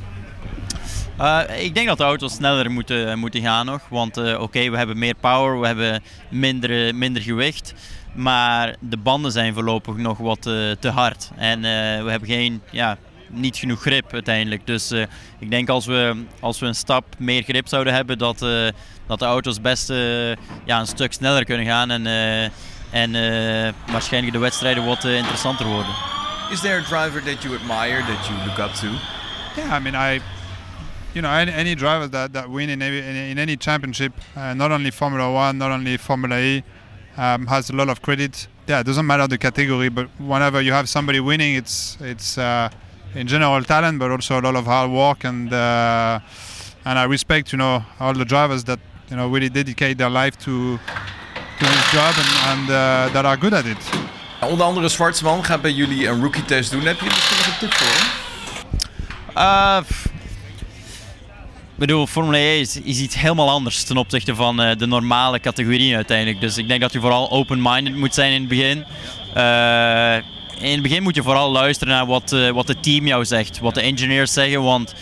Uh, 1.21 1.41
ik 1.57 1.75
denk 1.75 1.87
dat 1.87 1.99
de 1.99 2.05
auto's 2.05 2.33
sneller 2.33 2.71
moeten, 2.71 3.19
moeten 3.19 3.41
gaan 3.41 3.67
nog. 3.67 3.81
Want 3.89 4.19
uh, 4.19 4.33
oké, 4.33 4.43
okay, 4.43 4.71
we 4.71 4.77
hebben 4.77 4.99
meer 4.99 5.15
power, 5.21 5.61
we 5.61 5.67
hebben 5.67 6.03
minder, 6.29 6.95
minder 6.95 7.23
gewicht. 7.23 7.75
Maar 8.15 8.77
de 8.81 8.97
banden 8.97 9.33
zijn 9.33 9.55
voorlopig 9.55 9.97
nog 9.97 10.19
wat 10.19 10.47
uh, 10.47 10.71
te 10.81 10.89
hard. 10.89 11.31
En 11.37 11.61
we 12.05 12.11
hebben 12.11 12.29
geen, 12.29 12.63
ja, 12.71 12.97
niet 13.31 13.57
genoeg 13.57 13.81
grip 13.81 14.13
uiteindelijk. 14.13 14.67
Dus 14.67 14.93
ik 15.39 15.51
denk 15.51 15.69
als 15.69 15.87
we, 15.87 16.25
als 16.41 16.59
we 16.59 16.67
een 16.67 16.75
stap 16.75 17.05
meer 17.19 17.43
grip 17.43 17.69
zouden 17.69 17.95
hebben, 17.95 18.19
dat, 18.19 18.39
dat 19.07 19.19
de 19.19 19.25
auto's 19.25 19.61
best 19.61 19.89
ja, 20.65 20.81
een 20.81 20.87
stuk 20.87 21.13
sneller 21.13 21.45
kunnen 21.45 21.67
gaan. 21.67 21.91
En, 21.91 22.07
en 22.91 23.13
waarschijnlijk 23.93 24.33
de 24.33 24.39
wedstrijden 24.39 24.85
wat 24.85 25.05
interessanter 25.05 25.67
worden. 25.67 25.93
Is 26.51 26.61
there 26.61 26.79
a 26.79 26.83
driver 26.83 27.23
that 27.23 27.43
you 27.43 27.55
admire, 27.55 28.01
that 28.01 28.27
you 28.27 28.39
look 28.47 28.59
up 28.59 28.75
to? 28.75 28.87
Yeah, 29.57 29.77
I 29.77 29.81
mean, 29.81 29.95
I 29.95 30.21
you 31.15 31.23
know, 31.23 31.31
any, 31.31 31.53
any 31.53 31.75
driver 31.75 32.07
that, 32.09 32.33
that 32.33 32.49
win 32.49 32.71
in, 32.71 32.83
any, 32.83 33.31
in 33.31 33.39
any 33.39 33.57
championship, 33.57 34.13
uh, 34.37 34.55
not 34.55 34.71
only 34.71 34.91
Formula 34.91 35.33
One, 35.33 35.59
not 35.59 35.71
only 35.71 35.97
Formula 35.97 36.39
E, 36.39 36.63
um, 37.17 37.47
has 37.47 37.71
a 37.71 37.73
lot 37.73 37.89
of 37.89 38.03
credit. 38.03 38.47
Yeah, 38.67 38.81
it 38.81 38.85
doesn't 38.85 39.07
matter 39.07 39.27
the 39.27 39.39
category, 39.39 39.89
but 39.89 40.09
whenever 40.19 40.61
you 40.61 40.73
have 40.73 40.89
somebody 40.89 41.21
winning, 41.21 41.55
it's 41.55 41.97
it's 42.01 42.39
uh, 42.39 42.69
in 43.15 43.27
general 43.27 43.63
talent, 43.63 43.99
but 43.99 44.11
also 44.11 44.39
a 44.39 44.41
lot 44.41 44.57
of 44.57 44.67
hard 44.67 44.91
work 44.91 45.25
and 45.25 45.53
uh, 45.53 46.19
and 46.85 46.99
I 46.99 47.07
respect 47.07 47.53
you 47.53 47.59
know 47.59 47.83
all 47.99 48.15
the 48.15 48.25
drivers 48.25 48.65
that 48.65 48.79
you 49.11 49.17
know 49.17 49.29
really 49.29 49.51
dedicate 49.51 49.97
their 49.97 50.11
life 50.11 50.37
to 50.39 50.79
to 51.59 51.65
this 51.65 51.91
job 51.93 52.15
and, 52.17 52.31
and 52.51 52.71
uh, 52.71 53.13
that 53.13 53.25
are 53.25 53.37
good 53.37 53.55
at 53.55 53.67
it. 53.67 53.79
Onder 54.41 54.67
andere 54.67 54.89
Zwartsman 54.89 55.45
gaat 55.45 55.63
bij 55.63 55.73
jullie 55.73 56.09
een 56.09 56.21
rookie 56.21 56.45
test 56.45 56.71
doen. 56.71 56.83
Heb 56.83 57.01
je 57.01 57.05
misschien 57.05 57.37
nog 57.37 57.47
een 57.47 57.59
tip 57.59 57.75
voor 57.75 57.87
hem? 57.87 58.27
Uh, 59.37 59.79
ik 61.73 61.85
bedoel, 61.85 62.07
Formule 62.07 62.39
E 62.39 62.61
is, 62.61 62.81
is, 62.81 63.01
iets 63.01 63.15
helemaal 63.15 63.51
anders 63.51 63.85
ten 63.85 63.97
opzichte 63.97 64.35
van 64.35 64.61
uh, 64.61 64.77
de 64.77 64.87
normale 64.87 65.41
categorieën 65.41 65.97
uiteindelijk. 65.97 66.41
Dus 66.41 66.57
ik 66.57 66.69
denk 66.69 66.81
dat 66.81 66.93
je 66.93 67.01
vooral 67.01 67.31
open-minded 67.31 67.97
moet 67.97 68.15
zijn 68.15 68.33
in 68.33 68.41
het 68.41 68.49
begin. 68.49 68.85
Uh, 69.37 70.38
in 70.61 70.73
het 70.73 70.83
begin 70.83 71.03
moet 71.03 71.15
je 71.15 71.23
vooral 71.23 71.51
luisteren 71.51 71.95
naar 71.95 72.07
wat, 72.07 72.33
uh, 72.33 72.51
wat 72.51 72.69
het 72.69 72.83
team 72.83 73.07
jou 73.07 73.25
zegt, 73.25 73.59
wat 73.59 73.75
de 73.75 73.81
engineers 73.81 74.33
zeggen. 74.33 74.63
Want 74.63 74.95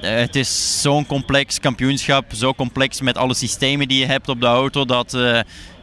het 0.00 0.36
is 0.36 0.80
zo'n 0.82 1.06
complex 1.06 1.60
kampioenschap, 1.60 2.24
zo 2.34 2.54
complex 2.54 3.00
met 3.00 3.16
alle 3.16 3.34
systemen 3.34 3.88
die 3.88 3.98
je 3.98 4.06
hebt 4.06 4.28
op 4.28 4.40
de 4.40 4.46
auto. 4.46 4.84
Dat 4.84 5.12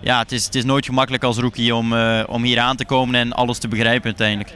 ja, 0.02 0.20
het, 0.20 0.32
is, 0.32 0.46
het 0.46 0.56
is 0.56 0.64
nooit 0.64 0.86
gemakkelijk 0.86 1.24
als 1.24 1.38
rookie 1.38 1.76
om, 1.76 1.94
om 2.26 2.44
hier 2.44 2.60
aan 2.60 2.76
te 2.76 2.86
komen 2.86 3.16
en 3.16 3.34
alles 3.34 3.58
te 3.58 3.68
begrijpen 3.68 4.06
uiteindelijk. 4.06 4.54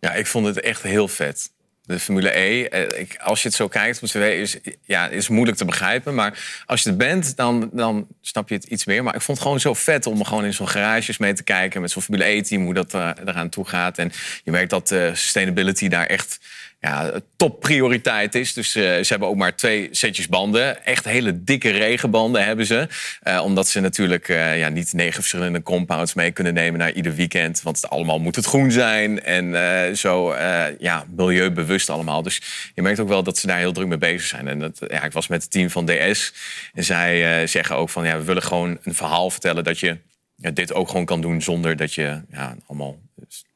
Ja, 0.00 0.12
ik 0.12 0.26
vond 0.26 0.46
het 0.46 0.60
echt 0.60 0.82
heel 0.82 1.08
vet. 1.08 1.50
De 1.92 1.98
Formule 1.98 2.38
E. 2.38 2.64
Eh, 2.64 3.00
ik, 3.00 3.16
als 3.16 3.42
je 3.42 3.48
het 3.48 3.56
zo 3.56 3.68
kijkt 3.68 4.02
op 4.02 4.08
tv, 4.08 4.40
is, 4.40 4.56
ja, 4.84 5.08
is 5.08 5.28
moeilijk 5.28 5.56
te 5.56 5.64
begrijpen. 5.64 6.14
Maar 6.14 6.62
als 6.66 6.82
je 6.82 6.88
het 6.88 6.98
bent, 6.98 7.36
dan, 7.36 7.70
dan 7.72 8.06
snap 8.20 8.48
je 8.48 8.54
het 8.54 8.64
iets 8.64 8.84
meer. 8.84 9.02
Maar 9.02 9.14
ik 9.14 9.20
vond 9.20 9.38
het 9.38 9.46
gewoon 9.46 9.60
zo 9.60 9.74
vet 9.74 10.06
om 10.06 10.24
gewoon 10.24 10.44
in 10.44 10.54
zo'n 10.54 10.68
garages 10.68 11.18
mee 11.18 11.32
te 11.32 11.42
kijken... 11.42 11.80
met 11.80 11.90
zo'n 11.90 12.02
Formule 12.02 12.24
E-team, 12.24 12.64
hoe 12.64 12.74
dat 12.74 12.94
uh, 12.94 13.10
eraan 13.24 13.48
toe 13.48 13.68
gaat. 13.68 13.98
En 13.98 14.12
je 14.44 14.50
merkt 14.50 14.70
dat 14.70 14.90
uh, 14.90 15.08
sustainability 15.08 15.88
daar 15.88 16.06
echt 16.06 16.40
ja, 16.82 17.12
topprioriteit 17.36 18.34
is. 18.34 18.52
Dus 18.52 18.76
uh, 18.76 18.82
ze 18.82 19.06
hebben 19.08 19.28
ook 19.28 19.36
maar 19.36 19.56
twee 19.56 19.88
setjes 19.90 20.28
banden. 20.28 20.84
Echt 20.84 21.04
hele 21.04 21.44
dikke 21.44 21.70
regenbanden 21.70 22.44
hebben 22.44 22.66
ze. 22.66 22.88
Uh, 23.24 23.40
omdat 23.44 23.68
ze 23.68 23.80
natuurlijk 23.80 24.28
uh, 24.28 24.58
ja, 24.58 24.68
niet 24.68 24.92
negen 24.92 25.14
verschillende 25.14 25.62
compounds 25.62 26.14
mee 26.14 26.30
kunnen 26.30 26.54
nemen 26.54 26.78
naar 26.78 26.92
ieder 26.92 27.14
weekend. 27.14 27.62
Want 27.62 27.88
allemaal 27.88 28.18
moet 28.18 28.36
het 28.36 28.44
groen 28.44 28.70
zijn. 28.70 29.22
En 29.22 29.96
zo 29.96 30.34
ja, 30.78 31.04
milieubewust 31.16 31.90
allemaal. 31.90 32.22
Dus 32.22 32.42
je 32.74 32.82
merkt 32.82 33.00
ook 33.00 33.08
wel 33.08 33.22
dat 33.22 33.38
ze 33.38 33.46
daar 33.46 33.58
heel 33.58 33.72
druk 33.72 33.88
mee 33.88 33.98
bezig 33.98 34.26
zijn. 34.26 34.48
En 34.48 34.58
dat, 34.58 34.78
ja, 34.88 35.02
ik 35.02 35.12
was 35.12 35.26
met 35.26 35.42
het 35.42 35.50
team 35.50 35.70
van 35.70 35.86
DS. 35.86 36.32
En 36.74 36.84
zij 36.84 37.46
zeggen 37.46 37.76
ook 37.76 37.90
van 37.90 38.04
ja, 38.04 38.16
we 38.16 38.24
willen 38.24 38.42
gewoon 38.42 38.78
een 38.82 38.94
verhaal 38.94 39.30
vertellen 39.30 39.64
dat 39.64 39.78
je 39.78 39.98
dit 40.36 40.72
ook 40.72 40.88
gewoon 40.88 41.04
kan 41.04 41.20
doen 41.20 41.42
zonder 41.42 41.76
dat 41.76 41.94
je 41.94 42.20
ja, 42.30 42.56
allemaal 42.66 42.98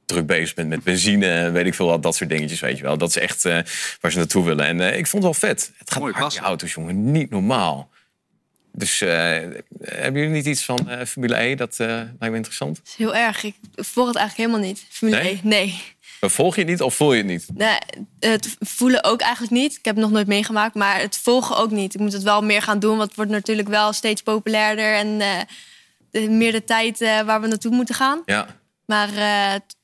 druk 0.07 0.27
bezig 0.27 0.55
bent 0.55 0.69
met 0.69 0.83
benzine 0.83 1.29
en 1.29 1.53
weet 1.53 1.67
ik 1.67 1.75
veel 1.75 1.87
wat, 1.87 2.03
dat 2.03 2.17
soort 2.17 2.31
dingetjes, 2.31 2.61
weet 2.61 2.77
je 2.77 2.83
wel. 2.83 2.99
Dat 2.99 3.09
is 3.09 3.19
echt 3.19 3.45
uh, 3.45 3.59
waar 4.01 4.13
ze 4.13 4.19
naartoe 4.19 4.45
willen. 4.45 4.67
En 4.67 4.79
uh, 4.79 4.97
ik 4.97 5.07
vond 5.07 5.23
het 5.25 5.41
wel 5.41 5.51
vet. 5.51 5.73
Het 5.77 5.93
gaat 5.93 6.13
hard, 6.13 6.33
die 6.33 6.41
auto's, 6.41 6.73
jongen. 6.73 7.11
Niet 7.11 7.31
normaal. 7.31 7.91
Dus 8.73 9.01
uh, 9.01 9.09
hebben 9.81 10.21
jullie 10.21 10.29
niet 10.29 10.47
iets 10.47 10.65
van 10.65 11.07
Formule 11.07 11.37
E? 11.37 11.55
Dat 11.55 11.79
lijkt 11.79 12.21
me 12.21 12.35
interessant. 12.35 12.77
Dat 12.77 12.87
is 12.87 12.95
heel 12.95 13.15
erg. 13.15 13.43
Ik 13.43 13.55
volg 13.75 14.07
het 14.07 14.17
eigenlijk 14.17 14.49
helemaal 14.49 14.69
niet. 14.69 14.87
Formule 14.89 15.23
nee? 15.23 15.33
E, 15.33 15.39
nee. 15.43 15.83
Maar 16.21 16.31
volg 16.31 16.55
je 16.55 16.61
het 16.61 16.71
niet 16.71 16.83
of 16.83 16.95
voel 16.95 17.13
je 17.13 17.19
het 17.19 17.27
niet? 17.27 17.47
Nee, 17.55 17.79
het 18.21 18.57
voelen 18.59 19.05
ook 19.05 19.21
eigenlijk 19.21 19.53
niet. 19.53 19.77
Ik 19.77 19.85
heb 19.85 19.95
het 19.95 20.05
nog 20.05 20.13
nooit 20.13 20.27
meegemaakt, 20.27 20.75
maar 20.75 21.01
het 21.01 21.19
volgen 21.19 21.57
ook 21.57 21.71
niet. 21.71 21.95
Ik 21.95 22.01
moet 22.01 22.13
het 22.13 22.23
wel 22.23 22.43
meer 22.43 22.63
gaan 22.63 22.79
doen, 22.79 22.97
want 22.97 23.09
het 23.09 23.17
wordt 23.17 23.31
natuurlijk 23.31 23.69
wel 23.69 23.93
steeds 23.93 24.23
populairder. 24.23 24.95
En 24.95 25.19
de, 26.11 26.29
meer 26.31 26.53
de 26.53 26.65
tijd 26.65 26.99
waar 26.99 27.41
we 27.41 27.47
naartoe 27.47 27.75
moeten 27.75 27.95
gaan. 27.95 28.23
Ja. 28.27 28.47
Maar 28.87 29.09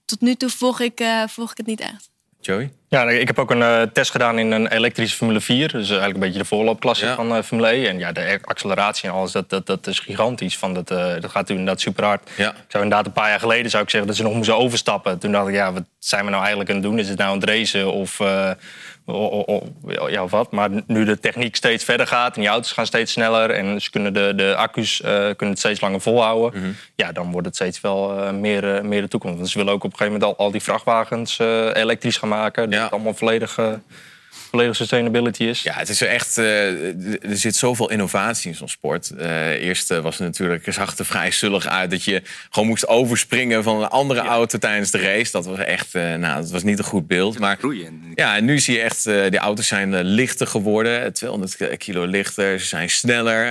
tot 0.04 0.20
nu 0.20 0.34
toe 0.34 0.50
volg 0.50 0.80
ik, 0.80 1.00
uh, 1.00 1.22
volg 1.26 1.50
ik 1.50 1.56
het 1.56 1.66
niet 1.66 1.80
echt. 1.80 2.10
Joey? 2.40 2.72
Ja, 2.88 3.10
ik 3.10 3.26
heb 3.26 3.38
ook 3.38 3.50
een 3.50 3.58
uh, 3.58 3.82
test 3.82 4.10
gedaan 4.10 4.38
in 4.38 4.50
een 4.50 4.66
elektrische 4.66 5.16
Formule 5.16 5.40
4. 5.40 5.68
Dus 5.68 5.88
eigenlijk 5.88 6.14
een 6.14 6.20
beetje 6.20 6.38
de 6.38 6.44
voorloopklasse 6.44 7.06
ja. 7.06 7.14
van 7.14 7.36
uh, 7.36 7.42
Formule 7.42 7.68
E. 7.68 7.86
En 7.86 7.98
ja, 7.98 8.12
de 8.12 8.38
acceleratie 8.42 9.08
en 9.08 9.14
alles, 9.14 9.32
dat, 9.32 9.50
dat, 9.50 9.66
dat 9.66 9.86
is 9.86 9.98
gigantisch. 9.98 10.58
Van 10.58 10.74
dat, 10.74 10.90
uh, 10.90 11.20
dat 11.20 11.30
gaat 11.30 11.50
inderdaad 11.50 11.80
super 11.80 12.04
hard. 12.04 12.30
Ja. 12.36 12.50
Ik 12.50 12.56
zou 12.68 12.82
inderdaad 12.82 13.06
een 13.06 13.12
paar 13.12 13.28
jaar 13.28 13.40
geleden 13.40 13.70
zou 13.70 13.82
ik 13.82 13.90
zeggen 13.90 14.08
dat 14.08 14.18
ze 14.18 14.22
nog 14.22 14.34
moesten 14.34 14.56
overstappen. 14.56 15.18
Toen 15.18 15.32
dacht 15.32 15.48
ik, 15.48 15.54
ja, 15.54 15.72
wat 15.72 15.84
zijn 15.98 16.24
we 16.24 16.30
nou 16.30 16.40
eigenlijk 16.40 16.70
aan 16.70 16.76
het 16.76 16.84
doen? 16.84 16.98
Is 16.98 17.08
het 17.08 17.18
nou 17.18 17.34
een 17.34 17.44
racen 17.44 17.92
of, 17.92 18.20
of, 19.04 19.44
of, 19.44 19.62
ja, 20.08 20.22
of 20.22 20.30
wat? 20.30 20.52
Maar 20.52 20.70
nu 20.86 21.04
de 21.04 21.18
techniek 21.18 21.56
steeds 21.56 21.84
verder 21.84 22.06
gaat 22.06 22.34
en 22.34 22.40
die 22.40 22.50
auto's 22.50 22.72
gaan 22.72 22.86
steeds 22.86 23.12
sneller... 23.12 23.50
en 23.50 23.80
ze 23.80 23.90
kunnen 23.90 24.14
de, 24.14 24.32
de 24.36 24.56
accu's 24.56 25.00
kunnen 25.00 25.48
het 25.48 25.58
steeds 25.58 25.80
langer 25.80 26.00
volhouden... 26.00 26.60
Mm 26.60 26.64
-hmm. 26.64 26.76
ja, 26.94 27.12
dan 27.12 27.30
wordt 27.30 27.46
het 27.46 27.56
steeds 27.56 27.80
wel 27.80 28.32
meer, 28.32 28.84
meer 28.84 29.00
de 29.00 29.08
toekomst. 29.08 29.36
Want 29.36 29.48
ze 29.48 29.58
willen 29.58 29.72
ook 29.72 29.84
op 29.84 29.90
een 29.92 29.96
gegeven 29.96 30.20
moment 30.20 30.38
al, 30.38 30.44
al 30.44 30.52
die 30.52 30.62
vrachtwagens 30.62 31.38
elektrisch 31.72 32.16
gaan 32.16 32.28
maken... 32.28 32.62
Ja. 32.62 32.70
Dat 32.70 32.82
het 32.82 32.92
allemaal 32.92 33.14
volledig, 33.14 33.58
volledig 34.50 34.76
sustainability 34.76 35.44
is. 35.44 35.62
Ja, 35.62 35.74
het 35.74 35.88
is 35.88 36.00
echt. 36.00 36.38
Uh, 36.38 37.30
er 37.30 37.36
zit 37.36 37.56
zoveel 37.56 37.90
innovatie 37.90 38.50
in 38.50 38.56
zo'n 38.56 38.68
sport. 38.68 39.12
Uh, 39.18 39.48
eerst 39.48 39.88
was 39.88 40.18
het 40.18 40.26
natuurlijk, 40.26 40.72
zag 40.72 40.90
het 40.90 40.98
er 40.98 41.04
vrij 41.04 41.30
zullig 41.30 41.66
uit 41.66 41.90
dat 41.90 42.04
je 42.04 42.22
gewoon 42.50 42.68
moest 42.68 42.86
overspringen 42.86 43.62
van 43.62 43.82
een 43.82 43.88
andere 43.88 44.22
ja. 44.22 44.28
auto 44.28 44.58
tijdens 44.58 44.90
de 44.90 44.98
race. 44.98 45.32
Dat 45.32 45.46
was 45.46 45.58
echt, 45.58 45.92
nou, 45.92 46.40
dat 46.40 46.50
was 46.50 46.62
niet 46.62 46.78
een 46.78 46.84
goed 46.84 47.06
beeld. 47.06 47.38
Maar 47.38 47.58
ja, 48.14 48.36
en 48.36 48.44
nu 48.44 48.58
zie 48.58 48.74
je 48.74 48.80
echt, 48.80 49.04
die 49.04 49.38
auto's 49.38 49.66
zijn 49.66 50.02
lichter 50.02 50.46
geworden, 50.46 51.12
200 51.12 51.76
kilo 51.76 52.04
lichter, 52.04 52.60
ze 52.60 52.66
zijn 52.66 52.90
sneller. 52.90 53.44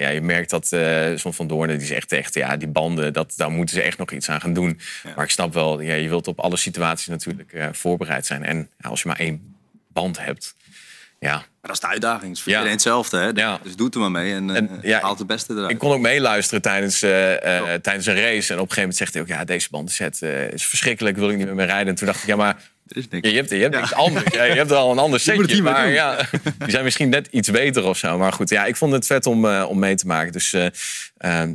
ja, 0.00 0.08
je 0.08 0.20
merkt 0.20 0.50
dat 0.50 0.68
zo'n 1.16 1.34
Van 1.34 1.46
Doornen, 1.46 1.78
die 1.78 1.86
zegt 1.86 2.12
echt, 2.12 2.34
ja, 2.34 2.56
die 2.56 2.68
banden, 2.68 3.12
dat, 3.12 3.32
daar 3.36 3.50
moeten 3.50 3.74
ze 3.74 3.82
echt 3.82 3.98
nog 3.98 4.10
iets 4.10 4.28
aan 4.28 4.40
gaan 4.40 4.54
doen. 4.54 4.80
Ja. 5.02 5.12
Maar 5.16 5.24
ik 5.24 5.30
snap 5.30 5.54
wel, 5.54 5.80
ja, 5.80 5.94
je 5.94 6.08
wilt 6.08 6.28
op 6.28 6.40
alle 6.40 6.56
situaties 6.56 7.06
natuurlijk 7.06 7.56
voorbereid 7.72 8.26
zijn. 8.26 8.44
En 8.44 8.68
ja, 8.78 8.88
als 8.88 9.02
je 9.02 9.08
maar 9.08 9.18
één 9.18 9.53
band 9.94 10.18
hebt. 10.18 10.54
Ja. 11.24 11.32
Maar 11.36 11.46
dat 11.60 11.72
is 11.72 11.80
de 11.80 11.86
uitdaging. 11.86 12.28
Het 12.28 12.36
is 12.36 12.42
voor 12.42 12.52
ja. 12.52 12.58
iedereen 12.58 12.76
hetzelfde. 12.76 13.16
Hè? 13.18 13.28
Ja. 13.34 13.58
Dus 13.62 13.76
doe 13.76 13.86
het 13.86 13.94
er 13.94 14.00
maar 14.00 14.10
mee 14.10 14.34
en, 14.34 14.50
en 14.50 14.78
ja, 14.82 15.00
haalt 15.00 15.18
het 15.18 15.26
beste 15.26 15.52
eruit. 15.52 15.70
Ik 15.70 15.78
kon 15.78 15.92
ook 15.92 16.00
meeluisteren 16.00 16.62
tijdens, 16.62 17.02
uh, 17.02 17.30
uh, 17.30 17.38
tijdens 17.82 18.06
een 18.06 18.20
race. 18.20 18.52
En 18.52 18.58
op 18.58 18.68
een 18.68 18.74
gegeven 18.74 18.76
moment 18.76 18.96
zegt 18.96 19.12
hij 19.12 19.22
ook... 19.22 19.28
ja, 19.28 19.44
deze 19.44 19.68
bandenset 19.70 20.20
uh, 20.22 20.50
is 20.50 20.66
verschrikkelijk, 20.66 21.16
wil 21.16 21.30
ik 21.30 21.36
niet 21.36 21.46
meer 21.46 21.54
mee 21.54 21.66
rijden. 21.66 21.88
En 21.88 21.94
toen 21.94 22.06
dacht 22.06 22.20
ik, 22.20 22.26
ja, 22.26 22.36
maar... 22.36 22.72
Er 22.86 22.96
is 22.96 23.08
niks. 23.08 23.28
Je 23.28 23.36
hebt, 23.36 23.50
je 23.50 23.56
hebt 23.56 23.74
niks 23.74 23.92
anders. 23.94 24.32
je 24.32 24.38
hebt 24.38 24.72
al 24.72 24.90
een 24.90 24.98
ander 24.98 25.20
setje. 25.20 25.62
Maar 25.62 25.88
ja, 25.88 26.16
die 26.58 26.70
zijn 26.70 26.84
misschien 26.84 27.08
net 27.08 27.28
iets 27.30 27.50
beter 27.50 27.84
of 27.84 27.96
zo. 27.96 28.18
Maar 28.18 28.32
goed, 28.32 28.48
ja, 28.48 28.64
ik 28.64 28.76
vond 28.76 28.92
het 28.92 29.06
vet 29.06 29.26
om, 29.26 29.46
om 29.46 29.78
mee 29.78 29.94
te 29.94 30.06
maken. 30.06 30.32
Dus 30.32 30.56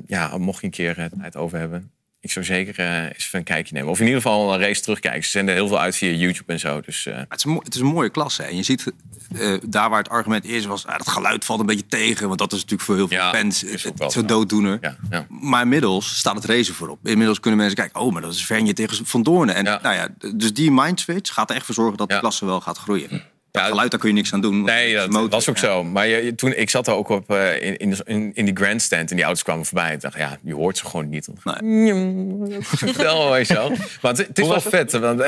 ja, 0.05 0.37
mocht 0.37 0.59
je 0.59 0.65
een 0.65 0.71
keer 0.71 1.09
tijd 1.19 1.35
over 1.35 1.59
hebben 1.59 1.91
ik 2.22 2.32
zou 2.32 2.45
zeker 2.45 2.80
uh, 2.80 3.03
eens 3.03 3.26
even 3.26 3.39
een 3.39 3.45
kijkje 3.45 3.74
nemen. 3.74 3.89
Of 3.89 3.99
in 3.99 4.05
ieder 4.05 4.22
geval 4.22 4.53
een 4.53 4.59
race 4.59 4.82
terugkijken. 4.82 5.24
Ze 5.24 5.30
zenden 5.30 5.55
heel 5.55 5.67
veel 5.67 5.80
uit 5.80 5.95
via 5.95 6.11
YouTube 6.11 6.53
en 6.53 6.59
zo. 6.59 6.82
Dus, 6.82 7.05
uh... 7.05 7.17
het, 7.17 7.38
is 7.38 7.43
een, 7.43 7.55
het, 7.63 7.76
is 7.76 7.82
een, 7.82 7.88
mooie 7.88 8.09
klasse. 8.09 8.43
En 8.43 8.55
je 8.55 8.63
ziet 8.63 8.91
uh, 9.36 9.57
daar 9.67 9.89
waar 9.89 9.99
het 9.99 10.09
argument 10.09 10.45
eerst 10.45 10.65
was... 10.65 10.86
Ah, 10.86 10.97
dat 10.97 11.07
geluid 11.07 11.45
valt 11.45 11.59
een 11.59 11.65
beetje 11.65 11.88
tegen. 11.88 12.28
Want 12.28 12.39
dat 12.39 12.51
is 12.51 12.57
natuurlijk 12.57 12.82
voor 12.82 12.95
heel 12.95 13.07
veel 13.07 13.17
ja, 13.17 13.34
fans 13.34 13.65
zo'n 14.07 14.26
dooddoener. 14.26 14.78
Ja, 14.82 14.95
ja. 15.09 15.26
Maar 15.30 15.61
inmiddels 15.61 16.17
staat 16.17 16.36
het 16.36 16.45
racen 16.45 16.74
voorop. 16.74 17.07
Inmiddels 17.07 17.39
kunnen 17.39 17.59
mensen 17.59 17.78
kijken... 17.78 18.01
oh, 18.01 18.13
maar 18.13 18.22
dat 18.22 18.34
is 18.34 18.45
Vernje 18.45 18.74
tegen 18.74 19.05
Van 19.05 19.24
Doornen. 19.24 19.55
En, 19.55 19.63
Nou 19.63 19.95
ja, 19.95 20.07
dus 20.36 20.53
die 20.53 20.72
mindswitch 20.72 21.34
gaat 21.34 21.49
er 21.49 21.55
echt 21.55 21.65
voor 21.65 21.76
zorgen... 21.76 21.97
dat 21.97 22.09
de 22.09 22.20
klasse 22.20 22.45
wel 22.45 22.61
gaat 22.61 22.78
groeien. 22.78 23.24
Ja, 23.52 23.66
geluid, 23.66 23.91
daar 23.91 24.00
kun 24.00 24.10
je 24.10 24.16
niks 24.16 24.34
aan 24.34 24.41
doen. 24.41 24.64
Nee, 24.64 24.95
dat 24.95 25.10
motor, 25.10 25.30
was 25.30 25.50
ook 25.50 25.58
ja. 25.58 25.62
zo. 25.62 25.84
Maar 25.84 26.08
je, 26.08 26.36
toen, 26.36 26.54
ik 26.56 26.70
zat 26.70 26.88
er 26.88 26.93
ook 26.93 27.10
op 27.10 27.32
uh, 27.32 27.62
in, 27.62 27.78
in, 28.06 28.32
in 28.34 28.45
die 28.45 28.56
grandstand 28.56 29.10
en 29.10 29.16
die 29.16 29.26
auto's 29.26 29.43
kwamen 29.43 29.66
voorbij. 29.66 29.93
Ik 29.93 30.02
dacht, 30.02 30.18
ja, 30.18 30.38
je 30.43 30.54
hoort 30.54 30.78
ze 30.78 30.86
gewoon 30.86 31.10
niet. 31.10 31.28
Nee. 31.60 31.93
Wel, 32.97 33.45
zo. 33.45 33.70
Maar 34.02 34.12
het, 34.12 34.18
het 34.18 34.39
is 34.39 34.47
wel 34.47 34.62
vet. 34.62 34.91
Want, 34.91 35.22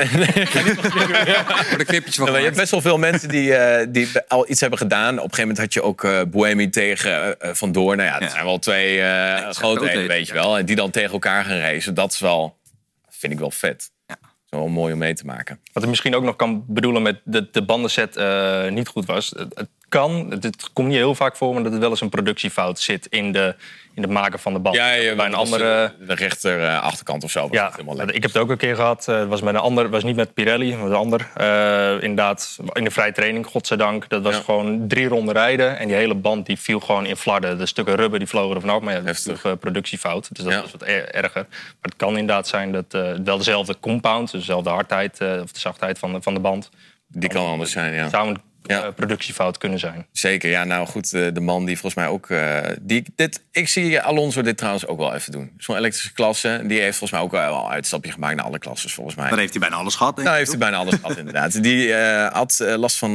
Voor 1.68 1.78
de 1.78 1.84
knipjes 1.86 2.14
van 2.14 2.32
Je 2.32 2.38
hebt 2.38 2.56
best 2.56 2.70
wel 2.70 2.80
veel 2.80 2.98
mensen 2.98 3.28
die, 3.28 3.50
uh, 3.50 3.76
die 3.88 4.08
al 4.28 4.50
iets 4.50 4.60
hebben 4.60 4.78
gedaan. 4.78 5.18
Op 5.18 5.24
een 5.24 5.34
gegeven 5.34 5.40
moment 5.40 5.58
had 5.58 5.74
je 5.74 5.82
ook 5.82 6.04
uh, 6.04 6.20
Boemi 6.28 6.70
tegen 6.70 7.36
Van 7.40 7.72
Doorn. 7.72 7.96
Nou 7.96 8.08
ja, 8.08 8.18
dat 8.18 8.30
zijn 8.30 8.44
wel 8.44 8.58
twee 8.58 9.02
grootheden, 9.50 10.08
weet 10.08 10.26
je 10.26 10.32
wel. 10.32 10.58
En 10.58 10.64
die 10.64 10.76
dan 10.76 10.90
tegen 10.90 11.12
elkaar 11.12 11.44
gaan 11.44 11.58
racen. 11.58 11.94
Dat 11.94 12.12
is 12.12 12.18
wel, 12.18 12.56
vind 13.08 13.32
ik 13.32 13.38
wel 13.38 13.50
vet 13.50 13.90
wel 14.58 14.68
mooi 14.68 14.92
om 14.92 14.98
mee 14.98 15.14
te 15.14 15.26
maken. 15.26 15.60
Wat 15.72 15.82
ik 15.82 15.88
misschien 15.88 16.14
ook 16.14 16.22
nog 16.22 16.36
kan 16.36 16.64
bedoelen 16.66 17.02
met 17.02 17.20
de, 17.24 17.48
de 17.50 17.64
bandenset 17.64 18.16
uh, 18.16 18.68
niet 18.68 18.88
goed 18.88 19.06
was. 19.06 19.34
Het 19.36 19.68
kan, 19.92 20.26
het, 20.30 20.42
het, 20.42 20.72
komt 20.72 20.88
niet 20.88 20.96
heel 20.96 21.14
vaak 21.14 21.36
voor, 21.36 21.54
maar 21.54 21.62
dat 21.62 21.72
er 21.72 21.78
wel 21.78 21.90
eens 21.90 22.00
een 22.00 22.08
productiefout 22.08 22.80
zit 22.80 23.06
in, 23.06 23.32
de, 23.32 23.54
in 23.94 24.02
het 24.02 24.10
maken 24.10 24.38
van 24.38 24.52
de 24.52 24.58
band. 24.58 24.76
Ja, 24.76 24.92
ja 24.92 25.14
bij 25.14 25.26
een 25.26 25.34
andere. 25.34 25.92
De, 25.98 26.06
de 26.06 26.14
rechter 26.14 26.60
uh, 26.60 26.82
achterkant 26.82 27.24
of 27.24 27.30
zo. 27.30 27.40
Was 27.40 27.50
ja, 27.50 27.70
helemaal 27.70 28.00
ik 28.00 28.22
heb 28.22 28.32
het 28.32 28.36
ook 28.36 28.50
een 28.50 28.56
keer 28.56 28.74
gehad. 28.74 29.06
Het 29.06 29.22
uh, 29.22 29.28
was 29.28 29.40
met 29.40 29.54
een 29.54 29.60
ander, 29.60 29.90
was 29.90 30.02
niet 30.02 30.16
met 30.16 30.34
Pirelli, 30.34 30.76
maar 30.76 30.86
een 30.86 30.94
ander. 30.94 31.28
Uh, 31.40 32.02
inderdaad, 32.02 32.58
in 32.72 32.84
de 32.84 32.90
vrije 32.90 33.12
training, 33.12 33.46
godzijdank. 33.46 34.08
Dat 34.08 34.22
was 34.22 34.36
ja. 34.36 34.42
gewoon 34.42 34.88
drie 34.88 35.08
ronden 35.08 35.34
rijden 35.34 35.78
en 35.78 35.86
die 35.86 35.96
hele 35.96 36.14
band 36.14 36.46
die 36.46 36.58
viel 36.58 36.80
gewoon 36.80 37.06
in 37.06 37.16
flarden. 37.16 37.58
De 37.58 37.66
stukken 37.66 37.94
rubber 37.94 38.18
die 38.18 38.28
vlogen 38.28 38.54
er 38.54 38.60
vanaf, 38.60 38.80
maar 38.80 38.94
ja, 38.94 39.00
dat 39.00 39.14
is 39.14 39.22
toch 39.22 39.58
productiefout. 39.58 40.34
Dus 40.34 40.44
dat 40.44 40.52
ja. 40.52 40.60
was 40.60 40.72
wat 40.72 40.82
er, 40.82 41.14
erger. 41.14 41.46
Maar 41.48 41.76
het 41.80 41.96
kan 41.96 42.10
inderdaad 42.10 42.48
zijn 42.48 42.72
dat 42.72 42.86
wel 43.24 43.38
dezelfde 43.38 43.76
compound, 43.80 44.30
dus 44.30 44.40
dezelfde 44.40 44.70
hardheid 44.70 45.20
of 45.20 45.52
de 45.52 45.60
zachtheid 45.60 45.98
van 45.98 46.12
de, 46.12 46.22
van 46.22 46.34
de 46.34 46.40
band. 46.40 46.70
Die 47.08 47.28
kan 47.28 47.46
anders 47.46 47.70
zijn, 47.70 47.94
ja. 47.94 48.08
Zou 48.08 48.28
een 48.28 48.51
ja. 48.62 48.90
productiefout 48.90 49.58
kunnen 49.58 49.78
zijn. 49.78 50.06
Zeker, 50.12 50.50
ja. 50.50 50.64
Nou 50.64 50.86
goed, 50.86 51.10
de 51.10 51.40
man 51.40 51.64
die 51.64 51.78
volgens 51.78 51.94
mij 51.94 52.06
ook... 52.12 52.28
Uh, 52.28 52.58
die, 52.80 53.04
dit, 53.16 53.42
ik 53.50 53.68
zie 53.68 54.00
Alonso 54.00 54.42
dit 54.42 54.56
trouwens 54.56 54.86
ook 54.86 54.98
wel 54.98 55.14
even 55.14 55.32
doen. 55.32 55.52
Zo'n 55.58 55.76
elektrische 55.76 56.12
klasse, 56.12 56.62
die 56.64 56.80
heeft 56.80 56.98
volgens 56.98 57.10
mij 57.10 57.20
ook 57.20 57.30
wel 57.30 57.64
een 57.64 57.70
uitstapje 57.70 58.12
gemaakt 58.12 58.36
naar 58.36 58.44
alle 58.44 58.58
klasses, 58.58 58.94
volgens 58.94 59.16
mij. 59.16 59.28
Dan 59.28 59.38
heeft 59.38 59.52
hij 59.52 59.60
bijna 59.60 59.76
alles 59.76 59.94
gehad, 59.94 60.14
denk 60.14 60.26
Nou, 60.26 60.38
heeft 60.38 60.50
hij 60.50 60.58
bijna 60.58 60.76
alles 60.76 60.94
gehad, 60.94 61.16
inderdaad. 61.16 61.62
Die 61.62 61.86
uh, 61.86 62.28
had 62.32 62.58
uh, 62.62 62.74
last 62.74 62.98
van 62.98 63.14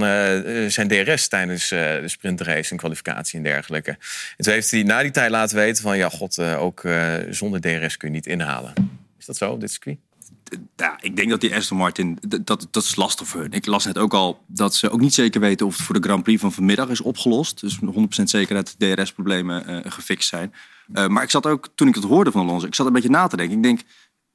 zijn 0.68 0.88
DRS 0.88 1.28
tijdens 1.28 1.68
de 1.68 2.04
sprintrace 2.06 2.72
en 2.72 2.78
kwalificatie 2.78 3.38
en 3.38 3.44
dergelijke. 3.44 3.92
En 3.92 4.44
toen 4.44 4.54
heeft 4.54 4.72
hij 4.72 4.84
na 4.84 5.02
die 5.02 5.12
tijd 5.12 5.30
laten 5.30 5.56
weten 5.56 5.84
van... 5.84 5.98
ja, 5.98 6.10
god, 6.10 6.40
ook 6.40 6.84
zonder 7.30 7.62
DRS 7.62 7.98
kun 7.98 8.08
je 8.08 8.14
niet 8.14 8.28
inhalen. 8.28 8.74
Is 9.20 9.26
dat 9.26 9.38
zo, 9.38 9.58
dit 9.58 9.72
circuit? 9.72 9.98
Ja, 10.76 10.98
ik 11.02 11.16
denk 11.16 11.30
dat 11.30 11.42
die 11.42 11.56
Aston 11.56 11.78
Martin, 11.78 12.18
dat, 12.44 12.68
dat 12.72 12.84
is 12.84 12.96
lastig 12.96 13.28
voor 13.28 13.42
hun. 13.42 13.52
Ik 13.52 13.66
las 13.66 13.86
net 13.86 13.98
ook 13.98 14.14
al 14.14 14.44
dat 14.48 14.76
ze 14.76 14.90
ook 14.90 15.00
niet 15.00 15.14
zeker 15.14 15.42
weten 15.42 15.66
of 15.66 15.76
het 15.76 15.86
voor 15.86 15.96
de 15.96 16.08
Grand 16.08 16.24
Prix 16.24 16.42
van 16.42 16.54
vanmiddag 16.54 16.90
is 16.90 17.02
opgelost. 17.02 17.60
Dus 17.60 17.80
100% 17.80 18.24
zeker 18.24 18.56
dat 18.56 18.76
de 18.78 18.96
DRS-problemen 18.96 19.70
uh, 19.70 19.92
gefixt 19.92 20.30
zijn. 20.30 20.54
Uh, 20.94 21.08
maar 21.08 21.24
ik 21.24 21.30
zat 21.30 21.46
ook, 21.46 21.70
toen 21.76 21.88
ik 21.88 21.96
het 21.96 22.04
hoorde 22.04 22.32
van 22.32 22.42
Alonso, 22.42 22.68
ik 22.68 22.76
zat 22.76 22.88
een 22.88 22.94
beetje 22.94 23.10
na 23.10 23.28
te 23.28 23.38
denken. 23.38 23.58
Ik 23.58 23.64
denk, 23.64 23.82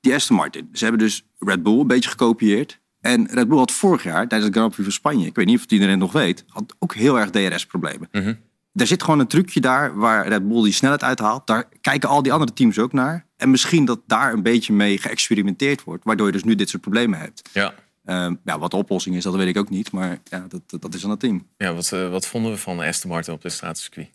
die 0.01 0.15
Aston 0.15 0.37
Martin, 0.37 0.69
ze 0.73 0.85
hebben 0.85 1.03
dus 1.03 1.25
Red 1.39 1.63
Bull 1.63 1.79
een 1.79 1.87
beetje 1.87 2.11
gekopieerd. 2.11 2.81
En 3.01 3.27
Red 3.31 3.49
Bull 3.49 3.59
had 3.59 3.73
vorig 3.73 4.03
jaar, 4.03 4.29
tijdens 4.29 4.45
het 4.45 4.55
Grand 4.55 4.71
Prix 4.73 4.85
van 4.85 4.93
Spanje, 4.93 5.27
ik 5.27 5.35
weet 5.35 5.47
niet 5.47 5.57
of 5.57 5.63
het 5.63 5.73
iedereen 5.73 5.99
nog 5.99 6.13
weet, 6.13 6.45
had 6.49 6.75
ook 6.79 6.95
heel 6.95 7.19
erg 7.19 7.31
DRS-problemen. 7.31 8.09
Mm 8.13 8.23
-hmm. 8.23 8.39
Er 8.75 8.87
zit 8.87 9.03
gewoon 9.03 9.19
een 9.19 9.27
trucje 9.27 9.61
daar 9.61 9.97
waar 9.97 10.29
Red 10.29 10.49
Bull 10.49 10.63
die 10.63 10.73
snelheid 10.73 11.03
uithaalt. 11.03 11.47
Daar 11.47 11.69
kijken 11.81 12.09
al 12.09 12.23
die 12.23 12.33
andere 12.33 12.53
teams 12.53 12.79
ook 12.79 12.93
naar. 12.93 13.27
En 13.43 13.51
misschien 13.51 13.85
dat 13.85 14.01
daar 14.07 14.33
een 14.33 14.43
beetje 14.43 14.73
mee 14.73 14.99
geëxperimenteerd 14.99 15.85
wordt. 15.85 16.05
Waardoor 16.05 16.27
je 16.27 16.33
dus 16.33 16.45
nu 16.45 16.55
dit 16.55 16.69
soort 16.69 16.83
problemen 16.83 17.19
hebt. 17.19 17.49
Ja. 17.53 17.75
Ehm, 18.05 18.35
ja, 18.45 18.59
wat 18.59 18.71
de 18.71 18.77
oplossing 18.77 19.17
is, 19.17 19.25
dat 19.25 19.35
weet 19.35 19.49
ik 19.49 19.57
ook 19.57 19.71
niet. 19.71 19.93
Maar 19.93 20.19
ja, 20.25 20.47
dat, 20.49 20.83
dat, 20.83 20.95
is 20.95 21.05
aan 21.05 21.11
het 21.11 21.21
team. 21.21 21.47
Ja, 21.57 21.75
wat, 21.75 21.93
eh, 21.93 22.11
wat 22.11 22.27
vonden 22.27 22.53
we 22.53 22.59
van 22.59 22.81
Aston 22.81 23.11
Martin 23.11 23.33
op 23.33 23.43
de 23.43 23.49
straatcircuit? 23.49 24.09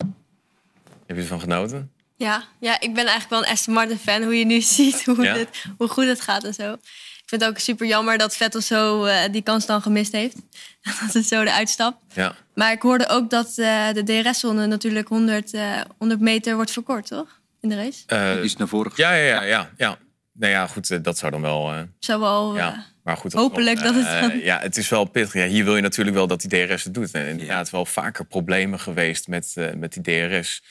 Heb 1.06 1.16
je 1.16 1.22
ervan 1.22 1.40
genoten? 1.40 1.90
Ja, 2.16 2.44
ja, 2.60 2.80
ik 2.80 2.94
ben 2.94 3.06
eigenlijk 3.06 3.30
wel 3.30 3.42
een 3.42 3.50
Aston 3.52 3.74
Martin 3.74 3.98
fan. 3.98 4.22
Hoe 4.22 4.38
je 4.38 4.44
nu 4.44 4.60
ziet 4.76 5.04
hoe, 5.04 5.22
Ja? 5.22 5.36
het, 5.36 5.64
hoe 5.78 5.88
goed 5.88 6.06
het 6.06 6.20
gaat 6.20 6.44
en 6.44 6.54
zo. 6.54 6.72
Ik 6.72 7.28
vind 7.34 7.40
het 7.40 7.50
ook 7.50 7.58
super 7.58 7.86
jammer 7.86 8.18
dat 8.18 8.36
Vettel 8.36 8.60
zo 8.60 9.04
eh, 9.04 9.32
die 9.32 9.42
kans 9.42 9.66
dan 9.66 9.82
gemist 9.82 10.12
heeft. 10.12 10.36
dat 11.00 11.12
het 11.12 11.26
zo 11.26 11.40
eruit 11.40 11.68
stapt. 11.68 11.96
Ja. 12.14 12.34
Maar 12.54 12.72
ik 12.72 12.82
hoorde 12.82 13.08
ook 13.08 13.30
dat 13.30 13.58
eh, 13.58 13.92
de 13.92 14.02
DRS-zone 14.02 14.66
natuurlijk 14.66 15.08
100, 15.08 15.52
eh, 15.52 15.80
100 15.98 16.20
meter 16.20 16.54
wordt 16.54 16.70
verkort, 16.70 17.06
toch? 17.06 17.37
In 17.60 17.68
de 17.68 17.74
race. 17.76 18.02
Eh, 18.06 18.32
Die 18.34 18.42
is 18.42 18.56
naar 18.56 18.68
voren 18.68 18.92
ja, 18.94 19.12
ja, 19.14 19.24
ja, 19.24 19.42
ja, 19.42 19.70
ja. 19.76 19.98
Nou 20.32 20.52
ja, 20.52 20.66
goed, 20.66 20.90
eh, 20.90 20.98
dat 21.02 21.18
zou 21.18 21.32
dan 21.32 21.40
wel... 21.40 21.72
eh, 21.72 21.80
Zou 21.98 22.20
wel... 22.20 22.56
ja, 22.56 22.84
maar 23.02 23.16
goed. 23.16 23.32
hopelijk 23.32 23.82
dat 23.82 23.94
het 23.94 24.20
dan- 24.20 24.38
ja, 24.38 24.58
het 24.60 24.76
is 24.76 24.88
wel 24.88 25.04
pittig. 25.04 25.32
Ja, 25.32 25.46
hier 25.46 25.64
wil 25.64 25.76
je 25.76 25.82
natuurlijk 25.82 26.16
wel 26.16 26.26
dat 26.26 26.40
die 26.40 26.66
DRS 26.66 26.84
het 26.84 26.94
doet. 26.94 27.10
En 27.12 27.26
inderdaad 27.26 27.70
wel 27.70 27.84
vaker 27.84 28.24
problemen 28.26 28.80
geweest 28.80 29.28
met, 29.28 29.52
eh, 29.54 29.72
met 29.74 29.92
die 29.92 30.02
DRS. 30.02 30.62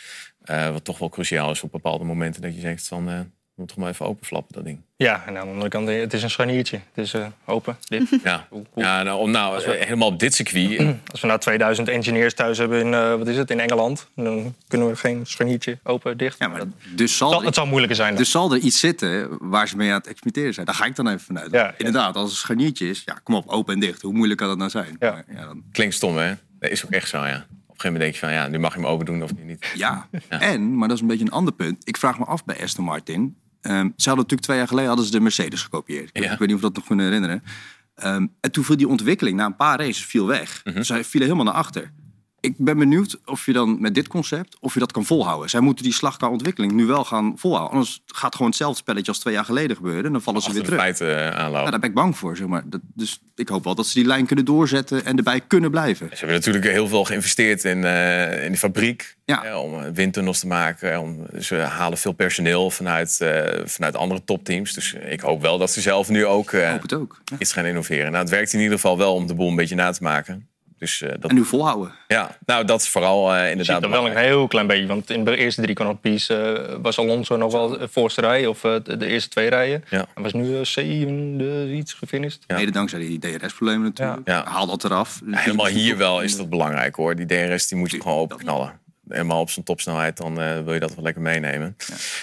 Eh, 0.44 0.70
wat 0.72 0.84
toch 0.84 0.98
wel 1.00 1.10
cruciaal 1.10 1.52
is 1.52 1.62
op 1.64 1.72
bepaalde 1.72 2.04
momenten 2.04 2.42
dat 2.42 2.56
je 2.56 2.62
zegt 2.62 2.88
van... 2.88 3.32
eh 3.58 3.64
moet 3.64 3.68
toch 3.68 3.78
maar 3.78 3.90
even 3.90 4.06
openflappen, 4.06 4.54
dat 4.54 4.64
ding. 4.64 4.80
Ja, 4.96 5.24
en 5.26 5.38
aan 5.38 5.46
de 5.46 5.52
andere 5.52 5.70
kant, 5.70 5.88
het 5.88 6.14
is 6.14 6.24
een 6.24 6.30
scharniertje. 6.30 6.80
Het 6.94 7.06
is 7.06 7.14
eh, 7.14 7.26
open, 7.46 7.78
dit. 7.88 8.10
Ja, 8.24 8.48
ja 8.76 9.04
nou, 9.04 9.20
om 9.20 9.32
nou 9.32 9.64
eh, 9.64 9.84
helemaal 9.84 10.08
op 10.08 10.20
dit 10.20 10.34
circuit... 10.34 10.80
Als 11.12 11.22
we 11.22 11.28
nou 11.28 11.40
2000 11.40 11.88
engineers 11.88 12.34
thuis 12.34 12.58
hebben 12.58 12.80
in, 12.80 12.94
eh, 12.94 13.16
wat 13.16 13.28
is 13.28 13.38
het, 13.38 13.52
in 13.52 13.60
Engeland... 13.60 14.08
dan 14.16 14.56
kunnen 14.68 14.88
we 14.88 14.96
geen 14.96 15.26
scharniertje 15.26 15.78
open, 15.84 16.18
dicht. 16.18 16.40
Ja, 16.40 16.48
maar 16.48 16.62
dus 16.96 17.18
zal, 17.18 17.32
Dat- 17.32 17.44
het 17.44 17.56
zal 17.56 17.66
moeilijker 17.66 17.96
zijn 17.96 18.10
dan. 18.10 18.18
Dus 18.18 18.32
zal 18.32 18.54
er 18.54 18.60
iets 18.60 18.80
zitten 18.80 19.38
waar 19.50 19.68
ze 19.68 19.78
mee 19.78 19.90
aan 19.90 19.98
het 19.98 20.08
experimenteren 20.08 20.54
zijn. 20.54 20.66
Daar 20.66 20.76
ga 20.76 20.86
ik 20.86 20.96
dan 20.96 21.08
even 21.08 21.20
vanuit. 21.20 21.52
Ja, 21.52 21.64
ja. 21.64 21.74
Inderdaad, 21.78 22.16
als 22.16 22.24
het 22.24 22.32
een 22.32 22.38
scharniertje 22.38 22.90
is, 22.90 23.02
ja, 23.06 23.20
kom 23.24 23.36
op, 23.36 23.48
open 23.48 23.74
en 23.74 23.80
dicht. 23.80 24.02
Hoe 24.02 24.14
moeilijk 24.14 24.40
kan 24.40 24.48
dat 24.48 24.58
nou 24.58 24.70
zijn? 24.70 24.96
Ja. 25.00 25.12
Maar 25.12 25.24
ja, 25.36 25.46
dan, 25.46 25.64
Klinkt 25.72 25.96
stom, 25.96 26.18
hè? 26.18 26.34
Dat 26.60 26.70
is 26.72 26.86
ook 26.86 26.92
echt 26.92 27.10
zo, 27.10 27.18
ja. 27.18 27.24
Op 27.24 27.30
een 27.30 27.92
gegeven 27.92 27.92
moment 27.92 28.02
denk 28.02 28.14
je 28.14 28.20
van... 28.20 28.32
ja, 28.32 28.48
nu 28.48 28.60
mag 28.60 28.74
je 28.74 28.80
hem 28.80 28.90
open 28.90 29.06
doen 29.06 29.24
of 29.24 29.36
nu 29.36 29.44
niet. 29.44 29.72
ja. 29.76 30.08
en, 30.30 30.78
maar 30.78 30.88
dat 30.88 30.98
is 30.98 31.02
een 31.02 31.08
beetje 31.10 31.26
een 31.26 31.32
ander 31.32 31.54
punt. 31.54 31.88
Ik 31.88 31.98
vraag 31.98 32.20
me 32.20 32.26
af 32.26 32.46
bij 32.46 32.62
Aston 32.62 32.84
Martin. 32.86 33.38
Ehm, 33.62 33.76
ze 33.76 34.10
hadden 34.10 34.16
natuurlijk 34.16 34.42
twee 34.42 34.58
jaar 34.58 34.68
geleden 34.68 34.88
hadden 34.88 35.06
ze 35.06 35.12
de 35.12 35.20
Mercedes 35.20 35.62
gekopieerd. 35.62 36.10
Ik, 36.14 36.24
Ja. 36.24 36.32
ik 36.32 36.38
weet 36.40 36.48
niet 36.48 36.56
of 36.58 36.62
dat 36.64 36.76
nog 36.76 36.86
kunnen 36.86 37.06
herinneren. 37.06 37.44
Ehm, 37.96 38.28
en 38.40 38.52
toen 38.52 38.64
viel 38.64 38.78
die 38.78 38.88
ontwikkeling 38.88 39.38
na 39.38 39.46
een 39.46 39.56
paar 39.56 39.78
races 39.80 40.06
viel 40.06 40.26
weg. 40.28 40.62
Mhm. 40.64 40.82
Zij 40.84 41.04
vielen 41.04 41.30
helemaal 41.30 41.54
naar 41.54 41.62
achter. 41.64 41.92
Ik 42.40 42.54
ben 42.58 42.78
benieuwd 42.78 43.20
of 43.26 43.46
je 43.46 43.54
dan 43.54 43.82
met 43.82 43.96
dit 43.96 44.08
concept, 44.08 44.58
of 44.60 44.74
je 44.74 44.80
dat 44.80 44.92
kan 44.92 45.06
volhouden. 45.06 45.50
Zij 45.50 45.60
moeten 45.60 45.84
die 45.84 45.94
slag 45.94 46.18
qua 46.18 46.30
ontwikkeling 46.30 46.72
nu 46.72 46.86
wel 46.86 47.06
gaan 47.06 47.34
volhouden. 47.36 47.72
Anders 47.74 48.02
gaat 48.06 48.34
gewoon 48.36 48.48
hetzelfde 48.48 48.78
spelletje 48.78 49.12
als 49.12 49.20
twee 49.20 49.34
jaar 49.34 49.46
geleden 49.46 49.76
gebeuren. 49.76 50.06
En 50.06 50.12
dan 50.12 50.22
vallen 50.22 50.42
ze 50.42 50.52
weer 50.52 50.60
de 50.60 50.66
terug. 50.66 50.80
feiten 50.80 51.32
eh, 51.32 51.40
aanlopen. 51.40 51.64
Ja, 51.64 51.72
daar 51.72 51.80
ben 51.80 51.90
ik 51.90 51.96
bang 51.96 52.18
voor, 52.18 52.38
zeg 52.38 52.48
maar. 52.48 52.64
Dat, 52.66 52.82
dus 52.84 53.22
ik 53.36 53.50
hoop 53.50 53.64
wel 53.64 53.76
dat 53.76 53.88
ze 53.88 53.94
die 53.94 54.08
lijn 54.08 54.26
kunnen 54.26 54.46
doorzetten 54.46 55.06
en 55.06 55.18
erbij 55.18 55.42
kunnen 55.42 55.72
blijven. 55.72 56.08
Ze 56.10 56.16
hebben 56.16 56.36
natuurlijk 56.36 56.66
heel 56.66 56.88
veel 56.88 57.04
geïnvesteerd 57.04 57.64
in, 57.64 57.84
eh, 57.84 58.46
in 58.46 58.52
de 58.52 58.58
fabriek. 58.58 59.16
Ja. 59.26 59.44
eh, 59.44 59.62
om 59.62 59.80
eh, 59.80 59.90
windtunnels 59.94 60.40
te 60.40 60.48
maken. 60.48 61.00
Om, 61.00 61.26
ze 61.40 61.56
halen 61.56 61.98
veel 61.98 62.12
personeel 62.12 62.72
vanuit, 62.72 63.26
vanuit 63.66 63.96
andere 63.96 64.24
topteams. 64.24 64.74
Dus 64.74 64.94
ik 64.94 65.20
hoop 65.20 65.42
wel 65.42 65.58
dat 65.58 65.72
ze 65.72 65.82
zelf 65.82 66.10
nu 66.10 66.26
ook, 66.26 66.52
hoop 66.52 66.82
het 66.82 66.94
ook. 66.94 67.22
Ja. 67.26 67.36
iets 67.40 67.54
gaan 67.54 67.66
innoveren. 67.66 68.12
Nou, 68.12 68.24
het 68.24 68.30
werkt 68.30 68.54
in 68.54 68.60
ieder 68.60 68.76
geval 68.76 68.98
wel 68.98 69.14
om 69.14 69.28
de 69.28 69.36
boel 69.36 69.50
een 69.50 69.56
beetje 69.56 69.76
na 69.76 69.92
te 69.92 70.04
maken. 70.04 70.48
Dus 70.78 71.02
eh, 71.02 71.10
dat, 71.20 71.30
En 71.30 71.36
nu 71.36 71.46
volhouden. 71.46 71.92
ja, 72.08 72.38
nou, 72.46 72.66
dat 72.66 72.82
is 72.82 72.90
vooral 72.90 73.34
eh, 73.34 73.42
ziet 73.42 73.52
inderdaad... 73.52 73.84
er 73.84 73.90
wel 73.90 74.08
een 74.08 74.18
heel 74.18 74.48
klein 74.48 74.68
beetje. 74.68 74.88
Want 74.88 75.10
in 75.10 75.26
de 75.26 75.38
eerste 75.38 75.62
drie 75.62 75.76
Grand 75.76 76.02
Prix 76.02 76.30
eh, 76.30 76.54
was 76.82 77.00
Alonso 77.00 77.38
nog 77.38 77.52
wel 77.52 77.70
de 77.70 77.88
voorste 77.88 78.22
rij. 78.22 78.48
Of 78.48 78.60
de, 78.62 79.08
eerste 79.08 79.30
twee 79.30 79.50
rijen. 79.50 79.84
Ja. 79.90 80.06
Hij 80.14 80.24
was 80.24 80.34
nu 80.34 80.66
zevende 80.66 81.74
iets 81.74 81.94
gefinished. 81.94 82.44
Ja. 82.48 82.56
Mede 82.56 82.72
dankzij 82.72 83.00
die 83.00 83.20
DRS-problemen 83.20 83.84
natuurlijk. 83.84 84.28
Ja. 84.28 84.46
Haal 84.46 84.68
dat 84.68 84.84
eraf. 84.84 85.22
Ja, 85.26 85.38
helemaal 85.38 85.66
hier 85.66 85.98
wel 85.98 86.22
is 86.22 86.38
dat 86.38 86.50
belangrijk 86.50 86.96
hoor. 86.96 87.16
Die 87.16 87.26
DRS 87.26 87.68
die 87.68 87.78
moet 87.78 87.92
je 87.92 88.02
gewoon 88.02 88.18
openknallen. 88.18 88.80
Helemaal 89.10 89.42
op 89.42 89.50
zijn 89.50 89.66
topsnelheid, 89.66 90.18
dan 90.18 90.42
eh, 90.42 90.64
wil 90.64 90.74
je 90.74 90.80
dat 90.80 90.96
wel 90.96 91.04
lekker 91.04 91.22
meenemen. 91.22 91.78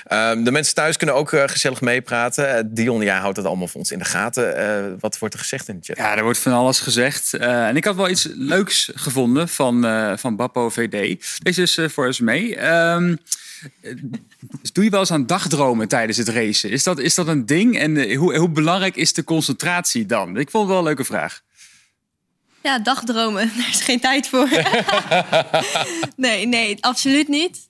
Ehm, 0.04 0.44
de 0.44 0.50
mensen 0.50 0.74
thuis 0.74 0.96
kunnen 0.96 1.14
ook 1.16 1.32
eh, 1.32 1.42
gezellig 1.46 1.80
meepraten. 1.80 2.56
Eh, 2.56 2.62
Dion, 2.66 3.02
jij 3.02 3.16
houdt 3.16 3.36
het 3.36 3.46
allemaal 3.46 3.68
voor 3.68 3.80
ons 3.80 3.92
in 3.92 3.98
de 3.98 4.04
gaten. 4.04 4.56
Eh, 4.56 4.92
wat 5.00 5.18
wordt 5.18 5.34
er 5.34 5.40
gezegd 5.40 5.68
in 5.68 5.78
de 5.78 5.84
chat? 5.84 5.96
Ja, 5.96 6.16
er 6.16 6.22
wordt 6.22 6.38
van 6.38 6.52
alles 6.52 6.80
gezegd. 6.80 7.34
Eh, 7.34 7.66
en 7.66 7.76
ik 7.76 7.84
had 7.84 7.96
wel 7.96 8.08
iets 8.08 8.28
leuks 8.34 8.90
gevonden 8.94 9.48
van, 9.48 9.84
eh 9.84 10.12
van 10.16 10.36
Bappo 10.36 10.68
VD. 10.68 11.24
Deze 11.42 11.62
is 11.62 11.78
voor 11.86 12.06
ons 12.06 12.20
mee. 12.20 12.56
Dus 14.60 14.72
doe 14.72 14.84
je 14.84 14.90
wel 14.90 15.00
eens 15.00 15.10
aan 15.10 15.26
dagdromen 15.26 15.88
tijdens 15.88 16.18
het 16.18 16.28
racen? 16.28 16.70
Is 16.70 16.82
dat, 16.82 16.98
is 16.98 17.14
dat 17.14 17.28
een 17.28 17.46
ding? 17.46 17.78
En 17.78 18.14
hoe, 18.14 18.36
hoe 18.36 18.50
belangrijk 18.50 18.96
is 18.96 19.12
de 19.12 19.24
concentratie 19.24 20.06
dan? 20.06 20.36
Ik 20.36 20.50
vond 20.50 20.62
het 20.62 20.72
wel 20.72 20.78
een 20.78 20.84
leuke 20.84 21.04
vraag. 21.04 21.42
Ja, 22.64 22.78
dagdromen. 22.78 23.52
Daar 23.56 23.68
is 23.68 23.80
geen 23.80 24.00
tijd 24.00 24.28
voor. 24.28 24.48
nee, 26.16 26.46
nee, 26.46 26.76
absoluut 26.80 27.28
niet. 27.28 27.68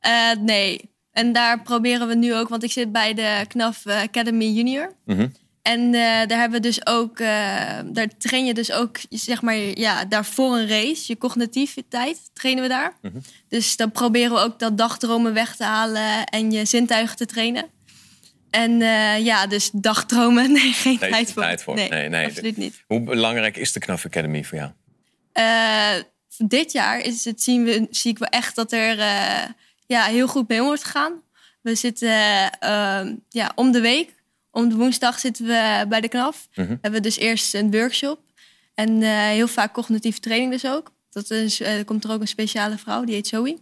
Eh, 0.00 0.30
nee. 0.40 0.90
En 1.12 1.32
daar 1.32 1.62
proberen 1.62 2.08
we 2.08 2.14
nu 2.14 2.34
ook, 2.34 2.48
want 2.48 2.62
ik 2.62 2.72
zit 2.72 2.92
bij 2.92 3.14
de 3.14 3.44
KNAF 3.48 3.86
eh, 3.86 4.00
Academy 4.00 4.44
Junior. 4.44 4.92
Mhm. 5.04 5.28
En 5.62 5.84
eh, 5.86 6.26
daar 6.26 6.38
hebben 6.38 6.50
we 6.50 6.66
dus 6.68 6.86
ook, 6.86 7.18
daar 7.86 8.08
train 8.18 8.44
je 8.44 8.54
dus 8.54 8.72
ook, 8.72 8.98
zeg 9.10 9.42
maar, 9.42 9.56
ja, 9.56 10.04
daarvoor 10.04 10.56
een 10.56 10.68
race. 10.68 11.04
Je 11.06 11.18
cognitieve 11.18 11.84
tijd 11.88 12.30
trainen 12.32 12.62
we 12.62 12.68
daar. 12.68 12.92
Mhm. 13.02 13.18
Dus 13.48 13.76
dan 13.76 13.90
proberen 13.90 14.32
we 14.32 14.38
ook 14.38 14.58
dat 14.58 14.78
dagdromen 14.78 15.34
weg 15.34 15.56
te 15.56 15.64
halen 15.64 16.24
en 16.24 16.50
je 16.50 16.64
zintuigen 16.64 17.16
te 17.16 17.26
trainen. 17.26 17.66
En 18.56 18.82
eh, 18.82 19.24
ja, 19.24 19.46
dus 19.46 19.70
dagdromen, 19.72 20.52
nee, 20.58 20.72
geen 20.72 20.96
Nee, 21.00 21.10
tijd 21.10 21.32
voor. 21.32 21.42
tijd 21.42 21.62
voor. 21.62 21.74
Nee, 21.74 21.88
Nee, 21.88 22.08
nee. 22.08 22.26
absoluut 22.26 22.56
niet. 22.56 22.84
Hoe 22.86 23.00
belangrijk 23.00 23.56
is 23.56 23.72
de 23.72 23.80
KNAF 23.80 24.04
Academy 24.04 24.44
voor 24.44 24.58
jou? 24.58 24.70
Eh, 25.32 26.02
dit 26.38 26.72
jaar 26.72 27.00
is 27.00 27.24
het, 27.24 27.42
zien 27.42 27.64
we, 27.64 27.86
zie 27.90 28.10
ik 28.10 28.18
wel 28.18 28.28
echt 28.28 28.54
dat 28.54 28.72
er 28.72 28.98
eh, 28.98 29.42
ja, 29.86 30.04
heel 30.04 30.26
goed 30.28 30.48
mee 30.48 30.60
om 30.60 30.66
wordt 30.66 30.84
gegaan. 30.84 31.12
We 31.62 31.74
zitten 31.74 32.08
eh, 32.58 33.06
ja, 33.28 33.52
om 33.54 33.72
de 33.72 33.80
week, 33.80 34.14
om 34.50 34.68
de 34.68 34.74
woensdag 34.74 35.18
zitten 35.18 35.46
we 35.46 35.84
bij 35.88 36.00
de 36.00 36.08
KNAF. 36.08 36.48
Mhm. 36.54 36.68
Hebben 36.68 36.92
we 36.92 37.00
dus 37.00 37.16
eerst 37.16 37.54
een 37.54 37.70
workshop. 37.70 38.20
En 38.74 39.02
heel 39.02 39.48
vaak 39.48 39.72
cognitieve 39.72 40.20
training 40.20 40.50
dus 40.50 40.66
ook. 40.66 40.92
Dat 41.10 41.30
is, 41.30 41.62
komt 41.84 42.04
er 42.04 42.10
ook 42.10 42.20
een 42.20 42.28
speciale 42.28 42.78
vrouw, 42.78 43.04
die 43.04 43.14
heet 43.14 43.26
Zoe. 43.26 43.58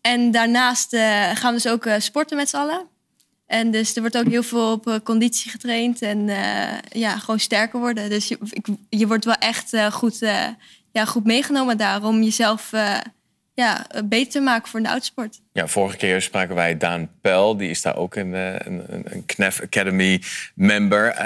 En 0.00 0.30
daarnaast 0.30 0.96
gaan 1.34 1.54
we 1.54 1.60
dus 1.62 1.68
ook 1.68 1.88
sporten 1.98 2.36
met 2.36 2.48
z'n 2.48 2.56
allen. 2.56 2.86
En 3.48 3.70
dus 3.70 3.94
er 3.94 4.00
wordt 4.00 4.16
ook 4.16 4.28
heel 4.28 4.42
veel 4.42 4.72
op 4.72 4.86
eh, 4.86 4.94
conditie 5.04 5.50
getraind. 5.50 6.02
En 6.02 6.28
eh, 6.28 6.78
ja, 7.00 7.18
gewoon 7.18 7.40
sterker 7.40 7.78
worden. 7.78 8.10
Dus 8.10 8.28
je, 8.28 8.38
ik, 8.50 8.66
je 8.88 9.06
wordt 9.06 9.24
wel 9.24 9.34
echt 9.34 9.72
eh, 9.72 9.92
goed, 9.92 10.18
ja, 10.92 11.04
goed 11.04 11.24
meegenomen 11.24 11.76
daar. 11.76 12.04
Om 12.04 12.22
jezelf 12.22 12.70
ja, 13.54 13.86
beter 14.04 14.32
te 14.32 14.40
maken 14.40 14.68
voor 14.68 14.82
de 14.82 14.88
oudsport. 14.88 15.40
Ja, 15.52 15.66
vorige 15.66 15.96
keer 15.96 16.22
spraken 16.22 16.54
wij 16.54 16.76
Daan 16.76 17.10
Pel. 17.20 17.56
Die 17.56 17.70
is 17.70 17.82
daar 17.82 17.96
ook 17.96 18.14
een, 18.14 18.32
een, 18.32 18.82
een, 18.86 19.26
KNAF 19.26 19.62
Academy 19.62 20.22
member. 20.54 21.16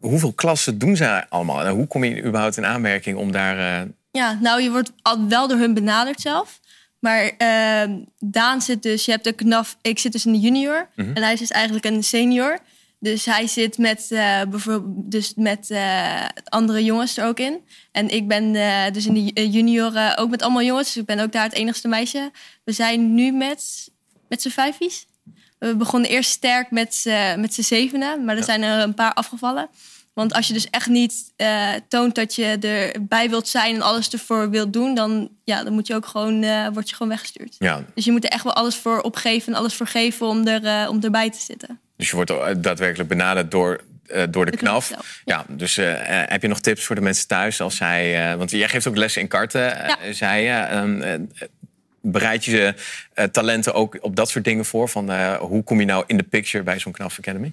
Hoeveel 0.00 0.32
klassen 0.32 0.78
doen 0.78 0.96
zij 0.96 1.26
allemaal? 1.28 1.64
En 1.64 1.72
hoe 1.72 1.86
kom 1.86 2.04
je 2.04 2.22
überhaupt 2.22 2.56
in 2.56 2.66
aanmerking 2.66 3.16
om 3.16 3.32
daar... 3.32 3.86
Ja, 4.10 4.38
nou, 4.40 4.62
je 4.62 4.70
wordt 4.70 4.92
al 5.02 5.28
wel 5.28 5.48
door 5.48 5.58
hun 5.58 5.74
benaderd 5.74 6.20
zelf. 6.20 6.60
Maar 7.02 7.32
ehm, 7.38 7.98
Daan 8.18 8.62
zit 8.62 8.82
dus, 8.82 9.04
je 9.04 9.10
hebt 9.10 9.24
de 9.24 9.32
knaf, 9.32 9.76
ik 9.80 9.98
zit 9.98 10.12
dus 10.12 10.26
in 10.26 10.32
de 10.32 10.38
junior. 10.38 10.88
Mhm. 10.96 11.10
En 11.14 11.22
hij 11.22 11.32
is 11.32 11.38
dus 11.38 11.50
eigenlijk 11.50 11.84
een 11.84 12.04
senior. 12.04 12.58
Dus 12.98 13.24
hij 13.24 13.46
zit 13.46 13.78
met, 13.78 14.06
eh, 14.10 14.40
bijvoorbeeld, 14.50 15.10
dus 15.10 15.32
met 15.36 15.70
eh, 15.70 16.24
andere 16.44 16.84
jongens 16.84 17.16
er 17.16 17.26
ook 17.26 17.38
in. 17.38 17.60
En 17.92 18.08
ik 18.08 18.28
ben 18.28 18.54
eh, 18.54 18.92
dus 18.92 19.06
in 19.06 19.14
de 19.14 19.24
ju- 19.24 19.46
junior 19.48 20.12
ook 20.18 20.30
met 20.30 20.42
allemaal 20.42 20.62
jongens. 20.62 20.86
Dus 20.86 20.96
ik 20.96 21.06
ben 21.06 21.18
ook 21.20 21.32
daar 21.32 21.42
het 21.44 21.52
enigste 21.54 21.88
meisje. 21.88 22.30
We 22.64 22.72
zijn 22.72 23.14
nu 23.14 23.32
met, 23.32 23.88
met 24.28 24.42
z'n 24.42 24.48
vijfies. 24.48 25.06
We 25.58 25.76
begonnen 25.76 26.10
eerst 26.10 26.30
sterk 26.30 26.70
met, 26.70 26.94
z'n- 26.94 27.40
met 27.40 27.54
z'n 27.54 27.62
zevenen. 27.62 28.24
Maar 28.24 28.36
er 28.36 28.44
zijn 28.44 28.62
er 28.62 28.82
een 28.82 28.94
paar 28.94 29.12
afgevallen. 29.14 29.68
Want 30.12 30.32
als 30.32 30.46
je 30.46 30.52
dus 30.52 30.70
echt 30.70 30.86
niet 30.88 31.32
eh, 31.36 31.68
toont 31.88 32.14
dat 32.14 32.34
je 32.34 32.44
erbij 32.94 33.30
wilt 33.30 33.48
zijn 33.48 33.74
en 33.74 33.82
alles 33.82 34.08
ervoor 34.10 34.50
wilt 34.50 34.72
doen, 34.72 34.94
dan, 34.94 35.28
ja, 35.44 35.64
dan 35.64 35.72
moet 35.72 35.86
je 35.86 35.94
ook 35.94 36.06
gewoon, 36.06 36.42
eh, 36.42 36.66
word 36.72 36.88
je 36.88 36.94
gewoon 36.94 37.12
weggestuurd. 37.12 37.54
ja, 37.58 37.84
Dus 37.94 38.04
je 38.04 38.12
moet 38.12 38.24
er 38.24 38.30
echt 38.30 38.44
wel 38.44 38.52
alles 38.54 38.76
voor 38.76 39.00
opgeven 39.00 39.52
en 39.52 39.58
alles 39.58 39.74
voor 39.74 39.86
geven 39.86 40.26
om, 40.26 40.46
er, 40.46 40.64
eh, 40.64 40.88
om 40.90 41.02
erbij 41.02 41.30
te 41.30 41.38
zitten. 41.40 41.80
dus 41.96 42.10
je 42.10 42.16
wordt 42.16 42.62
daadwerkelijk 42.62 43.08
benaderd 43.08 43.50
door, 43.50 43.80
door 44.30 44.44
de, 44.44 44.50
De 44.50 44.56
knaf 44.56 44.92
Ja, 45.24 45.44
dus 45.48 45.76
heb 46.26 46.42
je 46.42 46.48
nog 46.48 46.60
tips 46.60 46.84
voor 46.84 46.94
de 46.94 47.00
mensen 47.02 47.26
thuis? 47.28 47.60
Als 47.60 47.76
zij, 47.76 48.36
want 48.36 48.50
jij 48.50 48.68
geeft 48.68 48.86
ook 48.86 48.96
lessen 48.96 49.22
in 49.22 49.28
karten, 49.28 49.60
Ja. 49.62 49.96
zei 50.12 50.42
je. 50.44 50.50
Ehm, 50.52 51.00
eh, 51.02 51.14
bereid 52.00 52.44
je 52.44 52.74
talenten 53.30 53.74
ook 53.74 53.98
op 54.00 54.16
dat 54.16 54.28
soort 54.28 54.44
dingen 54.44 54.64
voor? 54.64 54.88
Van, 54.88 55.34
hoe 55.36 55.62
kom 55.62 55.80
je 55.80 55.86
nou 55.86 56.04
in 56.06 56.16
de 56.16 56.22
picture 56.22 56.64
bij 56.64 56.78
zo'n 56.78 56.92
KNAF 56.92 57.18
Academy? 57.18 57.52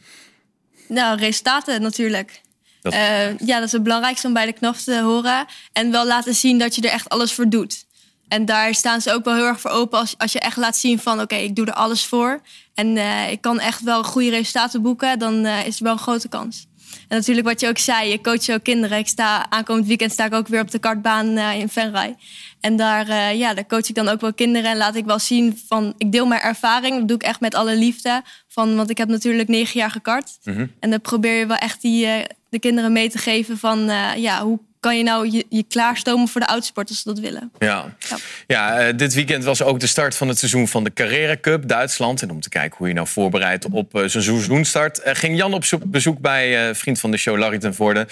Nou, 0.87 1.19
resultaten 1.19 1.81
natuurlijk. 1.81 2.41
Dat- 2.81 2.93
Eh, 2.93 3.37
ja, 3.37 3.55
dat 3.57 3.65
is 3.65 3.71
het 3.71 3.83
belangrijkste 3.83 4.27
om 4.27 4.33
bij 4.33 4.45
de 4.45 4.53
knaf 4.53 4.81
te 4.81 5.01
horen. 5.01 5.45
En 5.73 5.91
wel 5.91 6.05
laten 6.07 6.35
zien 6.35 6.57
dat 6.59 6.75
je 6.75 6.81
er 6.81 6.89
echt 6.91 7.09
alles 7.09 7.33
voor 7.33 7.49
doet. 7.49 7.85
En 8.27 8.45
daar 8.45 8.75
staan 8.75 9.01
ze 9.01 9.11
ook 9.13 9.23
wel 9.25 9.35
heel 9.35 9.45
erg 9.45 9.59
voor 9.61 9.71
open 9.71 9.99
als, 9.99 10.13
als 10.17 10.31
je 10.31 10.39
echt 10.39 10.57
laat 10.57 10.77
zien 10.77 10.99
van... 10.99 11.21
oké, 11.21 11.35
ik 11.35 11.55
doe 11.55 11.65
er 11.65 11.73
alles 11.73 12.05
voor. 12.05 12.41
En 12.73 12.97
eh, 12.97 13.31
ik 13.31 13.41
kan 13.41 13.59
echt 13.59 13.81
wel 13.83 14.03
goede 14.03 14.29
resultaten 14.29 14.81
boeken. 14.81 15.19
Dan 15.19 15.45
eh, 15.45 15.65
is 15.65 15.77
er 15.77 15.83
wel 15.83 15.93
een 15.93 15.99
grote 15.99 16.27
kans. 16.29 16.67
En 17.07 17.17
natuurlijk 17.17 17.47
wat 17.47 17.59
je 17.59 17.67
ook 17.67 17.77
zei, 17.77 18.09
je 18.09 18.21
coach 18.21 18.49
ook 18.49 18.63
kinderen. 18.63 18.97
Ik 18.97 19.07
sta 19.07 19.49
aankomend 19.49 19.87
weekend 19.87 20.11
sta 20.11 20.25
ik 20.25 20.33
ook 20.33 20.47
weer 20.47 20.61
op 20.61 20.71
de 20.71 20.79
kartbaan 20.79 21.37
in 21.37 21.69
Venray. 21.69 22.15
En 22.59 22.75
daar, 22.75 23.35
ja, 23.35 23.53
daar 23.53 23.65
coach 23.67 23.89
ik 23.89 23.95
dan 23.95 24.09
ook 24.09 24.21
wel 24.21 24.33
kinderen 24.33 24.71
en 24.71 24.77
laat 24.77 24.95
ik 24.95 25.05
wel 25.05 25.19
zien 25.19 25.61
van 25.67 25.93
ik 25.97 26.11
deel 26.11 26.25
mijn 26.25 26.41
ervaring. 26.41 26.97
Dat 26.97 27.07
doe 27.07 27.17
ik 27.17 27.23
echt 27.23 27.39
met 27.39 27.55
alle 27.55 27.75
liefde. 27.75 28.21
Van, 28.47 28.75
want 28.75 28.89
ik 28.89 28.97
heb 28.97 29.07
natuurlijk 29.07 29.47
negen 29.49 29.79
jaar 29.79 29.91
gekart. 29.91 30.37
Mhm. 30.43 30.67
En 30.79 30.89
dan 30.89 31.01
probeer 31.01 31.33
je 31.39 31.45
wel 31.45 31.57
echt 31.57 31.81
die, 31.81 32.07
de 32.49 32.59
kinderen 32.59 32.91
mee 32.91 33.09
te 33.09 33.17
geven 33.17 33.57
van 33.57 33.79
ja, 34.15 34.43
hoe 34.43 34.59
kan 34.79 34.97
je 34.97 35.03
nou 35.03 35.31
je, 35.31 35.45
je 35.49 35.63
klaarstomen 35.63 36.27
voor 36.27 36.41
de 36.41 36.47
oudsporters 36.47 37.05
als 37.05 37.15
ze 37.15 37.21
dat 37.21 37.31
willen. 37.31 37.51
Ja, 37.59 37.95
ja. 37.99 38.17
ja 38.47 38.87
uh, 38.87 38.97
dit 38.97 39.13
weekend 39.13 39.43
was 39.43 39.61
ook 39.61 39.79
de 39.79 39.87
start 39.87 40.15
van 40.15 40.27
het 40.27 40.37
seizoen 40.37 40.67
van 40.67 40.83
de 40.83 40.93
Carrera 40.93 41.37
Cup 41.41 41.67
Duitsland. 41.67 42.21
En 42.21 42.31
om 42.31 42.41
te 42.41 42.49
kijken 42.49 42.77
hoe 42.77 42.87
je 42.87 42.93
nou 42.93 43.07
voorbereidt 43.07 43.65
op 43.65 43.95
uh, 43.95 43.99
zijn 43.99 44.23
seizoenstart... 44.23 44.99
Uh, 45.05 45.15
ging 45.15 45.37
Jan 45.37 45.53
op 45.53 45.63
bezoek 45.85 46.19
bij 46.19 46.75
vriend 46.75 46.99
van 46.99 47.11
de 47.11 47.17
show 47.17 47.37
Larry 47.37 47.57
ten 47.57 47.75
Voorde... 47.75 48.07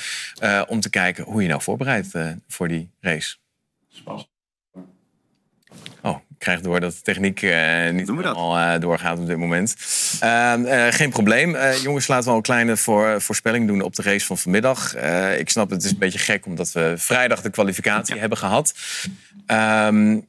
om 0.67 0.79
te 0.79 0.89
kijken 0.89 1.23
hoe 1.23 1.41
je 1.41 1.47
nou 1.47 1.61
voorbereidt 1.61 2.07
voor 2.47 2.67
die 2.67 2.89
race. 3.01 3.35
Ik 6.38 6.43
krijg 6.43 6.61
door 6.61 6.79
dat 6.79 6.93
de 6.93 7.01
techniek 7.01 7.41
uh, 7.41 7.89
niet 7.89 8.09
al 8.09 8.57
uh, 8.57 8.79
doorgaat 8.79 9.19
op 9.19 9.27
dit 9.27 9.38
moment. 9.38 9.75
Uh, 10.23 10.88
geen 10.89 11.09
probleem. 11.09 11.57
jongens, 11.83 12.07
laten 12.07 12.23
we 12.23 12.29
al 12.29 12.35
een 12.35 12.41
kleine 12.41 12.77
voor, 12.77 13.21
voorspelling 13.21 13.67
doen 13.67 13.81
op 13.81 13.95
de 13.95 14.01
race 14.01 14.25
van 14.25 14.38
vanmiddag. 14.38 14.95
ik 15.38 15.49
snap 15.49 15.69
het 15.69 15.83
is 15.83 15.91
een 15.91 15.97
beetje 15.97 16.19
gek 16.19 16.45
omdat 16.45 16.71
we 16.71 16.93
vrijdag 16.97 17.41
de 17.41 17.49
kwalificatie 17.49 18.13
ja. 18.13 18.19
hebben 18.19 18.38
gehad. 18.38 18.73
Um, 19.47 20.27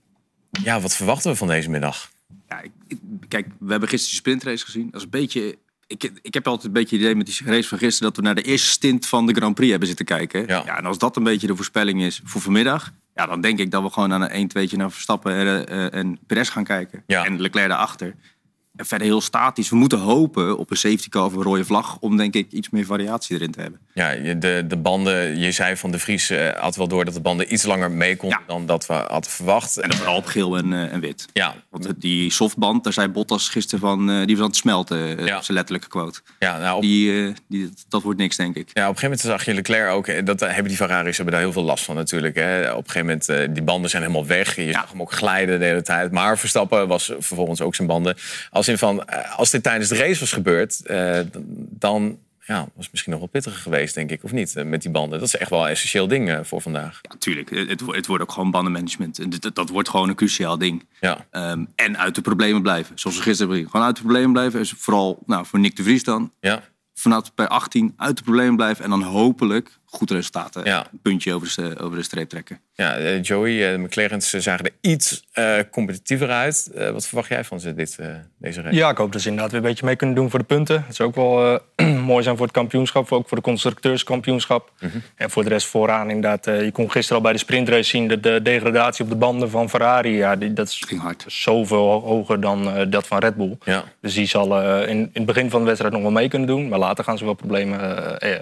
ja, 0.62 0.80
wat 0.80 0.96
verwachten 0.96 1.30
we 1.30 1.36
van 1.36 1.48
deze 1.48 1.70
middag? 1.70 2.11
Ja, 2.48 2.62
ik, 2.86 2.98
kijk, 3.28 3.46
we 3.59 3.70
hebben 3.70 3.88
gisteren 3.88 4.14
de 4.14 4.20
sprintrace 4.20 4.64
gezien. 4.64 4.84
Dat 4.90 5.00
is 5.00 5.02
een 5.02 5.11
beetje 5.11 5.59
ik, 5.88 6.12
ik 6.22 6.34
heb 6.34 6.46
altijd 6.46 6.66
een 6.66 6.72
beetje 6.72 6.96
het 6.96 7.04
idee 7.04 7.16
met 7.16 7.26
die 7.26 7.36
race 7.44 7.68
van 7.68 7.78
gisteren... 7.78 8.09
dat 8.09 8.16
we 8.16 8.22
naar 8.22 8.34
de 8.34 8.42
eerste 8.42 8.68
stint 8.68 9.06
van 9.06 9.26
de 9.26 9.34
Grand 9.34 9.54
Prix 9.54 9.70
hebben 9.70 9.88
zitten 9.88 10.06
kijken. 10.06 10.46
Ja. 10.46 10.62
ja 10.66 10.78
en 10.78 10.86
als 10.86 10.98
dat 10.98 11.16
een 11.16 11.22
beetje 11.22 11.46
de 11.46 11.56
voorspelling 11.56 12.02
is 12.02 12.20
voor 12.24 12.40
vanmiddag... 12.40 12.92
Ja, 13.19 13.27
dan 13.27 13.41
denk 13.41 13.59
ik 13.59 13.71
dat 13.71 13.83
we 13.83 13.91
gewoon 13.91 14.12
aan 14.12 14.31
een 14.31 14.51
1-2'tje 14.51 14.77
naar 14.77 14.91
Verstappen 14.91 15.35
en, 15.35 15.73
uh, 15.73 15.95
en 15.95 16.19
Perez 16.27 16.51
gaan 16.51 16.64
kijken. 16.64 17.03
Ja. 17.07 17.25
En 17.25 17.41
Leclerc 17.41 17.69
daarachter. 17.69 18.14
En 18.79 18.87
verder 18.87 19.07
heel 19.07 19.20
statisch. 19.20 19.70
We 19.70 19.76
moeten 19.76 19.99
hopen 19.99 20.59
op 20.59 20.70
een 20.70 20.76
safety 20.76 21.09
car 21.09 21.24
of 21.24 21.35
een 21.35 21.43
rode 21.43 21.64
vlag... 21.64 21.97
om 22.01 22.16
denk 22.16 22.35
ik 22.35 22.53
iets 22.53 22.70
meer 22.70 22.85
variatie 22.85 23.37
erin 23.37 23.51
te 23.51 23.61
hebben. 23.61 23.81
Ja, 23.95 24.35
de, 24.35 24.64
de 24.68 24.76
banden, 24.76 25.39
je 25.39 25.53
zei 25.53 25.76
van 25.76 25.91
de 25.91 25.99
Vries 25.99 26.31
uh, 26.31 26.49
had 26.49 26.76
wel 26.76 26.89
door 26.89 27.05
dat 27.05 27.14
de 27.14 27.20
banden 27.20 27.53
iets 27.53 27.64
langer 27.64 27.91
mee 27.91 28.16
konden... 28.16 28.39
Ja. 28.39 28.53
dan 28.53 28.66
dat 28.66 28.87
we 28.87 28.93
hadden 28.93 29.31
verwacht. 29.31 29.76
En 29.76 29.95
vooral 29.95 30.16
op 30.16 30.26
geel 30.26 30.57
en, 30.57 30.72
uh, 30.72 30.93
en 30.93 31.01
wit. 31.01 31.26
Ja. 31.33 31.55
Want 31.70 32.01
die 32.01 32.33
softband, 32.33 32.85
daar 32.85 32.93
zei 32.93 33.09
Bottas 33.09 33.49
gisteren 33.49 33.81
van... 33.81 34.11
Uh, 34.11 34.26
die 34.26 34.35
was 34.35 34.45
aan 34.45 34.51
het 34.51 34.57
smelten, 34.57 35.24
ja. 35.24 35.43
zijn 35.43 35.57
letterlijke 35.57 35.89
quote. 35.89 36.20
Ja, 36.39 36.59
nou, 36.59 36.76
op... 36.76 36.83
die, 36.83 37.33
die, 37.49 37.70
dat 37.89 38.03
wordt 38.03 38.18
niks, 38.18 38.37
denk 38.37 38.57
ik. 38.57 38.70
Ja, 38.72 38.89
op 38.89 38.95
een 38.95 38.99
gegeven 38.99 39.03
moment 39.03 39.20
zag 39.20 39.45
je 39.45 39.55
Leclerc 39.55 39.91
ook... 39.91 40.26
Dat 40.26 40.41
hebben 40.41 40.64
die 40.64 40.76
Ferraris 40.76 41.16
hebben 41.16 41.35
daar 41.35 41.43
heel 41.43 41.53
veel 41.53 41.62
last 41.62 41.85
van 41.85 41.95
natuurlijk. 41.95 42.35
Hè. 42.35 42.72
Op 42.72 42.85
een 42.85 42.91
gegeven 42.91 43.20
moment, 43.26 43.55
die 43.55 43.64
banden 43.64 43.91
zijn 43.91 44.03
helemaal 44.03 44.26
weg. 44.26 44.57
Je 44.57 44.64
ja. 44.64 44.72
zag 44.72 44.91
hem 44.91 45.01
ook 45.01 45.12
glijden 45.12 45.59
de 45.59 45.64
hele 45.64 45.83
tijd. 45.83 46.12
Maar 46.12 46.39
Verstappen 46.39 46.89
was 46.89 47.05
vervolgens 47.18 47.61
ook 47.61 47.74
zijn 47.74 47.89
banden. 47.89 48.16
Als 48.51 48.68
van... 48.77 49.07
Als 49.37 49.49
als 49.49 49.62
dit 49.62 49.71
tijdens 49.71 49.89
de 49.89 49.97
race 49.97 50.21
was 50.21 50.33
gebeurd, 50.33 50.81
uh, 50.87 51.21
dan 51.71 52.19
ja, 52.47 52.61
was 52.61 52.85
het 52.85 52.91
misschien 52.91 53.12
nog 53.12 53.21
wel 53.21 53.29
pittiger 53.29 53.61
geweest, 53.61 53.95
denk 53.95 54.11
ik, 54.11 54.25
of 54.25 54.33
niet? 54.33 54.57
Uh, 54.57 54.64
met 54.64 54.83
die 54.83 54.91
banden. 54.91 55.19
Dat 55.19 55.29
is 55.29 55.37
echt 55.37 55.51
wel 55.51 55.64
een 55.64 55.71
essentieel 55.71 56.09
ding 56.09 56.41
voor 56.43 56.61
vandaag. 56.61 57.01
Ja, 57.03 57.16
tuurlijk. 57.19 57.51
Het, 57.51 57.81
het, 57.87 58.07
wordt 58.07 58.23
ook 58.23 58.33
gewoon 58.33 58.51
bandenmanagement. 58.51 59.43
Dat, 59.43 59.55
dat 59.55 59.69
wordt 59.69 59.89
gewoon 59.89 60.09
een 60.09 60.14
cruciaal 60.14 60.59
ding. 60.59 60.87
Ja. 61.01 61.27
Um, 61.33 61.69
en 61.75 61.99
uit 61.99 62.14
de 62.14 62.21
problemen 62.21 62.62
blijven. 62.62 62.99
Zoals 62.99 63.16
we 63.16 63.23
gisteren 63.23 63.53
hebben 63.53 63.71
gewoon 63.71 63.87
uit 63.87 63.97
de 63.97 64.03
problemen 64.03 64.33
blijven. 64.33 64.61
Is 64.61 64.75
vooral 64.77 65.23
nou, 65.27 65.47
voor 65.47 65.59
Nick 65.59 65.77
de 65.77 65.83
Vries 65.83 66.05
dan. 66.05 66.33
Ja. 66.41 66.62
Vanaf 66.95 67.35
bij 67.35 67.49
18 67.49 67.95
uit 67.97 68.16
de 68.16 68.23
problemen 68.23 68.57
blijven. 68.57 68.85
En 68.85 68.91
dan 68.91 69.03
hopelijk 69.03 69.78
goed 69.91 70.11
resultaten. 70.11 70.64
Ja. 70.64 70.86
Een 70.93 70.99
puntje 71.03 71.34
over 71.34 71.53
de, 71.57 71.78
over 71.78 71.97
de 71.97 72.03
streep 72.03 72.28
trekken. 72.28 72.61
Ja, 72.74 72.99
uh, 72.99 73.22
Joey, 73.22 73.72
de 73.72 73.78
McLaren's 73.78 74.30
zagen 74.30 74.64
er 74.64 74.72
iets 74.80 75.24
competitiever 75.70 76.30
uit. 76.30 76.70
wat 76.93 77.07
verwacht 77.07 77.28
jij 77.28 77.45
van 77.45 77.61
ze 77.61 77.74
dit, 77.74 77.99
deze 78.39 78.62
race? 78.62 78.76
Ja, 78.76 78.91
ik 78.91 78.97
hoop 78.97 79.12
dat 79.12 79.20
ze 79.20 79.28
inderdaad 79.28 79.53
weer 79.53 79.61
een 79.61 79.68
beetje 79.68 79.84
mee 79.84 79.97
kunnen 79.97 80.16
doen 80.16 80.30
voor 80.30 80.39
de 80.39 80.45
punten. 80.45 80.76
Het 80.82 80.93
is 80.93 81.01
ook 81.01 81.14
wel 81.14 81.61
mooi 82.12 82.22
zijn 82.22 82.36
voor 82.36 82.47
het 82.47 82.55
kampioenschap. 82.55 83.12
Ook 83.12 83.28
voor 83.28 83.36
de 83.36 83.43
constructeurskampioenschap. 83.43 84.72
Mm 84.80 84.91
-hmm. 84.91 85.03
En 85.16 85.30
voor 85.30 85.43
de 85.43 85.49
rest 85.49 85.66
vooraan 85.66 86.11
inderdaad. 86.11 86.45
je 86.45 86.70
kon 86.72 86.91
gisteren 86.91 87.16
al 87.16 87.22
bij 87.22 87.32
de 87.32 87.39
sprintrace 87.39 87.82
zien... 87.91 88.09
de, 88.09 88.20
de 88.20 88.43
degradatie 88.43 89.05
op 89.05 89.11
de 89.11 89.16
banden 89.16 89.51
van 89.51 89.68
Ferrari. 89.68 90.16
Ja, 90.16 90.36
die, 90.36 90.53
dat 90.53 90.68
is 90.68 90.82
Ging 90.86 91.01
hard. 91.01 91.24
zoveel 91.26 92.01
hoger 92.01 92.41
dan 92.41 92.91
dat 92.91 93.07
van 93.07 93.18
Red 93.18 93.36
Bull. 93.36 93.57
Ja. 93.64 93.84
Dus 94.01 94.14
die 94.14 94.26
zal 94.26 94.62
in, 94.82 94.99
in 94.99 95.11
het 95.12 95.26
begin 95.26 95.51
van 95.51 95.61
de 95.61 95.66
wedstrijd 95.66 95.93
nog 95.93 96.03
wel 96.03 96.11
mee 96.11 96.28
kunnen 96.28 96.49
doen. 96.49 96.68
Maar 96.68 96.78
later 96.78 97.05
gaan 97.05 97.18
ze 97.18 97.24
wel 97.24 97.34
problemen 97.34 97.80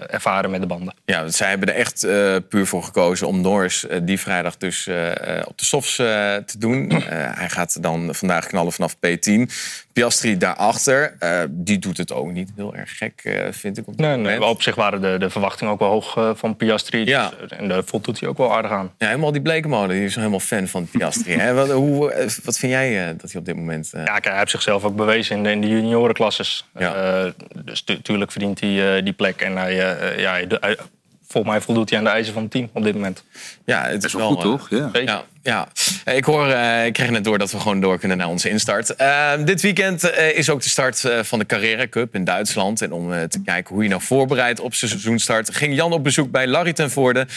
ervaren 0.09 0.51
met 0.51 0.61
de 0.61 0.67
banden. 0.67 0.93
Ja, 1.05 1.23
zij 1.37 1.49
hebben 1.49 1.67
er 1.67 1.75
echt 1.75 2.03
uh, 2.03 2.35
puur 2.49 2.65
voor 2.65 2.83
gekozen 2.83 3.27
om 3.27 3.41
Norris 3.41 3.83
uh, 3.83 3.97
die 4.03 4.19
vrijdag 4.19 4.57
dus 4.57 4.87
uh, 4.87 5.11
op 5.45 5.57
de 5.57 5.65
softs 5.65 5.95
te 5.95 6.55
doen. 6.57 6.91
hij 7.09 7.49
gaat 7.49 7.83
dan 7.83 8.15
vandaag 8.15 8.47
knallen 8.47 8.71
vanaf 8.71 8.95
P10. 8.95 9.51
Piastri 9.93 10.37
daarachter, 10.37 11.17
die 11.49 11.79
doet 11.79 11.97
het 11.97 12.13
ook 12.13 12.31
niet 12.31 12.51
heel 12.55 12.75
erg 12.75 12.97
gek, 12.97 13.47
vind 13.51 13.77
ik. 13.77 13.87
Op, 13.87 13.97
nee, 13.97 14.17
nee, 14.17 14.43
op 14.43 14.61
zich 14.61 14.75
waren 14.75 15.01
de, 15.01 15.15
de 15.19 15.29
verwachtingen 15.29 15.73
ook 15.73 15.79
wel 15.79 15.89
hoog 15.89 16.37
van 16.37 16.55
Piastri. 16.55 17.05
Ja. 17.05 17.31
Dus, 17.39 17.49
en 17.49 17.67
daar 17.67 17.83
voldoet 17.83 18.19
hij 18.19 18.29
ook 18.29 18.37
wel 18.37 18.53
aardig 18.53 18.71
aan. 18.71 18.93
Ja, 18.97 19.07
helemaal 19.07 19.31
die 19.31 19.41
bleekmode. 19.41 19.93
Die 19.93 20.03
is 20.03 20.15
helemaal 20.15 20.39
fan 20.39 20.67
van 20.67 20.87
Piastri. 20.87 21.33
hè? 21.33 21.53
Wat, 21.53 21.71
hoe, 21.71 22.29
wat 22.43 22.57
vind 22.57 22.71
jij 22.71 23.15
dat 23.17 23.31
hij 23.31 23.39
op 23.39 23.45
dit 23.45 23.55
moment... 23.55 23.89
Ja, 23.93 24.03
kijk, 24.03 24.25
hij 24.25 24.37
heeft 24.37 24.51
zichzelf 24.51 24.83
ook 24.83 24.95
bewezen 24.95 25.35
in 25.35 25.43
de, 25.43 25.51
in 25.51 25.61
de 25.61 25.67
juniorenklasses. 25.67 26.65
Ja. 26.77 27.31
dus 27.65 27.83
natuurlijk 27.83 28.31
verdient 28.31 28.59
hij 28.59 29.03
die 29.03 29.13
plek. 29.13 29.41
En 29.41 29.57
hij, 29.57 29.75
ja, 30.17 30.33
hij, 30.33 30.77
volgens 31.27 31.53
mij 31.53 31.61
voldoet 31.61 31.89
hij 31.89 31.99
aan 31.99 32.05
de 32.05 32.09
eisen 32.09 32.33
van 32.33 32.41
het 32.41 32.51
team 32.51 32.69
op 32.73 32.83
dit 32.83 32.93
moment. 32.93 33.23
Ja, 33.65 33.83
het 33.83 34.03
is, 34.03 34.05
is 34.05 34.13
wel 34.13 34.29
goed, 34.29 34.41
toch? 34.41 34.69
Ja. 34.69 34.89
ja. 34.93 35.23
ja. 35.41 35.67
Ik 36.13 36.23
hoor, 36.23 36.47
uh, 36.47 36.85
ik 36.85 36.93
kreeg 36.93 37.09
net 37.09 37.23
door 37.23 37.37
dat 37.37 37.51
we 37.51 37.59
gewoon 37.59 37.79
door 37.79 37.99
kunnen 37.99 38.17
naar 38.17 38.27
onze 38.27 38.49
instart. 38.49 38.93
Uh, 39.01 39.31
dit 39.45 39.61
weekend 39.61 40.03
uh, 40.03 40.37
is 40.37 40.49
ook 40.49 40.61
de 40.61 40.69
start 40.69 41.09
van 41.21 41.39
de 41.39 41.45
Carrera 41.45 41.87
Cup 41.89 42.15
in 42.15 42.23
Duitsland. 42.23 42.81
En 42.81 42.91
om 42.91 43.27
te 43.27 43.41
kijken 43.41 43.73
hoe 43.73 43.83
je 43.83 43.89
nou 43.89 44.01
voorbereidt 44.01 44.59
op 44.59 44.73
zijn 44.73 44.91
seizoenstart... 44.91 45.55
ging 45.55 45.75
Jan 45.75 45.93
op 45.93 46.03
bezoek 46.03 46.31
bij 46.31 46.47
Larry 46.47 46.73
ten 46.73 46.91
Voorde 46.91 47.27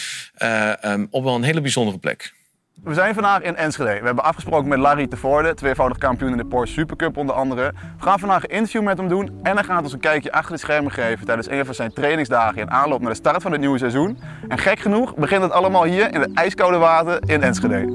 um, 0.85 1.07
op 1.09 1.23
wel 1.23 1.35
een 1.35 1.43
hele 1.43 1.61
bijzondere 1.61 1.97
plek. 1.97 2.33
We 2.75 2.93
zijn 2.93 3.13
vandaag 3.13 3.41
in 3.41 3.55
Enschede. 3.55 3.99
We 3.99 4.05
hebben 4.05 4.23
afgesproken 4.23 4.67
met 4.67 4.79
Larry 4.79 5.07
Tevoorde, 5.07 5.53
tweevoudig 5.53 5.97
kampioen 5.97 6.31
in 6.31 6.37
de 6.37 6.45
Porsche 6.45 6.79
Supercup 6.79 7.17
onder 7.17 7.35
andere. 7.35 7.73
We 7.97 8.03
gaan 8.03 8.19
vandaag 8.19 8.43
een 8.43 8.49
interview 8.49 8.81
met 8.81 8.97
hem 8.97 9.07
doen 9.07 9.39
en 9.43 9.55
hij 9.55 9.63
gaat 9.63 9.83
ons 9.83 9.93
een 9.93 9.99
kijkje 9.99 10.31
achter 10.31 10.51
de 10.51 10.59
schermen 10.59 10.91
geven 10.91 11.25
tijdens 11.25 11.49
een 11.49 11.65
van 11.65 11.75
zijn 11.75 11.93
trainingsdagen 11.93 12.61
in 12.61 12.71
aanloop 12.71 13.01
naar 13.01 13.09
de 13.09 13.15
start 13.15 13.41
van 13.41 13.51
het 13.51 13.59
nieuwe 13.59 13.77
seizoen. 13.77 14.19
En 14.47 14.57
gek 14.57 14.79
genoeg 14.79 15.15
begint 15.15 15.41
het 15.41 15.51
allemaal 15.51 15.83
hier 15.83 16.13
in 16.13 16.21
het 16.21 16.33
ijskoude 16.33 16.77
water 16.77 17.19
in 17.25 17.43
Enschede. 17.43 17.89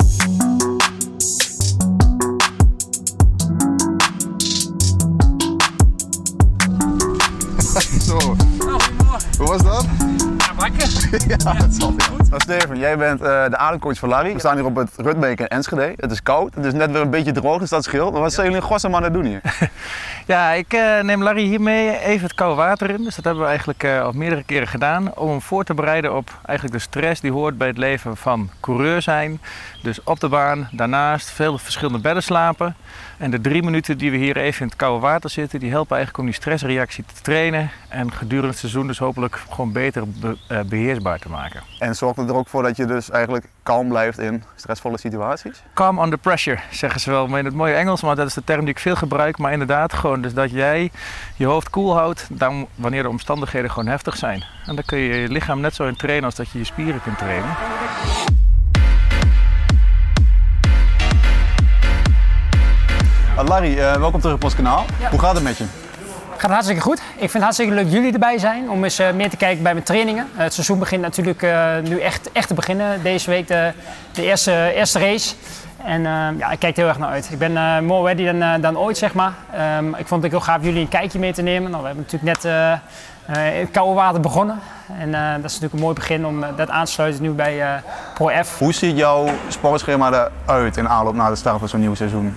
Zo. 8.06 8.18
Hoe 9.38 9.48
was 9.48 9.62
dat? 9.62 9.86
Wakker. 10.56 10.88
ja, 11.30 11.36
dat 11.36 11.74
zal 11.74 11.94
goed. 12.08 12.28
Nou, 12.30 12.40
Steven, 12.40 12.78
jij 12.78 12.96
bent 12.96 13.20
uh, 13.20 13.26
de 13.26 13.56
ademcoach 13.56 13.98
van 13.98 14.08
Larry. 14.08 14.32
We 14.32 14.38
staan 14.38 14.56
hier 14.56 14.64
op 14.64 14.76
het 14.76 14.90
Rutbeek 14.96 15.40
in 15.40 15.46
Enschede. 15.46 15.92
Het 15.96 16.10
is 16.10 16.22
koud, 16.22 16.54
het 16.54 16.64
is 16.64 16.72
net 16.72 16.90
weer 16.90 17.00
een 17.00 17.10
beetje 17.10 17.32
droog, 17.32 17.58
dus 17.58 17.70
dat 17.70 17.84
scheelt. 17.84 18.12
Maar 18.12 18.20
wat 18.20 18.32
zijn 18.32 18.46
jullie 18.46 18.62
in 18.62 18.68
godsnaam 18.68 18.94
aan 18.94 19.02
het 19.02 19.12
doen 19.12 19.24
hier? 19.24 19.40
ja, 20.26 20.52
ik 20.52 20.72
uh, 20.74 21.00
neem 21.00 21.22
Larry 21.22 21.44
hiermee 21.44 21.98
even 21.98 22.26
het 22.26 22.34
koude 22.34 22.56
water 22.56 22.90
in. 22.90 23.02
Dus 23.04 23.14
dat 23.14 23.24
hebben 23.24 23.42
we 23.42 23.48
eigenlijk 23.48 23.82
uh, 23.82 24.02
al 24.02 24.12
meerdere 24.12 24.42
keren 24.42 24.68
gedaan. 24.68 25.14
Om 25.14 25.28
hem 25.28 25.42
voor 25.42 25.64
te 25.64 25.74
bereiden 25.74 26.16
op 26.16 26.38
eigenlijk 26.44 26.78
de 26.78 26.82
stress 26.82 27.20
die 27.20 27.32
hoort 27.32 27.58
bij 27.58 27.68
het 27.68 27.78
leven 27.78 28.16
van 28.16 28.50
coureur 28.60 29.02
zijn. 29.02 29.40
Dus 29.86 30.02
op 30.04 30.20
de 30.20 30.28
baan, 30.28 30.68
daarnaast 30.72 31.30
veel 31.30 31.58
verschillende 31.58 31.98
bedden 31.98 32.22
slapen. 32.22 32.76
En 33.16 33.30
de 33.30 33.40
drie 33.40 33.62
minuten 33.62 33.98
die 33.98 34.10
we 34.10 34.16
hier 34.16 34.36
even 34.36 34.60
in 34.60 34.66
het 34.66 34.76
koude 34.76 35.00
water 35.00 35.30
zitten, 35.30 35.60
die 35.60 35.70
helpen 35.70 35.96
eigenlijk 35.96 36.18
om 36.18 36.30
die 36.30 36.40
stressreactie 36.40 37.04
te 37.04 37.22
trainen. 37.22 37.70
En 37.88 38.12
gedurende 38.12 38.48
het 38.48 38.58
seizoen 38.58 38.86
dus 38.86 38.98
hopelijk 38.98 39.42
gewoon 39.50 39.72
beter 39.72 40.08
be 40.08 40.36
uh, 40.48 40.60
beheersbaar 40.60 41.18
te 41.18 41.28
maken. 41.28 41.60
En 41.78 41.94
zorgt 41.94 42.16
het 42.16 42.28
er 42.28 42.34
ook 42.34 42.48
voor 42.48 42.62
dat 42.62 42.76
je 42.76 42.84
dus 42.84 43.10
eigenlijk 43.10 43.46
kalm 43.62 43.88
blijft 43.88 44.18
in 44.18 44.42
stressvolle 44.56 44.98
situaties? 44.98 45.62
Calm 45.74 45.98
under 45.98 46.18
pressure, 46.18 46.58
zeggen 46.70 47.00
ze 47.00 47.10
wel 47.10 47.36
in 47.36 47.44
het 47.44 47.54
mooie 47.54 47.74
Engels, 47.74 48.02
maar 48.02 48.16
dat 48.16 48.26
is 48.26 48.34
de 48.34 48.44
term 48.44 48.60
die 48.60 48.68
ik 48.68 48.78
veel 48.78 48.96
gebruik. 48.96 49.38
Maar 49.38 49.52
inderdaad, 49.52 49.92
gewoon 49.92 50.20
dus 50.20 50.34
dat 50.34 50.50
jij 50.50 50.90
je 51.36 51.46
hoofd 51.46 51.70
koel 51.70 51.84
cool 51.84 51.96
houdt 51.96 52.26
dan 52.30 52.66
wanneer 52.74 53.02
de 53.02 53.08
omstandigheden 53.08 53.70
gewoon 53.70 53.88
heftig 53.88 54.16
zijn. 54.16 54.44
En 54.66 54.74
dan 54.74 54.84
kun 54.84 54.98
je 54.98 55.14
je 55.14 55.28
lichaam 55.28 55.60
net 55.60 55.74
zo 55.74 55.86
in 55.86 55.96
trainen 55.96 56.24
als 56.24 56.34
dat 56.34 56.50
je 56.50 56.58
je 56.58 56.64
spieren 56.64 57.02
kunt 57.02 57.18
trainen. 57.18 57.56
Larry, 63.44 63.78
uh, 63.78 63.92
welkom 63.94 64.20
terug 64.20 64.36
op 64.36 64.44
ons 64.44 64.54
kanaal. 64.54 64.84
Ja. 65.00 65.10
Hoe 65.10 65.20
gaat 65.20 65.34
het 65.34 65.42
met 65.42 65.56
je? 65.56 65.64
Het 66.30 66.40
gaat 66.40 66.50
hartstikke 66.50 66.82
goed. 66.82 66.98
Ik 66.98 67.18
vind 67.18 67.32
het 67.32 67.42
hartstikke 67.42 67.74
leuk 67.74 67.88
jullie 67.88 68.12
erbij 68.12 68.38
zijn 68.38 68.70
om 68.70 68.84
eens 68.84 69.00
uh, 69.00 69.10
meer 69.10 69.30
te 69.30 69.36
kijken 69.36 69.62
bij 69.62 69.72
mijn 69.72 69.84
trainingen. 69.84 70.28
Uh, 70.34 70.40
het 70.40 70.54
seizoen 70.54 70.78
begint 70.78 71.02
natuurlijk 71.02 71.42
uh, 71.42 71.68
nu 71.82 72.00
echt, 72.00 72.32
echt 72.32 72.48
te 72.48 72.54
beginnen. 72.54 73.02
Deze 73.02 73.30
week 73.30 73.48
de, 73.48 73.72
de 74.12 74.22
eerste, 74.22 74.72
eerste 74.74 74.98
race. 74.98 75.34
En 75.84 76.02
ja, 76.38 76.50
ik 76.50 76.58
kijk 76.58 76.76
er 76.76 76.78
heel 76.78 76.88
erg 76.88 76.98
naar 76.98 77.10
uit. 77.10 77.28
Ik 77.30 77.38
ben 77.38 77.84
more 77.84 78.06
ready 78.06 78.38
dan, 78.38 78.60
dan 78.60 78.78
ooit, 78.78 78.98
zeg 78.98 79.14
maar. 79.14 79.32
Um, 79.78 79.94
ik 79.94 80.06
vond 80.06 80.22
het 80.22 80.32
heel 80.32 80.40
gaaf 80.40 80.62
jullie 80.62 80.80
een 80.80 80.88
kijkje 80.88 81.18
mee 81.18 81.32
te 81.32 81.42
nemen. 81.42 81.70
Nou, 81.70 81.82
we 81.82 81.88
hebben 81.88 82.06
natuurlijk 82.10 82.42
net 82.42 82.52
in 83.54 83.70
koude 83.70 83.94
water 83.94 84.20
begonnen. 84.20 84.58
En 84.98 85.10
dat 85.10 85.50
is 85.50 85.60
natuurlijk 85.60 85.72
een 85.72 85.80
mooi 85.80 85.94
begin 85.94 86.26
om 86.26 86.44
dat 86.56 86.70
aan 86.70 86.84
te 86.84 86.90
sluiten 86.90 87.22
nu 87.22 87.30
bij 87.30 87.82
Pro 88.14 88.28
F. 88.42 88.58
Hoe 88.58 88.72
ziet 88.72 88.96
jouw 88.96 89.28
sportschema 89.48 90.30
eruit 90.46 90.76
in 90.76 90.88
aanloop 90.88 91.14
naar 91.14 91.30
de 91.30 91.36
start 91.36 91.58
van 91.58 91.68
zo'n 91.68 91.80
nieuw 91.80 91.94
seizoen? 91.94 92.36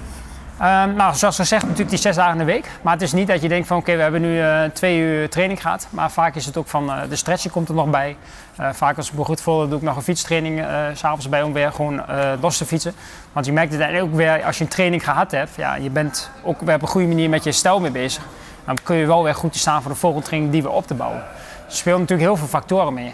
Um, 0.62 0.94
nou, 0.94 1.16
zoals 1.16 1.36
gezegd, 1.36 1.64
natuurlijk 1.64 1.90
die 1.90 2.00
zes 2.00 2.16
dagen 2.16 2.32
in 2.32 2.38
de 2.38 2.44
week. 2.44 2.70
Maar 2.82 2.94
het 2.94 3.02
is 3.02 3.14
niet 3.14 3.28
dat 3.28 3.42
je 3.42 3.48
denkt 3.48 3.68
van 3.68 3.78
oké, 3.78 3.96
we 3.96 4.02
hebben 4.02 4.22
nu 4.22 4.38
uh, 4.38 4.64
twee 4.74 4.98
uur 4.98 5.30
training 5.30 5.62
gehad. 5.62 5.88
Maar 5.90 6.12
vaak 6.12 6.36
is 6.36 6.46
het 6.46 6.58
ook 6.58 6.68
van 6.68 6.86
uh, 6.86 7.02
de 7.10 7.16
stretching 7.16 7.54
komt 7.54 7.70
er 7.70 7.76
nog 7.76 7.90
bij. 7.90 8.16
Uh, 8.60 8.70
vaak 8.72 8.98
als 8.98 9.10
ik 9.10 9.18
me 9.18 9.24
goed 9.24 9.42
voel, 9.42 9.68
doe 9.68 9.78
ik 9.78 9.84
nog 9.84 9.96
een 9.96 10.02
fietstraining 10.02 10.66
s'avonds 10.94 11.30
bij 11.30 11.42
om 11.42 11.54
weer 11.54 11.72
gewoon 11.72 12.02
los 12.42 12.58
te 12.58 12.66
fietsen. 12.66 12.94
Want 13.32 13.46
je 13.46 13.52
merkt 13.52 13.74
het 13.74 14.02
ook 14.02 14.14
weer 14.14 14.44
als 14.44 14.58
je 14.58 14.64
een 14.64 14.70
training 14.70 15.04
gehad 15.04 15.32
hebt. 15.32 15.56
Ja, 15.56 15.76
je 15.76 15.90
bent 15.90 16.30
ook 16.44 16.62
weer 16.62 16.76
op 16.76 16.82
een 16.82 16.88
goede 16.88 17.08
manier 17.08 17.30
met 17.30 17.44
je 17.44 17.52
stijl 17.52 17.80
mee 17.80 17.92
bezig. 17.92 18.24
Dan 18.66 18.78
kun 18.84 18.96
je 18.96 19.06
wel 19.06 19.24
weer 19.24 19.36
goed 19.36 19.56
staan 19.56 19.82
voor 19.82 19.92
de 19.92 19.98
volgende 19.98 20.26
training 20.26 20.52
die 20.52 20.62
we 20.62 20.70
op 20.70 20.88
te 20.88 20.94
bouwen. 20.94 21.20
Er 21.68 21.76
spelen 21.76 22.00
natuurlijk 22.00 22.30
heel 22.30 22.38
veel 22.38 22.48
factoren 22.48 22.94
mee. 22.94 23.14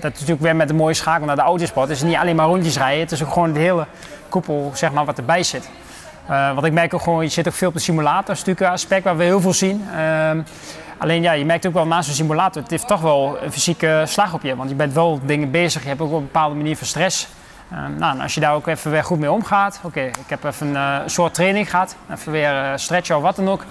dat 0.00 0.12
is 0.12 0.18
natuurlijk 0.18 0.40
weer 0.40 0.56
met 0.56 0.70
een 0.70 0.76
mooie 0.76 0.94
schakel 0.94 1.26
naar 1.26 1.36
de 1.36 1.42
autosport. 1.42 1.88
Het 1.88 1.96
is 1.96 2.02
niet 2.02 2.16
alleen 2.16 2.36
maar 2.36 2.46
rondjes 2.46 2.76
rijden. 2.76 3.00
Het 3.00 3.12
is 3.12 3.22
ook 3.22 3.32
gewoon 3.32 3.52
de 3.52 3.60
hele 3.60 3.86
koepel 4.28 4.70
zeg 4.74 4.92
maar, 4.92 5.04
wat 5.04 5.18
erbij 5.18 5.42
zit. 5.42 5.68
Uh, 6.30 6.54
want 6.54 6.66
ik 6.66 6.72
merk 6.72 6.94
ook 6.94 7.02
gewoon, 7.02 7.22
je 7.22 7.28
zit 7.28 7.48
ook 7.48 7.54
veel 7.54 7.68
op 7.68 7.74
de 7.74 7.80
simulator, 7.80 8.24
dat 8.24 8.36
is 8.36 8.38
natuurlijk 8.38 8.66
een 8.66 8.72
aspect 8.72 9.04
waar 9.04 9.16
we 9.16 9.24
heel 9.24 9.40
veel 9.40 9.52
zien. 9.52 9.88
Uh, 9.94 10.30
alleen 10.98 11.22
ja, 11.22 11.32
je 11.32 11.44
merkt 11.44 11.66
ook 11.66 11.72
wel 11.72 11.86
naast 11.86 12.08
een 12.08 12.14
simulator, 12.14 12.62
het 12.62 12.70
heeft 12.70 12.86
toch 12.86 13.00
wel 13.00 13.38
een 13.42 13.52
fysieke 13.52 14.02
slag 14.06 14.34
op 14.34 14.42
je. 14.42 14.56
Want 14.56 14.70
je 14.70 14.76
bent 14.76 14.92
wel 14.92 15.20
dingen 15.22 15.50
bezig, 15.50 15.82
je 15.82 15.88
hebt 15.88 16.00
ook 16.00 16.12
een 16.12 16.22
bepaalde 16.22 16.54
manier 16.54 16.76
van 16.76 16.86
stress. 16.86 17.28
Uh, 17.72 17.78
nou, 17.98 18.20
als 18.20 18.34
je 18.34 18.40
daar 18.40 18.54
ook 18.54 18.66
even 18.66 18.90
weer 18.90 19.04
goed 19.04 19.18
mee 19.18 19.32
omgaat, 19.32 19.80
oké, 19.82 20.00
ik 20.00 20.26
heb 20.26 20.44
even 20.44 20.74
een 20.74 21.10
soort 21.10 21.34
training 21.34 21.70
gehad, 21.70 21.96
even 22.12 22.32
weer 22.32 22.72
stretchen 22.76 23.16
of 23.16 23.22
wat 23.22 23.36
dan 23.36 23.48
ook. 23.48 23.64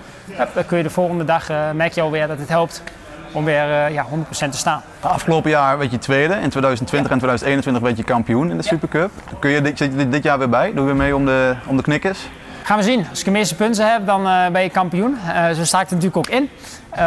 dan 0.54 0.66
kun 0.66 0.78
je 0.78 0.84
de 0.84 0.90
volgende 0.90 1.26
dag, 1.26 1.50
merk 1.74 1.94
je 1.94 2.02
alweer 2.02 2.28
dat 2.28 2.40
het 2.40 2.50
helpt 2.50 2.84
om 3.32 3.46
weer 3.46 3.92
ja, 3.92 4.06
100% 4.06 4.30
te 4.30 4.48
staan. 4.52 4.82
Afgelopen 5.00 5.50
jaar 5.50 5.78
werd 5.78 5.92
je 5.92 5.98
tweede, 5.98 6.34
in 6.34 6.50
2020 6.50 7.12
en 7.12 7.18
2021 7.18 7.84
werd 7.84 7.98
je 7.98 8.04
kampioen 8.04 8.50
in 8.50 8.58
de 8.58 8.64
Supercup. 8.64 9.12
Kun 9.40 9.50
je 9.50 9.62
dit, 9.62 9.78
je 9.78 10.10
dit 10.10 10.24
jaar 10.24 10.38
weer 10.38 10.50
bij? 10.50 10.74
Doe 10.74 10.80
je 10.80 10.86
weer 10.86 10.96
mee 10.96 11.16
om 11.16 11.26
de, 11.26 11.56
om 11.66 11.78
de 11.78 11.84
knikkers? 11.84 12.28
Gaan 12.68 12.78
we 12.78 12.84
zien. 12.84 13.06
Als 13.10 13.20
ik 13.20 13.26
de 13.26 13.32
meeste 13.32 13.56
punten 13.56 13.92
heb, 13.92 14.06
dan 14.06 14.26
uh, 14.26 14.48
ben 14.48 14.62
je 14.62 14.70
kampioen. 14.70 15.18
Uh, 15.26 15.50
zo 15.50 15.64
sta 15.64 15.82
ik 15.82 15.88
er 15.88 15.96
natuurlijk 15.96 16.18
ook 16.18 16.28
in. 16.28 16.50
Uh, 16.94 17.00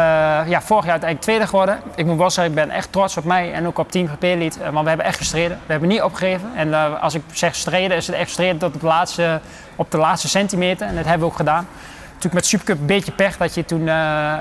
ja, 0.47 0.61
vorig 0.61 0.83
jaar 0.83 0.91
uiteindelijk 0.91 1.21
tweede 1.21 1.47
geworden. 1.47 1.79
Ik 1.95 2.05
moet 2.05 2.17
wel 2.17 2.29
zeggen, 2.29 2.53
ik 2.53 2.65
ben 2.65 2.75
echt 2.75 2.91
trots 2.91 3.17
op 3.17 3.23
mij 3.23 3.53
en 3.53 3.67
ook 3.67 3.77
op 3.77 3.91
Team 3.91 4.07
Gepeerlied. 4.07 4.57
want 4.57 4.81
we 4.81 4.87
hebben 4.87 5.05
echt 5.05 5.17
gestreden. 5.17 5.59
We 5.65 5.71
hebben 5.71 5.89
niet 5.89 6.01
opgegeven. 6.01 6.49
En 6.55 6.99
als 7.01 7.13
ik 7.13 7.21
zeg 7.31 7.55
streden, 7.55 7.97
is 7.97 8.07
het 8.07 8.15
echt 8.15 8.29
streden 8.29 8.57
tot 8.57 8.73
op 8.73 8.81
de 8.81 8.87
laatste, 8.87 9.39
op 9.75 9.91
de 9.91 9.97
laatste 9.97 10.27
centimeter. 10.27 10.87
En 10.87 10.95
dat 10.95 11.05
hebben 11.05 11.21
we 11.21 11.31
ook 11.31 11.39
gedaan. 11.39 11.67
Natuurlijk 12.05 12.33
met 12.33 12.45
Supercup 12.45 12.79
een 12.79 12.85
beetje 12.85 13.11
pech 13.11 13.37
dat 13.37 13.53
je 13.53 13.65
toen 13.65 13.89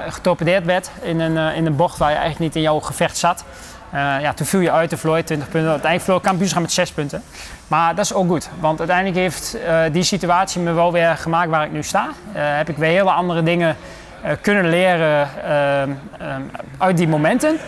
getorpedeerd 0.09 0.65
werd 0.65 0.91
in 1.03 1.21
een, 1.21 1.55
in 1.55 1.67
een 1.67 1.77
bocht 1.77 1.99
waar 1.99 2.11
je 2.11 2.17
eigenlijk 2.17 2.45
niet 2.45 2.57
in 2.57 2.63
jouw 2.63 2.81
gevecht 2.81 3.17
zat. 3.17 3.45
Uh, 3.95 4.21
ja, 4.21 4.33
toen 4.33 4.47
viel 4.47 4.61
je 4.61 4.71
uit, 4.71 4.91
de 4.91 4.97
verloor 4.97 5.23
20 5.23 5.49
punten. 5.49 5.71
Uiteindelijk 5.71 6.03
verloor 6.03 6.21
kampioenschap 6.21 6.63
met 6.63 6.73
6 6.73 6.93
punten. 6.93 7.23
Maar 7.69 7.95
dat 7.95 8.05
is 8.05 8.13
ook 8.13 8.29
goed, 8.29 8.49
want 8.61 8.79
uiteindelijk 8.79 9.19
heeft 9.19 9.57
uh, 9.57 9.83
die 9.93 10.03
situatie 10.03 10.61
me 10.61 10.73
wel 10.73 10.93
weer 10.93 11.17
gemaakt 11.17 11.51
waar 11.51 11.65
ik 11.65 11.73
nu 11.73 11.83
sta. 11.83 12.09
Uh, 12.09 12.33
heb 12.35 12.69
ik 12.69 12.77
weer 12.77 12.91
hele 12.91 13.11
andere 13.11 13.43
dingen 13.43 13.77
kunnen 14.41 14.69
leren 14.69 15.29
uit 16.79 16.97
die 16.97 17.09
momenten. 17.09 17.59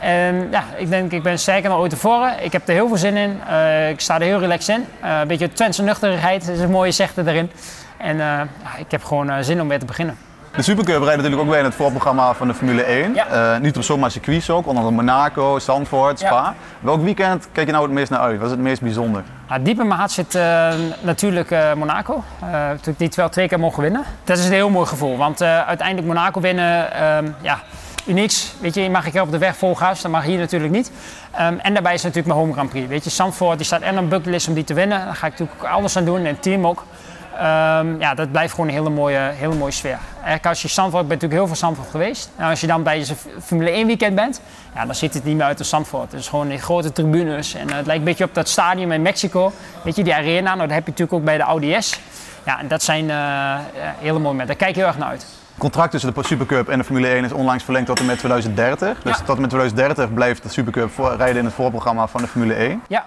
En 0.00 0.48
ja, 0.50 0.64
ik 0.76 0.90
denk, 0.90 1.12
ik 1.12 1.22
ben 1.22 1.38
sterker 1.38 1.68
dan 1.70 1.78
ooit 1.78 1.90
tevoren. 1.90 2.44
Ik 2.44 2.52
heb 2.52 2.68
er 2.68 2.74
heel 2.74 2.88
veel 2.88 2.96
zin 2.96 3.16
in. 3.16 3.40
ik 3.88 4.00
sta 4.00 4.14
er 4.14 4.22
heel 4.26 4.38
relaxed 4.38 4.76
in. 4.76 5.08
een 5.08 5.28
beetje 5.28 5.52
Twentse 5.52 5.82
nuchterigheid 5.82 6.48
is 6.48 6.60
een 6.60 6.70
mooie 6.70 6.92
zegte 6.92 7.22
erin. 7.26 7.50
En 7.96 8.48
ik 8.78 8.90
heb 8.90 9.04
gewoon 9.04 9.44
zin 9.44 9.60
om 9.60 9.68
weer 9.68 9.78
te 9.78 9.84
beginnen. 9.84 10.27
De 10.58 10.64
Supercup 10.64 11.02
rijdt 11.02 11.16
natuurlijk 11.16 11.42
ook 11.42 11.48
weer 11.48 11.58
in 11.58 11.64
het 11.64 11.74
voorprogramma 11.74 12.34
van 12.34 12.48
de 12.48 12.54
Formule 12.54 12.82
1. 12.82 13.14
Ja. 13.14 13.54
Uh, 13.54 13.60
niet 13.60 13.76
op 13.76 13.82
zomaar 13.82 14.10
circuits 14.10 14.50
ook, 14.50 14.66
onder 14.66 14.84
andere 14.84 15.04
Monaco, 15.04 15.58
Zandvoort, 15.58 16.18
Spa. 16.18 16.28
Ja. 16.28 16.54
Welk 16.80 17.02
weekend 17.02 17.48
kijk 17.52 17.66
je 17.66 17.72
nou 17.72 17.84
het 17.84 17.94
meest 17.94 18.10
naar 18.10 18.20
uit? 18.20 18.36
Wat 18.36 18.44
is 18.44 18.50
het 18.50 18.60
meest 18.60 18.80
bijzonder? 18.82 19.22
Ja, 19.48 19.58
diep 19.58 19.80
in 19.80 19.86
mijn 19.86 19.98
hart 19.98 20.10
zit 20.10 20.34
uh, 20.34 20.68
natuurlijk 21.00 21.50
uh, 21.50 21.72
Monaco. 21.72 22.24
natuurlijk 22.50 22.98
die 22.98 23.10
wel 23.14 23.28
twee 23.28 23.48
keer 23.48 23.60
mogen 23.60 23.82
winnen. 23.82 24.02
Dat 24.24 24.38
is 24.38 24.44
een 24.44 24.52
heel 24.52 24.70
mooi 24.70 24.86
gevoel, 24.86 25.16
want 25.16 25.42
uiteindelijk 25.42 26.06
Monaco 26.06 26.40
winnen, 26.40 26.92
ehm, 26.92 27.30
ja, 27.40 27.58
unieks. 28.06 28.54
Weet 28.60 28.74
je, 28.74 28.82
je 28.82 28.90
mag 28.90 29.06
ik 29.06 29.20
op 29.20 29.30
de 29.30 29.38
weg 29.38 29.56
vol 29.56 29.74
gas, 29.74 30.02
dat 30.02 30.10
mag 30.10 30.24
hier 30.24 30.38
natuurlijk 30.38 30.72
niet. 30.72 30.90
Um, 31.40 31.58
en 31.58 31.72
daarbij 31.72 31.94
is 31.94 32.02
natuurlijk 32.02 32.26
mijn 32.28 32.38
home 32.38 32.52
Grand 32.52 32.70
Prix. 32.70 32.88
Weet 32.88 33.04
je, 33.04 33.10
Zandvoort 33.10 33.56
die 33.56 33.66
staat 33.66 33.80
en 33.80 33.96
een 33.96 34.08
bucketlist 34.08 34.48
om 34.48 34.54
die 34.54 34.64
te 34.64 34.74
winnen. 34.74 35.04
Daar 35.04 35.14
ga 35.14 35.26
ik 35.26 35.38
natuurlijk 35.38 35.62
alles 35.62 35.96
aan 35.96 36.04
doen 36.04 36.18
en 36.18 36.26
het 36.26 36.42
team 36.42 36.66
ook. 36.66 36.84
Um, 37.38 38.00
ja, 38.00 38.14
dat 38.14 38.30
blijft 38.30 38.54
gewoon 38.54 38.68
een 38.68 38.74
hele 38.74 38.90
mooie, 38.90 39.18
hele 39.18 39.54
mooie 39.54 39.72
sfeer. 39.72 39.98
Eigenlijk 40.14 40.46
als 40.46 40.62
je 40.62 40.68
Zandvoort 40.68 41.08
bent 41.08 41.20
natuurlijk 41.20 41.40
heel 41.40 41.46
veel 41.46 41.66
Zandvoort 41.66 41.90
geweest. 41.90 42.30
En 42.36 42.48
als 42.48 42.60
je 42.60 42.66
dan 42.66 42.82
bij 42.82 42.98
je 42.98 43.14
Formule 43.42 43.70
1 43.70 43.86
weekend 43.86 44.14
bent, 44.14 44.40
ja, 44.74 44.84
dan 44.84 44.94
ziet 44.94 45.14
het 45.14 45.24
niet 45.24 45.36
meer 45.36 45.44
uit 45.44 45.58
als 45.58 45.68
Zandvoort. 45.68 46.12
Het 46.12 46.20
is 46.20 46.28
gewoon 46.28 46.48
die 46.48 46.58
grote 46.58 46.92
tribunes. 46.92 47.54
En 47.54 47.72
het 47.72 47.86
lijkt 47.86 48.00
een 48.00 48.04
beetje 48.04 48.24
op 48.24 48.34
dat 48.34 48.48
stadion 48.48 48.92
in 48.92 49.02
Mexico. 49.02 49.52
Weet 49.84 49.96
je, 49.96 50.04
die 50.04 50.14
arena. 50.14 50.54
Nou, 50.54 50.66
dat 50.66 50.76
heb 50.76 50.84
je 50.84 50.90
natuurlijk 50.90 51.12
ook 51.12 51.24
bij 51.24 51.36
de 51.36 51.42
Audi 51.42 51.82
S. 51.82 52.00
Ja, 52.44 52.58
en 52.60 52.68
dat 52.68 52.82
zijn 52.82 53.04
uh, 53.04 53.58
hele 53.98 54.12
mooie 54.12 54.22
momenten. 54.22 54.46
Daar 54.46 54.56
kijk 54.56 54.74
je 54.74 54.80
heel 54.80 54.88
erg 54.88 54.98
naar 54.98 55.08
uit. 55.08 55.22
Het 55.22 55.58
contract 55.58 55.90
tussen 55.90 56.14
de 56.14 56.24
Supercup 56.24 56.68
en 56.68 56.78
de 56.78 56.84
Formule 56.84 57.08
1 57.08 57.24
is 57.24 57.32
onlangs 57.32 57.64
verlengd 57.64 57.88
tot 57.88 57.98
en 57.98 58.06
met 58.06 58.18
2030. 58.18 59.02
Dus 59.02 59.16
ja. 59.16 59.24
tot 59.24 59.34
en 59.34 59.40
met 59.40 59.50
2030 59.50 60.14
blijft 60.14 60.42
de 60.42 60.48
Supercup 60.48 60.90
rijden 61.16 61.36
in 61.36 61.44
het 61.44 61.54
voorprogramma 61.54 62.06
van 62.06 62.20
de 62.20 62.26
Formule 62.26 62.54
1. 62.54 62.82
Ja. 62.88 63.04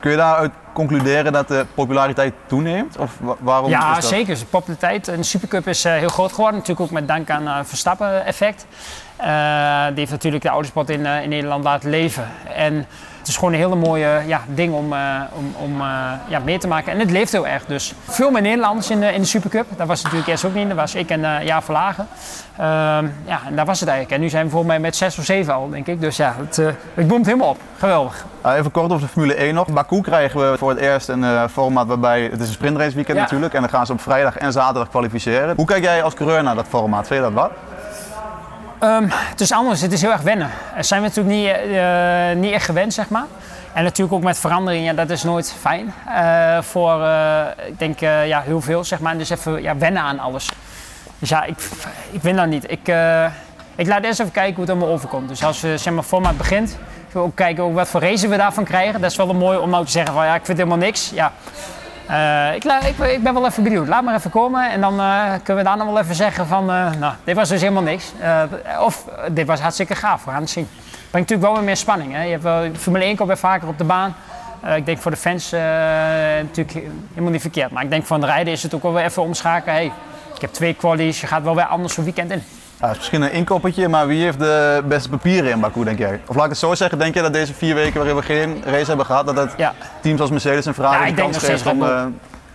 Kun 0.00 0.10
je 0.10 0.16
daaruit 0.16 0.52
concluderen 0.76 1.32
dat 1.32 1.48
de 1.48 1.66
populariteit 1.74 2.34
toeneemt? 2.46 2.98
Of 2.98 3.18
waarom 3.40 3.70
ja, 3.70 3.90
is 3.90 3.94
dat? 3.94 4.04
zeker. 4.04 4.38
De 4.38 4.44
populariteit 4.44 5.08
in 5.08 5.16
de 5.16 5.22
Supercup 5.22 5.68
is 5.68 5.84
uh, 5.84 5.92
heel 5.92 6.08
groot 6.08 6.32
geworden. 6.32 6.58
Natuurlijk 6.58 6.86
ook 6.86 6.92
met 6.92 7.08
dank 7.08 7.30
aan 7.30 7.42
uh, 7.42 7.58
Verstappen-effect. 7.62 8.66
Uh, 9.20 9.86
die 9.86 9.98
heeft 9.98 10.10
natuurlijk 10.10 10.42
de 10.42 10.48
autosport 10.48 10.90
in, 10.90 11.06
in 11.06 11.28
Nederland 11.28 11.64
laten 11.64 11.90
leven. 11.90 12.28
En 12.54 12.86
het 13.26 13.34
is 13.34 13.40
gewoon 13.40 13.54
een 13.54 13.60
hele 13.60 13.86
mooie 13.86 14.22
ja, 14.26 14.40
ding 14.46 14.74
om, 14.74 14.92
uh, 14.92 15.20
om, 15.32 15.54
om 15.58 15.80
uh, 15.80 16.12
ja, 16.28 16.38
mee 16.38 16.58
te 16.58 16.68
maken. 16.68 16.92
En 16.92 16.98
het 16.98 17.10
leeft 17.10 17.32
heel 17.32 17.46
erg. 17.46 17.64
Dus 17.64 17.94
veel 18.08 18.30
meer 18.30 18.42
Nederlanders 18.42 18.90
in 18.90 19.00
de, 19.00 19.12
in 19.12 19.20
de 19.20 19.26
Supercup. 19.26 19.66
Dat 19.76 19.86
was 19.86 20.02
natuurlijk 20.02 20.28
eerst 20.28 20.44
ook 20.44 20.54
niet. 20.54 20.68
Dat 20.68 20.76
was 20.76 20.94
ik 20.94 21.10
en 21.10 21.20
uh, 21.20 21.42
Ja 21.42 21.62
Verlagen. 21.62 22.08
ja, 23.26 23.40
en 23.46 23.56
daar 23.56 23.64
was 23.64 23.80
het 23.80 23.88
eigenlijk. 23.88 24.16
En 24.16 24.20
nu 24.24 24.28
zijn 24.28 24.44
we 24.44 24.50
volgens 24.50 24.70
mij 24.70 24.80
met 24.80 24.96
zes 24.96 25.18
of 25.18 25.24
zeven 25.24 25.54
al, 25.54 25.68
denk 25.70 25.86
ik. 25.86 26.00
Dus 26.00 26.16
ja, 26.16 26.34
het, 26.38 26.56
het 26.94 27.08
boomt 27.08 27.26
helemaal 27.26 27.48
op. 27.48 27.58
Geweldig. 27.78 28.24
even 28.44 28.70
kort 28.70 28.90
over 28.90 29.06
de 29.06 29.12
Formule 29.12 29.34
1 29.34 29.54
nog. 29.54 29.68
Baku 29.68 30.00
krijgen 30.00 30.50
we 30.50 30.58
voor 30.58 30.70
het 30.70 30.78
eerst 30.78 31.08
een 31.08 31.48
format 31.48 31.86
waarbij... 31.86 32.22
Het 32.22 32.40
is 32.40 32.46
een 32.46 32.54
sprintrace 32.54 32.94
weekend 32.94 33.16
ja. 33.16 33.22
natuurlijk. 33.22 33.54
En 33.54 33.60
dan 33.60 33.70
gaan 33.70 33.86
ze 33.86 33.92
op 33.92 34.00
vrijdag 34.00 34.36
en 34.36 34.52
zaterdag 34.52 34.88
kwalificeren. 34.88 35.56
Hoe 35.56 35.66
kijk 35.66 35.82
jij 35.82 36.02
als 36.02 36.14
coureur 36.14 36.42
naar 36.42 36.54
dat 36.54 36.66
format? 36.68 37.06
Vind 37.06 37.24
je 37.24 37.30
dat 37.30 37.34
wat? 37.34 37.50
Um, 38.82 39.06
het 39.10 39.40
is 39.40 39.52
anders, 39.52 39.80
het 39.80 39.92
is 39.92 40.00
heel 40.00 40.10
erg 40.10 40.20
wennen. 40.20 40.50
Dat 40.76 40.86
zijn 40.86 41.02
we 41.02 41.06
natuurlijk 41.06 41.36
niet, 41.36 41.74
uh, 41.74 42.42
niet 42.42 42.52
echt 42.52 42.64
gewend, 42.64 42.94
zeg 42.94 43.08
maar. 43.08 43.24
En 43.72 43.84
natuurlijk 43.84 44.16
ook 44.16 44.22
met 44.22 44.38
veranderingen, 44.38 44.84
ja, 44.84 44.92
dat 44.92 45.10
is 45.10 45.22
nooit 45.22 45.54
fijn. 45.60 45.94
Uh, 46.08 46.62
voor, 46.62 47.00
uh, 47.00 47.40
ik 47.66 47.78
denk, 47.78 48.00
ja, 48.00 48.40
heel 48.40 48.60
veel, 48.60 48.84
zeg 48.84 49.00
maar. 49.00 49.18
Dus 49.18 49.30
even 49.30 49.62
ja, 49.62 49.76
wennen 49.76 50.02
aan 50.02 50.18
alles. 50.18 50.48
Dus 51.18 51.28
ja, 51.28 51.44
ik, 51.44 51.56
ik 52.10 52.22
win 52.22 52.36
dat 52.36 52.46
niet. 52.46 52.70
Ik, 52.70 52.88
ik 53.74 53.86
laat 53.86 54.04
eerst 54.04 54.20
even 54.20 54.32
kijken 54.32 54.54
hoe 54.54 54.64
het 54.64 54.70
allemaal 54.70 54.94
overkomt. 54.94 55.28
Dus 55.28 55.44
als 55.44 55.60
zeg 55.60 55.90
maar, 55.90 56.02
format 56.02 56.36
begint, 56.36 56.78
ook 57.14 57.36
kijken 57.36 57.72
wat 57.72 57.88
voor 57.88 58.00
race 58.00 58.28
we 58.28 58.36
daarvan 58.36 58.64
krijgen. 58.64 59.00
Dat 59.00 59.10
is 59.10 59.16
wel 59.16 59.34
mooi 59.34 59.58
om 59.58 59.70
nou 59.70 59.84
te 59.84 59.90
zeggen 59.90 60.14
van, 60.14 60.24
ja, 60.24 60.34
ik 60.34 60.44
vind 60.44 60.58
helemaal 60.58 60.78
niks. 60.78 61.10
Ja, 61.14 61.32
uh, 62.10 62.54
ik, 62.54 62.64
ik, 62.64 62.98
ik, 62.98 63.22
ben 63.22 63.34
wel 63.34 63.46
even 63.46 63.62
benieuwd. 63.62 63.88
Laat 63.88 64.02
maar 64.02 64.14
even 64.14 64.30
komen 64.30 64.70
en 64.70 64.80
dan 64.80 65.00
uh, 65.00 65.32
kunnen 65.42 65.64
we 65.64 65.68
daarna 65.68 65.84
wel 65.84 65.98
even 65.98 66.14
zeggen 66.14 66.46
van... 66.46 66.70
Uh, 66.70 66.92
nou, 66.92 67.14
dit 67.24 67.36
was 67.36 67.48
dus 67.48 67.60
helemaal 67.60 67.82
niks. 67.82 68.12
of 68.80 69.04
dit 69.32 69.46
was 69.46 69.60
hartstikke 69.60 69.94
gaaf, 69.94 70.24
we 70.24 70.30
gaan 70.30 70.40
het 70.40 70.50
zien. 70.50 70.68
Brengt 71.10 71.12
natuurlijk 71.12 71.42
wel 71.42 71.54
weer 71.54 71.64
meer 71.64 71.76
spanning. 71.76 72.12
Hè? 72.12 72.22
Je 72.22 72.38
hebt 72.38 72.78
Formule 72.78 73.04
1 73.04 73.16
komt 73.16 73.28
weer 73.28 73.38
vaker 73.38 73.68
op 73.68 73.78
de 73.78 73.84
baan. 73.84 74.14
ik 74.76 74.86
denk 74.86 74.98
voor 74.98 75.10
de 75.10 75.16
fans 75.16 75.50
natuurlijk 76.40 76.86
helemaal 77.08 77.32
niet 77.32 77.40
verkeerd. 77.40 77.70
Maar 77.70 77.82
ik 77.82 77.90
denk 77.90 78.06
van 78.06 78.20
de 78.20 78.26
rijden 78.26 78.52
is 78.52 78.62
het 78.62 78.74
ook 78.74 78.82
wel 78.82 78.92
weer 78.92 79.04
even 79.04 79.22
omschakelen. 79.22 79.74
Hey, 79.74 79.92
ik 80.34 80.40
heb 80.40 80.52
twee 80.52 80.74
qualies, 80.74 81.20
je 81.20 81.26
gaat 81.26 81.42
wel 81.42 81.54
weer 81.54 81.64
anders 81.66 81.94
zo'n 81.94 82.04
weekend 82.04 82.30
in. 82.30 82.42
Ja, 82.80 82.90
is 82.90 82.96
misschien 82.96 83.22
een 83.22 83.32
inkoppertje, 83.32 83.88
maar 83.88 84.06
wie 84.06 84.22
heeft 84.22 84.38
de 84.38 84.82
beste 84.88 85.08
papieren 85.08 85.50
in 85.50 85.60
Baku, 85.60 85.84
denk 85.84 85.98
jij? 85.98 86.20
Of 86.26 86.34
laat 86.34 86.44
ik 86.44 86.50
het 86.50 86.58
zo 86.58 86.74
zeggen, 86.74 86.98
denk 86.98 87.14
je 87.14 87.22
dat 87.22 87.32
deze 87.32 87.54
vier 87.54 87.74
weken 87.74 87.94
waarin 87.94 88.16
we 88.16 88.22
geen 88.22 88.62
race 88.64 88.86
hebben 88.86 89.06
gehad, 89.06 89.26
dat 89.26 89.36
het 89.36 89.52
ja. 89.56 89.74
teams 90.00 90.20
als 90.20 90.30
Mercedes 90.30 90.66
en 90.66 90.74
Ferrari 90.74 91.04
ja, 91.04 91.10
de 91.10 91.22
kans 91.22 91.38
geeft 91.38 91.66
om... 91.66 91.82
Uh... 91.82 92.04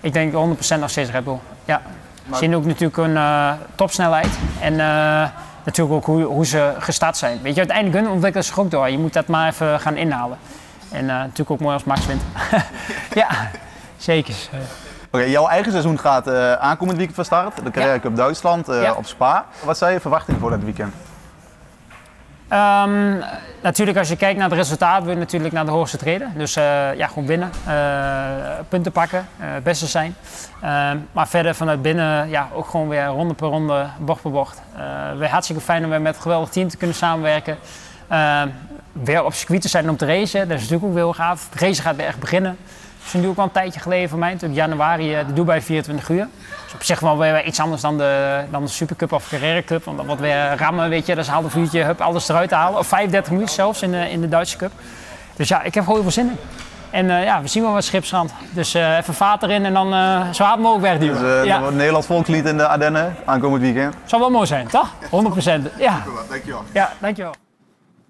Ik 0.02 0.14
denk 0.14 0.34
100% 0.34 0.80
nog 0.80 0.90
steeds 0.90 1.12
Red 1.12 1.24
Bull, 1.24 1.38
ja. 1.66 1.82
Maar... 2.26 2.40
Ze 2.40 2.46
zien 2.46 2.56
ook 2.56 2.66
natuurlijk 2.66 2.98
een 2.98 3.12
uh, 3.12 3.52
topsnelheid 3.76 4.40
en 4.60 4.74
uh, 4.74 4.80
natuurlijk 5.64 5.96
ook 5.96 6.06
hoe, 6.06 6.24
hoe, 6.24 6.46
ze 6.46 6.74
gestart 6.80 7.18
zijn. 7.18 7.40
Weet 7.42 7.54
je, 7.54 7.60
uiteindelijk 7.60 7.98
hun 7.98 8.14
ontwikkelen 8.14 8.46
zich 8.46 8.60
ook 8.60 8.72
door. 8.72 8.90
Je 8.90 8.98
moet 8.98 9.14
dat 9.14 9.28
maar 9.28 9.48
even 9.48 9.80
gaan 9.80 9.98
inhalen. 9.98 10.38
En 10.92 11.06
natuurlijk 11.06 11.52
ook 11.52 11.60
mooi 11.60 11.74
als 11.74 11.84
Max 11.84 12.06
wint. 12.06 12.22
ja, 13.22 13.28
zeker. 13.98 14.36
Okay, 15.14 15.30
jouw 15.30 15.48
eigen 15.48 15.72
seizoen 15.72 16.00
gaat 16.00 16.28
uh, 16.28 16.54
aankomend 16.54 16.98
weekend 16.98 17.16
van 17.16 17.26
start. 17.26 17.64
De 17.64 17.72
Carrera 17.72 18.00
Cup 18.00 18.16
Duitsland 18.16 18.70
uh, 18.70 18.82
ja. 18.82 18.94
op 18.94 19.06
Spa. 19.06 19.46
Wat 19.64 19.78
zijn 19.78 19.94
je 19.94 20.00
verwachtingen 20.00 20.40
voor 20.40 20.50
dat 20.50 20.64
weekend? 20.64 20.94
Ehm, 22.48 23.18
natuurlijk, 23.62 23.98
als 23.98 24.10
je 24.10 24.16
kijkt 24.16 24.40
naar 24.40 24.50
het 24.50 24.58
resultaat, 24.58 25.04
wil 25.04 25.14
je 25.14 25.20
natuurlijk 25.20 25.54
naar 25.54 25.66
de 25.66 25.72
hoogste 25.72 25.98
treden. 25.98 26.34
Dus 26.36 26.58
uh, 26.58 26.64
ja, 26.96 27.08
gewoon 27.08 27.26
winnen, 27.26 27.52
uh, 27.68 27.74
punten 28.70 28.92
pakken, 28.92 29.28
uh, 29.40 29.46
beste 29.64 29.88
zijn. 29.88 30.16
Ehm, 30.62 30.98
maar 31.12 31.28
verder 31.28 31.56
vanuit 31.56 31.82
binnen, 31.82 32.30
ja, 32.30 32.48
ook 32.54 32.68
gewoon 32.68 32.88
weer 32.88 33.06
ronde 33.06 33.34
per 33.34 33.48
ronde, 33.48 33.86
bocht 34.00 34.22
per 34.22 34.32
bocht. 34.32 34.62
weer 35.18 35.30
hartstikke 35.30 35.62
fijn 35.62 35.84
om 35.84 35.90
weer 35.90 36.02
met 36.02 36.16
een 36.16 36.22
geweldig 36.22 36.50
team 36.50 36.68
te 36.68 36.78
kunnen 36.78 36.96
samenwerken. 36.96 37.58
Ehm, 38.08 38.48
weer 38.92 39.26
op 39.26 39.34
circuit 39.34 39.62
te 39.62 39.68
zijn 39.68 39.90
om 39.90 39.98
te 39.98 40.06
racen, 40.06 40.48
dat 40.48 40.58
is 40.58 40.64
natuurlijk 40.64 40.90
ook 40.90 40.96
heel 40.96 41.14
gaaf. 41.14 41.48
Het 41.52 41.62
racen 41.62 41.84
gaat 41.84 41.96
weer 41.96 42.06
echt 42.06 42.20
beginnen. 42.20 42.58
Is 43.06 43.14
natuurlijk 43.14 43.32
ook 43.32 43.38
al 43.38 43.44
een 43.44 43.52
tijdje 43.52 43.80
geleden 43.80 44.10
voor 44.10 44.20
mij, 44.20 44.38
in 44.40 44.54
januari 44.54 45.10
de 45.28 45.34
Dubai 45.34 45.62
24 45.62 46.10
uur. 46.10 46.28
Dus 46.64 46.74
op 46.74 46.84
zich 46.84 47.00
wel 47.00 47.18
weer 47.18 47.46
iets 47.46 47.60
anders 47.60 47.82
dan 47.82 47.98
de, 47.98 48.42
dan 48.52 48.64
de 48.64 48.70
Supercup 48.70 49.12
of 49.12 49.30
Carrera 49.30 49.62
Cup. 49.62 49.84
Want 49.84 49.98
dat 49.98 50.06
wordt 50.06 50.22
weer 50.22 50.58
rammen, 50.58 50.90
weet 50.90 51.06
je. 51.06 51.16
Dat 51.16 51.24
is 51.24 51.30
een 51.30 51.34
half 51.34 51.56
uurtje, 51.56 51.84
hup, 51.84 52.02
alles 52.02 52.30
eruit 52.30 52.50
te 52.50 52.56
halen. 52.56 52.80
Of 52.80 52.88
35 52.88 53.32
minuten 53.32 53.54
zelfs 53.54 53.82
in 53.82 53.92
de, 53.92 54.10
in 54.10 54.22
de 54.22 54.28
Duitse 54.28 54.58
Cup. 54.58 54.72
Dus 55.36 55.48
ja, 55.48 55.62
ik 55.62 55.74
heb 55.74 55.84
gewoon 55.84 56.02
heel 56.02 56.12
veel 56.12 56.24
zin 56.24 56.30
in. 56.30 56.38
En 56.92 57.06
uh, 57.06 57.24
ja, 57.24 57.42
we 57.42 57.48
zien 57.48 57.64
wel 57.64 57.74
wat 57.74 57.84
schipsrand. 57.84 58.34
Dus 58.52 58.76
uh, 58.76 58.98
even 58.98 59.14
vaat 59.14 59.44
erin 59.44 59.66
en 59.66 59.74
dan 59.74 59.94
uh, 59.94 60.30
zo 60.32 60.44
hard 60.44 60.60
mogelijk 60.60 60.86
wegduwen. 60.86 61.22
Dus, 61.22 61.46
ja. 61.46 61.70
Nederlands 61.70 62.08
volkslied 62.08 62.46
in 62.46 62.58
de 62.58 62.68
Ardennen 62.68 63.16
aankomend 63.26 63.62
weekend. 63.62 63.96
Zou 64.06 64.22
wel 64.22 64.32
mooi 64.32 64.46
zijn, 64.46 64.68
toch? 64.68 64.94
100%. 65.04 65.10
Ja. 65.78 66.04
Dankjewel. 66.30 66.64
Ja, 66.72 66.92
dankjewel. 67.00 67.34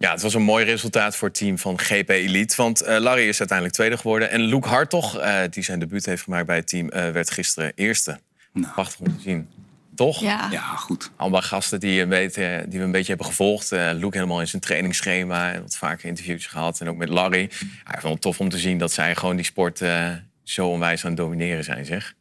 Ja, 0.01 0.11
het 0.11 0.21
was 0.21 0.33
een 0.33 0.41
mooi 0.41 0.65
resultaat 0.65 1.15
voor 1.15 1.27
het 1.27 1.37
team 1.37 1.57
van 1.57 1.79
GP 1.79 2.09
Elite. 2.09 2.55
Want 2.55 2.83
uh, 2.83 2.97
Larry 2.97 3.27
is 3.27 3.39
uiteindelijk 3.39 3.77
tweede 3.77 3.97
geworden. 3.97 4.29
En 4.29 4.41
Luke 4.41 4.67
Hartog, 4.67 5.17
uh, 5.19 5.39
die 5.49 5.63
zijn 5.63 5.79
debuut 5.79 6.05
heeft 6.05 6.23
gemaakt 6.23 6.45
bij 6.45 6.55
het 6.55 6.67
team, 6.67 6.85
uh, 6.85 7.09
werd 7.09 7.31
gisteren 7.31 7.71
eerste. 7.75 8.19
Nou. 8.53 8.73
Prachtig 8.73 8.99
om 8.99 9.15
te 9.15 9.21
zien. 9.21 9.49
Toch? 9.95 10.19
Ja, 10.19 10.47
ja 10.51 10.75
goed. 10.75 11.11
Allemaal 11.15 11.41
gasten 11.41 11.79
die, 11.79 12.01
een 12.01 12.09
beetje, 12.09 12.65
die 12.67 12.79
we 12.79 12.85
een 12.85 12.91
beetje 12.91 13.07
hebben 13.07 13.25
gevolgd. 13.25 13.71
Uh, 13.71 13.89
Luke 13.93 14.17
helemaal 14.17 14.39
in 14.39 14.47
zijn 14.47 14.61
trainingsschema. 14.61 15.51
En 15.51 15.61
wat 15.61 15.77
vaker 15.77 16.07
interviews 16.07 16.45
gehad. 16.45 16.81
En 16.81 16.89
ook 16.89 16.97
met 16.97 17.09
Larry. 17.09 17.49
Ja, 17.85 17.93
ik 17.93 17.99
vond 17.99 18.13
het 18.13 18.21
tof 18.21 18.39
om 18.39 18.49
te 18.49 18.57
zien 18.57 18.77
dat 18.77 18.91
zij 18.91 19.15
gewoon 19.15 19.35
die 19.35 19.45
sport 19.45 19.81
uh, 19.81 20.09
zo 20.43 20.67
onwijs 20.67 21.03
aan 21.03 21.11
het 21.11 21.19
domineren 21.19 21.63
zijn, 21.63 21.85
zeg. 21.85 22.13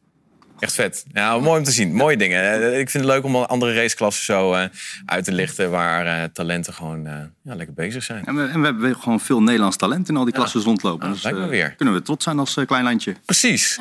Echt 0.61 0.73
vet. 0.73 1.05
Ja, 1.13 1.37
mooi 1.37 1.57
om 1.57 1.63
te 1.63 1.71
zien. 1.71 1.93
Mooie 1.93 2.17
dingen. 2.17 2.63
Ik 2.79 2.89
vind 2.89 3.03
het 3.03 3.13
leuk 3.13 3.23
om 3.23 3.35
andere 3.35 3.73
raceklassen 3.73 4.25
zo 4.25 4.53
uh, 4.53 4.63
uit 5.05 5.23
te 5.23 5.31
lichten... 5.31 5.71
waar 5.71 6.05
uh, 6.05 6.23
talenten 6.33 6.73
gewoon 6.73 7.05
uh, 7.05 7.13
ja, 7.43 7.55
lekker 7.55 7.73
bezig 7.73 8.03
zijn. 8.03 8.25
En 8.25 8.35
we, 8.35 8.47
en 8.47 8.59
we, 8.59 8.65
hebben 8.65 8.95
gewoon 8.95 9.19
veel 9.19 9.41
Nederlands 9.41 9.77
talent 9.77 10.09
in 10.09 10.17
al 10.17 10.23
die 10.23 10.33
klassen 10.33 10.59
ja. 10.59 10.65
rondlopen. 10.65 11.07
Ja, 11.21 11.31
dus 11.31 11.49
weer. 11.49 11.75
kunnen 11.75 11.93
we 11.93 12.01
trots 12.01 12.23
zijn 12.23 12.39
als 12.39 12.57
klein 12.65 12.83
landje. 12.83 13.15
Precies. 13.25 13.79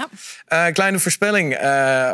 Ja. 0.48 0.70
kleine 0.70 0.98
voorspelling 0.98 1.59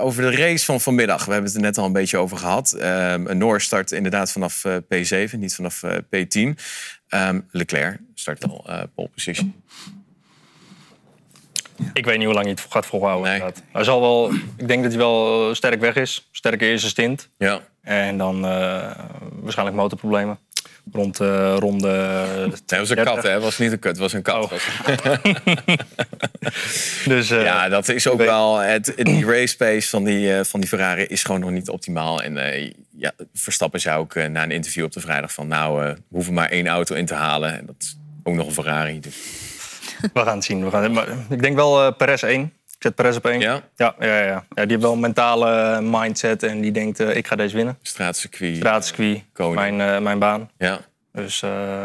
over 0.01 0.23
de 0.23 0.37
race 0.37 0.65
van 0.65 0.81
vanmiddag. 0.81 1.25
We 1.25 1.33
hebben 1.33 1.51
het 1.51 1.59
er 1.59 1.65
net 1.65 1.79
al 1.79 1.85
een 1.85 1.93
beetje 1.93 2.19
over 2.19 2.37
gehad. 2.37 2.77
een 2.79 3.39
Noor 3.39 3.61
start 3.61 3.93
inderdaad 3.93 4.33
vanaf 4.33 4.63
P7, 4.67 5.39
niet 5.39 5.55
vanaf 5.55 5.83
P10. 5.85 6.41
Um, 7.09 7.47
Leclerc 7.51 7.99
start 8.15 8.49
al 8.49 8.89
pole 8.95 9.09
position. 9.09 9.55
Ik 11.93 12.05
weet 12.05 12.17
niet 12.17 12.25
hoe 12.25 12.35
lang 12.35 12.47
hij 12.47 12.55
het 12.55 12.67
gaat 12.73 12.87
volhouden. 12.87 13.39
Nee. 13.39 13.51
Hij 13.73 13.85
zal 13.85 14.01
wel, 14.01 14.33
ik 14.57 14.69
denk 14.69 14.83
dat 14.83 14.93
hij 14.93 15.01
wel 15.01 15.55
sterk 15.55 15.81
weg 15.81 15.95
is. 15.95 16.29
Sterke 16.31 16.65
eerste 16.65 16.89
stint. 16.89 17.29
Ja. 17.39 17.61
En 17.83 18.19
dan 18.19 18.37
uh, 18.37 18.91
waarschijnlijk 19.41 19.77
motorproblemen. 19.77 20.39
Rond 20.93 21.21
uh, 21.21 21.57
ronde. 21.59 21.89
Het 22.67 22.79
was 22.79 22.91
een 22.91 23.05
kat, 23.05 23.23
hè? 23.23 23.31
Het 23.31 23.43
was 23.43 23.59
niet 23.59 23.73
een 23.73 23.79
kut, 23.79 23.91
het 23.91 24.01
was 24.01 24.13
een 24.13 24.23
kat. 24.23 24.45
Oh. 24.45 24.53
dus, 27.13 27.31
uh, 27.31 27.43
ja, 27.43 27.69
dat 27.69 27.89
is 27.89 28.09
ook 28.09 28.19
wel. 28.19 28.57
Het, 28.59 28.93
die 28.97 29.27
race 29.27 29.57
pace 29.57 29.89
van 29.89 30.05
die, 30.05 30.45
van 30.45 30.61
die 30.61 30.69
Ferrari 30.69 31.03
is 31.03 31.25
gewoon 31.25 31.41
nog 31.41 31.51
niet 31.51 31.69
optimaal. 31.69 32.23
En 32.23 32.35
ja, 32.97 33.13
Verstappen 33.35 33.81
zei 33.81 33.99
ook 33.99 34.15
na 34.15 34.43
een 34.43 34.51
interview 34.51 34.85
op 34.85 34.93
de 34.93 35.01
vrijdag 35.01 35.33
van. 35.33 35.49
Nou, 35.49 35.83
we 35.83 35.97
hoeven 36.09 36.35
maar 36.35 36.51
één 36.51 36.67
auto 36.67 36.95
in 36.95 37.07
te 37.07 37.15
halen. 37.15 37.59
En 37.59 37.67
dat 37.67 37.77
is 37.79 37.97
ook 38.23 38.35
nog 38.35 38.47
een 38.47 38.53
Ferrari. 38.53 39.01
Dus. 39.01 39.17
We 40.13 40.21
gaan 40.21 40.37
het 40.37 40.45
zien. 40.45 40.65
We 40.65 40.71
gaan, 40.71 40.93
maar 40.93 41.09
ik 41.29 41.43
denk 41.43 41.57
wel 41.57 41.87
uh, 41.87 41.93
Perez 41.97 42.23
1. 42.23 42.43
Ik 42.43 42.83
zet 42.83 42.95
Perez 42.95 43.17
op 43.17 43.27
1. 43.27 43.41
Ja? 43.41 43.63
Ja, 43.77 43.95
ja, 43.99 44.21
ja. 44.21 44.25
ja 44.25 44.63
die 44.63 44.67
heeft 44.67 44.83
wel 44.83 44.93
een 44.93 45.01
mentale 45.01 45.81
mindset 45.81 46.43
en 46.43 46.61
die 46.61 46.73
denkt, 46.73 47.01
uh, 47.01 47.17
ik 47.17 47.27
ga 47.27 47.37
deze 47.37 47.57
winnen. 47.57 47.79
Straatcircuit. 47.83 48.57
Straatcircuit, 48.57 49.25
uh, 49.37 49.51
mijn, 49.51 49.79
uh, 49.79 49.99
mijn 49.99 50.19
baan. 50.19 50.51
Ja. 50.59 50.81
Dus 51.13 51.43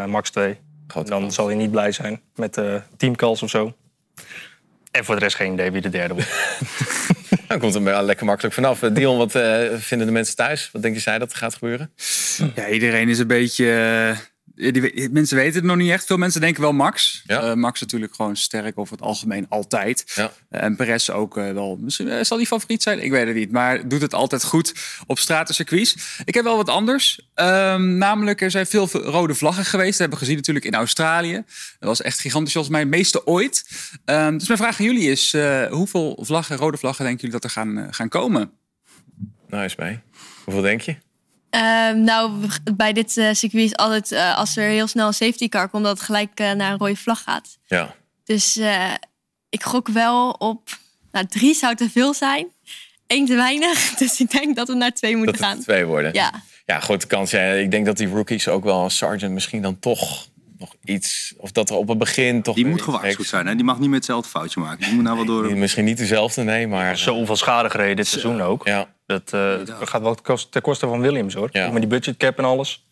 max 0.08 0.30
2. 0.30 0.58
Dan 0.94 1.06
kans. 1.06 1.36
zal 1.36 1.48
hij 1.48 1.56
niet 1.56 1.72
blij 1.72 1.92
zijn 1.92 2.22
met 2.36 2.62
teamcalls 2.98 3.44
of 3.44 3.50
zo. 3.50 3.74
En 4.92 5.06
voor 5.06 5.16
de 5.16 5.22
rest 5.22 5.36
geen 5.36 5.54
idee 5.54 5.72
wie 5.72 5.82
de 5.82 5.90
derde 5.90 6.14
wordt. 6.14 6.30
Dan 7.48 7.60
komt 7.60 7.76
er 7.76 7.84
wel 7.84 8.04
lekker 8.04 8.26
makkelijk 8.26 8.56
vanaf. 8.56 8.80
Dion, 8.80 9.18
wat 9.18 9.32
vinden 9.82 10.08
de 10.08 10.14
mensen 10.14 10.36
thuis? 10.36 10.70
Wat 10.72 10.82
denk 10.82 10.96
je 10.96 11.02
zij 11.02 11.20
dat 11.20 11.32
er 11.32 11.38
gaat 11.38 11.54
gebeuren? 11.54 11.92
Ja, 12.56 12.68
iedereen 12.68 13.10
is 13.10 13.20
een 13.20 13.28
beetje 13.28 13.66
die, 14.62 15.10
mensen 15.10 15.38
weten 15.38 15.56
het 15.56 15.64
nog 15.64 15.76
niet 15.76 15.92
echt. 15.92 16.06
Veel 16.06 16.18
mensen 16.18 16.42
denken 16.42 16.62
wel 16.62 16.74
Max. 16.74 17.24
Ja. 17.26 17.50
Uh, 17.50 17.54
Max 17.54 17.82
natuurlijk 17.82 18.16
gewoon 18.16 18.36
sterk 18.36 18.80
over 18.80 18.94
het 18.94 19.06
algemeen 19.06 19.46
altijd. 19.50 20.12
Ja. 20.16 20.32
Uh, 20.52 20.64
en 20.64 20.76
Perez 20.76 21.10
ook 21.10 21.38
uh, 21.38 21.52
wel. 21.52 21.78
Misschien 21.80 22.26
zal 22.26 22.38
die 22.38 22.48
favoriet 22.48 22.84
zijn. 22.84 23.04
Ik 23.04 23.12
weet 23.12 23.28
het 23.28 23.36
niet. 23.36 23.52
Maar 23.52 23.88
doet 23.88 24.02
het 24.02 24.14
altijd 24.14 24.44
goed 24.44 24.74
op 25.08 25.20
stratencircuits. 25.20 25.96
Ik 26.26 26.34
heb 26.34 26.44
wel 26.44 26.58
wat 26.58 26.70
anders. 26.70 27.30
Um, 27.36 27.98
namelijk, 27.98 28.42
er 28.42 28.52
zijn 28.52 28.68
veel 28.68 28.90
rode 28.92 29.36
vlaggen 29.36 29.66
geweest. 29.66 29.92
Dat 29.92 30.00
hebben 30.00 30.18
we 30.18 30.24
gezien 30.24 30.38
natuurlijk 30.38 30.66
in 30.66 30.74
Australië. 30.74 31.44
Dat 31.80 31.90
was 31.90 32.02
echt 32.02 32.20
gigantisch 32.20 32.54
volgens 32.54 32.74
mij. 32.74 32.86
meeste 32.86 33.28
ooit. 33.28 33.66
Um, 34.06 34.38
dus 34.38 34.48
mijn 34.48 34.60
vraag 34.60 34.80
aan 34.80 34.86
jullie 34.86 35.10
is: 35.10 35.36
hoeveel 35.70 36.20
vlaggen, 36.22 36.58
rode 36.58 36.78
vlaggen 36.78 37.06
denken 37.06 37.22
jullie 37.22 37.40
dat 37.40 37.52
er 37.52 37.58
gaan, 37.58 37.88
gaan 37.94 38.10
komen? 38.10 38.52
Nou, 39.48 39.64
is 39.64 39.76
bij. 39.76 40.02
Hoeveel 40.44 40.64
denk 40.64 40.82
je? 40.82 40.96
Uh, 41.56 41.92
nou, 41.92 42.32
bij 42.76 42.94
dit 42.94 43.18
uh, 43.18 43.34
circuit 43.34 43.64
is 43.64 43.76
altijd 43.76 44.12
uh, 44.12 44.38
als 44.38 44.58
er 44.58 44.64
heel 44.64 44.88
snel 44.88 45.08
een 45.08 45.14
safety 45.14 45.50
car 45.50 45.70
komt, 45.70 45.84
dat 45.84 45.98
het 45.98 46.06
gelijk 46.06 46.40
uh, 46.40 46.52
naar 46.52 46.72
een 46.72 46.78
rode 46.78 46.96
vlag 46.96 47.24
gaat. 47.24 47.58
Ja. 47.68 47.96
Dus 48.24 48.60
ik 49.50 49.64
gok 49.64 49.88
wel 49.88 50.30
op. 50.30 50.70
Nou, 51.12 51.26
drie 51.26 51.54
zou 51.54 51.76
te 51.76 51.90
veel 51.90 52.14
zijn. 52.14 52.48
Eén 53.08 53.26
te 53.26 53.36
weinig. 53.36 53.90
Dus 54.00 54.20
ik 54.20 54.32
denk 54.32 54.56
dat 54.56 54.68
we 54.68 54.74
naar 54.74 54.94
twee 54.94 55.16
moeten 55.16 55.36
dat 55.36 55.46
gaan. 55.46 55.56
Het 55.56 55.64
twee 55.64 55.86
worden. 55.86 56.14
Ja. 56.14 56.32
Ja, 56.66 56.80
grote 56.80 57.08
kans. 57.08 57.32
Ja. 57.32 57.42
Ik 57.42 57.72
denk 57.72 57.86
dat 57.86 57.98
die 57.98 58.08
rookies 58.08 58.48
ook 58.48 58.64
wel 58.64 58.82
als 58.82 58.98
sergeant 58.98 59.34
misschien 59.34 59.62
dan 59.62 59.80
toch 59.80 60.28
nog 60.58 60.76
iets. 60.84 61.34
Of 61.38 61.52
dat 61.52 61.70
er 61.70 61.76
op 61.76 61.88
het 61.88 61.98
begin 61.98 62.42
toch. 62.42 62.56
Die 62.56 62.66
moet 62.66 62.82
gewaarschuwd 62.82 63.28
zijn. 63.28 63.48
Hè? 63.48 63.56
Die 63.56 63.64
mag 63.64 63.80
niet 63.80 63.90
met 63.90 63.98
hetzelfde 63.98 64.30
foutje 64.30 64.60
maken. 64.60 64.86
Die 64.86 64.94
moet 64.94 65.04
nou 65.04 65.16
wel 65.16 65.26
door. 65.26 65.58
Misschien 65.58 65.86
niet 65.86 65.98
dezelfde, 65.98 66.44
nee, 66.44 66.68
maar. 66.68 66.98
Zoveel 66.98 67.36
schade 67.36 67.70
gereden 67.70 67.96
dit 67.96 68.08
seizoen 68.08 68.42
ook. 68.42 68.66
Ja. 68.66 68.88
Dat 69.12 69.34
uh, 69.34 69.78
gaat 69.88 70.02
wel 70.02 70.16
ten 70.50 70.62
koste 70.62 70.88
van 70.88 71.02
Williams 71.02 71.34
hoor. 71.34 71.50
Ja. 71.52 71.72
Met 71.72 71.82
die 71.82 71.90
budgetcap 71.90 72.38
en 72.38 72.44
alles. 72.44 72.86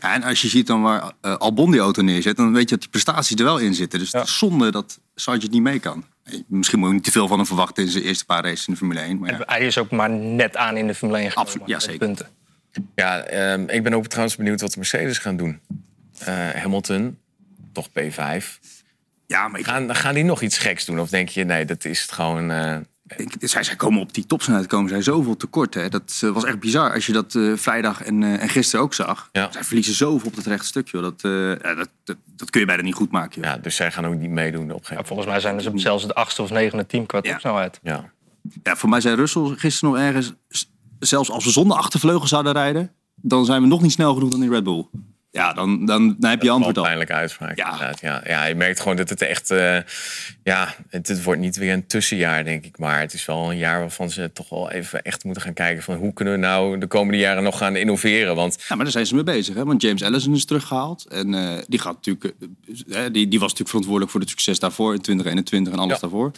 Ja, 0.00 0.14
en 0.14 0.22
als 0.22 0.42
je 0.42 0.48
ziet 0.48 0.66
dan 0.66 0.82
waar 0.82 1.12
uh, 1.22 1.36
Albon 1.36 1.70
die 1.70 1.80
auto 1.80 2.02
neerzet, 2.02 2.36
dan 2.36 2.52
weet 2.52 2.62
je 2.62 2.70
dat 2.70 2.80
die 2.80 2.88
prestaties 2.88 3.36
er 3.36 3.44
wel 3.44 3.58
in 3.58 3.74
zitten. 3.74 3.98
Dus 3.98 4.10
ja. 4.10 4.18
het 4.18 4.28
is 4.28 4.38
zonde 4.38 4.70
dat 4.70 5.00
Sargent 5.14 5.50
niet 5.50 5.62
mee 5.62 5.78
kan. 5.78 6.04
Misschien 6.46 6.78
moet 6.78 6.88
je 6.88 6.94
niet 6.94 7.04
te 7.04 7.10
veel 7.10 7.28
van 7.28 7.36
hem 7.36 7.46
verwachten 7.46 7.84
in 7.84 7.90
zijn 7.90 8.04
eerste 8.04 8.24
paar 8.24 8.42
races 8.42 8.66
in 8.66 8.72
de 8.72 8.78
Formule 8.78 9.00
1. 9.00 9.18
Maar 9.18 9.30
ja. 9.30 9.42
Hij 9.46 9.66
is 9.66 9.78
ook 9.78 9.90
maar 9.90 10.10
net 10.10 10.56
aan 10.56 10.76
in 10.76 10.86
de 10.86 10.94
Formule 10.94 11.18
1 11.18 11.28
gekomen. 11.28 11.50
Absoluut, 11.50 11.68
ja 11.68 11.80
zeker. 11.80 11.98
Punten. 11.98 12.28
Ja, 12.94 13.32
um, 13.52 13.68
ik 13.68 13.82
ben 13.82 13.94
ook 13.94 14.06
trouwens 14.06 14.36
benieuwd 14.36 14.60
wat 14.60 14.70
de 14.72 14.78
Mercedes 14.78 15.18
gaan 15.18 15.36
doen. 15.36 15.60
Uh, 16.20 16.50
Hamilton, 16.50 17.18
toch 17.72 17.88
P5. 17.88 18.44
Ja, 19.26 19.48
maar 19.48 19.60
ik... 19.60 19.66
gaan, 19.66 19.94
gaan 19.94 20.14
die 20.14 20.24
nog 20.24 20.42
iets 20.42 20.58
geks 20.58 20.84
doen? 20.84 21.00
Of 21.00 21.08
denk 21.08 21.28
je, 21.28 21.44
nee, 21.44 21.64
dat 21.64 21.84
is 21.84 22.02
het 22.02 22.12
gewoon... 22.12 22.50
Uh, 22.50 22.76
ik, 23.16 23.36
zij, 23.40 23.62
zij 23.62 23.76
komen 23.76 24.00
op 24.00 24.14
die 24.14 24.26
topsnelheid 24.26 24.66
komen 24.66 24.88
zij 24.88 25.02
zoveel 25.02 25.36
tekort. 25.36 25.74
Hè. 25.74 25.88
Dat 25.88 26.20
uh, 26.24 26.30
was 26.30 26.44
echt 26.44 26.58
bizar. 26.58 26.92
Als 26.92 27.06
je 27.06 27.12
dat 27.12 27.34
uh, 27.34 27.56
vrijdag 27.56 28.02
en, 28.02 28.22
uh, 28.22 28.42
en 28.42 28.48
gisteren 28.48 28.84
ook 28.84 28.94
zag. 28.94 29.28
Ja. 29.32 29.52
Zij 29.52 29.64
verliezen 29.64 29.94
zoveel 29.94 30.28
op 30.28 30.36
het 30.36 30.46
rechte 30.46 30.66
stukje. 30.66 31.00
Dat, 31.00 31.20
ja, 31.22 31.74
dat, 31.74 31.88
dat, 32.04 32.16
dat, 32.36 32.50
kun 32.50 32.60
je 32.60 32.66
bijna 32.66 32.82
niet 32.82 32.94
goed 32.94 33.10
maken. 33.10 33.42
Joh. 33.42 33.50
Ja, 33.50 33.58
dus 33.58 33.76
zij 33.76 33.92
gaan 33.92 34.06
ook 34.06 34.14
niet 34.14 34.30
meedoen 34.30 34.72
op 34.72 34.84
geen 34.84 34.98
ja, 34.98 35.04
Volgens 35.04 35.28
mij 35.28 35.40
zijn 35.40 35.60
ze 35.60 35.70
zelfs 35.74 36.02
het 36.02 36.14
achtste 36.14 36.42
of 36.42 36.50
negende 36.50 36.86
team 36.86 37.06
qua 37.06 37.20
topsnelheid. 37.20 37.80
Ja. 37.82 38.10
ja, 38.62 38.76
voor 38.76 38.88
mij 38.88 39.00
zei 39.00 39.16
Russell 39.16 39.54
gisteren 39.56 39.94
nog 39.94 40.02
ergens... 40.02 40.34
zelfs 40.98 41.30
als 41.30 41.44
we 41.44 41.50
zonder 41.50 41.76
achtervleugel 41.76 42.26
zouden 42.26 42.52
rijden... 42.52 42.92
dan 43.14 43.44
zijn 43.44 43.62
we 43.62 43.68
nog 43.68 43.82
niet 43.82 43.92
snel 43.92 44.14
genoeg 44.14 44.30
dan 44.30 44.40
die 44.40 44.50
Red 44.50 44.64
Bull. 44.64 44.86
Ja, 45.34 45.52
dan, 45.52 45.86
dan, 45.86 46.16
dan 46.18 46.30
heb 46.30 46.42
je 46.42 46.50
antwoord 46.50 46.78
al. 46.78 46.84
pijnlijke 46.84 47.12
uitspraak. 47.12 47.56
Ja. 47.56 47.94
Ja, 48.00 48.22
ja, 48.26 48.44
je 48.44 48.54
merkt 48.54 48.80
gewoon 48.80 48.96
dat 48.96 49.08
het 49.08 49.22
echt... 49.22 49.50
Uh, 49.50 49.78
ja, 50.42 50.74
het, 50.88 51.08
het, 51.08 51.22
wordt 51.22 51.40
niet 51.40 51.56
weer 51.56 51.72
een 51.72 51.86
tussenjaar, 51.86 52.44
denk 52.44 52.64
ik. 52.64 52.78
Maar 52.78 53.00
het 53.00 53.12
is 53.12 53.24
wel 53.24 53.50
een 53.50 53.56
jaar 53.56 53.80
waarvan 53.80 54.10
ze 54.10 54.30
toch 54.32 54.48
wel 54.48 54.70
even 54.70 55.02
echt 55.02 55.24
moeten 55.24 55.42
gaan 55.42 55.52
kijken... 55.52 55.82
van 55.82 55.96
hoe 55.96 56.12
kunnen 56.12 56.34
we 56.34 56.40
nou 56.40 56.78
de 56.78 56.86
komende 56.86 57.18
jaren 57.18 57.42
nog 57.42 57.58
gaan 57.58 57.76
innoveren. 57.76 58.34
Want... 58.34 58.64
Ja, 58.68 58.74
maar 58.74 58.84
daar 58.84 58.92
zijn 58.92 59.06
ze 59.06 59.14
mee 59.14 59.24
bezig. 59.24 59.54
Hè? 59.54 59.64
Want 59.64 59.82
James 59.82 60.02
Allison 60.02 60.34
is 60.34 60.44
teruggehaald. 60.44 61.06
En 61.06 61.32
uh, 61.32 61.58
die, 61.66 61.78
gaat 61.78 61.94
natuurlijk, 61.94 62.34
uh, 62.86 62.98
die, 63.12 63.28
die 63.28 63.38
was 63.38 63.50
natuurlijk 63.50 63.68
verantwoordelijk 63.68 64.10
voor 64.10 64.20
het 64.20 64.30
succes 64.30 64.58
daarvoor... 64.58 64.94
in 64.94 65.00
2021 65.00 65.72
en 65.72 65.78
alles 65.78 65.94
ja. 65.94 66.00
daarvoor. 66.00 66.32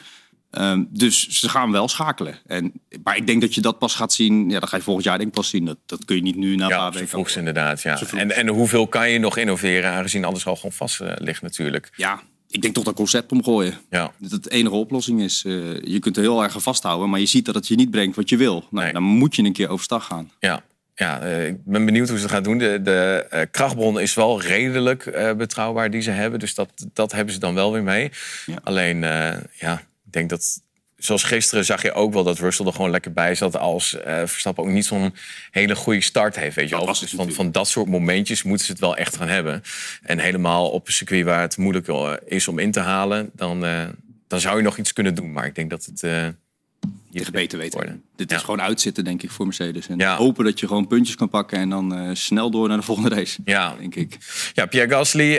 Um, 0.60 0.88
dus 0.90 1.28
ze 1.28 1.48
gaan 1.48 1.72
wel 1.72 1.88
schakelen. 1.88 2.38
En, 2.46 2.72
maar 3.02 3.16
ik 3.16 3.26
denk 3.26 3.40
dat 3.40 3.54
je 3.54 3.60
dat 3.60 3.78
pas 3.78 3.94
gaat 3.94 4.12
zien. 4.12 4.50
Ja, 4.50 4.60
dat 4.60 4.68
ga 4.68 4.76
je 4.76 4.82
volgend 4.82 5.04
jaar 5.04 5.16
denk 5.16 5.28
ik 5.28 5.34
pas 5.34 5.48
zien. 5.48 5.64
Dat, 5.64 5.78
dat 5.86 6.04
kun 6.04 6.16
je 6.16 6.22
niet 6.22 6.36
nu 6.36 6.56
na 6.56 6.64
een 6.64 6.70
ja, 6.70 6.90
paar 6.90 6.92
weken. 6.92 7.36
Inderdaad, 7.36 7.82
ja. 7.82 8.00
En, 8.16 8.36
en 8.36 8.48
hoeveel 8.48 8.86
kan 8.86 9.10
je 9.10 9.18
nog 9.18 9.36
innoveren, 9.36 9.90
aangezien 9.90 10.24
alles 10.24 10.46
al 10.46 10.56
gewoon 10.56 10.72
vast 10.72 11.00
uh, 11.00 11.12
ligt 11.14 11.42
natuurlijk. 11.42 11.90
Ja, 11.96 12.20
ik 12.48 12.62
denk 12.62 12.74
toch 12.74 12.84
dat 12.84 12.94
concept 12.94 13.32
omgooien. 13.32 13.74
Ja. 13.90 14.12
Dat 14.18 14.30
het 14.30 14.50
enige 14.50 14.74
oplossing 14.74 15.22
is. 15.22 15.44
Uh, 15.46 15.80
je 15.82 15.98
kunt 15.98 16.16
er 16.16 16.22
heel 16.22 16.42
erg 16.42 16.54
aan 16.54 16.62
vasthouden, 16.62 17.10
maar 17.10 17.20
je 17.20 17.26
ziet 17.26 17.44
dat 17.44 17.54
het 17.54 17.68
je 17.68 17.74
niet 17.74 17.90
brengt 17.90 18.16
wat 18.16 18.28
je 18.28 18.36
wil. 18.36 18.64
Nou, 18.70 18.84
nee. 18.84 18.92
Dan 18.92 19.02
moet 19.02 19.36
je 19.36 19.42
een 19.42 19.52
keer 19.52 19.68
overstag 19.68 20.04
gaan. 20.04 20.30
Ja. 20.40 20.62
ja, 20.94 21.20
eh, 21.20 21.46
ik 21.46 21.64
ben 21.64 21.84
benieuwd 21.84 22.08
hoe 22.08 22.16
ze 22.16 22.22
het 22.22 22.32
gaan 22.32 22.42
doen. 22.42 22.58
De, 22.58 22.82
de 22.82 23.26
eh, 23.30 23.40
krachtbron 23.50 24.00
is 24.00 24.14
wel 24.14 24.40
redelijk 24.40 25.06
eh, 25.06 25.32
betrouwbaar 25.32 25.90
die 25.90 26.00
ze 26.00 26.10
hebben. 26.10 26.38
Dus 26.38 26.54
dat, 26.54 26.70
dat 26.92 27.12
hebben 27.12 27.34
ze 27.34 27.40
dan 27.40 27.54
wel 27.54 27.72
weer 27.72 27.82
mee. 27.82 28.10
Alleen, 28.62 29.04
eh, 29.04 29.36
ja, 29.52 29.82
denk 30.16 30.30
dat... 30.30 30.64
Zoals 30.96 31.22
gisteren 31.22 31.64
zag 31.64 31.82
je 31.82 31.92
ook 31.92 32.12
wel 32.12 32.24
dat 32.24 32.38
Russell 32.38 32.66
er 32.66 32.72
gewoon 32.72 32.90
lekker 32.90 33.12
bij 33.12 33.34
zat... 33.34 33.56
als 33.56 33.94
eh, 34.00 34.16
Verstappen 34.26 34.64
ook 34.64 34.70
niet 34.70 34.86
zo'n 34.86 35.14
hele 35.50 35.74
goede 35.74 36.00
start 36.00 36.36
heeft. 36.36 36.56
Weet 36.56 36.68
je 36.68 36.76
wel. 36.76 36.86
Dus 36.86 37.12
van, 37.16 37.32
van 37.32 37.52
dat 37.52 37.68
soort 37.68 37.88
momentjes 37.88 38.42
moeten 38.42 38.66
ze 38.66 38.72
het 38.72 38.80
wel 38.80 38.96
echt 38.96 39.16
gaan 39.16 39.28
hebben. 39.28 39.62
En 40.02 40.18
helemaal 40.18 40.70
op 40.70 40.86
een 40.86 40.92
circuit 40.92 41.24
waar 41.24 41.40
het 41.40 41.56
moeilijk 41.56 41.88
eh, 41.88 42.12
is 42.24 42.48
om 42.48 42.58
in 42.58 42.70
te 42.70 42.80
halen... 42.80 43.30
dan, 43.34 43.64
eh, 43.64 43.88
dan 44.28 44.40
zou 44.40 44.56
je 44.56 44.62
nog 44.62 44.78
iets 44.78 44.92
kunnen 44.92 45.14
doen. 45.14 45.32
Maar 45.32 45.46
ik 45.46 45.54
denk 45.54 45.70
dat 45.70 45.84
het... 45.84 46.02
eh 46.02 46.26
Tegen 47.12 47.32
beter 47.32 47.58
weten. 47.58 47.78
worden. 47.78 48.02
Dit 48.16 48.32
is 48.32 48.40
gewoon 48.40 48.62
uitzitten, 48.62 49.04
denk 49.04 49.22
ik, 49.22 49.30
voor 49.30 49.44
Mercedes. 49.44 49.88
En 49.88 50.02
hopen 50.02 50.44
dat 50.44 50.60
je 50.60 50.66
gewoon 50.66 50.86
puntjes 50.86 51.16
kan 51.16 51.28
pakken 51.28 51.58
en 51.58 51.68
dan 51.68 52.16
snel 52.16 52.50
door 52.50 52.68
naar 52.68 52.76
de 52.76 52.82
volgende 52.92 53.14
race. 53.14 53.40
Ja. 53.44 53.74
Denk 53.78 53.94
ik. 53.94 54.18
Ja, 54.54 54.66
Pierre 54.66 54.90
Gasly 54.90 55.38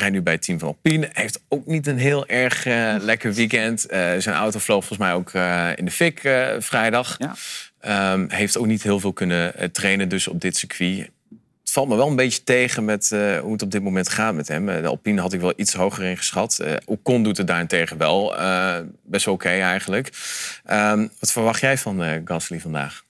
rijdt 0.00 0.14
nu 0.14 0.22
bij 0.22 0.32
het 0.32 0.42
team 0.42 0.58
van 0.58 0.68
Alpine. 0.68 1.08
Heeft 1.12 1.42
ook 1.48 1.66
niet 1.66 1.86
een 1.86 1.98
heel 1.98 2.26
erg 2.26 2.66
eh, 2.66 2.94
lekker 3.00 3.32
weekend. 3.32 3.86
Eh, 3.86 4.10
zijn 4.18 4.36
auto 4.36 4.58
vloog 4.58 4.84
volgens 4.84 5.08
mij 5.08 5.12
ook 5.12 5.30
eh, 5.30 5.68
in 5.76 5.84
de 5.84 5.90
fik 5.90 6.20
vrijdag. 6.58 7.18
Ehm, 7.80 8.24
heeft 8.28 8.58
ook 8.58 8.66
niet 8.66 8.82
heel 8.82 9.00
veel 9.00 9.12
kunnen 9.12 9.72
trainen 9.72 10.08
dus 10.08 10.28
op 10.28 10.40
dit 10.40 10.56
circuit. 10.56 11.08
Het 11.60 11.70
valt 11.78 11.88
me 11.88 11.96
wel 11.96 12.08
een 12.08 12.16
beetje 12.16 12.44
tegen 12.44 12.84
met 12.84 13.08
hoe 13.42 13.52
het 13.52 13.62
op 13.62 13.70
dit 13.70 13.82
moment 13.82 14.08
gaat 14.08 14.34
met 14.34 14.48
hem. 14.48 14.66
De 14.66 14.86
Alpine 14.86 15.20
had 15.20 15.32
ik 15.32 15.40
wel 15.40 15.52
iets 15.56 15.72
hoger 15.74 16.04
ingeschat. 16.04 16.64
Ocon 16.84 17.22
doet 17.22 17.36
het 17.36 17.46
daarentegen 17.46 17.96
wel 17.96 18.34
best 19.02 19.26
oké 19.26 19.48
eigenlijk. 19.48 20.10
Ehm, 20.64 21.06
wat 21.18 21.32
verwacht 21.32 21.60
jij 21.60 21.78
van 21.78 22.22
Gasly 22.24 22.60
vandaag? 22.60 23.04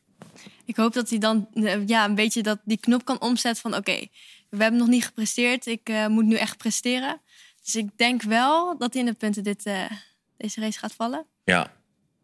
Ik 0.65 0.77
hoop 0.77 0.93
dat 0.93 1.11
hij 1.11 1.19
dan 1.19 1.49
ja, 1.87 2.05
een 2.05 2.15
beetje 2.15 2.43
dat, 2.43 2.59
die 2.65 2.81
knop 2.81 3.05
kan 3.05 3.21
omzetten 3.21 3.63
van... 3.63 3.75
oké, 3.75 4.07
we 4.51 4.63
hebben 4.63 4.81
nog 4.81 4.89
niet 4.89 5.05
gepresteerd, 5.05 5.67
ik 5.67 5.89
eh, 5.89 6.07
moet 6.07 6.25
nu 6.25 6.37
echt 6.37 6.57
presteren. 6.57 7.21
Dus 7.65 7.75
ik 7.75 7.89
denk 7.97 8.23
wel 8.23 8.79
dat 8.79 8.95
in 8.95 9.05
de 9.05 9.13
punten 9.13 9.43
dit, 9.43 9.67
eh, 9.67 9.91
deze 10.37 10.61
race 10.61 10.79
gaat 10.79 10.95
vallen. 10.95 11.27
Ja, 11.45 11.73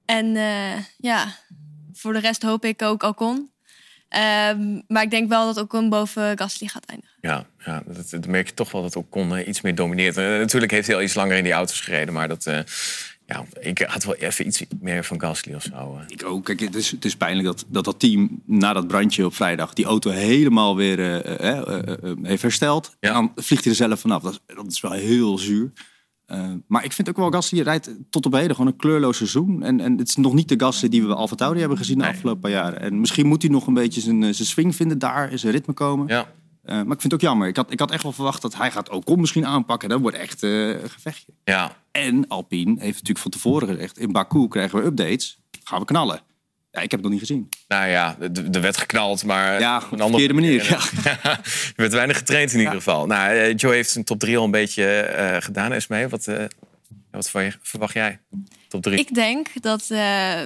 En 0.05 0.37
eh, 0.37 0.79
ja, 0.97 1.37
voor 1.93 2.13
de 2.13 2.19
rest 2.19 2.43
hoop 2.43 2.65
ik 2.65 2.83
ook 2.83 3.03
Ocon. 3.03 3.51
Ehm, 4.09 4.81
maar 4.89 5.03
ik 5.03 5.11
denk 5.11 5.29
wel 5.29 5.47
dat 5.55 5.65
Ocon 5.65 5.89
boven 5.89 6.39
Gasly 6.39 6.67
gaat 6.67 6.85
eindigen. 6.85 7.17
Ja, 7.21 7.47
ja 7.65 7.83
dat, 7.87 8.11
dat 8.11 8.27
merk 8.27 8.47
je 8.47 8.55
toch 8.55 8.73
wel 8.73 8.83
dat 8.83 8.97
Ocon 8.97 9.49
iets 9.49 9.61
meer 9.61 9.75
domineert. 9.75 10.17
Natuurlijk 10.17 10.73
heeft 10.73 10.87
hij 10.87 10.97
al 10.97 11.03
iets 11.03 11.15
langer 11.15 11.37
in 11.37 11.45
die 11.45 11.53
auto's 11.53 11.81
gereden, 11.81 12.15
maar 12.15 12.29
dat, 12.29 12.45
ja, 13.27 13.45
ik 13.61 13.79
had 13.79 14.05
wel 14.05 14.15
even 14.15 14.47
iets 14.47 14.63
meer 14.81 15.05
van 15.05 15.21
Gasly 15.21 15.55
of 15.55 15.63
zo. 15.63 15.75
eh. 15.75 16.03
Ik 16.07 16.25
ook. 16.25 16.45
Kijk, 16.45 16.61
het 16.61 16.75
is, 16.75 16.91
het 16.91 17.05
is 17.05 17.17
pijnlijk 17.17 17.47
dat, 17.47 17.65
dat 17.69 17.85
dat 17.85 18.01
team 18.01 18.43
na 18.45 18.73
dat 18.73 18.87
brandje 18.89 19.25
op 19.25 19.35
vrijdag 19.35 19.73
die 19.73 19.85
auto 19.85 20.11
helemaal 20.11 20.77
weer 20.77 20.99
eh, 21.25 21.59
eh, 21.59 22.17
heeft 22.23 22.43
hersteld. 22.43 22.97
En 23.01 23.13
dan 23.13 23.33
vliegt 23.37 23.63
hij 23.65 23.73
er 23.73 23.79
zelf 23.79 24.01
vanaf. 24.01 24.23
Dat, 24.23 24.33
is- 24.47 24.55
dat 24.57 24.67
is 24.67 24.81
wel 24.81 24.93
heel 24.93 25.39
zuur. 25.39 25.73
Maar 26.67 26.85
ik 26.85 26.93
vind 26.93 27.09
ook 27.09 27.17
wel 27.17 27.31
Gasly 27.31 27.61
rijdt 27.61 27.91
tot 28.11 28.27
op 28.27 28.33
heden 28.33 28.57
gewoon 28.57 28.71
een 28.73 28.77
kleurloos 28.79 29.17
seizoen. 29.17 29.63
En, 29.63 29.81
en 29.81 29.99
het 29.99 30.09
is 30.09 30.17
nog 30.17 30.35
niet 30.35 30.49
de 30.49 30.55
Gasly 30.59 30.89
die 30.89 31.03
we 31.07 31.15
bij 31.15 31.59
hebben 31.61 31.79
gezien 31.79 31.99
de 31.99 32.05
afgelopen 32.09 32.41
paar 32.41 32.51
jaren. 32.51 32.81
En 32.81 33.01
misschien 33.01 33.27
moet 33.27 33.43
hij 33.43 33.51
nog 33.51 33.67
een 33.67 33.75
beetje 33.75 34.01
zijn, 34.01 34.23
zijn 34.35 34.49
swing 34.49 34.77
vinden 34.77 34.99
daar, 34.99 35.39
zijn 35.39 35.53
ritme 35.53 35.75
komen. 35.75 36.07
Ja. 36.07 36.29
Eh, 36.67 36.75
maar 36.75 36.95
ik 36.95 37.01
vind 37.01 37.03
het 37.03 37.15
ook 37.15 37.21
jammer. 37.21 37.49
Ik 37.49 37.57
had, 37.57 37.73
ik 37.73 37.79
had 37.79 37.91
echt 37.91 38.03
wel 38.03 38.13
verwacht 38.13 38.43
dat 38.43 38.57
hij 38.57 38.71
gaat 38.71 38.89
Ocon 38.91 39.21
misschien 39.21 39.47
aanpakken. 39.47 39.89
Dat 39.89 40.01
wordt 40.01 40.17
echt 40.17 40.43
eh, 40.43 40.69
een 40.69 40.91
gevechtje. 40.91 41.33
Ja. 41.45 41.77
En 41.93 42.29
Alpine 42.29 42.71
heeft 42.71 42.93
natuurlijk 42.93 43.19
van 43.19 43.31
tevoren 43.31 43.69
gezegd... 43.69 43.99
in 43.99 44.13
Baku 44.13 44.49
krijgen 44.49 44.79
we 44.79 44.85
updates, 44.85 45.39
gaan 45.65 45.79
we 45.81 45.85
knallen. 45.85 46.21
Ja, 46.71 46.81
ik 46.83 46.91
heb 46.91 47.01
het 47.01 47.03
nog 47.03 47.11
niet 47.11 47.21
gezien. 47.29 47.49
Nou 47.69 47.87
ja, 47.89 48.17
de, 48.31 48.51
de 48.51 48.61
werd 48.61 48.77
geknald, 48.77 49.25
maar 49.25 49.61
Ja, 49.61 49.77
op 49.77 49.91
een 49.91 49.97
de 49.97 50.03
andere 50.03 50.33
manier, 50.33 50.67
er 51.25 51.73
werd 51.77 51.93
weinig 51.93 52.17
getraind 52.17 52.53
in 52.53 52.59
ieder 52.59 52.75
geval. 52.75 53.07
Nou, 53.07 53.37
eh, 53.37 53.57
Joe 53.57 53.73
heeft 53.75 53.91
zijn 53.91 54.05
top 54.05 54.19
3 54.19 54.39
al 54.39 54.45
een 54.45 54.51
beetje 54.51 54.85
eh, 55.01 55.43
gedaan, 55.43 55.73
Esmee. 55.73 56.09
Wat, 56.09 56.27
eh, 56.27 56.45
wat 57.11 57.31
ver- 57.31 57.59
verwacht 57.63 57.95
jij? 57.95 58.21
Top 58.69 58.83
3? 58.83 58.99
Ik 58.99 59.15
denk 59.15 59.63
dat, 59.63 59.91
eh, 59.91 60.41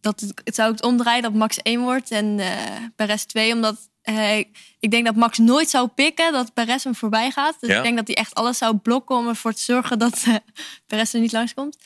dat 0.00 0.20
het, 0.20 0.40
het 0.44 0.54
zou 0.54 0.72
het 0.72 0.82
omdraaien 0.82 1.22
dat 1.22 1.34
Max 1.34 1.58
1 1.62 1.80
wordt 1.80 2.10
en 2.10 2.38
eh 2.38 2.48
Perez 2.96 3.22
2. 3.24 3.52
Omdat 3.52 3.76
eh, 4.02 4.44
ik 4.82 4.90
denk 4.90 5.04
dat 5.04 5.16
Max 5.16 5.38
nooit 5.38 5.70
zou 5.70 5.88
pikken 5.88 6.32
dat 6.32 6.54
Perez 6.54 6.84
hem 6.84 6.94
voorbij 6.94 7.30
gaat. 7.30 7.56
Dus 7.60 7.70
Ja. 7.70 7.76
ik 7.76 7.82
denk 7.82 7.96
dat 7.96 8.06
hij 8.06 8.16
echt 8.16 8.34
alles 8.34 8.58
zou 8.58 8.76
blokken 8.76 9.16
om 9.16 9.28
ervoor 9.28 9.52
te 9.52 9.60
zorgen 9.60 9.98
dat 9.98 10.22
eh 10.26 10.34
Perez 10.86 11.14
er 11.14 11.20
niet 11.20 11.32
langskomt. 11.32 11.76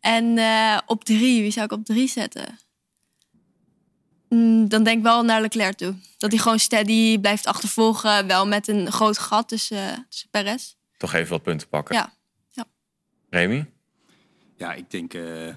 En 0.00 0.38
eh, 0.38 0.78
op 0.86 1.04
drie, 1.04 1.40
wie 1.42 1.50
zou 1.50 1.64
ik 1.64 1.72
op 1.72 1.84
drie 1.84 2.08
zetten? 2.08 2.58
Mm, 4.28 4.68
dan 4.68 4.82
denk 4.82 4.96
ik 4.96 5.02
wel 5.02 5.22
naar 5.24 5.40
Leclerc 5.40 5.76
toe. 5.76 5.94
Dat 6.18 6.30
hij 6.30 6.40
gewoon 6.40 6.58
steady 6.58 7.18
blijft 7.18 7.46
achtervolgen. 7.46 8.26
Wel 8.26 8.46
met 8.46 8.68
een 8.68 8.92
groot 8.92 9.18
gat 9.18 9.48
tussen, 9.48 10.06
tussen 10.08 10.28
Perez. 10.30 10.74
Toch 10.96 11.14
even 11.14 11.30
wat 11.30 11.42
punten 11.42 11.68
pakken. 11.68 11.94
Ja. 11.94 12.12
Remy? 13.30 13.70
Ja, 14.56 14.72
ik 14.72 14.90
denk 14.90 15.14
eh, 15.14 15.54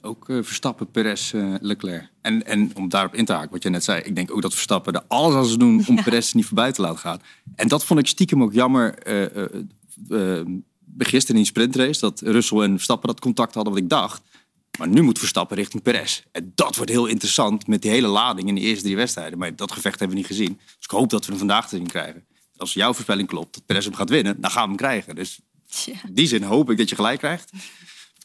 ook 0.00 0.28
eh, 0.28 0.38
Verstappen, 0.42 0.90
Perez, 0.90 1.34
eh, 1.34 1.54
Leclerc. 1.60 2.10
En, 2.22 2.46
en 2.46 2.70
om 2.74 2.88
daarop 2.88 3.14
in 3.14 3.24
te 3.24 3.32
haken, 3.32 3.50
wat 3.50 3.62
je 3.62 3.70
net 3.70 3.84
zei. 3.84 4.02
Ik 4.02 4.14
denk 4.14 4.30
ook 4.30 4.42
dat 4.42 4.54
Verstappen 4.54 4.92
er 4.92 5.04
alles 5.08 5.34
aan 5.34 5.44
zou 5.44 5.58
doen 5.58 5.84
om 5.88 6.02
Perez 6.02 6.32
niet 6.32 6.46
voorbij 6.46 6.72
te 6.72 6.80
laten 6.80 6.98
gaan. 6.98 7.22
En 7.54 7.68
dat 7.68 7.84
vond 7.84 8.00
ik 8.00 8.06
stiekem 8.06 8.42
ook 8.42 8.52
jammer. 8.52 8.94
eh, 10.08 10.40
gisteren 10.98 11.36
in 11.36 11.42
die 11.42 11.44
sprintrace, 11.44 12.00
dat 12.00 12.20
Russell 12.20 12.58
en 12.58 12.70
Verstappen 12.70 13.08
dat 13.08 13.20
contact 13.20 13.54
hadden, 13.54 13.72
wat 13.72 13.82
ik 13.82 13.88
dacht. 13.88 14.22
Maar 14.78 14.88
nu 14.88 15.02
moet 15.02 15.18
Verstappen 15.18 15.56
richting 15.56 15.82
Perez. 15.82 16.22
En 16.32 16.52
dat 16.54 16.76
wordt 16.76 16.90
heel 16.90 17.06
interessant 17.06 17.66
met 17.66 17.82
die 17.82 17.90
hele 17.90 18.06
lading 18.06 18.48
in 18.48 18.54
de 18.54 18.60
eerste 18.60 18.84
drie 18.84 18.96
wedstrijden. 18.96 19.38
Maar 19.38 19.56
dat 19.56 19.72
gevecht 19.72 19.98
hebben 19.98 20.16
we 20.16 20.22
niet 20.22 20.30
gezien. 20.30 20.56
Dus 20.56 20.76
ik 20.84 20.90
hoop 20.90 21.10
dat 21.10 21.24
we 21.24 21.30
hem 21.30 21.38
vandaag 21.38 21.68
te 21.68 21.76
zien 21.76 21.86
krijgen. 21.86 22.24
Als 22.56 22.72
jouw 22.72 22.92
voorspelling 22.92 23.28
klopt, 23.28 23.54
dat 23.54 23.66
Perez 23.66 23.84
hem 23.84 23.94
gaat 23.94 24.10
winnen, 24.10 24.40
dan 24.40 24.50
gaan 24.50 24.62
we 24.62 24.68
hem 24.68 24.76
krijgen. 24.76 25.14
Dus 25.14 25.40
in 25.86 26.14
die 26.14 26.26
zin 26.26 26.42
hoop 26.42 26.70
ik 26.70 26.76
dat 26.76 26.88
je 26.88 26.94
gelijk 26.94 27.18
krijgt. 27.18 27.52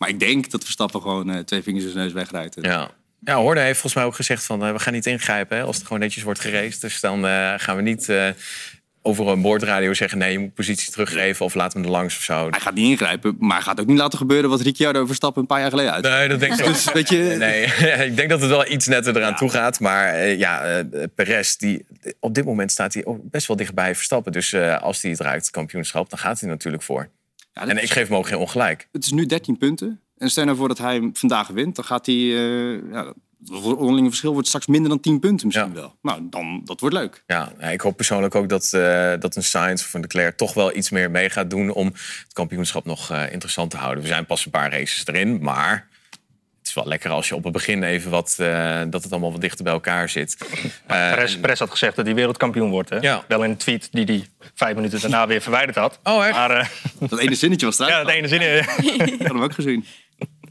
Maar 0.01 0.09
ik 0.09 0.19
denk 0.19 0.51
dat 0.51 0.63
Verstappen 0.63 1.01
gewoon 1.01 1.29
eh, 1.29 1.39
twee 1.39 1.63
vingers 1.63 1.83
in 1.83 1.91
zijn 1.91 2.03
neus 2.03 2.13
wegrijdt. 2.13 2.57
Ja. 2.61 2.91
Ja, 3.23 3.35
Horde 3.35 3.59
heeft 3.59 3.79
volgens 3.79 3.93
mij 3.93 4.03
ook 4.03 4.15
gezegd 4.15 4.43
van 4.43 4.65
eh, 4.65 4.71
we 4.71 4.79
gaan 4.79 4.93
niet 4.93 5.05
ingrijpen 5.05 5.57
hè, 5.57 5.63
als 5.63 5.75
het 5.75 5.85
gewoon 5.85 5.99
netjes 5.99 6.23
wordt 6.23 6.39
geraced. 6.39 6.81
Dus 6.81 6.99
dan 6.99 7.25
eh, 7.25 7.53
gaan 7.57 7.75
we 7.75 7.81
niet 7.81 8.13
over 9.01 9.27
een 9.27 9.41
boordradio 9.41 9.93
zeggen 9.93 10.17
nee, 10.17 10.31
je 10.31 10.39
moet 10.39 10.53
positie 10.53 10.91
teruggeven 10.91 11.45
of 11.45 11.53
laat 11.53 11.73
hem 11.73 11.83
er 11.83 11.89
langs 11.89 12.17
of 12.17 12.23
zo. 12.23 12.47
Hij 12.49 12.59
gaat 12.59 12.73
niet 12.73 12.89
ingrijpen, 12.89 13.35
maar 13.39 13.55
hij 13.55 13.65
gaat 13.65 13.79
ook 13.79 13.85
niet 13.85 13.97
laten 13.97 14.17
gebeuren 14.17 14.49
wat 14.49 14.61
Ricciardo 14.61 15.05
Verstappen 15.05 15.41
een 15.41 15.47
paar 15.47 15.59
jaar 15.59 15.69
geleden 15.69 15.93
uit. 15.93 16.03
Nee, 16.03 16.27
dat 16.27 16.39
denk 16.39 16.59
ik. 16.59 16.65
Dus 16.73 16.91
weet 16.91 17.09
je, 17.09 17.35
Nee, 17.37 17.63
ik 18.09 18.15
denk 18.15 18.29
dat 18.29 18.41
het 18.41 18.49
wel 18.49 18.71
iets 18.71 18.87
netter 18.87 19.17
eraan 19.17 19.35
toe 19.35 19.49
gaat. 19.49 19.79
Maar 19.79 20.27
ja, 20.27 20.83
Perez, 21.15 21.55
die, 21.55 21.85
op 22.19 22.33
dit 22.33 22.45
moment 22.45 22.71
staat 22.71 22.93
hij 22.93 23.05
best 23.23 23.47
wel 23.47 23.57
dichtbij 23.57 23.95
Verstappen. 23.95 24.31
Dus 24.31 24.55
als 24.79 25.01
hij 25.01 25.11
het 25.11 25.19
raakt, 25.19 25.41
het 25.41 25.51
kampioenschap, 25.51 26.09
dan 26.09 26.19
gaat 26.19 26.39
hij 26.39 26.49
natuurlijk 26.49 26.83
voor. 26.83 27.09
En 27.53 27.83
ik 27.83 27.91
geef 27.91 28.07
hem 28.07 28.17
ook 28.17 28.27
geen 28.27 28.37
ongelijk. 28.37 28.87
Het 28.91 29.03
is 29.03 29.11
nu 29.11 29.25
13 29.25 29.57
punten. 29.57 30.01
En 30.17 30.29
stel 30.29 30.45
nou 30.45 30.57
voor 30.57 30.67
dat 30.67 30.77
hij 30.77 31.09
vandaag 31.13 31.47
wint, 31.47 31.75
dan 31.75 31.85
gaat 31.85 32.05
hij... 32.05 32.15
eh 32.15 32.91
ja, 32.91 33.13
het 33.45 33.63
onderlinge 33.63 34.07
verschil 34.07 34.33
wordt 34.33 34.47
straks 34.47 34.67
minder 34.67 34.89
dan 34.89 34.99
10 34.99 35.19
punten 35.19 35.47
misschien 35.47 35.73
wel. 35.73 35.95
Nou, 36.01 36.27
dan, 36.29 36.61
dat 36.65 36.79
wordt 36.79 36.95
leuk. 36.95 37.23
Ja, 37.27 37.51
ik 37.59 37.81
hoop 37.81 37.95
persoonlijk 37.95 38.35
ook 38.35 38.49
dat, 38.49 38.73
eh, 38.73 39.13
dat 39.19 39.35
een 39.35 39.43
Sainz 39.43 39.83
of 39.83 39.93
een 39.93 40.01
Leclerc 40.01 40.37
toch 40.37 40.53
wel 40.53 40.75
iets 40.75 40.89
meer 40.89 41.11
mee 41.11 41.29
gaat 41.29 41.49
doen 41.49 41.69
om 41.69 41.85
het 41.85 42.33
kampioenschap 42.33 42.85
nog 42.85 43.11
eh, 43.11 43.31
interessant 43.31 43.71
te 43.71 43.77
houden. 43.77 44.03
We 44.03 44.09
zijn 44.09 44.25
pas 44.25 44.45
een 44.45 44.51
paar 44.51 44.71
races 44.71 45.07
erin, 45.07 45.41
maar 45.41 45.87
is 46.71 46.83
wel 46.83 46.87
lekker 46.87 47.09
als 47.11 47.27
je 47.27 47.35
op 47.35 47.43
het 47.43 47.53
begin 47.53 47.83
even 47.83 48.11
wat, 48.11 48.35
eh, 48.39 48.81
dat 48.89 49.03
het 49.03 49.11
allemaal 49.11 49.31
wat 49.31 49.41
dichter 49.41 49.63
bij 49.63 49.73
elkaar 49.73 50.09
zit. 50.09 50.37
Eh, 50.87 51.13
Perez, 51.13 51.35
Perez 51.37 51.59
had 51.59 51.69
gezegd 51.71 51.95
dat 51.95 52.05
hij 52.05 52.15
wereldkampioen 52.15 52.69
wordt. 52.69 52.89
Hè? 52.89 52.97
Ja. 52.97 53.23
Wel 53.27 53.43
in 53.43 53.49
een 53.49 53.57
tweet 53.57 53.87
die 53.91 54.05
hij 54.05 54.25
vijf 54.55 54.75
minuten 54.75 55.01
daarna 55.01 55.27
weer 55.31 55.41
verwijderd 55.41 55.77
had. 55.77 55.99
Oh, 56.03 56.25
echt? 56.25 56.33
Maar, 56.35 56.51
eh, 56.51 56.67
Dat 57.09 57.19
ene 57.19 57.35
zinnetje 57.35 57.65
was 57.65 57.79
eruit. 57.79 57.93
ja, 57.93 58.03
dat 58.03 58.13
ene 58.13 58.27
zin. 58.27 58.41
eh, 58.41 58.57
Ik 59.05 59.19
had 59.19 59.27
hem 59.27 59.41
ook 59.41 59.53
gezien. 59.53 59.85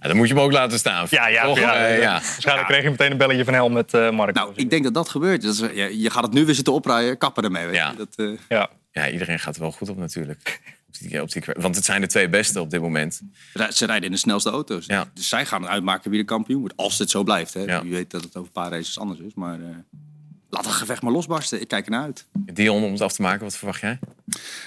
ja, 0.00 0.08
dan 0.08 0.16
moet 0.16 0.28
je 0.28 0.34
hem 0.34 0.42
ook 0.42 0.52
laten 0.52 0.78
staan. 0.78 1.06
Ja, 1.10 1.28
ja, 1.28 1.44
Toch? 1.44 1.58
ja, 1.58 1.74
Eh, 1.76 2.00
ja. 2.00 2.12
Waarschijnlijk 2.12 2.68
kreeg 2.68 2.82
je 2.82 2.90
meteen 2.90 3.10
een 3.10 3.16
belletje 3.16 3.44
van 3.44 3.54
Helm 3.54 3.72
met 3.72 3.94
eh 3.94 4.10
Mark. 4.10 4.34
Nou, 4.34 4.52
ik 4.54 4.70
denk 4.70 4.84
dat 4.84 4.94
dat 4.94 5.08
gebeurt. 5.08 5.42
Dat 5.42 5.52
is, 5.54 5.58
je, 5.74 6.00
je 6.00 6.10
gaat 6.10 6.22
het 6.22 6.32
nu 6.32 6.44
weer 6.44 6.54
zitten 6.54 6.72
oprijden, 6.72 7.18
kappen 7.18 7.44
ermee. 7.44 7.66
Weet 7.66 7.74
Ja. 7.74 7.90
je. 7.90 7.96
Dat, 7.96 8.08
eh, 8.16 8.38
ja. 8.48 8.68
ja, 8.92 9.08
iedereen 9.08 9.38
gaat 9.38 9.54
er 9.54 9.60
wel 9.60 9.72
goed 9.72 9.88
op 9.88 9.96
natuurlijk. 9.98 10.60
Op 10.90 11.08
die, 11.08 11.22
op 11.22 11.32
die, 11.32 11.42
want 11.56 11.76
het 11.76 11.84
zijn 11.84 12.00
de 12.00 12.06
twee 12.06 12.28
beste 12.28 12.60
op 12.60 12.70
dit 12.70 12.80
moment. 12.80 13.20
Ze 13.70 13.86
rijden 13.86 14.04
in 14.04 14.12
de 14.12 14.18
snelste 14.18 14.50
auto's. 14.50 14.86
Dus 14.86 15.28
zij 15.28 15.46
gaan 15.46 15.68
uitmaken 15.68 16.10
wie 16.10 16.20
de 16.20 16.26
kampioen 16.26 16.60
wordt. 16.60 16.76
Als 16.76 16.98
het 16.98 17.10
zo 17.10 17.22
blijft. 17.22 17.54
Hè. 17.54 17.60
Je 17.60 17.88
weet 17.88 18.10
dat 18.10 18.22
het 18.22 18.36
over 18.36 18.46
een 18.46 18.62
paar 18.62 18.70
races 18.70 18.98
anders 18.98 19.20
is. 19.20 19.34
Maar 19.34 19.60
eh, 19.60 19.66
laat 20.50 20.64
het 20.64 20.74
gevecht 20.74 21.02
maar 21.02 21.12
losbarsten. 21.12 21.60
Ik 21.60 21.68
kijk 21.68 21.84
ernaar 21.84 22.02
uit. 22.02 22.26
Dion, 22.32 22.84
om 22.84 22.92
het 22.92 23.00
af 23.00 23.12
te 23.12 23.22
maken, 23.22 23.44
wat 23.44 23.56
verwacht 23.56 23.80
jij? 23.80 23.98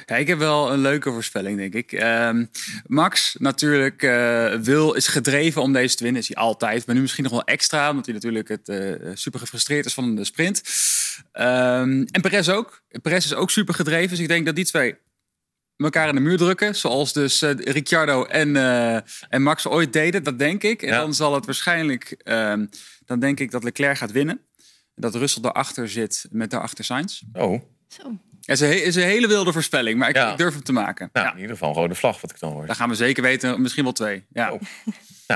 Ja, 0.05 0.15
ik 0.15 0.27
heb 0.27 0.37
wel 0.37 0.71
een 0.71 0.79
leuke 0.79 1.11
voorspelling, 1.11 1.57
denk 1.57 1.73
ik. 1.73 1.91
Ehm, 1.91 2.45
Max 2.85 3.35
natuurlijk 3.39 4.03
eh, 4.03 4.53
wil, 4.53 4.93
is 4.93 5.07
gedreven 5.07 5.61
om 5.61 5.73
deze 5.73 5.95
te 5.95 6.03
winnen. 6.03 6.21
Is 6.21 6.27
hij 6.27 6.37
altijd. 6.37 6.85
Maar 6.85 6.95
nu 6.95 7.01
misschien 7.01 7.23
nog 7.23 7.31
wel 7.33 7.43
extra. 7.43 7.89
Omdat 7.89 8.05
hij 8.05 8.13
natuurlijk 8.13 8.47
het, 8.47 8.69
eh, 8.69 9.11
super 9.13 9.39
gefrustreerd 9.39 9.85
is 9.85 9.93
van 9.93 10.15
de 10.15 10.23
sprint. 10.23 10.61
Ehm, 11.31 12.05
en 12.11 12.21
Perez 12.21 12.49
ook. 12.49 12.81
Perez 13.01 13.25
is 13.25 13.33
ook 13.33 13.51
super 13.51 13.73
gedreven. 13.73 14.09
Dus 14.09 14.19
ik 14.19 14.27
denk 14.27 14.45
dat 14.45 14.55
die 14.55 14.65
twee 14.65 14.95
elkaar 15.77 16.07
in 16.09 16.15
de 16.15 16.21
muur 16.21 16.37
drukken. 16.37 16.75
Zoals 16.75 17.13
dus 17.13 17.41
eh, 17.41 17.51
Ricciardo 17.55 18.23
en, 18.25 18.55
eh, 18.55 18.95
en 19.29 19.41
Max 19.41 19.67
ooit 19.67 19.93
deden. 19.93 20.23
Dat 20.23 20.39
denk 20.39 20.63
ik. 20.63 20.81
En 20.81 20.91
dan 20.91 21.13
zal 21.13 21.33
het 21.35 21.45
waarschijnlijk... 21.45 22.11
ehm, 22.23 22.65
dan 23.05 23.19
denk 23.19 23.39
ik 23.39 23.51
dat 23.51 23.63
Leclerc 23.63 23.97
gaat 23.97 24.11
winnen. 24.11 24.41
dat 24.95 25.15
Russell 25.15 25.41
daarachter 25.41 25.89
zit 25.89 26.25
met 26.31 26.49
daarachter 26.51 26.83
Sainz. 26.83 27.21
Oh. 27.33 27.61
Zo. 27.87 28.17
Het 28.45 28.49
is 28.55 28.59
een, 28.59 28.67
he- 28.67 28.73
is 28.83 28.95
een 28.95 29.01
hele 29.03 29.27
wilde 29.27 29.51
voorspelling, 29.51 29.99
maar 29.99 30.09
ik, 30.09 30.15
Ja. 30.15 30.31
ik 30.31 30.37
durf 30.37 30.53
hem 30.53 30.63
te 30.63 30.73
maken. 30.73 31.09
Nou, 31.13 31.27
in 31.27 31.35
ieder 31.35 31.51
geval 31.51 31.69
een 31.69 31.75
rode 31.75 31.95
vlag, 31.95 32.21
wat 32.21 32.31
ik 32.31 32.39
dan 32.39 32.51
hoor. 32.51 32.65
Daar 32.65 32.75
gaan 32.75 32.89
we 32.89 32.95
zeker 32.95 33.23
weten, 33.23 33.61
misschien 33.61 33.83
wel 33.83 33.93
twee. 33.93 34.23
Ja. 34.33 34.53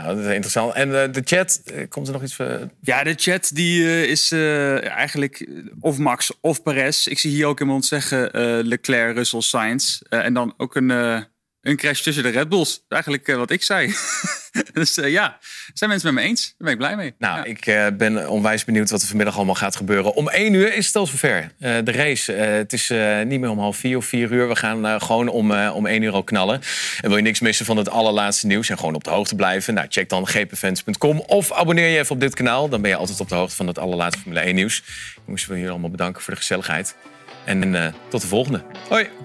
Nou, 0.01 0.15
dat 0.15 0.25
is 0.25 0.31
interessant. 0.33 0.73
En 0.73 1.01
eh, 1.03 1.11
de 1.11 1.21
chat, 1.23 1.61
eh, 1.65 1.87
komt 1.89 2.07
er 2.07 2.13
nog 2.13 2.23
iets 2.23 2.35
voor? 2.35 2.69
Ja, 2.81 3.03
de 3.03 3.13
chat 3.15 3.51
die 3.53 3.83
eh, 3.83 4.03
is 4.03 4.31
eh, 4.31 4.85
eigenlijk 4.89 5.39
eh, 5.39 5.55
of 5.79 5.97
Max 5.97 6.31
of 6.41 6.63
Perez. 6.63 7.07
Ik 7.07 7.19
zie 7.19 7.31
hier 7.31 7.45
ook 7.45 7.59
iemand 7.59 7.85
zeggen 7.85 8.31
eh, 8.31 8.59
Leclerc, 8.63 9.15
Russell, 9.15 9.41
Sainz. 9.41 10.01
Eh, 10.09 10.25
en 10.25 10.33
dan 10.33 10.53
ook 10.57 10.75
een, 10.75 10.91
eh, 10.91 11.21
een 11.67 11.75
crash 11.75 12.01
tussen 12.01 12.23
de 12.23 12.29
Red 12.29 12.49
Bulls. 12.49 12.85
Eigenlijk 12.87 13.27
eh, 13.27 13.35
wat 13.35 13.51
ik 13.51 13.63
zei. 13.63 13.95
dus 14.73 14.97
eh, 14.97 15.11
ja, 15.11 15.37
zijn 15.73 15.89
mensen 15.89 16.13
met 16.13 16.23
me 16.23 16.29
eens. 16.29 16.45
Daar 16.45 16.55
ben 16.57 16.71
ik 16.71 16.77
blij 16.77 16.95
mee. 16.95 17.13
Nou, 17.17 17.49
ik 17.49 17.65
eh, 17.65 17.87
ben 17.97 18.29
onwijs 18.29 18.65
benieuwd 18.65 18.89
wat 18.89 19.01
er 19.01 19.07
vanmiddag 19.07 19.35
allemaal 19.35 19.55
gaat 19.55 19.75
gebeuren. 19.75 20.13
Om 20.13 20.29
één 20.29 20.53
uur 20.53 20.73
is 20.73 20.85
het 20.85 20.95
al 20.95 21.07
zover. 21.07 21.51
De 21.59 21.91
race. 21.91 22.31
Het 22.31 22.73
is 22.73 22.93
niet 23.25 23.39
meer 23.39 23.49
om 23.49 23.59
half 23.59 23.77
vier 23.77 23.97
of 23.97 24.05
vier 24.05 24.31
uur. 24.31 24.47
We 24.47 24.55
gaan 24.55 25.01
gewoon 25.01 25.27
om, 25.27 25.51
om 25.51 25.85
één 25.85 26.01
uur 26.01 26.11
al 26.11 26.23
knallen. 26.23 26.61
En 27.01 27.07
wil 27.07 27.17
je 27.17 27.23
niks 27.23 27.39
missen 27.39 27.65
van 27.65 27.77
het 27.77 27.89
allerlaatste 27.89 28.47
nieuws 28.47 28.69
en 28.69 28.77
gewoon 28.77 28.95
op 28.95 29.03
de 29.03 29.09
hoogte 29.09 29.35
blijven? 29.35 29.73
Nou, 29.73 29.87
check 29.89 30.09
dan 30.09 30.27
gpfans.com 30.27 31.19
of 31.19 31.53
abonneer 31.53 31.87
je 31.87 31.97
even 31.97 32.15
op 32.15 32.21
dit 32.21 32.35
kanaal. 32.35 32.69
Dan 32.69 32.81
ben 32.81 32.89
je 32.89 32.95
altijd 32.95 33.19
op 33.19 33.29
de 33.29 33.35
hoogte 33.35 33.55
van 33.55 33.67
het 33.67 33.79
allerlaatste 33.79 34.21
Formule 34.21 34.41
1 34.41 34.55
nieuws. 34.55 34.83
Jongens, 35.25 35.41
ik 35.41 35.47
wil 35.47 35.57
jullie 35.57 35.71
allemaal 35.71 35.89
bedanken 35.89 36.21
voor 36.21 36.33
de 36.33 36.39
gezelligheid. 36.39 36.95
En 37.45 37.93
tot 38.09 38.21
de 38.21 38.27
volgende. 38.27 38.63
Hoi! 38.89 39.16